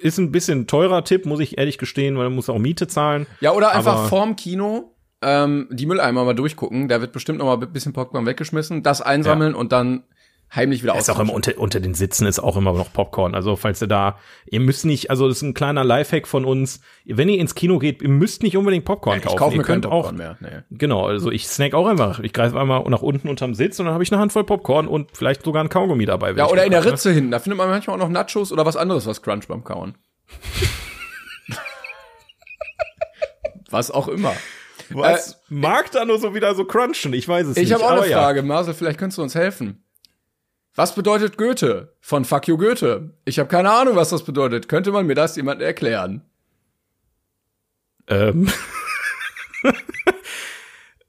Ist 0.03 0.19
ein 0.19 0.33
bisschen 0.33 0.67
teurer 0.67 1.05
Tipp, 1.05 1.27
muss 1.27 1.41
ich 1.41 1.59
ehrlich 1.59 1.79
gestehen, 1.79 2.17
weil 2.19 2.25
du 2.25 2.31
musst 2.31 2.51
auch 2.51 2.59
Miete 2.59 2.87
zahlen. 2.89 3.27
Ja, 3.41 3.53
oder 3.53 3.73
einfach 3.73 3.97
Aber- 3.99 4.09
vorm 4.09 4.37
Kino 4.37 4.91
ähm, 5.23 5.69
die 5.71 5.87
Mülleimer 5.87 6.25
mal 6.25 6.35
durchgucken. 6.35 6.89
Da 6.89 7.01
wird 7.01 7.13
bestimmt 7.13 7.39
noch 7.39 7.47
mal 7.47 7.59
ein 7.63 7.73
bisschen 7.73 7.93
Popcorn 7.95 8.27
weggeschmissen, 8.27 8.83
das 8.83 9.01
einsammeln 9.01 9.55
und 9.55 9.73
dann 9.73 10.05
heimlich 10.55 10.83
wieder 10.83 10.97
Ist 10.97 11.11
auch 11.11 11.19
immer 11.21 11.33
unter, 11.33 11.59
unter 11.59 11.81
den 11.81 11.95
Sitzen 11.95 12.27
ist 12.27 12.39
auch 12.39 12.57
immer 12.57 12.73
noch 12.73 12.93
Popcorn. 12.93 13.35
Also 13.35 13.57
falls 13.57 13.83
ihr 13.83 13.89
da, 13.89 14.19
ihr 14.47 14.61
müsst 14.61 14.85
nicht, 14.85 15.11
also 15.11 15.29
das 15.29 15.39
ist 15.39 15.43
ein 15.43 15.55
kleiner 15.55 15.85
Lifehack 15.85 16.27
von 16.29 16.45
uns. 16.45 16.81
Wenn 17.05 17.29
ihr 17.29 17.39
ins 17.41 17.55
Kino 17.55 17.79
geht, 17.79 18.03
ihr 18.03 18.09
müsst 18.09 18.43
nicht 18.43 18.57
unbedingt 18.57 18.85
Popcorn 18.85 19.19
Ich 19.19 19.25
kaufen. 19.25 19.37
kaufe 19.39 19.55
ihr 19.55 19.59
mir 19.59 19.65
keinen 19.65 19.83
könnt 19.83 19.87
auch 19.87 20.11
Popcorn 20.11 20.17
mehr. 20.17 20.37
Nee. 20.41 20.77
Genau, 20.79 21.07
also 21.07 21.31
ich 21.31 21.47
snack 21.49 21.75
auch 21.75 21.87
einfach. 21.87 22.21
Ich 22.21 22.33
greife 22.33 22.59
einmal 22.59 22.83
nach 22.89 23.03
unten 23.03 23.29
unterm 23.29 23.55
Sitz 23.55 23.79
und 23.81 23.87
dann 23.87 23.95
habe 23.95 24.05
ich 24.05 24.13
eine 24.13 24.21
Handvoll 24.21 24.45
Popcorn 24.45 24.87
und 24.89 25.11
vielleicht 25.17 25.45
sogar 25.45 25.63
ein 25.65 25.69
Kaugummi 25.69 26.07
dabei. 26.07 26.33
Ja, 26.33 26.47
ich 26.47 26.53
oder 26.53 26.65
in 26.65 26.71
der? 26.71 26.85
Ritze 26.85 27.13
hinten, 27.13 27.31
da 27.31 27.39
findet 27.39 27.59
man 27.59 27.69
manchmal 27.69 27.97
auch 27.97 28.01
noch 28.01 28.09
Nachos 28.09 28.53
oder 28.53 28.65
was 28.67 28.77
anderes, 28.77 29.07
was 29.07 29.23
Crunch 29.23 29.49
beim 29.49 29.65
Kauen. 29.65 29.95
Was 33.71 33.91
auch 33.91 34.09
immer. 34.09 34.33
Was 34.91 35.41
mag 35.49 35.91
da 35.91 36.05
nur 36.05 36.19
so 36.19 36.35
wieder 36.35 36.55
so 36.55 36.65
crunchen? 36.65 37.13
Ich 37.13 37.27
weiß 37.29 37.47
es 37.49 37.57
Ich 37.57 37.65
nicht. 37.65 37.73
habe 37.73 37.85
auch 37.85 37.91
eine 37.91 37.99
aber 38.01 38.09
ja. 38.09 38.19
Frage, 38.19 38.43
Marcel, 38.43 38.75
vielleicht 38.75 38.99
kannst 38.99 39.19
du 39.19 39.23
uns 39.23 39.35
helfen. 39.35 39.84
Was 40.75 40.95
bedeutet 40.95 41.39
Goethe? 41.39 41.95
Von 42.01 42.25
Fuck 42.25 42.49
you 42.49 42.59
Goethe. 42.59 43.15
Ich 43.25 43.39
habe 43.39 43.49
keine 43.49 43.71
Ahnung, 43.71 43.95
was 43.95 44.11
das 44.11 44.25
bedeutet. 44.25 44.69
Könnte 44.69 44.91
man 44.91 45.07
mir 45.07 45.15
das 45.15 45.37
jemand 45.37 45.63
erklären? 45.63 46.23
Ähm. 48.09 48.49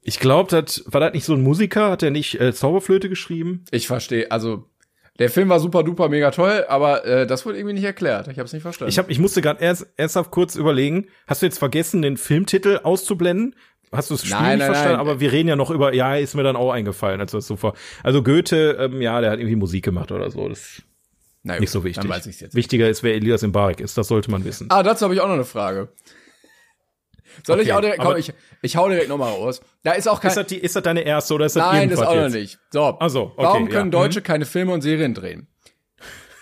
ich 0.02 0.20
glaube, 0.20 0.50
das 0.50 0.84
war 0.86 1.00
das 1.00 1.14
nicht 1.14 1.24
so 1.24 1.34
ein 1.34 1.42
Musiker? 1.42 1.90
Hat 1.90 2.02
der 2.02 2.12
nicht 2.12 2.40
äh, 2.40 2.54
Zauberflöte 2.54 3.08
geschrieben? 3.08 3.64
Ich 3.72 3.88
verstehe, 3.88 4.30
also 4.30 4.70
der 5.18 5.30
Film 5.30 5.48
war 5.48 5.58
super 5.58 5.82
duper 5.82 6.08
mega 6.08 6.30
toll, 6.30 6.64
aber 6.68 7.04
äh, 7.04 7.26
das 7.26 7.44
wurde 7.44 7.58
irgendwie 7.58 7.74
nicht 7.74 7.84
erklärt. 7.84 8.28
Ich 8.28 8.38
habe 8.38 8.44
es 8.44 8.52
nicht 8.52 8.62
verstanden. 8.62 8.90
Ich, 8.90 8.98
hab, 8.98 9.10
ich 9.10 9.18
musste 9.18 9.40
gerade 9.40 9.62
erst 9.62 9.86
ernsthaft 9.96 10.30
kurz 10.30 10.56
überlegen. 10.56 11.06
Hast 11.26 11.42
du 11.42 11.46
jetzt 11.46 11.58
vergessen, 11.58 12.02
den 12.02 12.18
Filmtitel 12.18 12.80
auszublenden? 12.82 13.56
Hast 13.92 14.10
du 14.10 14.14
das 14.14 14.22
Spiel 14.22 14.32
Nein, 14.36 14.44
nicht 14.50 14.58
nein, 14.58 14.66
verstanden? 14.66 14.92
nein. 14.98 15.00
Aber 15.00 15.20
wir 15.20 15.32
reden 15.32 15.48
ja 15.48 15.56
noch 15.56 15.70
über, 15.70 15.94
ja, 15.94 16.16
ist 16.16 16.34
mir 16.34 16.42
dann 16.42 16.56
auch 16.56 16.70
eingefallen, 16.72 17.20
als 17.20 17.32
das 17.32 17.46
so 17.46 17.56
vor. 17.56 17.74
Also 18.02 18.22
Goethe, 18.22 18.76
ähm, 18.80 19.00
ja, 19.00 19.20
der 19.20 19.30
hat 19.30 19.38
irgendwie 19.38 19.56
Musik 19.56 19.84
gemacht 19.84 20.10
oder 20.12 20.30
so. 20.30 20.48
Das 20.48 20.58
ist 20.58 20.82
Na 21.44 21.54
gut, 21.54 21.60
nicht 21.60 21.70
so 21.70 21.84
wichtig. 21.84 22.02
Dann 22.02 22.10
weiß 22.10 22.26
ich's 22.26 22.40
jetzt. 22.40 22.54
Wichtiger 22.54 22.88
ist, 22.88 23.02
wer 23.02 23.14
Elias 23.14 23.42
Mbarek 23.42 23.80
ist. 23.80 23.96
Das 23.96 24.08
sollte 24.08 24.30
man 24.30 24.44
wissen. 24.44 24.66
Ah, 24.70 24.82
dazu 24.82 25.04
habe 25.04 25.14
ich 25.14 25.20
auch 25.20 25.28
noch 25.28 25.34
eine 25.34 25.44
Frage. 25.44 25.88
Soll 27.44 27.60
ich 27.60 27.66
Okay, 27.68 27.72
auch 27.76 27.80
direkt, 27.80 28.00
komm, 28.00 28.16
ich, 28.16 28.32
ich 28.62 28.76
hau 28.76 28.88
direkt 28.88 29.08
nochmal 29.08 29.30
raus. 29.30 29.60
Da 29.82 29.92
ist 29.92 30.08
auch 30.08 30.20
kein, 30.20 30.30
Ist 30.30 30.36
das, 30.38 30.46
die, 30.46 30.56
ist 30.56 30.74
das 30.74 30.82
deine 30.82 31.02
erste 31.02 31.34
oder 31.34 31.44
ist 31.46 31.54
das 31.56 31.70
nein, 31.70 31.90
das 31.90 32.00
auch 32.00 32.14
noch 32.14 32.22
jetzt? 32.22 32.32
nicht. 32.32 32.58
So, 32.70 32.96
Ach 32.98 33.10
so, 33.10 33.22
okay, 33.24 33.32
warum 33.36 33.64
ja. 33.66 33.72
können 33.72 33.86
Mhm. 33.88 33.92
Deutsche 33.92 34.22
keine 34.22 34.46
Filme 34.46 34.72
und 34.72 34.80
Serien 34.80 35.12
drehen? 35.12 35.46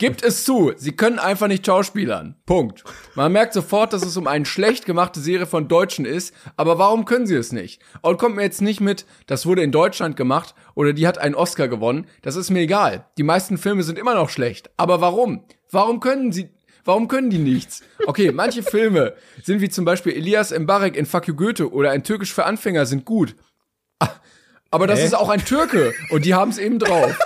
Gibt 0.04 0.22
es 0.22 0.44
zu, 0.44 0.72
sie 0.76 0.92
können 0.92 1.18
einfach 1.18 1.48
nicht 1.48 1.64
schauspielern. 1.64 2.36
Punkt. 2.44 2.84
Man 3.14 3.32
merkt 3.32 3.54
sofort, 3.54 3.94
dass 3.94 4.04
es 4.04 4.18
um 4.18 4.26
eine 4.26 4.44
schlecht 4.44 4.84
gemachte 4.84 5.18
Serie 5.18 5.46
von 5.46 5.66
Deutschen 5.66 6.04
ist, 6.04 6.34
aber 6.58 6.78
warum 6.78 7.06
können 7.06 7.26
sie 7.26 7.36
es 7.36 7.52
nicht? 7.52 7.80
Und 8.02 8.18
kommt 8.18 8.36
mir 8.36 8.42
jetzt 8.42 8.60
nicht 8.60 8.82
mit, 8.82 9.06
das 9.26 9.46
wurde 9.46 9.62
in 9.62 9.72
Deutschland 9.72 10.14
gemacht 10.16 10.54
oder 10.74 10.92
die 10.92 11.06
hat 11.06 11.16
einen 11.16 11.34
Oscar 11.34 11.68
gewonnen, 11.68 12.06
das 12.20 12.36
ist 12.36 12.50
mir 12.50 12.60
egal. 12.60 13.06
Die 13.16 13.22
meisten 13.22 13.56
Filme 13.56 13.82
sind 13.82 13.98
immer 13.98 14.14
noch 14.14 14.28
schlecht. 14.28 14.70
Aber 14.76 15.00
warum? 15.00 15.46
Warum 15.70 16.00
können 16.00 16.32
sie, 16.32 16.50
warum 16.84 17.08
können 17.08 17.30
die 17.30 17.38
nichts? 17.38 17.82
Okay, 18.06 18.30
manche 18.30 18.62
Filme 18.62 19.14
sind 19.42 19.62
wie 19.62 19.70
zum 19.70 19.86
Beispiel 19.86 20.12
Elias 20.12 20.50
Mbarek 20.50 20.96
in 20.96 21.06
Fuck 21.06 21.28
You 21.28 21.34
Goethe 21.34 21.72
oder 21.72 21.92
ein 21.92 22.04
Türkisch 22.04 22.34
für 22.34 22.44
Anfänger 22.44 22.84
sind 22.84 23.06
gut. 23.06 23.36
Aber 24.70 24.86
das 24.86 24.98
Hä? 24.98 25.06
ist 25.06 25.14
auch 25.14 25.28
ein 25.30 25.44
Türke 25.44 25.94
und 26.10 26.24
die 26.24 26.34
haben 26.34 26.50
es 26.50 26.58
eben 26.58 26.78
drauf. 26.78 27.16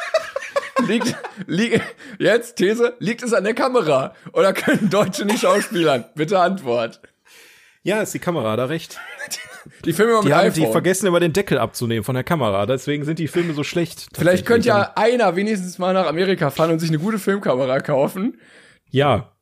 Liegt, 0.86 1.14
liegt, 1.46 1.82
jetzt 2.18 2.56
These, 2.56 2.94
liegt 2.98 3.22
es 3.22 3.32
an 3.32 3.44
der 3.44 3.54
Kamera 3.54 4.14
oder 4.32 4.52
können 4.52 4.90
Deutsche 4.90 5.24
nicht 5.24 5.40
schauspielern? 5.40 6.04
Bitte 6.14 6.38
Antwort. 6.38 7.00
Ja, 7.82 8.00
ist 8.02 8.14
die 8.14 8.18
Kamera 8.18 8.56
da 8.56 8.66
recht. 8.66 8.98
Die 9.84 9.92
Filme 9.92 10.12
immer 10.12 10.22
Die 10.22 10.28
mit 10.28 10.36
haben 10.36 10.52
die 10.52 10.66
vergessen 10.66 11.06
immer 11.06 11.20
den 11.20 11.34
Deckel 11.34 11.58
abzunehmen 11.58 12.02
von 12.02 12.14
der 12.14 12.24
Kamera. 12.24 12.64
Deswegen 12.64 13.04
sind 13.04 13.18
die 13.18 13.28
Filme 13.28 13.52
so 13.52 13.64
schlecht. 13.64 14.08
Vielleicht 14.14 14.46
könnte 14.46 14.68
ja 14.68 14.92
einer 14.96 15.36
wenigstens 15.36 15.78
mal 15.78 15.92
nach 15.92 16.06
Amerika 16.06 16.50
fahren 16.50 16.70
und 16.70 16.78
sich 16.78 16.88
eine 16.88 16.98
gute 16.98 17.18
Filmkamera 17.18 17.80
kaufen. 17.80 18.40
Ja. 18.90 19.32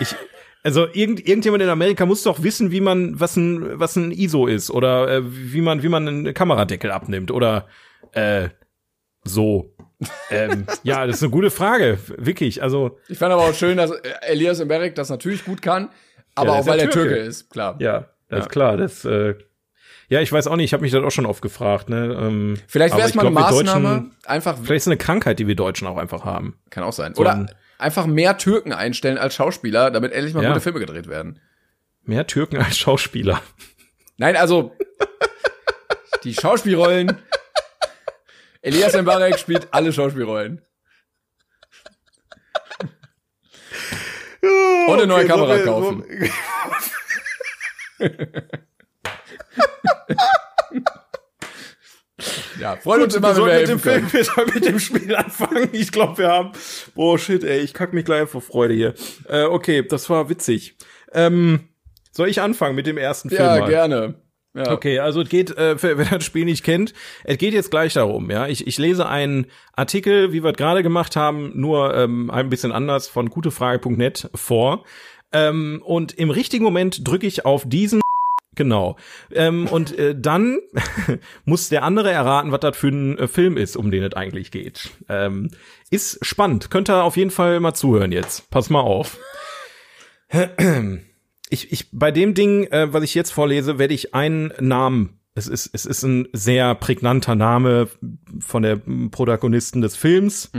Ich, 0.00 0.14
also 0.62 0.88
irgend, 0.92 1.26
irgendjemand 1.26 1.62
in 1.62 1.68
Amerika 1.68 2.04
muss 2.04 2.24
doch 2.24 2.42
wissen, 2.42 2.72
wie 2.72 2.80
man, 2.80 3.20
was 3.20 3.36
ein, 3.36 3.78
was 3.78 3.94
ein 3.96 4.10
ISO 4.10 4.46
ist 4.46 4.70
oder 4.70 5.08
äh, 5.08 5.22
wie 5.24 5.60
man, 5.60 5.82
wie 5.84 5.88
man 5.88 6.08
einen 6.08 6.34
Kameradeckel 6.34 6.90
abnimmt 6.90 7.30
oder 7.30 7.68
äh, 8.12 8.48
so. 9.22 9.75
Ähm, 10.30 10.66
ja, 10.82 11.06
das 11.06 11.16
ist 11.16 11.22
eine 11.22 11.30
gute 11.30 11.50
Frage, 11.50 11.98
wirklich. 12.18 12.62
Also 12.62 12.98
Ich 13.08 13.18
fand 13.18 13.32
aber 13.32 13.42
auch 13.44 13.54
schön, 13.54 13.76
dass 13.78 13.90
Elias 14.22 14.62
Mberek 14.62 14.94
das 14.94 15.08
natürlich 15.08 15.44
gut 15.44 15.62
kann, 15.62 15.90
aber 16.34 16.50
der 16.52 16.54
auch 16.60 16.66
ja 16.66 16.72
weil 16.72 16.80
er 16.80 16.90
Türke. 16.90 17.08
Türke 17.10 17.22
ist, 17.24 17.50
klar. 17.50 17.76
ja, 17.78 18.10
das 18.28 18.38
Ja. 18.38 18.44
ist 18.44 18.48
klar. 18.50 18.76
Das 18.76 19.04
äh, 19.04 19.34
ja, 20.08 20.20
ich 20.20 20.30
weiß 20.30 20.46
auch 20.46 20.54
nicht. 20.56 20.66
Ich 20.66 20.72
habe 20.72 20.82
mich 20.82 20.92
das 20.92 21.02
auch 21.02 21.10
schon 21.10 21.26
oft 21.26 21.42
gefragt. 21.42 21.88
Ne? 21.88 22.16
Ähm, 22.20 22.56
Vielleicht 22.68 22.96
wäre 22.96 23.08
es 23.08 23.14
mal 23.14 23.26
eine 23.26 23.32
glaub, 23.34 23.50
wir 23.50 23.64
Maßnahme, 23.64 24.10
einfach, 24.24 24.56
Vielleicht 24.56 24.76
ist 24.76 24.82
es 24.84 24.88
eine 24.88 24.98
Krankheit, 24.98 25.38
die 25.40 25.48
wir 25.48 25.56
Deutschen 25.56 25.88
auch 25.88 25.96
einfach 25.96 26.24
haben. 26.24 26.60
kann 26.70 26.84
auch 26.84 26.92
sein. 26.92 27.14
so 27.14 27.22
Oder 27.22 27.34
ein- 27.34 27.50
einfach 27.78 28.06
mehr 28.06 28.38
Türken 28.38 28.72
einstellen 28.72 29.18
als 29.18 29.34
Schauspieler, 29.34 29.90
damit 29.90 30.12
endlich 30.12 30.32
mal 30.34 30.42
Ja. 30.44 30.50
gute 30.50 30.60
Filme 30.60 30.78
gedreht 30.80 31.08
werden. 31.08 31.40
Mehr 32.04 32.26
Türken 32.26 32.58
als 32.58 32.78
Schauspieler. 32.78 33.42
Nein, 34.16 34.36
also 34.36 34.76
die 36.24 36.34
Schauspielrollen. 36.34 37.16
Elias 38.66 39.00
Mbarek 39.00 39.38
spielt 39.38 39.68
alle 39.72 39.92
Schauspielrollen. 39.92 40.60
Und 44.42 44.92
eine 44.92 45.06
neue 45.06 45.24
Kamera 45.24 45.58
kaufen. 45.58 46.04
Ja, 52.58 52.74
freuen 52.76 53.02
uns 53.02 53.14
immer, 53.14 53.36
wenn 53.36 53.44
wir 53.44 53.60
mit 53.60 53.68
dem 53.68 53.78
Film, 53.78 54.12
wir 54.12 54.24
sollen 54.24 54.50
mit 54.52 54.64
dem 54.64 54.80
Spiel 54.80 55.14
anfangen. 55.14 55.68
Ich 55.72 55.92
glaube, 55.92 56.18
wir 56.18 56.28
haben. 56.28 56.50
Boah, 56.94 57.18
shit, 57.18 57.44
ey, 57.44 57.60
ich 57.60 57.72
kack 57.72 57.92
mich 57.92 58.04
gleich 58.04 58.28
vor 58.28 58.40
Freude 58.40 58.74
hier. 58.74 58.94
Äh, 59.28 59.44
okay, 59.44 59.86
das 59.86 60.10
war 60.10 60.28
witzig. 60.28 60.76
Ähm, 61.12 61.68
soll 62.10 62.28
ich 62.28 62.40
anfangen 62.40 62.74
mit 62.74 62.88
dem 62.88 62.98
ersten 62.98 63.28
Film? 63.28 63.42
Ja, 63.42 63.60
mal? 63.60 63.68
gerne. 63.68 64.14
Ja. 64.56 64.72
Okay, 64.72 65.00
also 65.00 65.20
es 65.20 65.28
geht, 65.28 65.56
äh, 65.56 65.76
wer 65.82 66.06
das 66.06 66.24
Spiel 66.24 66.46
nicht 66.46 66.64
kennt, 66.64 66.94
es 67.24 67.38
geht 67.38 67.52
jetzt 67.52 67.70
gleich 67.70 67.92
darum, 67.92 68.30
ja. 68.30 68.46
Ich, 68.46 68.66
ich 68.66 68.78
lese 68.78 69.06
einen 69.06 69.46
Artikel, 69.74 70.32
wie 70.32 70.42
wir 70.42 70.50
es 70.50 70.56
gerade 70.56 70.82
gemacht 70.82 71.14
haben, 71.14 71.52
nur 71.54 71.94
ähm, 71.94 72.30
ein 72.30 72.48
bisschen 72.48 72.72
anders 72.72 73.08
von 73.08 73.28
gutefrage.net 73.28 74.30
vor. 74.34 74.84
Ähm, 75.32 75.82
und 75.84 76.12
im 76.18 76.30
richtigen 76.30 76.64
Moment 76.64 77.06
drücke 77.06 77.26
ich 77.26 77.44
auf 77.44 77.68
diesen 77.68 78.00
Genau. 78.54 78.96
Ähm, 79.30 79.66
und 79.68 79.98
äh, 79.98 80.18
dann 80.18 80.58
muss 81.44 81.68
der 81.68 81.82
andere 81.82 82.10
erraten, 82.10 82.52
was 82.52 82.60
das 82.60 82.74
für 82.74 82.88
ein 82.88 83.18
äh, 83.18 83.28
Film 83.28 83.58
ist, 83.58 83.76
um 83.76 83.90
den 83.90 84.02
es 84.02 84.14
eigentlich 84.14 84.50
geht. 84.50 84.90
Ähm, 85.10 85.50
ist 85.90 86.24
spannend. 86.24 86.70
Könnt 86.70 86.88
ihr 86.88 87.04
auf 87.04 87.18
jeden 87.18 87.30
Fall 87.30 87.60
mal 87.60 87.74
zuhören 87.74 88.12
jetzt. 88.12 88.50
Pass 88.50 88.70
mal 88.70 88.80
auf. 88.80 89.18
Ich, 91.48 91.72
ich, 91.72 91.90
bei 91.92 92.10
dem 92.10 92.34
Ding, 92.34 92.64
äh, 92.64 92.92
was 92.92 93.02
ich 93.04 93.14
jetzt 93.14 93.30
vorlese, 93.30 93.78
werde 93.78 93.94
ich 93.94 94.14
einen 94.14 94.52
Namen. 94.60 95.20
Es 95.34 95.48
ist, 95.48 95.68
es 95.74 95.84
ist 95.84 96.02
ein 96.02 96.28
sehr 96.32 96.74
prägnanter 96.74 97.34
Name 97.34 97.88
von 98.40 98.62
der 98.62 98.80
Protagonisten 99.10 99.82
des 99.82 99.94
Films. 99.94 100.50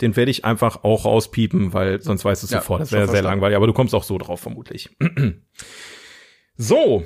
Den 0.00 0.14
werde 0.16 0.30
ich 0.30 0.44
einfach 0.44 0.84
auch 0.84 1.04
rauspiepen, 1.04 1.72
weil 1.72 2.00
sonst 2.00 2.24
weißt 2.24 2.44
du 2.44 2.46
es 2.46 2.52
Ja, 2.52 2.60
sofort. 2.60 2.80
Das 2.80 2.92
wäre 2.92 3.08
sehr 3.08 3.22
langweilig, 3.22 3.56
aber 3.56 3.66
du 3.66 3.72
kommst 3.72 3.92
auch 3.92 4.04
so 4.04 4.18
drauf 4.18 4.38
vermutlich. 4.40 4.88
so. 6.56 7.04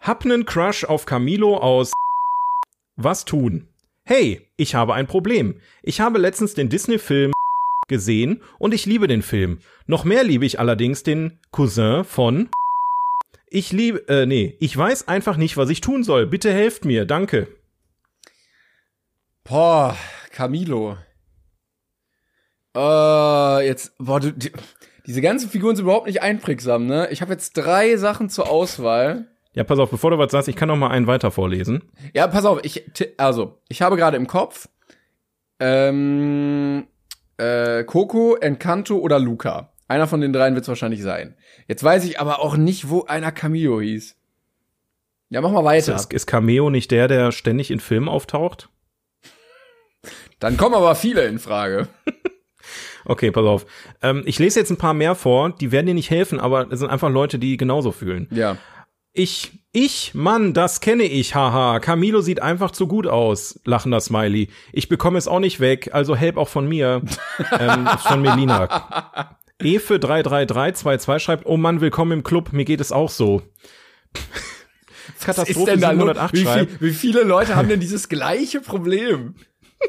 Hab 0.00 0.24
nen 0.24 0.46
Crush 0.46 0.84
auf 0.84 1.04
Camilo 1.04 1.58
aus 1.58 1.92
Was 2.96 3.26
tun? 3.26 3.68
Hey, 4.04 4.40
ich 4.56 4.74
habe 4.74 4.94
ein 4.94 5.06
Problem. 5.06 5.60
Ich 5.82 6.00
habe 6.00 6.18
letztens 6.18 6.54
den 6.54 6.70
Disney-Film 6.70 7.32
gesehen 7.92 8.42
und 8.58 8.74
ich 8.74 8.84
liebe 8.84 9.06
den 9.06 9.22
Film. 9.22 9.60
Noch 9.86 10.02
mehr 10.02 10.24
liebe 10.24 10.44
ich 10.44 10.58
allerdings 10.58 11.04
den 11.04 11.38
Cousin 11.52 12.02
von 12.02 12.48
Ich 13.48 13.70
liebe, 13.70 14.08
äh, 14.08 14.26
nee, 14.26 14.56
ich 14.58 14.76
weiß 14.76 15.06
einfach 15.06 15.36
nicht, 15.36 15.56
was 15.56 15.70
ich 15.70 15.80
tun 15.80 16.02
soll. 16.02 16.26
Bitte 16.26 16.52
helft 16.52 16.84
mir, 16.84 17.04
danke. 17.04 17.46
Boah, 19.44 19.96
Camilo. 20.32 20.96
Äh, 22.76 23.66
jetzt, 23.66 23.96
boah, 23.98 24.18
du, 24.18 24.32
die, 24.32 24.50
diese 25.06 25.20
ganzen 25.20 25.50
Figuren 25.50 25.76
sind 25.76 25.84
überhaupt 25.84 26.06
nicht 26.06 26.22
einprägsam, 26.22 26.86
ne? 26.86 27.08
Ich 27.10 27.22
habe 27.22 27.32
jetzt 27.32 27.52
drei 27.52 27.96
Sachen 27.96 28.28
zur 28.30 28.48
Auswahl. 28.48 29.26
Ja, 29.54 29.64
pass 29.64 29.78
auf, 29.78 29.90
bevor 29.90 30.10
du 30.10 30.18
was 30.18 30.32
sagst, 30.32 30.48
ich 30.48 30.56
kann 30.56 30.68
noch 30.68 30.76
mal 30.76 30.90
einen 30.90 31.06
weiter 31.06 31.30
vorlesen. 31.30 31.82
Ja, 32.14 32.26
pass 32.26 32.46
auf, 32.46 32.60
ich, 32.62 32.84
also, 33.18 33.58
ich 33.68 33.82
habe 33.82 33.96
gerade 33.96 34.16
im 34.16 34.26
Kopf, 34.26 34.68
ähm, 35.60 36.86
äh, 37.42 37.84
Coco, 37.84 38.36
Encanto 38.36 38.98
oder 38.98 39.18
Luca. 39.18 39.72
Einer 39.88 40.06
von 40.06 40.20
den 40.20 40.32
dreien 40.32 40.54
wird 40.54 40.62
es 40.62 40.68
wahrscheinlich 40.68 41.02
sein. 41.02 41.36
Jetzt 41.66 41.82
weiß 41.82 42.04
ich 42.04 42.20
aber 42.20 42.40
auch 42.40 42.56
nicht, 42.56 42.88
wo 42.88 43.04
einer 43.04 43.32
Camilo 43.32 43.80
hieß. 43.80 44.16
Ja, 45.28 45.40
mach 45.40 45.50
mal 45.50 45.64
weiter. 45.64 45.94
Ist, 45.94 46.12
ist 46.12 46.26
Cameo 46.26 46.70
nicht 46.70 46.90
der, 46.90 47.08
der 47.08 47.32
ständig 47.32 47.70
in 47.70 47.80
Filmen 47.80 48.08
auftaucht? 48.08 48.68
Dann 50.38 50.56
kommen 50.56 50.74
aber 50.74 50.94
viele 50.94 51.24
in 51.24 51.38
Frage. 51.38 51.88
Okay, 53.04 53.32
pass 53.32 53.44
auf. 53.44 53.66
Ähm, 54.00 54.22
ich 54.26 54.38
lese 54.38 54.60
jetzt 54.60 54.70
ein 54.70 54.76
paar 54.76 54.94
mehr 54.94 55.16
vor, 55.16 55.50
die 55.50 55.72
werden 55.72 55.86
dir 55.86 55.94
nicht 55.94 56.10
helfen, 56.10 56.38
aber 56.38 56.70
es 56.70 56.78
sind 56.78 56.88
einfach 56.88 57.10
Leute, 57.10 57.40
die 57.40 57.56
genauso 57.56 57.90
fühlen. 57.90 58.28
Ja. 58.30 58.58
Ich, 59.14 59.52
ich, 59.72 60.14
Mann, 60.14 60.54
das 60.54 60.80
kenne 60.80 61.02
ich, 61.02 61.34
haha. 61.34 61.80
Camilo 61.80 62.22
sieht 62.22 62.40
einfach 62.40 62.70
zu 62.70 62.86
gut 62.86 63.06
aus, 63.06 63.60
lachender 63.64 64.00
Smiley. 64.00 64.48
Ich 64.72 64.88
bekomme 64.88 65.18
es 65.18 65.28
auch 65.28 65.38
nicht 65.38 65.60
weg, 65.60 65.90
also 65.92 66.16
help 66.16 66.38
auch 66.38 66.48
von 66.48 66.66
mir. 66.66 67.02
ähm, 67.58 67.86
von 67.98 68.22
Melina. 68.22 69.36
Efe 69.62 69.98
33322 69.98 71.22
schreibt, 71.22 71.46
oh 71.46 71.58
Mann, 71.58 71.82
willkommen 71.82 72.12
im 72.12 72.22
Club, 72.22 72.54
mir 72.54 72.64
geht 72.64 72.80
es 72.80 72.90
auch 72.90 73.10
so. 73.10 73.42
Ist 75.14 75.26
Katastrophe 75.26 75.72
denn 75.72 75.80
da 75.80 75.90
los? 75.90 76.14
708 76.14 76.32
Wie, 76.32 76.36
viel, 76.38 76.46
schreibt, 76.46 76.80
wie 76.80 76.92
viele 76.92 77.22
Leute 77.24 77.54
haben 77.54 77.68
denn 77.68 77.80
dieses 77.80 78.08
gleiche 78.08 78.60
Problem? 78.60 79.34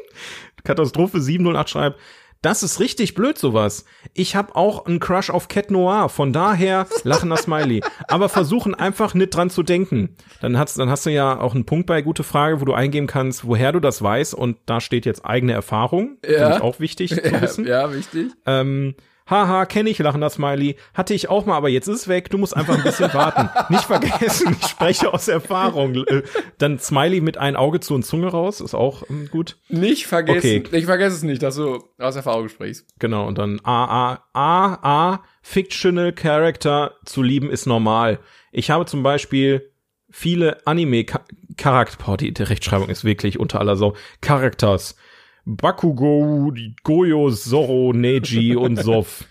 Katastrophe 0.64 1.22
708 1.22 1.70
schreibt, 1.70 2.00
Das 2.44 2.62
ist 2.62 2.78
richtig 2.78 3.14
blöd, 3.14 3.38
sowas. 3.38 3.86
Ich 4.12 4.36
habe 4.36 4.54
auch 4.54 4.84
einen 4.84 5.00
Crush 5.00 5.30
auf 5.30 5.48
Cat 5.48 5.70
Noir, 5.70 6.10
von 6.10 6.34
daher 6.34 6.86
lachender 7.02 7.38
Smiley. 7.38 7.82
Aber 8.06 8.28
versuchen 8.28 8.74
einfach 8.74 9.14
nicht 9.14 9.34
dran 9.34 9.48
zu 9.48 9.62
denken. 9.62 10.14
Dann 10.42 10.58
hast, 10.58 10.78
dann 10.78 10.90
hast 10.90 11.06
du 11.06 11.10
ja 11.10 11.40
auch 11.40 11.54
einen 11.54 11.64
Punkt 11.64 11.86
bei 11.86 12.02
gute 12.02 12.22
Frage, 12.22 12.60
wo 12.60 12.66
du 12.66 12.74
eingeben 12.74 13.06
kannst, 13.06 13.46
woher 13.46 13.72
du 13.72 13.80
das 13.80 14.02
weißt. 14.02 14.34
Und 14.34 14.58
da 14.66 14.82
steht 14.82 15.06
jetzt 15.06 15.24
eigene 15.24 15.54
Erfahrung. 15.54 16.18
Ja. 16.22 16.30
Finde 16.38 16.56
ich 16.56 16.62
auch 16.62 16.80
wichtig 16.80 17.14
zu 17.14 17.22
Ja, 17.32 17.40
wissen. 17.40 17.66
ja, 17.66 17.92
wichtig. 17.94 18.32
Ähm, 18.44 18.94
haha, 19.28 19.66
kenne 19.66 19.90
ich, 19.90 19.98
lachender 19.98 20.30
Smiley. 20.30 20.76
Hatte 20.92 21.14
ich 21.14 21.28
auch 21.28 21.46
mal, 21.46 21.56
aber 21.56 21.68
jetzt 21.68 21.88
ist 21.88 22.02
es 22.02 22.08
weg. 22.08 22.30
Du 22.30 22.38
musst 22.38 22.56
einfach 22.56 22.76
ein 22.76 22.82
bisschen 22.82 23.12
warten. 23.14 23.48
Nicht 23.72 23.84
vergessen, 23.84 24.56
ich 24.60 24.66
spreche 24.66 25.12
aus 25.12 25.28
Erfahrung. 25.28 25.94
Äh, 26.06 26.22
Dann 26.58 26.78
Smiley 26.78 27.20
mit 27.20 27.38
ein 27.38 27.56
Auge 27.56 27.80
zu 27.80 27.94
und 27.94 28.04
Zunge 28.04 28.28
raus, 28.28 28.60
ist 28.60 28.74
auch 28.74 29.02
ähm, 29.08 29.28
gut. 29.30 29.56
Nicht 29.68 30.06
vergessen. 30.06 30.64
Okay. 30.66 30.76
Ich 30.78 30.84
vergesse 30.84 31.16
es 31.16 31.22
nicht, 31.22 31.42
dass 31.42 31.56
du 31.56 31.84
aus 31.98 32.16
Erfahrung 32.16 32.48
sprichst. 32.48 32.86
Genau, 32.98 33.26
und 33.26 33.38
dann 33.38 33.60
A, 33.64 34.12
A, 34.12 34.24
A, 34.32 34.78
A, 34.82 35.24
Fictional 35.42 36.12
Character 36.12 36.94
zu 37.04 37.22
lieben 37.22 37.50
ist 37.50 37.66
normal. 37.66 38.18
Ich 38.52 38.70
habe 38.70 38.86
zum 38.86 39.02
Beispiel 39.02 39.70
viele 40.10 40.64
Anime-Charakter, 40.66 42.04
boah, 42.04 42.16
die, 42.16 42.32
die 42.32 42.42
Rechtschreibung 42.42 42.88
ist 42.88 43.04
wirklich 43.04 43.40
unter 43.40 43.60
aller 43.60 43.76
Sau, 43.76 43.94
Characters. 44.20 44.96
Bakugo, 45.44 46.52
Goyo, 46.82 47.30
Zoro, 47.30 47.92
Neji 47.92 48.56
und 48.56 48.76
Sof. 48.82 49.24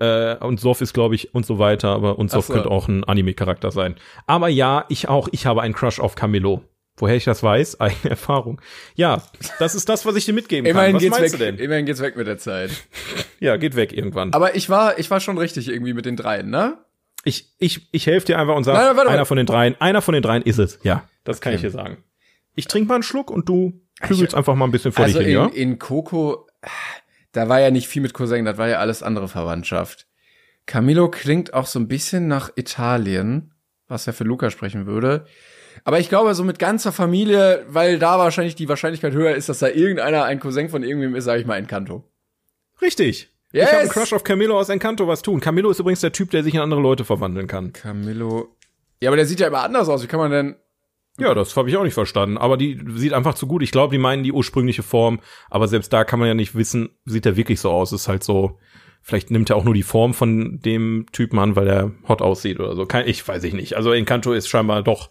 Äh, 0.00 0.36
und 0.36 0.60
Sof 0.60 0.80
ist, 0.80 0.92
glaube 0.94 1.14
ich, 1.16 1.34
und 1.34 1.44
so 1.44 1.58
weiter, 1.58 1.88
aber 1.88 2.18
und 2.18 2.30
Sof 2.30 2.46
so. 2.46 2.52
könnte 2.52 2.70
auch 2.70 2.88
ein 2.88 3.04
Anime-Charakter 3.04 3.70
sein. 3.72 3.96
Aber 4.26 4.48
ja, 4.48 4.84
ich 4.88 5.08
auch, 5.08 5.28
ich 5.32 5.46
habe 5.46 5.62
einen 5.62 5.74
Crush 5.74 5.98
auf 6.00 6.14
Camillo. 6.14 6.62
Woher 7.00 7.14
ich 7.16 7.24
das 7.24 7.42
weiß? 7.42 7.80
Eigene 7.80 8.10
Erfahrung. 8.10 8.60
Ja, 8.94 9.22
das 9.58 9.74
ist 9.74 9.88
das, 9.88 10.04
was 10.06 10.14
ich 10.16 10.24
dir 10.24 10.34
mitgeben 10.34 10.64
kann. 10.64 10.70
Immerhin 10.72 10.94
Was 10.96 11.02
geht's 11.02 11.18
meinst 11.18 11.32
weg. 11.34 11.38
du 11.40 11.44
denn? 11.56 11.64
Immerhin 11.64 11.86
geht's 11.86 12.00
weg 12.02 12.16
mit 12.16 12.26
der 12.26 12.38
Zeit. 12.38 12.70
Ja, 13.40 13.56
geht 13.56 13.76
weg 13.76 13.92
irgendwann. 13.92 14.32
Aber 14.32 14.56
ich 14.56 14.68
war, 14.68 14.98
ich 14.98 15.12
war 15.12 15.20
schon 15.20 15.38
richtig 15.38 15.68
irgendwie 15.68 15.92
mit 15.94 16.06
den 16.06 16.16
dreien, 16.16 16.50
ne? 16.50 16.76
Ich, 17.22 17.54
ich, 17.60 17.88
ich 17.92 18.04
helfe 18.08 18.26
dir 18.26 18.36
einfach 18.40 18.56
und 18.56 18.64
sag, 18.64 18.74
Nein, 18.74 18.84
nein, 18.86 18.96
warte, 18.96 19.10
einer 19.10 19.18
warte. 19.18 19.28
von 19.28 19.36
den 19.36 19.46
dreien, 19.46 19.76
einer 19.80 20.02
von 20.02 20.12
den 20.14 20.24
dreien 20.24 20.42
ist 20.42 20.58
es. 20.58 20.80
Ja, 20.82 21.04
das 21.22 21.40
kann 21.40 21.52
Okay. 21.52 21.56
ich 21.56 21.62
dir 21.62 21.70
sagen. 21.70 21.98
Ich 22.56 22.66
trinke 22.66 22.88
mal 22.88 22.94
einen 22.94 23.04
Schluck 23.04 23.30
und 23.30 23.48
du 23.48 23.80
kübelst 24.00 24.34
einfach 24.34 24.54
mal 24.54 24.66
ein 24.66 24.70
bisschen 24.70 24.92
vor 24.92 25.04
Also 25.04 25.18
dich 25.18 25.28
hin, 25.28 25.36
in, 25.36 25.42
ja? 25.42 25.50
in 25.54 25.78
Coco, 25.78 26.46
da 27.32 27.48
war 27.48 27.60
ja 27.60 27.70
nicht 27.70 27.88
viel 27.88 28.02
mit 28.02 28.14
Cousin, 28.14 28.44
das 28.44 28.58
war 28.58 28.68
ja 28.68 28.78
alles 28.78 29.02
andere 29.02 29.28
Verwandtschaft. 29.28 30.06
Camilo 30.66 31.10
klingt 31.10 31.54
auch 31.54 31.66
so 31.66 31.78
ein 31.78 31.88
bisschen 31.88 32.28
nach 32.28 32.50
Italien, 32.56 33.54
was 33.88 34.06
ja 34.06 34.12
für 34.12 34.24
Luca 34.24 34.50
sprechen 34.50 34.86
würde. 34.86 35.26
Aber 35.84 35.98
ich 35.98 36.08
glaube, 36.08 36.34
so 36.34 36.44
mit 36.44 36.58
ganzer 36.58 36.92
Familie, 36.92 37.64
weil 37.68 37.98
da 37.98 38.18
wahrscheinlich 38.18 38.54
die 38.54 38.68
Wahrscheinlichkeit 38.68 39.12
höher 39.12 39.34
ist, 39.34 39.48
dass 39.48 39.60
da 39.60 39.68
irgendeiner 39.68 40.24
ein 40.24 40.40
Cousin 40.40 40.68
von 40.68 40.82
irgendwem 40.82 41.14
ist, 41.14 41.24
sage 41.24 41.40
ich 41.40 41.46
mal 41.46 41.56
Encanto. 41.56 42.04
Richtig. 42.82 43.30
Yes! 43.52 43.64
Ich 43.64 43.72
habe 43.72 43.80
einen 43.82 43.90
Crush 43.90 44.12
auf 44.12 44.24
Camillo 44.24 44.58
aus 44.58 44.68
Encanto 44.68 45.06
was 45.08 45.22
tun. 45.22 45.40
Camillo 45.40 45.70
ist 45.70 45.80
übrigens 45.80 46.00
der 46.00 46.12
Typ, 46.12 46.30
der 46.30 46.42
sich 46.42 46.54
in 46.54 46.60
andere 46.60 46.80
Leute 46.80 47.04
verwandeln 47.04 47.46
kann. 47.46 47.72
Camilo. 47.72 48.54
Ja, 49.00 49.08
aber 49.10 49.16
der 49.16 49.26
sieht 49.26 49.40
ja 49.40 49.46
immer 49.46 49.62
anders 49.62 49.88
aus. 49.88 50.02
Wie 50.02 50.06
kann 50.06 50.20
man 50.20 50.30
denn? 50.30 50.56
Ja, 51.18 51.34
das 51.34 51.56
habe 51.56 51.68
ich 51.68 51.76
auch 51.76 51.84
nicht 51.84 51.94
verstanden. 51.94 52.38
Aber 52.38 52.56
die 52.56 52.80
sieht 52.94 53.12
einfach 53.12 53.34
zu 53.34 53.46
gut. 53.46 53.62
Ich 53.62 53.72
glaube, 53.72 53.92
die 53.92 53.98
meinen 53.98 54.22
die 54.22 54.32
ursprüngliche 54.32 54.82
Form. 54.82 55.20
Aber 55.50 55.68
selbst 55.68 55.92
da 55.92 56.04
kann 56.04 56.18
man 56.18 56.28
ja 56.28 56.34
nicht 56.34 56.54
wissen, 56.54 56.90
sieht 57.04 57.26
er 57.26 57.36
wirklich 57.36 57.60
so 57.60 57.70
aus. 57.70 57.92
Ist 57.92 58.08
halt 58.08 58.22
so, 58.22 58.58
vielleicht 59.02 59.30
nimmt 59.30 59.50
er 59.50 59.56
auch 59.56 59.64
nur 59.64 59.74
die 59.74 59.82
Form 59.82 60.14
von 60.14 60.60
dem 60.60 61.06
Typen 61.12 61.38
an, 61.38 61.56
weil 61.56 61.66
er 61.66 61.92
hot 62.08 62.22
aussieht 62.22 62.60
oder 62.60 62.76
so. 62.76 62.86
Kein, 62.86 63.08
ich 63.08 63.26
weiß 63.26 63.42
ich 63.44 63.54
nicht. 63.54 63.76
Also 63.76 63.92
Encanto 63.92 64.32
ist 64.32 64.48
scheinbar 64.48 64.82
doch 64.82 65.10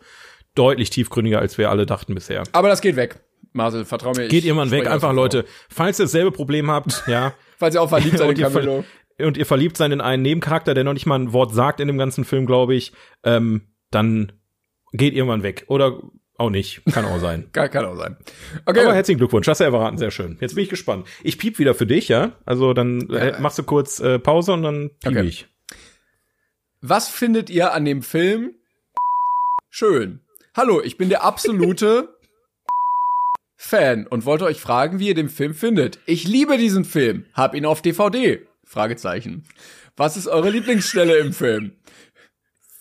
deutlich 0.56 0.90
tiefgründiger, 0.90 1.40
als 1.40 1.58
wir 1.58 1.70
alle 1.70 1.86
dachten 1.86 2.16
bisher. 2.16 2.44
Aber 2.54 2.70
das 2.70 2.82
geht 2.82 2.96
weg. 2.96 3.20
Marcel, 3.54 3.86
vertrau 3.86 4.14
mir. 4.14 4.28
Geht 4.28 4.46
irgendwann 4.46 4.72
weg. 4.72 4.88
Einfach. 4.88 5.14
Leute, 5.14 5.46
falls 5.70 6.00
ihr 6.00 6.06
dasselbe 6.06 6.32
Problem 6.32 6.72
habt, 6.72 7.04
ja, 7.08 7.34
Falls 7.58 7.76
ihr 7.76 7.82
auch 7.82 7.90
verliebt 7.90 8.18
seid 8.18 8.38
in 8.38 8.50
ver- 8.50 8.84
und 9.20 9.36
ihr 9.36 9.46
verliebt 9.48 9.78
seid 9.78 9.92
in 9.92 10.00
einen 10.00 10.22
Nebencharakter, 10.22 10.76
der 10.76 10.84
noch 10.84 10.94
nicht 10.94 11.08
mal 11.08 11.20
ein 11.20 11.34
Wort 11.34 11.52
sagt 11.54 11.80
in 11.80 11.88
dem 11.88 11.98
ganzen 11.98 12.24
Film, 12.24 12.46
glaube 12.46 12.76
ich, 12.76 12.94
ähm, 13.24 13.74
dann 13.90 14.32
geht 14.94 15.14
irgendwann 15.14 15.44
weg. 15.44 15.66
Oder 15.68 16.02
auch 16.38 16.50
nicht. 16.50 16.82
Kann 16.92 17.06
auch 17.06 17.20
sein. 17.20 17.50
Kann, 17.54 17.70
kann 17.72 17.86
auch 17.86 17.96
sein. 17.98 18.16
Okay. 18.66 18.82
Aber 18.82 18.94
herzlichen 18.94 19.18
Glückwunsch, 19.18 19.48
hast 19.48 19.60
du 19.60 19.64
ja 19.64 19.72
verraten, 19.72 19.98
sehr 19.98 20.12
schön. 20.12 20.38
Jetzt 20.40 20.54
bin 20.56 20.64
ich 20.64 20.70
gespannt. 20.70 21.08
Ich 21.24 21.38
piep 21.38 21.58
wieder 21.60 21.74
für 21.74 21.88
dich, 21.88 22.08
ja? 22.10 22.34
Also 22.46 22.74
dann 22.74 23.10
äh, 23.10 23.32
Ja. 23.32 23.40
machst 23.40 23.58
du 23.58 23.64
kurz 23.64 24.00
äh, 24.00 24.20
Pause 24.20 24.54
und 24.54 24.64
dann 24.64 24.92
piep 25.02 25.12
Okay. 25.18 25.24
ich. 25.28 25.48
Was 26.82 27.10
findet 27.10 27.50
ihr 27.50 27.74
an 27.74 27.86
dem 27.86 28.04
Film 28.04 28.54
schön? 29.72 30.20
Hallo, 30.56 30.82
ich 30.82 30.98
bin 30.98 31.10
der 31.10 31.24
absolute 31.24 32.10
Fan 33.58 34.06
und 34.06 34.26
wollte 34.26 34.46
euch 34.46 34.62
fragen, 34.62 35.00
wie 35.00 35.08
ihr 35.08 35.16
den 35.16 35.30
Film 35.30 35.56
findet. 35.56 35.98
Ich 36.06 36.28
liebe 36.28 36.58
diesen 36.58 36.86
Film, 36.86 37.26
hab 37.34 37.56
ihn 37.56 37.66
auf 37.66 37.82
DVD. 37.82 38.46
Fragezeichen. 38.64 39.44
Was 39.96 40.18
ist 40.18 40.28
eure 40.28 40.52
Lieblingsstelle 40.52 41.18
im 41.18 41.34
Film? 41.34 41.72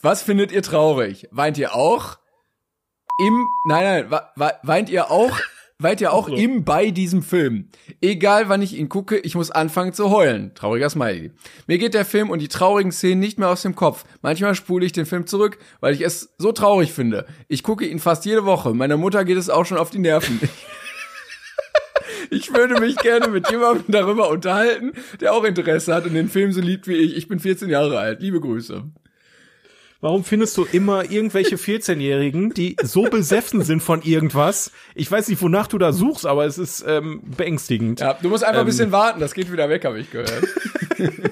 Was 0.03 0.22
findet 0.22 0.53
ihr 0.53 0.62
traurig? 0.62 1.28
Weint 1.30 1.59
ihr 1.59 1.74
auch? 1.74 2.18
Im, 3.18 3.47
nein, 3.66 3.84
nein, 4.09 4.11
wa- 4.11 4.53
weint 4.62 4.90
ihr 4.90 5.11
auch, 5.11 5.38
weint 5.78 6.03
ihr 6.03 6.12
auch 6.12 6.28
So. 6.28 6.34
im 6.34 6.64
bei 6.64 6.90
diesem 6.90 7.22
Film? 7.22 7.70
Egal 8.03 8.49
wann 8.51 8.61
ich 8.61 8.74
ihn 8.76 8.90
gucke, 8.90 9.16
ich 9.16 9.34
muss 9.34 9.51
anfangen 9.51 9.94
zu 9.94 10.11
heulen. 10.11 10.55
Trauriger 10.55 10.90
Smiley. 10.90 11.32
Mir 11.66 11.78
geht 11.78 11.94
der 11.94 12.05
Film 12.05 12.28
und 12.28 12.40
die 12.40 12.49
traurigen 12.49 12.92
Szenen 12.92 13.20
nicht 13.20 13.38
mehr 13.38 13.49
aus 13.49 13.62
dem 13.62 13.74
Kopf. 13.74 14.05
Manchmal 14.20 14.55
spule 14.55 14.84
ich 14.84 14.92
den 14.92 15.07
Film 15.07 15.26
zurück, 15.26 15.59
weil 15.80 15.94
ich 15.94 16.03
es 16.03 16.34
so 16.36 16.53
traurig 16.53 16.92
finde. 16.92 17.26
Ich 17.49 17.62
gucke 17.62 17.86
ihn 17.86 17.99
fast 17.99 18.26
jede 18.26 18.44
Woche. 18.44 18.74
Meiner 18.74 18.99
Mutter 18.99 19.24
geht 19.24 19.38
es 19.38 19.49
auch 19.51 19.64
schon 19.64 19.78
auf 19.78 19.90
die 19.90 19.99
Nerven. 19.99 20.40
Ich 22.30 22.53
würde 22.53 22.80
mich 22.80 22.97
gerne 22.97 23.28
mit 23.28 23.49
jemandem 23.51 23.84
darüber 23.88 24.28
unterhalten, 24.30 24.92
der 25.20 25.32
auch 25.32 25.44
Interesse 25.44 25.94
hat 25.94 26.07
und 26.07 26.14
den 26.14 26.28
Film 26.28 26.51
so 26.53 26.61
liebt 26.61 26.88
wie 26.88 26.94
ich. 26.97 27.16
Ich 27.16 27.28
bin 27.28 27.38
14 27.38 27.68
Jahre 27.70 27.99
alt. 28.01 28.20
Liebe 28.20 28.40
Grüße. 28.40 28.82
Warum 30.01 30.24
findest 30.24 30.57
du 30.59 30.64
immer 30.64 31.11
irgendwelche 31.11 31.57
14-Jährigen, 31.57 32.51
die 32.51 32.76
so 32.82 33.05
besessen 33.05 33.62
sind 33.62 33.82
von 33.82 34.03
irgendwas? 34.03 34.70
Ich 34.94 35.11
weiß 35.11 35.28
nicht, 35.28 35.40
wonach 35.40 35.66
du 35.68 35.78
da 35.78 35.92
suchst, 35.92 36.26
aber 36.26 36.44
es 36.44 36.59
ist 36.59 36.84
ähm, 36.86 37.22
beängstigend. 37.36 38.01
Ja, 38.01 38.14
du 38.14 38.28
musst 38.28 38.44
einfach 38.44 38.59
ein 38.61 38.61
Ähm. 38.61 38.66
bisschen 38.66 38.92
warten. 38.92 39.20
Das 39.20 39.32
geht 39.34 39.51
wieder 39.51 39.68
weg, 39.70 39.84
habe 39.84 39.99
ich 39.99 40.11
gehört. 40.11 40.42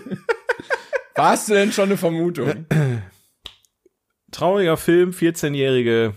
Warst 1.15 1.49
du 1.49 1.55
denn 1.55 1.73
schon 1.73 1.85
eine 1.85 1.97
Vermutung? 1.97 2.67
Trauriger 4.33 4.77
Film, 4.77 5.11
14-Jährige. 5.11 6.15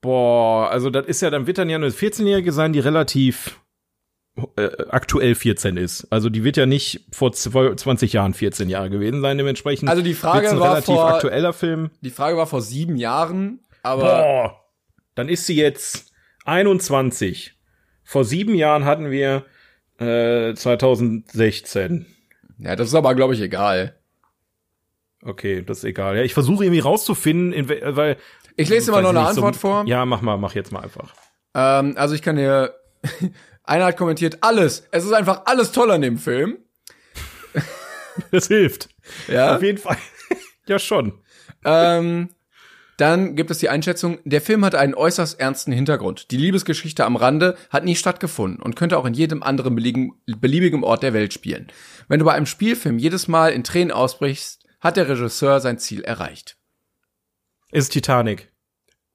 Boah, 0.00 0.70
also 0.70 0.88
das 0.88 1.06
ist 1.06 1.20
ja, 1.20 1.28
dann 1.28 1.46
wird 1.46 1.58
dann 1.58 1.68
ja 1.68 1.76
eine 1.76 1.90
14-Jährige 1.90 2.52
sein, 2.52 2.72
die 2.72 2.78
relativ 2.80 3.60
äh, 4.56 4.68
aktuell 4.88 5.34
14 5.34 5.76
ist. 5.76 6.06
Also 6.10 6.28
die 6.30 6.44
wird 6.44 6.56
ja 6.56 6.66
nicht 6.66 7.06
vor 7.12 7.32
zwei- 7.32 7.74
20 7.74 8.12
Jahren 8.12 8.32
14 8.34 8.68
Jahre 8.70 8.88
gewesen 8.90 9.20
sein, 9.20 9.36
dementsprechend. 9.38 9.88
Also 9.88 10.02
die 10.02 10.14
Frage 10.14 10.48
ein 10.50 10.58
war 10.60 10.70
relativ 10.70 10.94
vor- 10.94 11.14
aktueller 11.14 11.52
Film. 11.52 11.90
Die 12.00 12.10
Frage 12.10 12.36
war 12.36 12.46
vor 12.46 12.62
sieben 12.62 12.96
Jahren, 12.96 13.60
aber 13.82 14.02
Boah, 14.22 14.60
dann 15.14 15.28
ist 15.28 15.46
sie 15.46 15.56
jetzt 15.56 16.12
21. 16.44 17.54
Vor 18.04 18.24
sieben 18.24 18.54
Jahren 18.54 18.84
hatten 18.84 19.10
wir 19.10 19.44
äh, 19.98 20.54
2016. 20.54 22.06
ja, 22.58 22.76
das 22.76 22.88
ist 22.88 22.94
aber, 22.94 23.14
glaube 23.14 23.34
ich, 23.34 23.40
egal. 23.40 23.96
Okay, 25.22 25.62
das 25.62 25.78
ist 25.78 25.84
egal. 25.84 26.16
Ja, 26.16 26.22
ich 26.22 26.32
versuche 26.32 26.64
irgendwie 26.64 26.80
rauszufinden, 26.80 27.52
in 27.52 27.68
we- 27.68 27.80
weil 27.96 28.16
Ich 28.56 28.68
lese 28.70 28.90
weiß 28.92 29.02
noch 29.02 29.10
eine 29.10 29.18
nicht, 29.20 29.28
so- 29.34 29.40
Antwort 29.42 29.56
vor. 29.56 29.84
Ja, 29.86 30.06
mach 30.06 30.22
mal, 30.22 30.38
mach 30.38 30.54
jetzt 30.54 30.72
mal 30.72 30.80
einfach. 30.80 31.12
Ähm, 31.54 31.94
also 31.96 32.14
ich 32.14 32.22
kann 32.22 32.36
dir. 32.36 32.74
Einer 33.64 33.86
hat 33.86 33.96
kommentiert, 33.96 34.38
alles. 34.40 34.86
Es 34.90 35.04
ist 35.04 35.12
einfach 35.12 35.42
alles 35.46 35.72
toll 35.72 35.90
an 35.90 36.02
dem 36.02 36.18
Film. 36.18 36.58
Das 38.32 38.48
hilft. 38.48 38.88
Ja. 39.28 39.56
Auf 39.56 39.62
jeden 39.62 39.78
Fall. 39.78 39.96
ja, 40.66 40.78
schon. 40.78 41.22
Ähm, 41.64 42.28
dann 43.00 43.34
gibt 43.34 43.50
es 43.50 43.58
die 43.58 43.70
Einschätzung, 43.70 44.18
der 44.24 44.42
Film 44.42 44.62
hat 44.62 44.74
einen 44.74 44.94
äußerst 44.94 45.40
ernsten 45.40 45.72
Hintergrund. 45.72 46.30
Die 46.30 46.36
Liebesgeschichte 46.36 47.06
am 47.06 47.16
Rande 47.16 47.56
hat 47.70 47.84
nie 47.84 47.96
stattgefunden 47.96 48.60
und 48.60 48.76
könnte 48.76 48.98
auch 48.98 49.06
in 49.06 49.14
jedem 49.14 49.42
anderen 49.42 49.74
beliebigen, 49.74 50.20
beliebigen 50.26 50.84
Ort 50.84 51.02
der 51.02 51.14
Welt 51.14 51.32
spielen. 51.32 51.68
Wenn 52.08 52.18
du 52.18 52.26
bei 52.26 52.34
einem 52.34 52.44
Spielfilm 52.44 52.98
jedes 52.98 53.26
Mal 53.26 53.52
in 53.52 53.64
Tränen 53.64 53.90
ausbrichst, 53.90 54.66
hat 54.80 54.98
der 54.98 55.08
Regisseur 55.08 55.60
sein 55.60 55.78
Ziel 55.78 56.02
erreicht. 56.02 56.58
Ist 57.72 57.92
Titanic. 57.92 58.49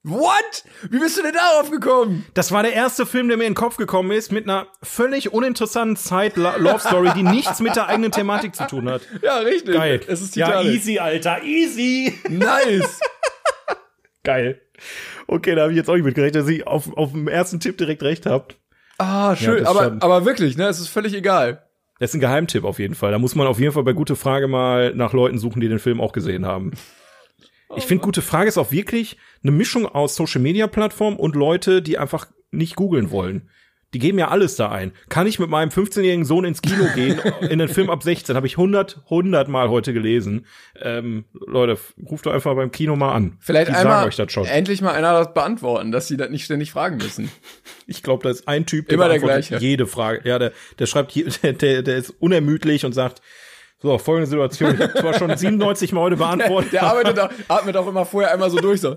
What? 0.08 0.62
Wie 0.88 1.00
bist 1.00 1.18
du 1.18 1.22
denn 1.22 1.34
darauf 1.34 1.68
gekommen? 1.68 2.24
Das 2.34 2.52
war 2.52 2.62
der 2.62 2.72
erste 2.72 3.06
Film, 3.06 3.26
der 3.26 3.36
mir 3.36 3.42
in 3.42 3.54
den 3.54 3.56
Kopf 3.56 3.76
gekommen 3.76 4.12
ist, 4.12 4.30
mit 4.30 4.44
einer 4.44 4.68
völlig 4.80 5.32
uninteressanten 5.32 5.96
Side-Love-Story, 5.96 7.10
die 7.16 7.24
nichts 7.24 7.58
mit 7.58 7.74
der 7.74 7.88
eigenen 7.88 8.12
Thematik 8.12 8.54
zu 8.54 8.68
tun 8.68 8.88
hat. 8.88 9.02
Ja, 9.20 9.38
richtig. 9.38 9.74
Geil. 9.74 10.00
Es 10.06 10.20
ist 10.20 10.36
ja, 10.36 10.46
Titanic. 10.46 10.74
easy, 10.74 10.98
Alter, 11.00 11.42
easy. 11.42 12.14
Nice. 12.28 13.00
Geil. 14.22 14.60
Okay, 15.26 15.56
da 15.56 15.62
habe 15.62 15.72
ich 15.72 15.76
jetzt 15.76 15.90
auch 15.90 15.96
nicht 15.96 16.04
mitgerechnet, 16.04 16.40
dass 16.40 16.48
ich 16.48 16.64
auf, 16.68 16.96
auf 16.96 17.10
dem 17.10 17.26
ersten 17.26 17.58
Tipp 17.58 17.76
direkt 17.76 18.04
recht 18.04 18.26
habt. 18.26 18.58
Ah, 18.98 19.34
schön. 19.34 19.64
das 19.64 19.68
aber, 19.68 19.96
aber 19.98 20.24
wirklich, 20.24 20.56
ne? 20.56 20.68
Es 20.68 20.78
ist 20.78 20.86
völlig 20.86 21.14
egal. 21.14 21.66
Das 21.98 22.10
ist 22.10 22.14
ein 22.14 22.20
Geheimtipp 22.20 22.62
auf 22.62 22.78
jeden 22.78 22.94
Fall. 22.94 23.10
Da 23.10 23.18
muss 23.18 23.34
man 23.34 23.48
auf 23.48 23.58
jeden 23.58 23.72
Fall 23.72 23.82
bei 23.82 23.92
Gute 23.92 24.14
Frage 24.14 24.46
mal 24.46 24.94
nach 24.94 25.12
Leuten 25.12 25.38
suchen, 25.38 25.60
die 25.60 25.68
den 25.68 25.80
Film 25.80 26.00
auch 26.00 26.12
gesehen 26.12 26.46
haben. 26.46 26.70
Ich 27.74 27.84
finde, 27.84 28.04
Gute 28.04 28.22
Frage 28.22 28.48
ist 28.48 28.58
auch 28.58 28.70
wirklich 28.70 29.16
eine 29.42 29.52
Mischung 29.52 29.86
aus 29.86 30.14
Social 30.14 30.40
Media 30.40 30.66
Plattform 30.68 31.16
und 31.16 31.34
Leute, 31.34 31.82
die 31.82 31.98
einfach 31.98 32.28
nicht 32.52 32.76
googeln 32.76 33.10
wollen. 33.10 33.50
Die 33.94 33.98
geben 34.00 34.18
ja 34.18 34.28
alles 34.28 34.56
da 34.56 34.70
ein. 34.70 34.92
Kann 35.08 35.26
ich 35.26 35.38
mit 35.38 35.48
meinem 35.48 35.70
15-jährigen 35.70 36.24
Sohn 36.24 36.44
ins 36.44 36.60
Kino 36.60 36.86
gehen, 36.94 37.18
in 37.48 37.58
den 37.58 37.68
Film 37.68 37.88
ab 37.88 38.02
16? 38.02 38.36
Habe 38.36 38.46
ich 38.46 38.54
100, 38.54 39.02
100 39.04 39.48
Mal 39.48 39.70
heute 39.70 39.92
gelesen. 39.94 40.44
Ähm, 40.80 41.24
Leute, 41.32 41.78
ruft 42.08 42.26
doch 42.26 42.32
einfach 42.32 42.54
beim 42.56 42.70
Kino 42.72 42.94
mal 42.96 43.12
an. 43.12 43.38
Vielleicht 43.40 43.68
Die 43.70 43.74
einmal 43.74 43.94
sagen 43.94 44.08
euch 44.08 44.16
das 44.16 44.32
schon. 44.32 44.44
endlich 44.44 44.82
mal 44.82 44.92
einer 44.92 45.12
das 45.12 45.32
beantworten, 45.34 45.92
dass 45.92 46.08
sie 46.08 46.16
das 46.16 46.30
nicht 46.30 46.44
ständig 46.44 46.72
fragen 46.72 46.96
müssen. 46.98 47.30
Ich 47.86 48.02
glaube, 48.02 48.24
da 48.24 48.30
ist 48.30 48.46
ein 48.48 48.66
Typ, 48.66 48.90
Immer 48.92 49.08
der 49.08 49.20
gleiche. 49.20 49.56
jede 49.58 49.86
Frage. 49.86 50.28
Ja, 50.28 50.38
der, 50.38 50.52
der 50.78 50.86
schreibt, 50.86 51.14
der, 51.42 51.52
der, 51.52 51.82
der 51.82 51.96
ist 51.96 52.10
unermüdlich 52.18 52.84
und 52.84 52.92
sagt, 52.92 53.22
so, 53.78 53.98
folgende 53.98 54.28
Situation. 54.28 54.74
Ich 54.74 54.80
habe 54.80 54.94
zwar 55.00 55.14
schon 55.14 55.36
97 55.36 55.92
Mal 55.92 56.00
heute 56.02 56.16
beantwortet. 56.16 56.72
Der 56.72 56.82
arbeitet 56.82 57.18
auch, 57.18 57.30
atmet 57.48 57.76
auch 57.76 57.86
immer 57.86 58.06
vorher 58.06 58.32
einmal 58.32 58.50
so 58.50 58.58
durch, 58.58 58.80
so. 58.80 58.96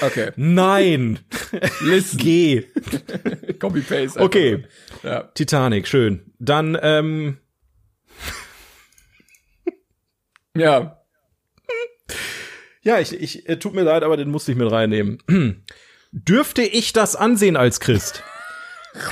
Okay, 0.00 0.32
Nein! 0.36 1.20
listen, 1.80 2.18
Geh! 2.18 2.64
Copy-Paste. 3.58 3.94
einfach. 4.02 4.20
Okay. 4.20 4.64
Ja. 5.02 5.24
Titanic, 5.34 5.86
schön. 5.86 6.32
Dann, 6.38 6.78
ähm, 6.82 7.38
ja, 10.56 11.00
ja, 12.82 12.98
ich, 12.98 13.12
ich, 13.12 13.48
äh, 13.48 13.58
tut 13.58 13.74
mir 13.74 13.82
leid, 13.82 14.02
aber 14.02 14.16
den 14.16 14.30
musste 14.30 14.52
ich 14.52 14.58
mit 14.58 14.70
reinnehmen. 14.70 15.18
Dürfte 16.12 16.62
ich 16.62 16.92
das 16.92 17.14
ansehen 17.14 17.56
als 17.56 17.78
Christ? 17.78 18.22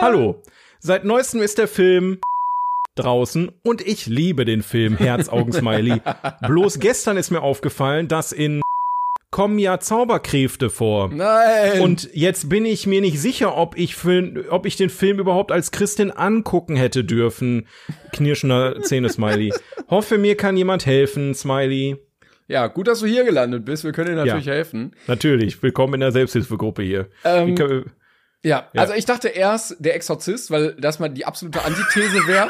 Hallo. 0.00 0.42
Seit 0.80 1.04
neuestem 1.04 1.42
ist 1.42 1.58
der 1.58 1.68
Film 1.68 2.18
draußen 2.94 3.52
und 3.64 3.86
ich 3.86 4.06
liebe 4.06 4.44
den 4.44 4.62
Film 4.62 4.96
Herz-Augen-Smiley. 4.96 6.00
Bloß 6.46 6.78
gestern 6.80 7.16
ist 7.16 7.30
mir 7.30 7.42
aufgefallen, 7.42 8.08
dass 8.08 8.32
in 8.32 8.60
kommen 9.30 9.58
ja 9.58 9.78
Zauberkräfte 9.78 10.70
vor. 10.70 11.10
nein. 11.12 11.82
Und 11.82 12.08
jetzt 12.14 12.48
bin 12.48 12.64
ich 12.64 12.86
mir 12.86 13.00
nicht 13.02 13.20
sicher, 13.20 13.56
ob 13.56 13.76
ich, 13.76 13.94
für, 13.94 14.46
ob 14.50 14.64
ich 14.66 14.76
den 14.76 14.88
Film 14.88 15.18
überhaupt 15.18 15.52
als 15.52 15.70
Christin 15.70 16.10
angucken 16.10 16.76
hätte 16.76 17.04
dürfen. 17.04 17.66
Knirschender 18.12 18.80
Zähne-Smiley. 18.82 19.52
Hoffe, 19.90 20.16
mir 20.16 20.36
kann 20.36 20.56
jemand 20.56 20.86
helfen, 20.86 21.34
Smiley. 21.34 21.98
ja, 22.48 22.68
gut, 22.68 22.88
dass 22.88 23.00
du 23.00 23.06
hier 23.06 23.24
gelandet 23.24 23.64
bist. 23.66 23.84
Wir 23.84 23.92
können 23.92 24.08
dir 24.10 24.16
natürlich 24.24 24.46
Ja. 24.46 24.54
helfen. 24.54 24.92
Natürlich, 25.06 25.62
willkommen 25.62 25.94
in 25.94 26.00
der 26.00 26.12
Selbsthilfegruppe 26.12 26.82
hier. 26.82 27.08
Ähm, 27.24 27.54
Ja, 28.44 28.68
Ja. 28.72 28.80
also 28.82 28.94
ich 28.94 29.04
dachte 29.04 29.28
erst 29.28 29.76
der 29.78 29.94
Exorzist, 29.94 30.50
weil 30.50 30.74
das 30.74 30.98
mal 30.98 31.08
die 31.08 31.24
absolute 31.26 31.64
Antithese 31.64 32.26
wäre. 32.26 32.48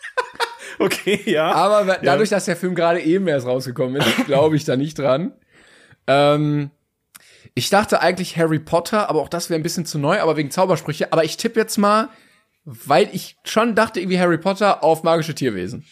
okay, 0.78 1.20
ja. 1.26 1.52
Aber 1.52 1.98
dadurch, 2.02 2.30
dass 2.30 2.46
der 2.46 2.56
Film 2.56 2.74
gerade 2.74 3.00
eben 3.00 3.28
erst 3.28 3.46
rausgekommen 3.46 3.96
ist, 3.96 4.26
glaube 4.26 4.56
ich 4.56 4.64
da 4.64 4.76
nicht 4.76 4.98
dran. 4.98 5.32
Ähm, 6.06 6.70
ich 7.54 7.68
dachte 7.68 8.00
eigentlich 8.00 8.36
Harry 8.38 8.58
Potter, 8.58 9.10
aber 9.10 9.20
auch 9.20 9.28
das 9.28 9.50
wäre 9.50 9.60
ein 9.60 9.62
bisschen 9.62 9.84
zu 9.84 9.98
neu, 9.98 10.20
aber 10.20 10.36
wegen 10.36 10.50
Zaubersprüche. 10.50 11.12
Aber 11.12 11.24
ich 11.24 11.36
tippe 11.36 11.60
jetzt 11.60 11.76
mal, 11.76 12.08
weil 12.64 13.08
ich 13.12 13.36
schon 13.44 13.74
dachte, 13.74 14.00
irgendwie 14.00 14.18
Harry 14.18 14.38
Potter 14.38 14.82
auf 14.82 15.02
magische 15.02 15.34
Tierwesen. 15.34 15.84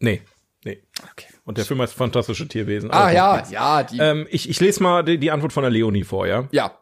Nee, 0.00 0.22
nee. 0.64 0.82
Okay. 1.12 1.26
Und 1.44 1.58
der 1.58 1.64
Film 1.64 1.80
heißt 1.80 1.94
Fantastische 1.94 2.48
Tierwesen. 2.48 2.90
Ah 2.90 3.02
Aber 3.04 3.12
ja, 3.12 3.44
ja, 3.50 3.82
die. 3.84 3.98
Ähm, 3.98 4.26
ich, 4.30 4.50
ich 4.50 4.58
lese 4.58 4.82
mal 4.82 5.04
die, 5.04 5.18
die 5.18 5.30
Antwort 5.30 5.52
von 5.52 5.62
der 5.62 5.70
Leonie 5.70 6.02
vor, 6.02 6.26
ja? 6.26 6.48
ja. 6.50 6.76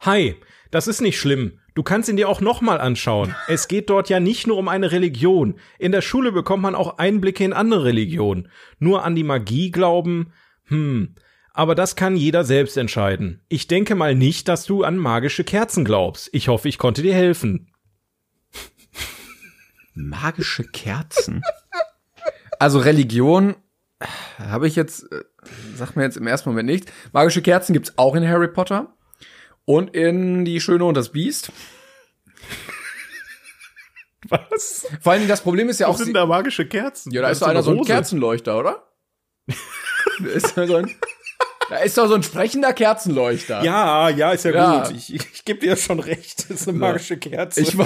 Hi, 0.00 0.36
das 0.70 0.88
ist 0.88 1.00
nicht 1.00 1.18
schlimm. 1.18 1.58
Du 1.74 1.82
kannst 1.82 2.08
ihn 2.08 2.16
dir 2.16 2.28
auch 2.28 2.40
nochmal 2.40 2.80
anschauen. 2.80 3.34
Es 3.48 3.68
geht 3.68 3.90
dort 3.90 4.08
ja 4.08 4.18
nicht 4.18 4.46
nur 4.46 4.56
um 4.56 4.68
eine 4.68 4.92
Religion. 4.92 5.58
In 5.78 5.92
der 5.92 6.00
Schule 6.00 6.32
bekommt 6.32 6.62
man 6.62 6.74
auch 6.74 6.98
Einblicke 6.98 7.44
in 7.44 7.52
andere 7.52 7.84
Religionen. 7.84 8.48
Nur 8.78 9.04
an 9.04 9.14
die 9.14 9.24
Magie 9.24 9.70
glauben? 9.70 10.32
Hm. 10.64 11.14
Aber 11.52 11.74
das 11.74 11.96
kann 11.96 12.16
jeder 12.16 12.44
selbst 12.44 12.76
entscheiden. 12.76 13.42
Ich 13.48 13.66
denke 13.66 13.94
mal 13.94 14.14
nicht, 14.14 14.48
dass 14.48 14.64
du 14.64 14.84
an 14.84 14.96
magische 14.96 15.44
Kerzen 15.44 15.84
glaubst. 15.84 16.30
Ich 16.32 16.48
hoffe, 16.48 16.68
ich 16.68 16.78
konnte 16.78 17.02
dir 17.02 17.14
helfen. 17.14 17.72
Magische 19.94 20.64
Kerzen. 20.64 21.42
Also 22.58 22.78
Religion 22.78 23.54
äh, 23.98 24.06
habe 24.38 24.66
ich 24.66 24.76
jetzt, 24.76 25.10
äh, 25.12 25.24
sagt 25.74 25.96
mir 25.96 26.04
jetzt 26.04 26.16
im 26.16 26.26
ersten 26.26 26.48
Moment 26.48 26.68
nichts. 26.68 26.90
Magische 27.12 27.42
Kerzen 27.42 27.74
gibt's 27.74 27.96
auch 27.96 28.14
in 28.14 28.26
Harry 28.26 28.48
Potter 28.48 28.95
und 29.66 29.94
in 29.94 30.44
Die 30.46 30.60
Schöne 30.60 30.84
und 30.84 30.94
das 30.96 31.10
Biest. 31.10 31.52
Was? 34.28 34.86
Vor 35.02 35.12
allen 35.12 35.20
Dingen 35.20 35.28
das 35.28 35.40
Problem 35.42 35.68
ist 35.68 35.78
ja 35.78 35.86
auch, 35.86 35.94
Was 35.98 36.04
sind 36.04 36.14
da 36.14 36.26
magische 36.26 36.66
Kerzen? 36.66 37.12
ja, 37.12 37.22
da 37.22 37.28
ist 37.30 37.40
doch 37.42 37.46
Das 37.46 37.50
einer 37.52 37.62
so 37.62 37.70
ein. 37.72 37.84
Kerzenleuchter, 37.84 38.58
oder? 38.58 38.82
da, 40.18 40.26
ist 40.30 40.56
da, 40.56 40.66
so 40.66 40.76
ein, 40.76 40.90
da 41.70 41.76
ist 41.76 41.96
doch 41.96 42.08
so 42.08 42.14
ein 42.14 42.24
sprechender 42.24 42.72
Kerzenleuchter. 42.72 43.62
Ja, 43.62 44.08
ja, 44.08 44.32
ist 44.32 44.44
ja, 44.44 44.50
Ja. 44.52 44.82
gut. 44.88 44.96
Ich, 44.96 45.14
ich 45.14 45.44
gebe 45.44 45.60
dir 45.60 45.76
schon 45.76 46.00
recht. 46.00 46.50
Das 46.50 46.62
ist 46.62 46.68
eine 46.68 46.76
magische 46.78 47.16
Kerze. 47.18 47.60
Ich, 47.60 47.76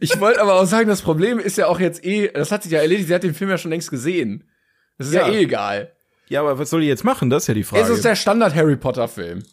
ich 0.00 0.20
wollte 0.20 0.42
aber 0.42 0.54
auch 0.60 0.66
sagen, 0.66 0.88
das 0.88 1.00
Problem 1.00 1.38
ist 1.38 1.56
ja 1.56 1.66
auch 1.68 1.80
jetzt 1.80 2.04
eh, 2.04 2.28
das 2.30 2.50
hat 2.52 2.64
sich 2.64 2.72
ja 2.72 2.80
erledigt, 2.80 3.08
sie 3.08 3.14
hat 3.14 3.22
den 3.22 3.34
Film 3.34 3.48
ja 3.48 3.56
schon 3.56 3.70
längst 3.70 3.90
gesehen. 3.90 4.50
Das 4.98 5.06
ist 5.08 5.14
ja, 5.14 5.28
Ja. 5.28 5.32
eh 5.34 5.42
egal. 5.44 5.96
ja, 6.28 6.40
aber 6.40 6.58
was 6.58 6.68
soll 6.68 6.82
ich 6.82 6.88
jetzt 6.88 7.04
machen? 7.04 7.30
Das 7.30 7.44
ist 7.44 7.48
ja 7.48 7.54
die 7.54 7.64
Frage. 7.64 7.82
Es 7.84 7.88
ist 7.88 8.04
der 8.04 8.16
Standard 8.16 8.54
Harry 8.54 8.76
Potter 8.76 9.08
Film. 9.08 9.44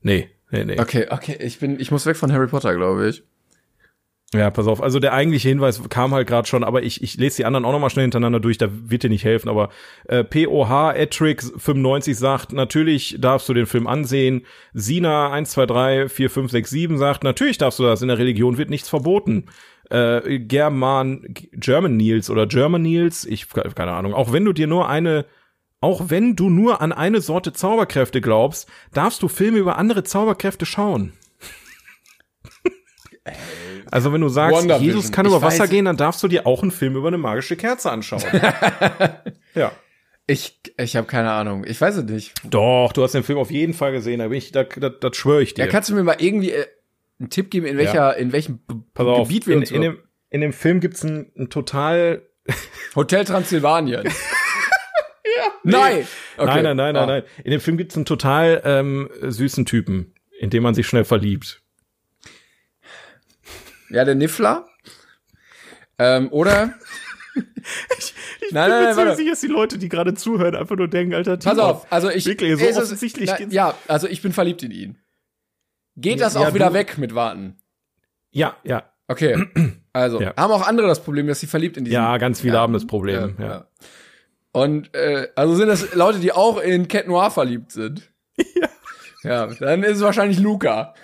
nee, 0.00 0.30
nee, 0.50 0.64
nee. 0.64 0.80
Okay, 0.80 1.06
okay, 1.10 1.36
ich 1.40 1.58
bin, 1.58 1.80
ich 1.80 1.90
muss 1.90 2.06
weg 2.06 2.16
von 2.16 2.32
Harry 2.32 2.46
Potter, 2.46 2.74
glaube 2.74 3.08
ich. 3.08 3.22
Ja, 4.34 4.50
pass 4.50 4.66
auf. 4.66 4.82
Also 4.82 4.98
der 4.98 5.12
eigentliche 5.12 5.48
Hinweis 5.48 5.80
kam 5.88 6.12
halt 6.12 6.26
gerade 6.26 6.48
schon, 6.48 6.64
aber 6.64 6.82
ich, 6.82 7.00
ich 7.00 7.16
lese 7.16 7.36
die 7.36 7.44
anderen 7.44 7.64
auch 7.64 7.70
noch 7.70 7.78
mal 7.78 7.90
schnell 7.90 8.02
hintereinander 8.02 8.40
durch, 8.40 8.58
da 8.58 8.68
wird 8.70 9.04
dir 9.04 9.08
nicht 9.08 9.24
helfen. 9.24 9.48
Aber 9.48 9.68
äh, 10.08 10.24
POH 10.24 10.94
Etrix 10.96 11.52
95 11.56 12.18
sagt, 12.18 12.52
natürlich 12.52 13.18
darfst 13.20 13.48
du 13.48 13.54
den 13.54 13.66
Film 13.66 13.86
ansehen. 13.86 14.44
Sina 14.74 15.30
1, 15.30 15.52
2, 15.52 15.66
3, 15.66 16.08
4, 16.08 16.30
5, 16.30 16.50
6, 16.50 16.70
7 16.70 16.98
sagt, 16.98 17.22
natürlich 17.22 17.58
darfst 17.58 17.78
du 17.78 17.84
das. 17.84 18.02
In 18.02 18.08
der 18.08 18.18
Religion 18.18 18.58
wird 18.58 18.68
nichts 18.68 18.88
verboten. 18.88 19.46
Äh, 19.90 20.40
German, 20.40 21.22
German 21.52 21.96
Nils 21.96 22.28
oder 22.28 22.48
German 22.48 22.82
Nils, 22.82 23.24
ich 23.24 23.48
keine 23.48 23.92
Ahnung. 23.92 24.12
Auch 24.12 24.32
wenn 24.32 24.44
du 24.44 24.52
dir 24.52 24.66
nur 24.66 24.88
eine 24.88 25.24
auch 25.80 26.08
wenn 26.10 26.36
du 26.36 26.48
nur 26.50 26.80
an 26.80 26.92
eine 26.92 27.20
Sorte 27.20 27.52
Zauberkräfte 27.52 28.20
glaubst, 28.20 28.68
darfst 28.92 29.22
du 29.22 29.28
Filme 29.28 29.58
über 29.58 29.76
andere 29.78 30.04
Zauberkräfte 30.04 30.66
schauen. 30.66 31.12
Also 33.90 34.12
wenn 34.12 34.20
du 34.20 34.28
sagst, 34.28 34.56
WandaVision. 34.56 34.86
Jesus 34.96 35.12
kann 35.12 35.26
Ich 35.26 35.32
über 35.32 35.42
Wasser 35.42 35.64
weiß- 35.64 35.68
gehen, 35.68 35.84
dann 35.84 35.96
darfst 35.96 36.22
du 36.22 36.28
dir 36.28 36.46
auch 36.46 36.62
einen 36.62 36.70
Film 36.70 36.96
über 36.96 37.08
eine 37.08 37.18
magische 37.18 37.56
Kerze 37.56 37.90
anschauen. 37.90 38.22
ja. 39.54 39.72
Ich, 40.28 40.60
ich 40.76 40.96
habe 40.96 41.06
keine 41.06 41.30
Ahnung. 41.30 41.64
Ich 41.64 41.80
weiß 41.80 41.96
es 41.96 42.04
nicht. 42.04 42.32
Doch, 42.44 42.92
du 42.92 43.02
hast 43.04 43.12
den 43.14 43.22
Film 43.22 43.38
auf 43.38 43.50
jeden 43.50 43.74
Fall 43.74 43.92
gesehen, 43.92 44.18
da 44.18 44.28
bin 44.28 44.38
ich, 44.38 44.50
da, 44.50 44.64
da, 44.64 44.88
das 44.88 45.16
schwöre 45.16 45.42
ich 45.42 45.54
dir. 45.54 45.64
Ja, 45.64 45.70
kannst 45.70 45.88
du 45.88 45.94
mir 45.94 46.02
mal 46.02 46.16
irgendwie 46.18 46.50
äh, 46.50 46.66
einen 47.20 47.30
Tipp 47.30 47.50
geben, 47.50 47.66
in 47.66 47.76
welcher, 47.76 47.94
Ja. 47.94 48.10
in 48.10 48.32
welchem 48.32 48.58
B 48.58 48.74
Pass 48.94 49.06
auf, 49.06 49.28
Gebiet 49.28 49.46
wir 49.46 49.54
in, 49.54 49.60
uns 49.60 49.70
in, 49.70 49.82
dem, 49.82 49.98
in 50.30 50.40
dem 50.40 50.52
Film 50.52 50.80
gibt's 50.80 51.04
ein, 51.04 51.30
ein 51.38 51.48
total 51.48 52.22
Hotel 52.96 53.24
Transsilvanien. 53.24 54.08
ja. 55.36 55.52
Nein. 55.64 56.06
Okay. 56.36 56.46
Nein, 56.46 56.62
nein, 56.64 56.76
nein, 56.76 56.94
nein, 56.94 57.02
Ah. 57.02 57.06
nein. 57.06 57.22
In 57.44 57.50
dem 57.50 57.60
Film 57.60 57.76
gibt's 57.76 57.96
einen 57.96 58.04
total 58.04 58.62
ähm, 58.64 59.08
süßen 59.20 59.64
Typen, 59.66 60.14
in 60.38 60.50
dem 60.50 60.62
man 60.62 60.74
sich 60.74 60.86
schnell 60.86 61.04
verliebt. 61.04 61.62
Ja, 63.90 64.04
der 64.04 64.14
Niffler. 64.14 64.66
Ähm, 65.98 66.28
oder? 66.32 66.74
Ich 68.48 68.52
Nein, 68.52 68.70
nein, 68.70 68.84
nein, 68.84 68.96
warte. 68.96 69.16
sicher, 69.16 69.30
dass 69.30 69.40
die 69.40 69.46
Leute, 69.48 69.76
die 69.76 69.88
gerade 69.88 70.14
zuhören, 70.14 70.54
einfach 70.54 70.76
nur 70.76 70.88
denken, 70.88 71.14
Alter, 71.14 71.36
Pass 71.36 71.58
auf, 71.58 71.90
also 71.92 72.08
ich. 72.08 72.24
Wirklich, 72.24 72.56
so 72.56 72.64
es 72.64 72.70
ist- 72.76 72.82
offensichtlich 72.84 73.28
na, 73.28 73.36
geht's- 73.36 73.52
Ja, 73.52 73.74
also 73.88 74.06
ich 74.06 74.22
bin 74.22 74.32
verliebt 74.32 74.62
in 74.62 74.70
ihn. 74.70 74.98
Geht 75.96 76.20
das 76.20 76.34
Ja, 76.34 76.40
auch 76.42 76.54
wieder 76.54 76.68
du- 76.68 76.74
weg 76.74 76.96
mit 76.96 77.14
Warten? 77.14 77.56
Ja, 78.30 78.56
ja, 78.62 78.90
Okay. 79.08 79.46
Also, 79.92 80.20
Ja. 80.20 80.34
haben 80.36 80.52
auch 80.52 80.66
andere 80.66 80.86
das 80.86 81.02
Problem, 81.02 81.26
dass 81.26 81.40
sie 81.40 81.46
verliebt 81.46 81.76
in 81.76 81.84
diesen. 81.84 81.94
ja, 81.94 82.16
ganz 82.18 82.40
viele 82.40 82.54
Ja. 82.54 82.60
haben 82.60 82.72
das 82.72 82.86
Problem. 82.86 83.34
Ja, 83.38 83.44
ja. 83.46 83.66
Und 84.56 84.94
äh, 84.94 85.28
also 85.34 85.54
sind 85.54 85.68
das 85.68 85.94
Leute, 85.94 86.18
die 86.18 86.32
auch 86.32 86.58
in 86.58 86.88
Cat 86.88 87.06
Noir 87.06 87.30
verliebt 87.30 87.72
sind. 87.72 88.10
Ja. 88.54 88.68
Ja, 89.22 89.46
dann 89.46 89.82
ist 89.82 89.96
es 89.96 90.02
wahrscheinlich 90.02 90.38
Luca. 90.38 90.94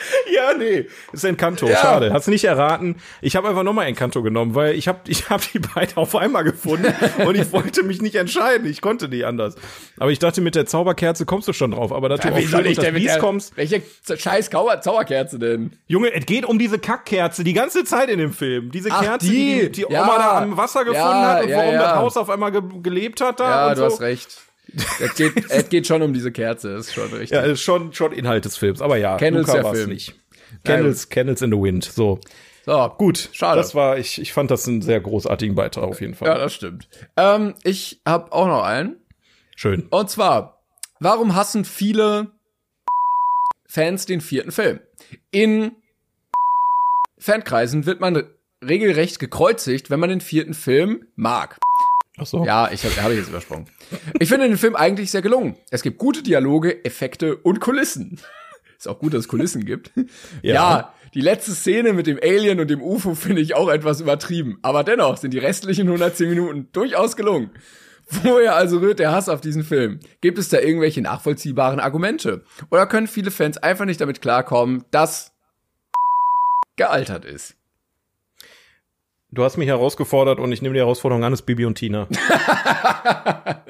Ja, 0.34 0.52
nee, 0.54 0.86
ist 1.12 1.24
Encanto. 1.24 1.66
Ja. 1.68 1.76
Schade, 1.76 2.12
hast 2.12 2.26
du 2.26 2.30
nicht 2.30 2.44
erraten. 2.44 2.96
Ich 3.20 3.36
habe 3.36 3.48
einfach 3.48 3.62
nochmal 3.62 3.86
Encanto 3.86 4.22
genommen, 4.22 4.54
weil 4.54 4.74
ich 4.74 4.88
habe 4.88 5.00
ich 5.08 5.30
hab 5.30 5.40
die 5.52 5.58
beiden 5.58 5.96
auf 5.96 6.14
einmal 6.16 6.44
gefunden 6.44 6.92
und 7.26 7.36
ich 7.36 7.52
wollte 7.52 7.82
mich 7.82 8.02
nicht 8.02 8.14
entscheiden. 8.16 8.66
Ich 8.68 8.80
konnte 8.80 9.08
nicht 9.08 9.24
anders. 9.24 9.54
Aber 9.98 10.10
ich 10.10 10.18
dachte, 10.18 10.40
mit 10.40 10.54
der 10.54 10.66
Zauberkerze 10.66 11.26
kommst 11.26 11.48
du 11.48 11.52
schon 11.52 11.70
drauf. 11.70 11.92
Aber 11.92 12.08
dass 12.08 12.20
du 12.20 12.28
auf 12.28 12.40
Schön 12.40 12.66
und 12.66 12.78
das 12.78 12.92
Biest 12.92 13.18
kommst. 13.18 13.56
Welche 13.56 13.82
scheiß 14.16 14.50
Zauberkerze 14.50 15.38
denn? 15.38 15.72
Junge, 15.86 16.12
es 16.14 16.26
geht 16.26 16.44
um 16.44 16.58
diese 16.58 16.78
Kackkerze 16.78 17.44
die 17.44 17.52
ganze 17.52 17.84
Zeit 17.84 18.08
in 18.08 18.18
dem 18.18 18.32
Film. 18.32 18.70
Diese 18.70 18.90
Ach, 18.90 19.02
Kerze, 19.02 19.26
die 19.26 19.60
die. 19.62 19.72
die, 19.72 19.86
Ja. 19.88 20.02
Oma 20.02 20.18
da 20.18 20.38
am 20.42 20.56
Wasser 20.56 20.80
gefunden 20.84 21.02
Ja, 21.02 21.28
hat 21.34 21.42
und 21.44 21.48
ja, 21.48 21.56
warum 21.58 21.74
ja. 21.74 21.82
das 21.82 21.94
Haus 21.96 22.16
auf 22.16 22.30
einmal 22.30 22.52
ge 22.52 22.62
gelebt 22.82 23.20
hat 23.20 23.40
da 23.40 23.68
Ja, 23.68 23.74
du 23.74 23.80
so. 23.80 23.84
hast 23.86 24.00
recht. 24.00 24.45
Es 25.00 25.14
geht, 25.14 25.50
es 25.50 25.68
geht 25.68 25.86
schon 25.86 26.02
um 26.02 26.12
diese 26.12 26.32
Kerze, 26.32 26.70
ist 26.70 26.92
schon 26.92 27.10
richtig. 27.10 27.30
Ja, 27.30 27.42
ist 27.42 27.62
schon, 27.62 27.92
schon 27.92 28.12
Inhalt 28.12 28.44
des 28.44 28.56
Films. 28.56 28.82
Aber 28.82 28.96
ja, 28.96 29.16
Candles 29.16 29.46
Luca 29.46 29.64
war's 29.64 29.78
Film. 29.78 29.90
nicht. 29.90 30.14
Candles, 30.64 31.08
Candles 31.08 31.42
in 31.42 31.52
the 31.52 31.58
Wind. 31.58 31.84
So. 31.84 32.20
so, 32.64 32.94
Gut, 32.98 33.28
Schade. 33.32 33.60
Das 33.60 33.74
war, 33.74 33.98
ich, 33.98 34.20
ich 34.20 34.32
fand 34.32 34.50
das 34.50 34.66
einen 34.66 34.82
sehr 34.82 35.00
großartigen 35.00 35.54
Beitrag 35.54 35.84
auf 35.84 36.00
jeden 36.00 36.14
Fall. 36.14 36.28
Ja, 36.28 36.38
das 36.38 36.54
stimmt. 36.54 36.88
Ähm, 37.16 37.54
ich 37.62 38.00
habe 38.04 38.32
auch 38.32 38.46
noch 38.46 38.64
einen. 38.64 38.96
Schön. 39.54 39.86
Und 39.90 40.10
zwar, 40.10 40.62
warum 40.98 41.34
hassen 41.34 41.64
viele 41.64 42.32
Fans 43.76 44.06
den 44.06 44.20
vierten 44.20 44.52
Film. 44.52 44.80
In 45.30 45.72
Fankreisen 47.18 47.86
wird 47.86 48.00
man 48.00 48.24
regelrecht 48.64 49.18
gekreuzigt, 49.18 49.90
wenn 49.90 50.00
man 50.00 50.08
den 50.08 50.20
vierten 50.20 50.54
Film 50.54 51.06
mag. 51.14 51.58
Ach 52.18 52.26
so. 52.26 52.44
Ja, 52.44 52.70
ich 52.72 52.84
habe 52.84 53.02
hab 53.02 53.10
ich 53.10 53.18
jetzt 53.18 53.28
übersprungen. 53.28 53.66
Ich 54.18 54.28
finde 54.28 54.48
den 54.48 54.56
Film 54.56 54.74
eigentlich 54.74 55.10
sehr 55.10 55.22
gelungen. 55.22 55.56
Es 55.70 55.82
gibt 55.82 55.98
gute 55.98 56.22
Dialoge, 56.22 56.84
Effekte 56.84 57.36
und 57.36 57.60
Kulissen. 57.60 58.18
Ist 58.78 58.88
auch 58.88 58.98
gut, 58.98 59.14
dass 59.14 59.20
es 59.20 59.28
Kulissen 59.28 59.64
gibt. 59.64 59.90
Ja. 60.42 60.54
ja, 60.54 60.94
die 61.14 61.22
letzte 61.22 61.52
Szene 61.52 61.94
mit 61.94 62.06
dem 62.06 62.18
Alien 62.22 62.60
und 62.60 62.68
dem 62.68 62.82
UFO 62.82 63.14
finde 63.14 63.40
ich 63.40 63.54
auch 63.54 63.70
etwas 63.70 64.00
übertrieben. 64.00 64.58
Aber 64.62 64.84
dennoch 64.84 65.16
sind 65.16 65.32
die 65.32 65.38
restlichen 65.38 65.86
110 65.86 66.28
Minuten 66.28 66.68
durchaus 66.72 67.16
gelungen. 67.16 67.50
Woher 68.08 68.54
also 68.54 68.78
rührt 68.78 68.98
der 68.98 69.12
Hass 69.12 69.28
auf 69.28 69.40
diesen 69.40 69.64
Film? 69.64 69.98
Gibt 70.20 70.38
es 70.38 70.48
da 70.48 70.58
irgendwelche 70.58 71.00
nachvollziehbaren 71.00 71.80
Argumente? 71.80 72.44
Oder 72.70 72.86
können 72.86 73.08
viele 73.08 73.30
Fans 73.30 73.58
einfach 73.58 73.84
nicht 73.84 74.00
damit 74.00 74.20
klarkommen, 74.20 74.84
dass 74.90 75.32
gealtert 76.76 77.24
ist? 77.24 77.55
Du 79.36 79.44
hast 79.44 79.58
mich 79.58 79.68
herausgefordert 79.68 80.40
und 80.40 80.50
ich 80.50 80.62
nehme 80.62 80.72
die 80.72 80.80
Herausforderung 80.80 81.22
an, 81.22 81.34
es 81.34 81.40
ist 81.40 81.46
Bibi 81.46 81.66
und 81.66 81.74
Tina. 81.74 82.08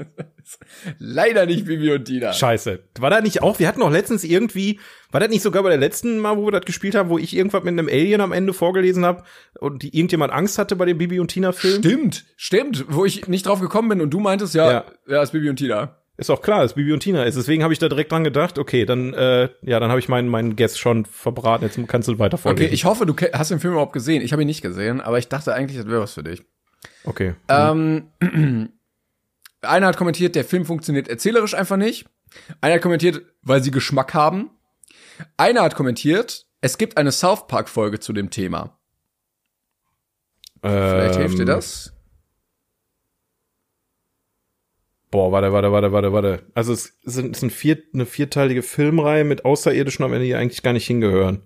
Leider 0.99 1.45
nicht 1.45 1.67
Bibi 1.67 1.93
und 1.93 2.05
Tina. 2.05 2.33
Scheiße. 2.33 2.85
War 3.01 3.11
da 3.11 3.21
nicht 3.21 3.43
auch, 3.43 3.59
wir 3.59 3.67
hatten 3.67 3.83
auch 3.83 3.91
letztens 3.91 4.23
irgendwie, 4.23 4.79
war 5.11 5.19
das 5.19 5.29
nicht 5.29 5.43
sogar 5.43 5.65
bei 5.65 5.71
der 5.71 5.79
letzten 5.79 6.21
Mal, 6.21 6.37
wo 6.37 6.47
wir 6.47 6.53
das 6.53 6.65
gespielt 6.65 6.95
haben, 6.95 7.11
wo 7.11 7.19
ich 7.19 7.37
irgendwas 7.37 7.65
mit 7.65 7.73
einem 7.73 7.89
Alien 7.89 8.21
am 8.21 8.31
Ende 8.31 8.53
vorgelesen 8.53 9.05
habe 9.05 9.25
und 9.59 9.83
die 9.83 9.89
irgendjemand 9.89 10.33
Angst 10.33 10.57
hatte 10.59 10.77
bei 10.77 10.85
dem 10.85 10.99
Bibi 10.99 11.19
und 11.19 11.33
Tina 11.33 11.51
Film? 11.51 11.83
Stimmt, 11.83 12.25
stimmt, 12.37 12.85
wo 12.89 13.05
ich 13.05 13.27
nicht 13.27 13.47
drauf 13.47 13.59
gekommen 13.59 13.89
bin 13.89 14.01
und 14.01 14.11
du 14.11 14.21
meintest, 14.21 14.55
ja, 14.55 14.71
ja, 14.71 14.85
ja 15.09 15.23
ist 15.23 15.33
Bibi 15.33 15.51
und 15.51 15.57
Tina. 15.57 15.97
Ist 16.19 16.31
auch 16.31 16.41
klar, 16.41 16.63
dass 16.63 16.75
Bibi 16.75 16.93
und 16.93 17.01
Tina 17.01 17.25
ist. 17.25 17.37
Deswegen 17.37 17.63
habe 17.63 17.75
ich 17.75 17.79
da 17.79 17.89
direkt 17.89 18.11
dran 18.11 18.25
gedacht, 18.25 18.59
okay, 18.59 18.87
dann, 18.87 19.13
äh, 19.13 19.51
ja, 19.61 19.79
dann 19.81 19.91
habe 19.91 20.01
ich 20.01 20.09
meinen 20.09 20.29
meinen 20.29 20.57
Guest 20.57 20.79
schon 20.79 21.05
verbraten. 21.05 21.65
Jetzt 21.65 21.79
kannst 21.89 22.09
du 22.09 22.19
weiter 22.19 22.39
vorlesen. 22.39 22.65
Okay, 22.65 22.75
ich 22.75 22.87
hoffe, 22.87 23.05
du 23.05 23.15
hast 23.35 23.51
den 23.51 23.61
Film 23.61 23.75
überhaupt 23.75 23.93
gesehen. 23.93 24.23
Ich 24.23 24.33
habe 24.33 24.43
ihn 24.43 24.47
nicht 24.47 24.63
gesehen, 24.63 25.03
aber 25.03 25.19
ich 25.19 25.29
dachte 25.29 25.53
eigentlich, 25.53 25.77
das 25.77 25.87
wäre 25.87 26.01
was 26.01 26.15
für 26.15 26.23
dich. 26.23 26.43
Okay. 27.05 27.35
Ähm, 27.49 28.09
einer 29.61 29.87
hat 29.87 29.99
kommentiert, 29.99 30.35
der 30.35 30.45
Film 30.45 30.65
funktioniert 30.65 31.09
erzählerisch 31.09 31.55
einfach 31.55 31.77
nicht. 31.77 32.07
Einer 32.63 32.77
hat 32.77 32.83
kommentiert, 32.83 33.23
weil 33.43 33.63
sie 33.63 33.71
Geschmack 33.71 34.15
haben. 34.15 34.51
Einer 35.37 35.63
hat 35.63 35.75
kommentiert, 35.75 36.47
es 36.63 36.79
gibt 36.79 36.97
eine 36.97 37.13
South 37.13 37.47
Park 37.47 37.69
Folge 37.69 38.01
zu 38.01 38.13
dem 38.13 38.31
Thema. 38.31 38.79
Ähm, 40.63 40.91
Vielleicht 40.91 41.17
hilft 41.17 41.39
dir 41.39 41.45
das. 41.45 41.96
Boah, 45.17 45.33
warte, 45.33 45.51
warte, 45.51 45.73
warte, 45.73 45.93
warte, 45.93 46.13
warte. 46.13 46.43
Also 46.53 46.75
es 46.75 46.99
sind, 47.03 47.35
es 47.35 47.41
sind 47.41 47.51
vier, 47.51 47.83
eine 47.95 48.05
vierteilige 48.05 48.63
Filmreihe 48.63 49.25
mit 49.25 49.47
Außerirdischen 49.47 50.05
am 50.05 50.13
Ende, 50.13 50.27
die 50.27 50.35
eigentlich 50.35 50.63
gar 50.63 50.75
nicht 50.75 50.87
hingehören. 50.87 51.41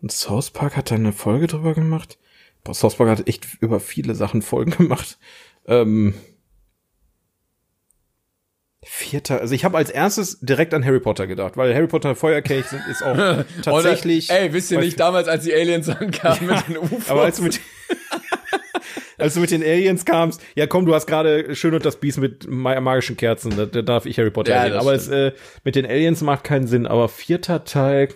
Und 0.00 0.10
South 0.10 0.50
Park 0.50 0.74
hat 0.74 0.90
da 0.90 0.94
eine 0.94 1.12
Folge 1.12 1.48
drüber 1.48 1.74
gemacht. 1.74 2.18
Boah, 2.64 2.72
South 2.72 2.96
Park 2.96 3.10
hat 3.10 3.28
echt 3.28 3.46
über 3.60 3.78
viele 3.78 4.14
Sachen 4.14 4.40
Folgen 4.40 4.70
gemacht. 4.70 5.18
Ähm, 5.66 6.14
Vierter, 8.82 9.42
also 9.42 9.54
ich 9.54 9.66
habe 9.66 9.76
als 9.76 9.90
erstes 9.90 10.40
direkt 10.40 10.72
an 10.72 10.82
Harry 10.82 11.00
Potter 11.00 11.26
gedacht, 11.26 11.58
weil 11.58 11.74
Harry 11.74 11.88
Potter 11.88 12.16
Feuerkelch 12.16 12.64
sind, 12.68 12.80
ist 12.90 13.02
auch 13.02 13.44
tatsächlich. 13.62 14.30
Oder, 14.30 14.40
ey, 14.40 14.52
wisst 14.54 14.70
ihr 14.70 14.80
nicht 14.80 14.98
damals, 14.98 15.28
als 15.28 15.44
die 15.44 15.52
Aliens 15.52 15.90
ankamen 15.90 16.48
ja, 16.48 16.56
mit 16.56 16.68
den 16.68 16.78
UFOs? 16.78 17.10
Aber 17.10 17.24
als 17.24 17.38
mit 17.42 17.60
als 19.20 19.34
du 19.34 19.40
mit 19.40 19.50
den 19.50 19.62
Aliens 19.62 20.04
kamst, 20.04 20.40
ja 20.54 20.66
komm, 20.66 20.86
du 20.86 20.94
hast 20.94 21.06
gerade 21.06 21.54
schön 21.54 21.74
und 21.74 21.84
das 21.84 21.96
Biest 21.96 22.18
mit 22.18 22.48
magischen 22.48 23.16
Kerzen, 23.16 23.56
da, 23.56 23.66
da 23.66 23.82
darf 23.82 24.06
ich 24.06 24.18
Harry 24.18 24.30
Potter 24.30 24.66
ja. 24.66 24.78
Aber 24.78 24.94
es, 24.94 25.08
äh, 25.08 25.32
mit 25.64 25.76
den 25.76 25.86
Aliens 25.86 26.20
macht 26.22 26.44
keinen 26.44 26.66
Sinn, 26.66 26.86
aber 26.86 27.08
vierter 27.08 27.64
Teil, 27.64 28.08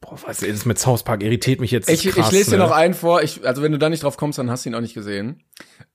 Boah, 0.00 0.18
was 0.24 0.42
ist 0.42 0.58
das 0.58 0.66
mit 0.66 0.78
South 0.78 1.02
Park? 1.02 1.22
Irritiert 1.22 1.60
mich 1.60 1.70
jetzt. 1.70 1.88
Ich, 1.88 2.04
krass, 2.04 2.26
ich 2.26 2.32
lese 2.32 2.50
ne? 2.50 2.56
dir 2.56 2.62
noch 2.62 2.70
einen 2.70 2.94
vor. 2.94 3.22
Ich, 3.22 3.46
also 3.46 3.62
wenn 3.62 3.72
du 3.72 3.78
da 3.78 3.88
nicht 3.88 4.02
drauf 4.02 4.16
kommst, 4.16 4.38
dann 4.38 4.50
hast 4.50 4.64
du 4.64 4.68
ihn 4.68 4.74
auch 4.74 4.80
nicht 4.80 4.94
gesehen. 4.94 5.42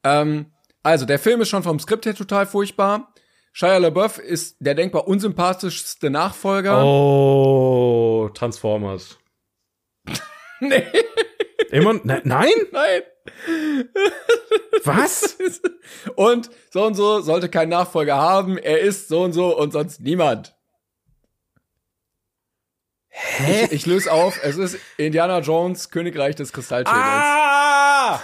Ähm, 0.04 0.48
also 0.84 1.06
der 1.06 1.20
Film 1.20 1.42
ist 1.42 1.50
schon 1.50 1.64
vom 1.64 1.80
Skript 1.80 2.06
her 2.06 2.16
total 2.16 2.46
furchtbar. 2.46 3.14
Shia 3.54 3.78
LaBeouf 3.78 4.18
ist 4.18 4.58
der 4.60 4.76
denkbar 4.76 5.08
unsympathischste 5.08 6.10
Nachfolger. 6.10 6.84
Oh, 6.86 8.30
Transformers. 8.34 9.20
nee. 10.60 10.84
Immer, 11.70 11.94
ne, 11.94 12.22
nein? 12.24 12.50
Nein. 12.72 13.02
Was? 14.84 15.38
Und 16.16 16.50
so 16.72 16.86
und 16.86 16.96
so 16.96 17.22
sollte 17.22 17.50
kein 17.50 17.70
Nachfolger 17.70 18.18
haben. 18.18 18.58
Er 18.58 18.80
ist 18.80 19.08
so 19.08 19.24
und 19.24 19.34
so 19.34 19.58
und 19.58 19.74
sonst 19.74 20.02
niemand. 20.02 20.56
Hä? 23.10 23.66
Ich, 23.66 23.72
ich 23.72 23.86
löse 23.86 24.12
auf. 24.12 24.40
Es 24.42 24.58
ist 24.58 24.78
Indiana 24.98 25.40
Jones, 25.40 25.90
Königreich 25.90 26.36
des 26.36 26.54
Kristallschädels. 26.54 27.04
Ah! 27.04 28.22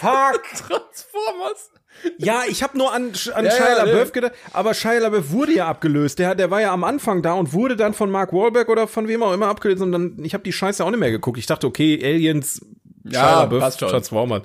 Fuck! 0.00 0.42
Transformers. 0.54 1.70
Ja, 2.16 2.42
ich 2.48 2.62
habe 2.62 2.78
nur 2.78 2.92
an, 2.92 3.12
an 3.34 3.44
ja, 3.44 3.50
Shia 3.50 3.76
LaBeouf 3.84 4.06
ja. 4.06 4.12
gedacht, 4.12 4.32
aber 4.54 4.72
Shia 4.72 4.98
LaBeouf 5.00 5.32
wurde 5.32 5.52
ja 5.52 5.68
abgelöst. 5.68 6.18
Der, 6.18 6.34
der 6.34 6.50
war 6.50 6.62
ja 6.62 6.72
am 6.72 6.84
Anfang 6.84 7.20
da 7.20 7.34
und 7.34 7.52
wurde 7.52 7.76
dann 7.76 7.92
von 7.92 8.10
Mark 8.10 8.32
Wahlberg 8.32 8.70
oder 8.70 8.88
von 8.88 9.06
wem 9.06 9.22
auch 9.22 9.34
immer 9.34 9.48
abgelöst 9.48 9.82
und 9.82 9.92
dann, 9.92 10.16
ich 10.24 10.32
habe 10.32 10.42
die 10.42 10.52
Scheiße 10.52 10.82
auch 10.82 10.90
nicht 10.90 11.00
mehr 11.00 11.10
geguckt. 11.10 11.38
Ich 11.38 11.46
dachte, 11.46 11.66
okay, 11.66 12.00
Aliens, 12.02 12.64
ja, 13.12 13.20
Shia 13.20 13.42
LaBeouf, 13.42 13.76
Transformers. 13.76 14.42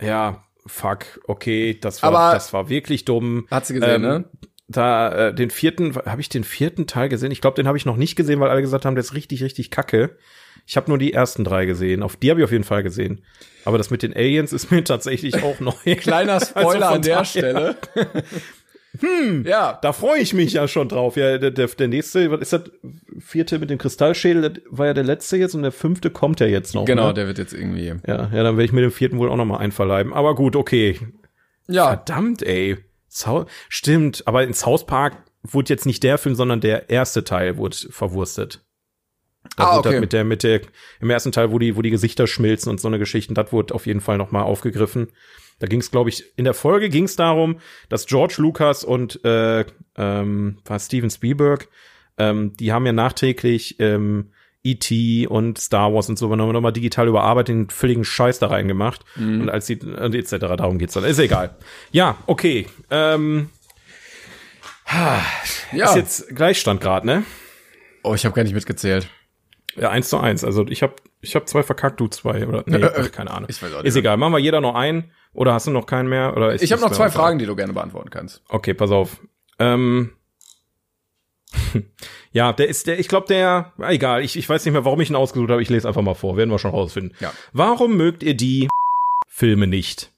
Ja, 0.00 0.44
fuck, 0.66 1.20
okay, 1.26 1.78
das 1.80 2.02
war, 2.02 2.14
aber 2.14 2.34
das 2.34 2.52
war 2.52 2.68
wirklich 2.68 3.04
dumm. 3.04 3.46
Hat 3.50 3.66
sie 3.66 3.74
gesehen, 3.74 3.94
ähm, 3.96 4.02
ne? 4.02 4.24
Da, 4.68 5.28
äh, 5.28 5.34
den 5.34 5.50
vierten, 5.50 5.94
habe 5.94 6.20
ich 6.20 6.28
den 6.28 6.44
vierten 6.44 6.86
Teil 6.86 7.08
gesehen? 7.08 7.30
Ich 7.30 7.40
glaube, 7.40 7.56
den 7.56 7.66
habe 7.66 7.76
ich 7.76 7.84
noch 7.84 7.96
nicht 7.96 8.16
gesehen, 8.16 8.40
weil 8.40 8.50
alle 8.50 8.62
gesagt 8.62 8.84
haben, 8.84 8.94
der 8.94 9.04
ist 9.04 9.14
richtig, 9.14 9.42
richtig 9.42 9.70
kacke. 9.70 10.16
Ich 10.66 10.76
habe 10.76 10.88
nur 10.88 10.98
die 10.98 11.12
ersten 11.12 11.44
drei 11.44 11.66
gesehen. 11.66 12.02
Auf 12.02 12.16
die 12.16 12.30
habe 12.30 12.40
ich 12.40 12.44
auf 12.44 12.52
jeden 12.52 12.64
Fall 12.64 12.82
gesehen. 12.82 13.24
Aber 13.64 13.78
das 13.78 13.90
mit 13.90 14.02
den 14.02 14.14
Aliens 14.14 14.52
ist 14.52 14.70
mir 14.70 14.84
tatsächlich 14.84 15.42
auch 15.42 15.60
neu. 15.60 15.96
Kleiner 15.96 16.32
also 16.34 16.46
Spoiler 16.46 16.86
also 16.88 16.94
an 16.94 17.02
der. 17.02 17.24
Stelle. 17.24 17.76
hm, 19.00 19.44
ja. 19.46 19.78
Da 19.80 19.92
freue 19.92 20.20
ich 20.20 20.34
mich 20.34 20.52
ja 20.52 20.68
schon 20.68 20.88
drauf. 20.88 21.16
Ja, 21.16 21.38
der, 21.38 21.50
der, 21.50 21.66
der 21.66 21.88
nächste, 21.88 22.30
was 22.30 22.40
ist 22.40 22.52
das? 22.52 22.62
Vierte 23.18 23.58
mit 23.58 23.70
dem 23.70 23.78
Kristallschädel, 23.78 24.50
das 24.50 24.62
war 24.68 24.86
ja 24.86 24.94
der 24.94 25.04
letzte 25.04 25.36
jetzt 25.36 25.54
und 25.54 25.62
der 25.62 25.72
fünfte 25.72 26.10
kommt 26.10 26.40
ja 26.40 26.46
jetzt 26.46 26.74
noch. 26.74 26.84
Genau, 26.84 27.08
ne? 27.08 27.14
der 27.14 27.26
wird 27.26 27.38
jetzt 27.38 27.54
irgendwie. 27.54 27.86
Ja, 27.86 27.96
ja, 28.06 28.42
dann 28.42 28.56
werde 28.56 28.64
ich 28.64 28.72
mir 28.72 28.82
den 28.82 28.90
vierten 28.90 29.18
wohl 29.18 29.30
auch 29.30 29.36
noch 29.36 29.46
mal 29.46 29.58
einverleiben. 29.58 30.12
Aber 30.12 30.34
gut, 30.34 30.56
okay. 30.56 30.98
Ja. 31.68 31.86
Verdammt, 31.88 32.42
ey. 32.42 32.78
Stimmt, 33.68 34.26
aber 34.26 34.42
in 34.44 34.54
South 34.54 34.86
Park 34.86 35.16
wurde 35.42 35.72
jetzt 35.72 35.86
nicht 35.86 36.02
der 36.02 36.18
Film, 36.18 36.34
sondern 36.34 36.60
der 36.60 36.90
erste 36.90 37.24
Teil 37.24 37.56
wurde 37.56 37.76
verwurstet. 37.90 38.64
Da 39.56 39.64
ah, 39.64 39.78
okay. 39.78 40.00
mit 40.00 40.12
der, 40.12 40.24
mit 40.24 40.42
der, 40.44 40.60
im 41.00 41.10
ersten 41.10 41.32
Teil, 41.32 41.50
wo 41.50 41.58
die, 41.58 41.76
wo 41.76 41.82
die 41.82 41.90
Gesichter 41.90 42.26
schmilzen 42.26 42.70
und 42.70 42.80
so 42.80 42.88
eine 42.88 42.98
Geschichten, 42.98 43.34
das 43.34 43.52
wurde 43.52 43.74
auf 43.74 43.86
jeden 43.86 44.00
Fall 44.00 44.16
nochmal 44.16 44.44
aufgegriffen. 44.44 45.08
Da 45.62 45.68
ging 45.68 45.78
es, 45.78 45.92
glaube 45.92 46.10
ich, 46.10 46.36
in 46.36 46.42
der 46.42 46.54
Folge 46.54 46.88
ging 46.88 47.04
es 47.04 47.14
darum, 47.14 47.60
dass 47.88 48.06
George 48.06 48.34
Lucas 48.38 48.82
und 48.82 49.24
äh, 49.24 49.64
ähm, 49.96 50.58
war 50.64 50.80
Steven 50.80 51.08
Spielberg, 51.08 51.68
ähm, 52.18 52.52
die 52.56 52.72
haben 52.72 52.84
ja 52.84 52.92
nachträglich 52.92 53.78
ähm, 53.78 54.32
E.T. 54.64 55.28
und 55.28 55.58
Star 55.58 55.94
Wars 55.94 56.08
und 56.08 56.18
so 56.18 56.34
nochmal 56.34 56.60
noch 56.60 56.70
digital 56.72 57.06
überarbeitet, 57.06 57.54
den 57.54 57.70
völligen 57.70 58.04
Scheiß 58.04 58.40
da 58.40 58.48
reingemacht. 58.48 59.04
Mhm. 59.14 59.42
Und 59.42 59.50
als 59.50 59.66
die, 59.66 59.78
und 59.78 60.16
etc. 60.16 60.30
Darum 60.56 60.78
geht's 60.78 60.94
dann. 60.94 61.04
Ist 61.04 61.20
egal. 61.20 61.54
Ja, 61.92 62.16
okay. 62.26 62.66
Ähm, 62.90 63.50
ja. 65.72 65.84
Ist 65.84 65.94
jetzt 65.94 66.34
Gleichstand 66.34 66.80
gerade, 66.80 67.06
ne? 67.06 67.22
Oh, 68.02 68.14
ich 68.16 68.24
habe 68.24 68.34
gar 68.34 68.42
nicht 68.42 68.54
mitgezählt. 68.54 69.08
Ja, 69.76 69.90
eins 69.90 70.08
zu 70.08 70.18
eins. 70.18 70.42
Also 70.42 70.66
ich 70.66 70.82
habe 70.82 70.96
ich 71.22 71.36
hab 71.36 71.48
zwei 71.48 71.62
verkackt, 71.62 72.00
du 72.00 72.08
zwei 72.08 72.46
oder 72.46 72.64
nee, 72.66 72.76
äh, 72.76 72.90
ach, 72.94 73.12
keine 73.12 73.30
Ahnung. 73.30 73.48
Ich 73.48 73.62
weiß 73.62 73.72
auch 73.72 73.78
nicht. 73.78 73.86
Ist 73.86 73.96
egal, 73.96 74.16
machen 74.16 74.32
wir 74.32 74.40
jeder 74.40 74.60
noch 74.60 74.74
einen 74.74 75.12
oder 75.32 75.54
hast 75.54 75.66
du 75.66 75.70
noch 75.70 75.86
keinen 75.86 76.08
mehr 76.08 76.36
oder 76.36 76.54
Ich 76.60 76.72
habe 76.72 76.82
noch 76.82 76.90
zwei 76.90 77.10
Fragen, 77.10 77.38
die 77.38 77.46
du 77.46 77.56
gerne 77.56 77.72
beantworten 77.72 78.10
kannst. 78.10 78.42
Okay, 78.48 78.74
pass 78.74 78.90
auf. 78.90 79.20
Ähm, 79.58 80.12
ja, 82.32 82.52
der 82.52 82.68
ist 82.68 82.86
der 82.88 82.98
ich 82.98 83.08
glaube 83.08 83.28
der 83.28 83.72
egal, 83.78 84.22
ich, 84.24 84.36
ich 84.36 84.48
weiß 84.48 84.64
nicht 84.64 84.72
mehr, 84.72 84.84
warum 84.84 85.00
ich 85.00 85.10
ihn 85.10 85.16
ausgesucht 85.16 85.50
habe, 85.50 85.62
ich 85.62 85.70
lese 85.70 85.86
einfach 85.86 86.02
mal 86.02 86.14
vor, 86.14 86.36
werden 86.36 86.50
wir 86.50 86.58
schon 86.58 86.72
rausfinden. 86.72 87.16
Ja. 87.20 87.32
Warum 87.52 87.96
mögt 87.96 88.22
ihr 88.22 88.34
die 88.34 88.68
Filme 89.28 89.66
nicht? 89.68 90.10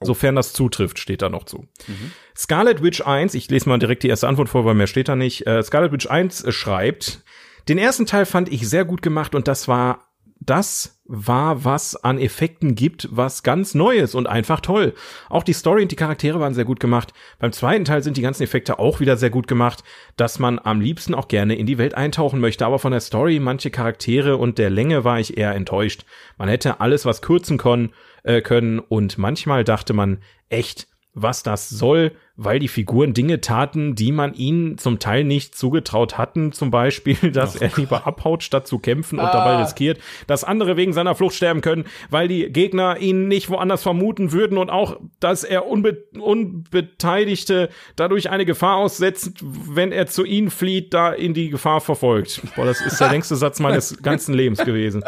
Oh. 0.00 0.06
Sofern 0.06 0.36
das 0.36 0.52
zutrifft, 0.52 0.98
steht 0.98 1.22
da 1.22 1.28
noch 1.28 1.44
zu. 1.44 1.66
Mhm. 1.86 2.12
Scarlet 2.36 2.82
Witch 2.82 3.00
1, 3.00 3.34
ich 3.34 3.50
lese 3.50 3.68
mal 3.68 3.78
direkt 3.78 4.02
die 4.02 4.08
erste 4.08 4.28
Antwort 4.28 4.50
vor, 4.50 4.64
weil 4.64 4.74
mehr 4.74 4.86
steht 4.86 5.08
da 5.08 5.16
nicht. 5.16 5.46
Äh, 5.46 5.62
Scarlet 5.62 5.90
Witch 5.90 6.06
1 6.06 6.44
äh, 6.44 6.52
schreibt, 6.52 7.22
den 7.68 7.78
ersten 7.78 8.06
Teil 8.06 8.26
fand 8.26 8.52
ich 8.52 8.68
sehr 8.68 8.84
gut 8.84 9.02
gemacht 9.02 9.34
und 9.34 9.48
das 9.48 9.68
war 9.68 10.05
das 10.40 11.00
war, 11.04 11.64
was 11.64 11.96
an 11.96 12.18
Effekten 12.18 12.74
gibt, 12.74 13.08
was 13.10 13.42
ganz 13.42 13.74
Neues 13.74 14.14
und 14.14 14.26
einfach 14.26 14.60
toll. 14.60 14.94
Auch 15.28 15.42
die 15.42 15.52
Story 15.52 15.82
und 15.82 15.92
die 15.92 15.96
Charaktere 15.96 16.40
waren 16.40 16.54
sehr 16.54 16.64
gut 16.64 16.80
gemacht. 16.80 17.12
Beim 17.38 17.52
zweiten 17.52 17.84
Teil 17.84 18.02
sind 18.02 18.16
die 18.16 18.22
ganzen 18.22 18.42
Effekte 18.42 18.78
auch 18.78 19.00
wieder 19.00 19.16
sehr 19.16 19.30
gut 19.30 19.48
gemacht, 19.48 19.82
dass 20.16 20.38
man 20.38 20.58
am 20.58 20.80
liebsten 20.80 21.14
auch 21.14 21.28
gerne 21.28 21.56
in 21.56 21.66
die 21.66 21.78
Welt 21.78 21.94
eintauchen 21.94 22.40
möchte. 22.40 22.66
Aber 22.66 22.78
von 22.78 22.92
der 22.92 23.00
Story, 23.00 23.38
manche 23.40 23.70
Charaktere 23.70 24.36
und 24.36 24.58
der 24.58 24.70
Länge 24.70 25.04
war 25.04 25.20
ich 25.20 25.36
eher 25.36 25.54
enttäuscht. 25.54 26.04
Man 26.36 26.48
hätte 26.48 26.80
alles 26.80 27.04
was 27.06 27.22
kürzen 27.22 27.56
können, 27.56 27.92
äh, 28.22 28.40
können 28.42 28.78
und 28.78 29.18
manchmal 29.18 29.64
dachte 29.64 29.94
man 29.94 30.18
echt, 30.48 30.88
was 31.16 31.42
das 31.42 31.70
soll, 31.70 32.12
weil 32.36 32.58
die 32.58 32.68
Figuren 32.68 33.14
Dinge 33.14 33.40
taten, 33.40 33.94
die 33.94 34.12
man 34.12 34.34
ihnen 34.34 34.76
zum 34.76 34.98
Teil 34.98 35.24
nicht 35.24 35.56
zugetraut 35.56 36.18
hatten. 36.18 36.52
Zum 36.52 36.70
Beispiel, 36.70 37.16
dass 37.32 37.56
oh 37.56 37.64
er 37.64 37.70
lieber 37.74 38.06
abhaut, 38.06 38.42
statt 38.42 38.66
zu 38.66 38.78
kämpfen 38.78 39.18
und 39.18 39.24
ah. 39.24 39.32
dabei 39.32 39.62
riskiert, 39.62 39.98
dass 40.26 40.44
andere 40.44 40.76
wegen 40.76 40.92
seiner 40.92 41.14
Flucht 41.14 41.34
sterben 41.34 41.62
können, 41.62 41.86
weil 42.10 42.28
die 42.28 42.52
Gegner 42.52 42.98
ihn 42.98 43.28
nicht 43.28 43.48
woanders 43.48 43.82
vermuten 43.82 44.30
würden 44.30 44.58
und 44.58 44.68
auch, 44.68 45.00
dass 45.18 45.42
er 45.42 45.66
Unbe 45.66 46.04
Unbeteiligte 46.20 47.70
dadurch 47.96 48.28
eine 48.28 48.44
Gefahr 48.44 48.76
aussetzt, 48.76 49.42
wenn 49.42 49.92
er 49.92 50.06
zu 50.06 50.24
ihnen 50.24 50.50
flieht, 50.50 50.92
da 50.92 51.12
in 51.12 51.32
die 51.32 51.48
Gefahr 51.48 51.80
verfolgt. 51.80 52.42
Boah, 52.54 52.66
das 52.66 52.82
ist 52.82 53.00
der 53.00 53.10
längste 53.10 53.36
Satz 53.36 53.58
meines 53.58 53.96
ganzen 54.02 54.34
Lebens 54.34 54.58
gewesen. 54.58 55.02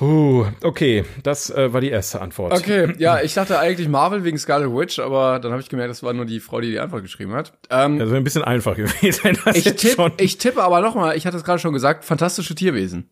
Uh, 0.00 0.46
okay, 0.62 1.04
das 1.24 1.50
äh, 1.50 1.72
war 1.72 1.80
die 1.80 1.90
erste 1.90 2.20
Antwort. 2.20 2.52
Okay, 2.52 2.94
ja, 2.98 3.20
ich 3.20 3.34
dachte 3.34 3.58
eigentlich 3.58 3.88
Marvel 3.88 4.22
wegen 4.22 4.38
Scarlet 4.38 4.70
Witch, 4.70 5.00
aber 5.00 5.40
dann 5.40 5.50
habe 5.50 5.60
ich 5.60 5.68
gemerkt, 5.68 5.90
das 5.90 6.04
war 6.04 6.12
nur 6.12 6.24
die 6.24 6.38
Frau, 6.38 6.60
die 6.60 6.70
die 6.70 6.78
Antwort 6.78 7.02
geschrieben 7.02 7.32
hat. 7.32 7.52
Ähm, 7.70 8.00
also 8.00 8.14
ein 8.14 8.22
bisschen 8.22 8.44
einfach 8.44 8.76
gewesen. 8.76 9.38
Ich, 9.54 9.64
tipp, 9.64 9.94
schon. 9.94 10.12
ich 10.18 10.38
tippe 10.38 10.62
aber 10.62 10.80
noch 10.80 10.94
mal, 10.94 11.16
ich 11.16 11.26
hatte 11.26 11.36
es 11.36 11.42
gerade 11.42 11.58
schon 11.58 11.72
gesagt, 11.72 12.04
fantastische 12.04 12.54
Tierwesen. 12.54 13.08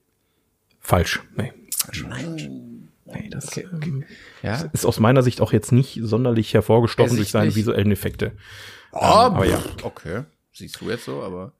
Falsch. 0.80 1.22
Nee. 1.34 1.52
Falsch. 1.76 2.04
Nein. 2.08 2.90
Nee, 3.06 3.28
das 3.30 3.48
okay, 3.48 3.66
okay. 3.74 3.88
Ähm, 3.88 4.04
ja. 4.42 4.64
ist 4.72 4.84
aus 4.84 5.00
meiner 5.00 5.22
Sicht 5.22 5.40
auch 5.40 5.52
jetzt 5.52 5.72
nicht 5.72 5.98
sonderlich 6.02 6.54
hervorgestochen 6.54 7.16
durch 7.16 7.30
seine 7.30 7.54
visuellen 7.54 7.90
Effekte. 7.90 8.32
Oh, 8.92 8.98
ähm, 8.98 9.02
aber 9.02 9.46
ja. 9.46 9.62
Okay. 9.82 10.22
Siehst 10.52 10.80
du 10.80 10.90
jetzt 10.90 11.04
so, 11.04 11.22
aber. 11.22 11.52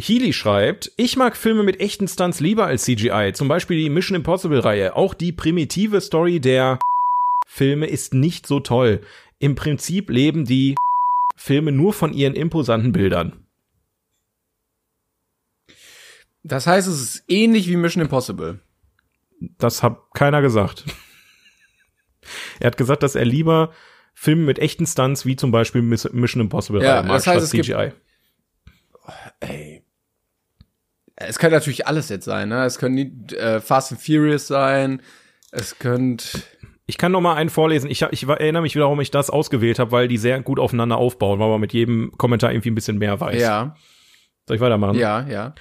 Healy 0.00 0.32
schreibt, 0.32 0.92
ich 0.96 1.16
mag 1.16 1.36
Filme 1.36 1.62
mit 1.62 1.80
echten 1.80 2.08
Stunts 2.08 2.40
lieber 2.40 2.66
als 2.66 2.84
CGI, 2.84 3.32
zum 3.34 3.48
Beispiel 3.48 3.78
die 3.78 3.90
Mission 3.90 4.16
Impossible 4.16 4.60
Reihe. 4.60 4.96
Auch 4.96 5.14
die 5.14 5.32
primitive 5.32 6.00
Story 6.00 6.40
der 6.40 6.78
Filme 7.46 7.86
ist 7.86 8.14
nicht 8.14 8.46
so 8.46 8.60
toll. 8.60 9.02
Im 9.38 9.54
Prinzip 9.54 10.10
leben 10.10 10.44
die 10.44 10.74
Filme 11.36 11.72
nur 11.72 11.92
von 11.92 12.12
ihren 12.12 12.34
imposanten 12.34 12.92
Bildern. 12.92 13.46
Das 16.42 16.66
heißt, 16.66 16.88
es 16.88 17.00
ist 17.00 17.24
ähnlich 17.28 17.68
wie 17.68 17.76
Mission 17.76 18.02
Impossible. 18.02 18.60
Das 19.58 19.82
hat 19.82 19.98
keiner 20.14 20.40
gesagt. 20.40 20.84
er 22.60 22.68
hat 22.68 22.76
gesagt, 22.76 23.02
dass 23.02 23.14
er 23.14 23.24
lieber 23.24 23.72
Filme 24.14 24.42
mit 24.44 24.58
echten 24.58 24.86
Stunts 24.86 25.26
wie 25.26 25.36
zum 25.36 25.50
Beispiel 25.50 25.82
Mission 25.82 26.40
Impossible 26.40 26.82
ja, 26.82 27.02
mag 27.02 27.16
das 27.16 27.26
heißt, 27.26 27.48
statt 27.48 27.64
CGI. 27.64 27.90
Gibt, 27.90 28.10
ey, 29.40 29.69
es 31.20 31.38
könnte 31.38 31.56
natürlich 31.56 31.86
alles 31.86 32.08
jetzt 32.08 32.24
sein, 32.24 32.48
ne? 32.48 32.64
Es 32.64 32.78
können 32.78 33.26
äh, 33.38 33.60
Fast 33.60 33.92
and 33.92 34.00
Furious 34.00 34.46
sein. 34.46 35.02
Es 35.52 35.78
könnte 35.78 36.42
ich 36.90 36.98
kann 36.98 37.12
noch 37.12 37.20
mal 37.20 37.36
einen 37.36 37.50
vorlesen. 37.50 37.88
Ich, 37.88 38.02
ich 38.02 38.26
erinnere 38.26 38.62
mich 38.62 38.74
wieder, 38.74 38.86
warum 38.86 39.00
ich 39.00 39.12
das 39.12 39.30
ausgewählt 39.30 39.78
habe, 39.78 39.92
weil 39.92 40.08
die 40.08 40.16
sehr 40.16 40.40
gut 40.40 40.58
aufeinander 40.58 40.96
aufbauen, 40.96 41.38
weil 41.38 41.48
man 41.48 41.60
mit 41.60 41.72
jedem 41.72 42.10
Kommentar 42.18 42.50
irgendwie 42.50 42.70
ein 42.72 42.74
bisschen 42.74 42.98
mehr 42.98 43.20
weiß. 43.20 43.40
Ja. 43.40 43.76
Soll 44.48 44.56
ich 44.56 44.60
weitermachen? 44.60 44.96
Ja, 44.98 45.24
ja. 45.28 45.54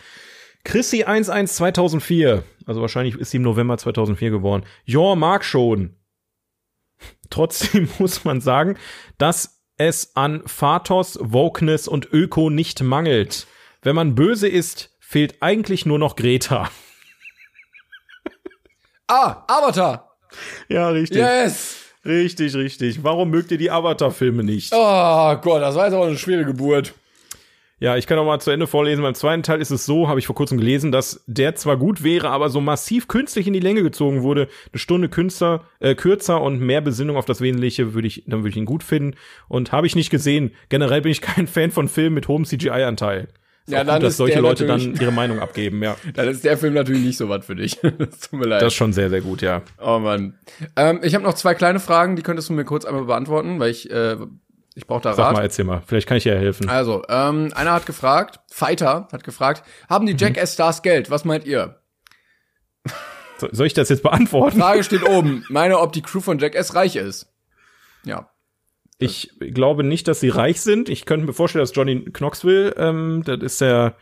Chrissy 0.64 1.02
11 1.02 1.52
2004. 1.52 2.44
Also 2.66 2.82
wahrscheinlich 2.82 3.16
ist 3.16 3.30
sie 3.30 3.38
im 3.38 3.44
November 3.44 3.78
2004 3.78 4.32
geboren. 4.32 4.66
Ja, 4.86 5.14
mag 5.14 5.46
schon. 5.46 5.96
Trotzdem 7.30 7.88
muss 8.00 8.24
man 8.24 8.42
sagen, 8.42 8.76
dass 9.20 9.62
es 9.78 10.16
an 10.16 10.42
Phatos, 10.48 11.20
Wokeness 11.22 11.88
und 11.88 12.12
Öko 12.12 12.50
nicht 12.50 12.82
mangelt. 12.82 13.46
Wenn 13.84 13.96
man 13.96 14.16
böse 14.16 14.48
ist, 14.48 14.89
fehlt 15.10 15.38
eigentlich 15.40 15.88
nur 15.88 15.98
noch 15.98 16.16
Greta. 16.16 16.70
ah, 19.08 19.44
Avatar. 19.48 20.16
Ja, 20.68 20.90
richtig. 20.90 21.18
Yes. 21.18 21.78
Richtig, 22.06 22.54
richtig. 22.54 23.04
Warum 23.04 23.32
mögt 23.32 23.50
ihr 23.50 23.58
die 23.58 23.72
Avatar-Filme 23.72 24.44
nicht? 24.44 24.72
Oh 24.72 25.36
Gott, 25.38 25.64
das 25.64 25.74
war 25.74 25.86
jetzt 25.86 25.96
aber 25.96 26.06
eine 26.06 26.18
schwere 26.18 26.46
Geburt. 26.46 26.94
Ja, 27.80 27.98
ich 27.98 28.06
kann 28.06 28.20
auch 28.20 28.26
mal 28.26 28.40
zu 28.40 28.52
Ende 28.52 28.68
vorlesen. 28.68 29.02
Beim 29.02 29.16
zweiten 29.16 29.42
Teil 29.42 29.62
ist 29.62 29.72
es 29.72 29.88
so, 29.88 30.08
habe 30.08 30.20
ich 30.20 30.28
vor 30.28 30.36
kurzem 30.36 30.60
gelesen, 30.60 30.92
dass 30.92 31.24
der 31.26 31.56
zwar 31.56 31.78
gut 31.78 32.04
wäre, 32.04 32.30
aber 32.30 32.50
so 32.50 32.62
massiv 32.62 33.08
künstlich 33.08 33.48
in 33.48 33.54
die 33.54 33.60
Länge 33.60 33.82
gezogen 33.82 34.22
wurde. 34.22 34.48
Eine 34.72 34.80
Stunde 34.80 35.10
künster, 35.10 35.66
äh, 35.80 35.96
kürzer 35.96 36.40
und 36.40 36.60
mehr 36.60 36.82
Besinnung 36.82 37.18
auf 37.18 37.26
das 37.26 37.42
Wesentliche 37.42 37.96
würde 37.96 38.08
ich, 38.08 38.26
dann 38.28 38.42
würde 38.42 38.50
ich 38.50 38.58
ihn 38.58 38.66
gut 38.66 38.84
finden. 38.84 39.18
Und 39.48 39.72
habe 39.72 39.88
ich 39.88 39.96
nicht 39.96 40.12
gesehen. 40.12 40.52
Generell 40.68 41.02
bin 41.02 41.12
ich 41.12 41.22
kein 41.22 41.48
Fan 41.48 41.72
von 41.72 41.88
Filmen 41.88 42.14
mit 42.14 42.28
hohem 42.28 42.46
CGI-Anteil 42.46 43.30
ja, 43.72 43.84
dann 43.84 43.96
gut, 43.96 44.04
dass 44.04 44.18
solche 44.18 44.40
Leute 44.40 44.66
dann 44.66 44.96
ihre 44.96 45.12
Meinung 45.12 45.40
abgeben, 45.40 45.82
ja. 45.84 45.96
Dann 46.14 46.28
ist 46.28 46.44
der 46.44 46.58
Film 46.58 46.74
natürlich 46.74 47.04
nicht 47.04 47.18
so 47.18 47.30
was 47.30 47.46
für 47.46 47.56
dich. 47.56 47.80
das 47.98 48.20
tut 48.20 48.40
mir 48.40 48.48
leid. 48.48 48.62
Das 48.62 48.74
ist 48.74 48.78
schon 48.78 48.94
sehr, 48.94 49.10
sehr 49.10 49.22
gut, 49.22 49.42
ja. 49.42 49.62
Oh 49.80 50.00
Mann. 50.00 50.38
Ähm, 50.76 51.00
ich 51.04 51.16
habe 51.16 51.24
noch 51.24 51.34
zwei 51.34 51.54
kleine 51.54 51.80
Fragen, 51.80 52.16
die 52.16 52.22
könntest 52.22 52.50
du 52.50 52.54
mir 52.54 52.66
kurz 52.66 52.86
einmal 52.86 53.06
beantworten, 53.06 53.60
weil 53.60 53.72
ich 53.72 53.90
äh, 53.92 54.18
ich 54.76 54.88
brauche 54.88 55.02
da 55.02 55.10
Rat. 55.10 55.18
Sag 55.18 55.34
mal, 55.34 55.42
erzähl 55.42 55.66
mal. 55.66 55.82
Vielleicht 55.86 56.08
kann 56.08 56.18
ich 56.18 56.24
dir 56.24 56.36
ja 56.36 56.40
helfen. 56.40 56.70
Also, 56.70 57.04
ähm, 57.10 57.52
einer 57.54 57.74
hat 57.74 57.86
gefragt, 57.86 58.40
Fighter 58.50 59.10
hat 59.12 59.24
gefragt, 59.24 59.64
haben 59.90 60.06
die 60.06 60.14
mhm. 60.14 60.20
Jackass-Stars 60.20 60.84
Geld? 60.84 61.12
Was 61.12 61.26
meint 61.26 61.46
ihr? 61.46 61.82
Soll 63.52 63.68
ich 63.68 63.74
das 63.74 63.90
jetzt 63.90 64.04
beantworten? 64.04 64.60
Frage 64.60 64.84
steht 64.84 65.04
oben. 65.04 65.46
Meine, 65.50 65.80
ob 65.80 65.94
die 65.94 66.02
Crew 66.02 66.22
von 66.22 66.40
Jackass 66.40 66.76
reich 66.76 66.96
ist. 66.96 67.28
Ja. 68.04 68.30
Ich 69.02 69.32
glaube 69.40 69.86
nicht, 69.86 70.10
dass 70.10 70.20
sie 70.20 70.28
reich 70.28 70.60
sind. 70.60 70.90
Ich 70.90 71.06
könnte 71.06 71.26
mir 71.26 71.34
vorstellen, 71.34 71.64
dass 71.64 71.74
Johnny 71.74 72.02
Knoxville, 72.02 72.76
ähm, 72.78 73.24
das 73.26 73.40
ist 73.40 73.62
der 73.62 73.96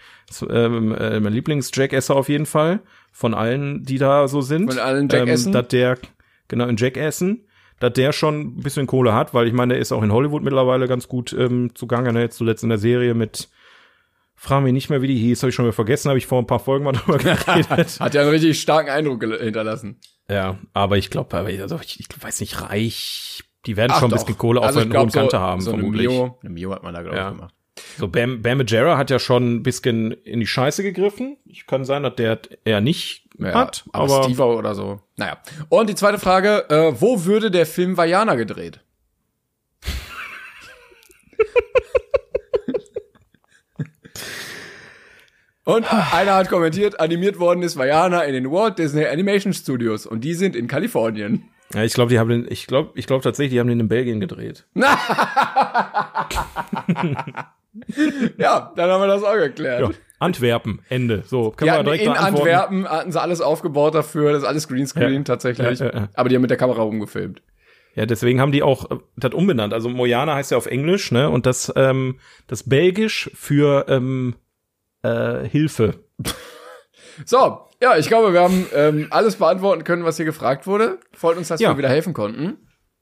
ähm, 0.50 0.92
äh, 0.96 1.20
mein 1.20 1.34
Lieblings-Jackesser 1.34 2.16
auf 2.16 2.30
jeden 2.30 2.48
Fall. 2.48 2.80
Von 3.12 3.36
allen, 3.36 3.84
die 3.84 4.00
da 4.00 4.28
so 4.28 4.42
sind. 4.42 4.72
Von 4.72 4.80
allen 4.80 5.08
Jackassen? 5.08 5.50
Ähm, 5.50 5.54
dass 5.54 5.68
der, 5.68 5.98
genau, 6.48 6.66
in 6.66 6.78
Jackassen, 6.78 7.46
dass 7.80 7.94
der 7.94 8.12
schon 8.12 8.40
ein 8.40 8.64
bisschen 8.64 8.88
Kohle 8.88 9.14
hat, 9.14 9.36
weil 9.36 9.48
ich 9.48 9.54
meine, 9.54 9.76
der 9.76 9.82
ist 9.82 9.92
auch 9.92 10.02
in 10.02 10.12
Hollywood 10.12 10.44
mittlerweile 10.44 10.88
ganz 10.88 11.08
gut 11.08 11.32
ähm, 11.32 11.76
zugange, 11.76 12.12
ne? 12.12 12.22
Jetzt 12.22 12.38
zuletzt 12.38 12.64
in 12.64 12.70
der 12.70 12.80
Serie 12.80 13.14
mit 13.14 13.50
Frag 14.40 14.64
mich 14.64 14.74
nicht 14.74 14.92
mehr, 14.92 15.02
wie 15.02 15.08
die 15.08 15.18
hieß, 15.18 15.42
habe 15.42 15.50
ich 15.50 15.56
schon 15.56 15.66
mal 15.66 15.72
vergessen, 15.72 16.10
habe 16.10 16.20
ich 16.20 16.28
vor 16.28 16.40
ein 16.40 16.46
paar 16.46 16.60
Folgen 16.60 16.86
mal 16.86 16.92
drüber 16.94 17.18
geredet. 17.18 18.00
Hat 18.00 18.14
ja 18.14 18.22
einen 18.22 18.30
richtig 18.30 18.62
starken 18.62 18.90
Eindruck 18.90 19.24
hinterlassen. 19.24 20.00
Ja, 20.30 20.60
aber 20.74 20.98
ich 20.98 21.10
glaube, 21.10 21.36
also 21.36 21.80
ich, 21.84 22.00
ich 22.00 22.08
weiß 22.22 22.42
nicht, 22.42 22.62
reich 22.62 23.44
die 23.68 23.78
werden 23.78 23.92
Ach 23.94 24.00
schon 24.00 24.12
ein 24.12 24.18
bisschen 24.18 24.38
Kohle 24.38 24.62
also 24.62 24.80
auf 24.80 24.88
der 24.88 25.00
hohen 25.02 25.12
Kante 25.12 25.32
so, 25.32 25.40
haben, 25.40 25.62
so 25.62 25.72
vermutlich. 25.72 26.08
Eine 26.08 26.18
Mio, 26.18 26.38
eine 26.42 26.50
Mio 26.50 26.72
hat 26.72 26.84
man 26.84 26.94
da, 26.94 27.02
glaube 27.02 27.18
ja. 27.18 27.30
ich, 27.30 27.36
gemacht. 27.36 27.54
So, 27.98 28.08
Bam, 28.08 28.42
Bam 28.42 28.58
Majera 28.58 28.98
hat 28.98 29.10
ja 29.10 29.20
schon 29.20 29.58
ein 29.58 29.64
bisschen 29.64 30.12
in 30.12 30.40
die 30.40 30.48
Scheiße 30.48 30.82
gegriffen. 30.84 31.38
Ich 31.46 31.68
kann 31.68 31.84
sein, 31.86 32.04
dass 32.04 32.16
der 32.16 32.40
eher 32.64 32.82
nicht 32.82 33.28
ja, 33.38 33.54
hat. 33.54 33.84
Aber, 33.92 34.16
aber 34.16 34.24
Steve 34.24 34.44
oder 34.46 34.74
so. 34.74 35.02
Naja. 35.18 35.38
Und 35.70 35.90
die 35.90 35.96
zweite 35.96 36.18
Frage, 36.18 36.70
äh, 36.70 36.94
wo 37.00 37.26
würde 37.26 37.52
der 37.52 37.66
Film 37.66 37.98
Vajana 37.98 38.36
gedreht? 38.36 38.80
Und 45.66 45.86
einer 45.92 46.36
hat 46.36 46.50
kommentiert, 46.50 47.00
animiert 47.00 47.40
worden 47.40 47.62
ist 47.62 47.78
Vajana 47.78 48.24
in 48.24 48.34
den 48.34 48.50
Walt 48.50 48.80
Disney 48.80 49.06
Animation 49.06 49.52
Studios 49.52 50.06
und 50.06 50.24
die 50.24 50.34
sind 50.34 50.56
in 50.56 50.68
Kalifornien. 50.68 51.50
Ja, 51.74 51.84
ich 51.84 51.94
glaube, 51.94 52.10
die 52.10 52.20
haben 52.20 52.30
den, 52.30 52.48
ich 52.50 52.68
glaube, 52.68 52.92
ich 52.96 53.08
glaube 53.08 53.24
tatsächlich, 53.24 53.52
die 53.54 53.60
haben 53.60 53.68
den 53.68 53.80
in 53.80 53.90
Belgien 53.90 54.20
gedreht. 54.20 54.66
ja, 54.76 54.86
dann 58.76 58.90
haben 58.90 59.02
wir 59.02 59.08
das 59.08 59.24
auch 59.24 59.36
geklärt. 59.36 59.82
Ja. 59.82 59.90
Antwerpen, 60.20 60.82
Ende. 60.90 61.24
So, 61.28 61.52
können 61.52 61.72
wir 61.74 61.84
direkt 61.84 62.04
In 62.04 62.12
Antwerpen 62.12 62.90
hatten 62.90 63.12
sie 63.12 63.22
alles 63.22 63.42
aufgebaut 63.42 63.94
dafür, 63.94 64.32
das 64.32 64.44
ist 64.44 64.48
alles 64.48 64.68
Greenscreen 64.68 65.14
ja. 65.14 65.24
tatsächlich. 65.24 65.80
Ja, 65.80 66.10
Aber 66.14 66.30
die 66.30 66.36
haben 66.36 66.42
mit 66.42 66.50
der 66.50 66.58
Kamera 66.58 66.82
rumgefilmt. 66.82 67.42
Ja, 67.94 68.06
deswegen 68.06 68.40
haben 68.40 68.52
die 68.52 68.64
auch 68.64 68.92
äh, 68.92 68.98
das 69.16 69.34
umbenannt. 69.34 69.74
Also 69.74 69.90
Mojana 69.90 70.36
heißt 70.36 70.52
ja 70.52 70.58
auf 70.58 70.68
Englisch, 70.68 71.12
ne? 71.12 71.30
Und 71.30 71.46
das, 71.48 71.74
ähm, 71.76 72.20
das 72.46 72.64
Belgisch 72.64 73.32
für 73.34 73.86
ähm, 73.90 74.36
äh, 75.02 75.48
Hilfe. 75.48 75.96
So, 77.26 77.62
ja, 77.82 77.98
ich 77.98 78.08
glaube, 78.08 78.34
wir 78.34 78.42
haben 78.42 78.66
ähm, 78.74 79.08
alles 79.10 79.36
beantworten 79.36 79.84
können, 79.84 80.04
was 80.04 80.18
hier 80.18 80.26
gefragt 80.26 80.68
wurde. 80.68 81.00
Freut 81.14 81.38
uns, 81.38 81.48
dass 81.48 81.60
ja. 81.60 81.72
wir 81.72 81.78
wieder 81.78 81.90
helfen 81.90 82.14
konnten. 82.14 82.58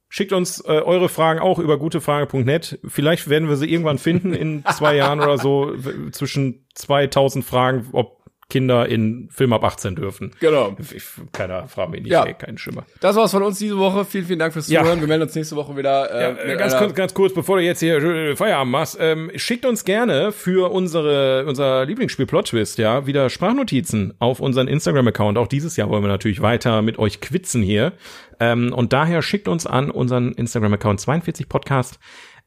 Schickt 0.09 0.33
uns 0.33 0.61
äh, 0.61 0.81
eure 0.81 1.09
Fragen 1.09 1.39
auch 1.39 1.59
über 1.59 1.77
gutefrage.net. 1.77 2.79
Vielleicht 2.87 3.29
werden 3.29 3.49
wir 3.49 3.57
sie 3.57 3.69
irgendwann 3.69 3.97
finden 3.97 4.33
in 4.33 4.63
zwei 4.65 4.95
Jahren 4.95 5.19
oder 5.19 5.37
so 5.37 5.75
zwischen 6.11 6.67
2000 6.75 7.43
Fragen, 7.43 7.89
ob 7.91 8.24
Kinder 8.47 8.87
in 8.87 9.27
Film 9.31 9.53
ab 9.53 9.63
18 9.63 9.95
dürfen. 9.95 10.31
Genau. 10.39 10.75
Ich, 10.93 11.03
keiner 11.31 11.67
fragt 11.67 11.89
mich 11.89 12.03
nicht, 12.03 12.11
ja. 12.11 12.25
ey, 12.25 12.35
kein 12.35 12.59
Schimmer. 12.59 12.85
Das 13.01 13.15
war's 13.15 13.31
von 13.31 13.41
uns 13.41 13.57
diese 13.57 13.77
Woche. 13.77 14.05
Vielen, 14.05 14.25
vielen 14.25 14.39
Dank 14.39 14.53
fürs 14.53 14.67
Zuhören. 14.67 14.85
Ja. 14.85 14.99
Wir 14.99 15.07
melden 15.07 15.23
uns 15.23 15.33
nächste 15.33 15.55
Woche 15.55 15.75
wieder. 15.75 16.11
Äh, 16.11 16.49
ja, 16.51 16.55
ganz, 16.55 16.77
kurz, 16.77 16.93
ganz 16.93 17.13
kurz, 17.15 17.33
bevor 17.33 17.57
du 17.57 17.63
jetzt 17.63 17.79
hier 17.79 17.97
äh, 17.97 18.35
Feierabend 18.35 18.71
machst, 18.71 18.97
ähm, 18.99 19.31
schickt 19.35 19.65
uns 19.65 19.83
gerne 19.83 20.31
für 20.31 20.71
unsere 20.71 21.45
unser 21.47 21.85
Lieblingsspiel 21.85 22.27
Plot 22.27 22.49
Twist, 22.49 22.77
ja, 22.77 23.07
wieder 23.07 23.31
Sprachnotizen 23.31 24.13
auf 24.19 24.39
unseren 24.39 24.67
Instagram-Account. 24.67 25.39
Auch 25.39 25.47
dieses 25.47 25.75
Jahr 25.75 25.89
wollen 25.89 26.03
wir 26.03 26.07
natürlich 26.07 26.41
weiter 26.41 26.83
mit 26.83 26.99
euch 26.99 27.21
quitzen 27.21 27.63
hier. 27.63 27.93
Ähm, 28.39 28.71
und 28.73 28.93
daher 28.93 29.23
schickt 29.23 29.47
uns 29.47 29.65
an 29.65 29.89
unseren 29.89 30.33
Instagram-Account 30.33 30.99
42 30.99 31.49
Podcast 31.49 31.99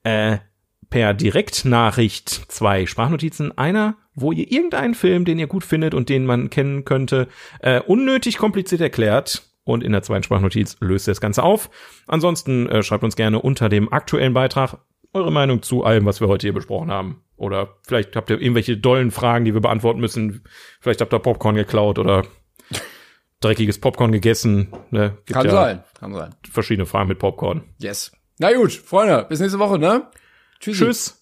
äh, 0.05 0.39
per 0.91 1.13
Direktnachricht 1.13 2.29
zwei 2.29 2.87
Sprachnotizen. 2.87 3.57
Einer 3.57 3.97
wo 4.21 4.33
ihr 4.33 4.51
irgendeinen 4.51 4.95
Film, 4.95 5.25
den 5.25 5.39
ihr 5.39 5.47
gut 5.47 5.65
findet 5.65 5.95
und 5.95 6.09
den 6.09 6.27
man 6.27 6.51
kennen 6.51 6.85
könnte, 6.85 7.29
äh, 7.61 7.81
unnötig 7.81 8.39
kompliziert 8.39 8.81
erklärt 8.81 9.43
und 9.65 9.85
in 9.85 9.93
der 9.93 10.03
zweiten 10.03 10.23
Sprachnotiz 10.23 10.77
löst 10.81 11.09
ihr 11.09 11.13
das 11.13 11.21
Ganze 11.21 11.43
auf. 11.43 11.71
Ansonsten 12.07 12.69
äh, 12.69 12.83
schreibt 12.83 13.05
uns 13.05 13.17
gerne 13.17 13.41
unter 13.41 13.69
dem 13.69 13.93
aktuellen 13.93 14.35
Beitrag 14.35 14.79
eure 15.13 15.33
Meinung 15.33 15.63
zu 15.63 15.85
allem, 15.85 16.05
was 16.07 16.21
wir 16.21 16.29
heute 16.29 16.47
hier 16.47 16.55
besprochen 16.55 16.91
haben. 16.91 17.23
Oder 17.37 17.77
vielleicht 17.87 18.17
habt 18.17 18.31
ihr 18.31 18.41
irgendwelche 18.41 18.77
dollen 18.77 19.11
Fragen, 19.11 19.45
die 19.45 19.55
wir 19.55 19.61
beantworten 19.61 20.01
müssen. 20.01 20.45
Vielleicht 20.81 21.01
habt 21.01 21.13
ihr 21.13 21.19
Popcorn 21.19 21.55
geklaut 21.55 21.99
oder 21.99 22.25
dreckiges 23.41 23.81
Popcorn 23.81 24.13
gegessen. 24.13 24.73
Ne? 24.91 25.19
Gibt 25.27 25.33
kann 25.33 25.47
ja 25.47 25.53
sein, 25.53 25.85
kann 25.99 26.15
sein. 26.15 26.35
Verschiedene 26.51 26.87
Fragen 26.87 27.09
mit 27.09 27.19
Popcorn. 27.19 27.63
Yes. 27.79 28.13
Na 28.39 28.53
gut, 28.53 28.73
Freunde, 28.73 29.27
bis 29.29 29.41
nächste 29.41 29.59
Woche, 29.59 29.79
ne? 29.79 30.09
Tschüssi. 30.61 30.85
Tschüss. 30.85 31.18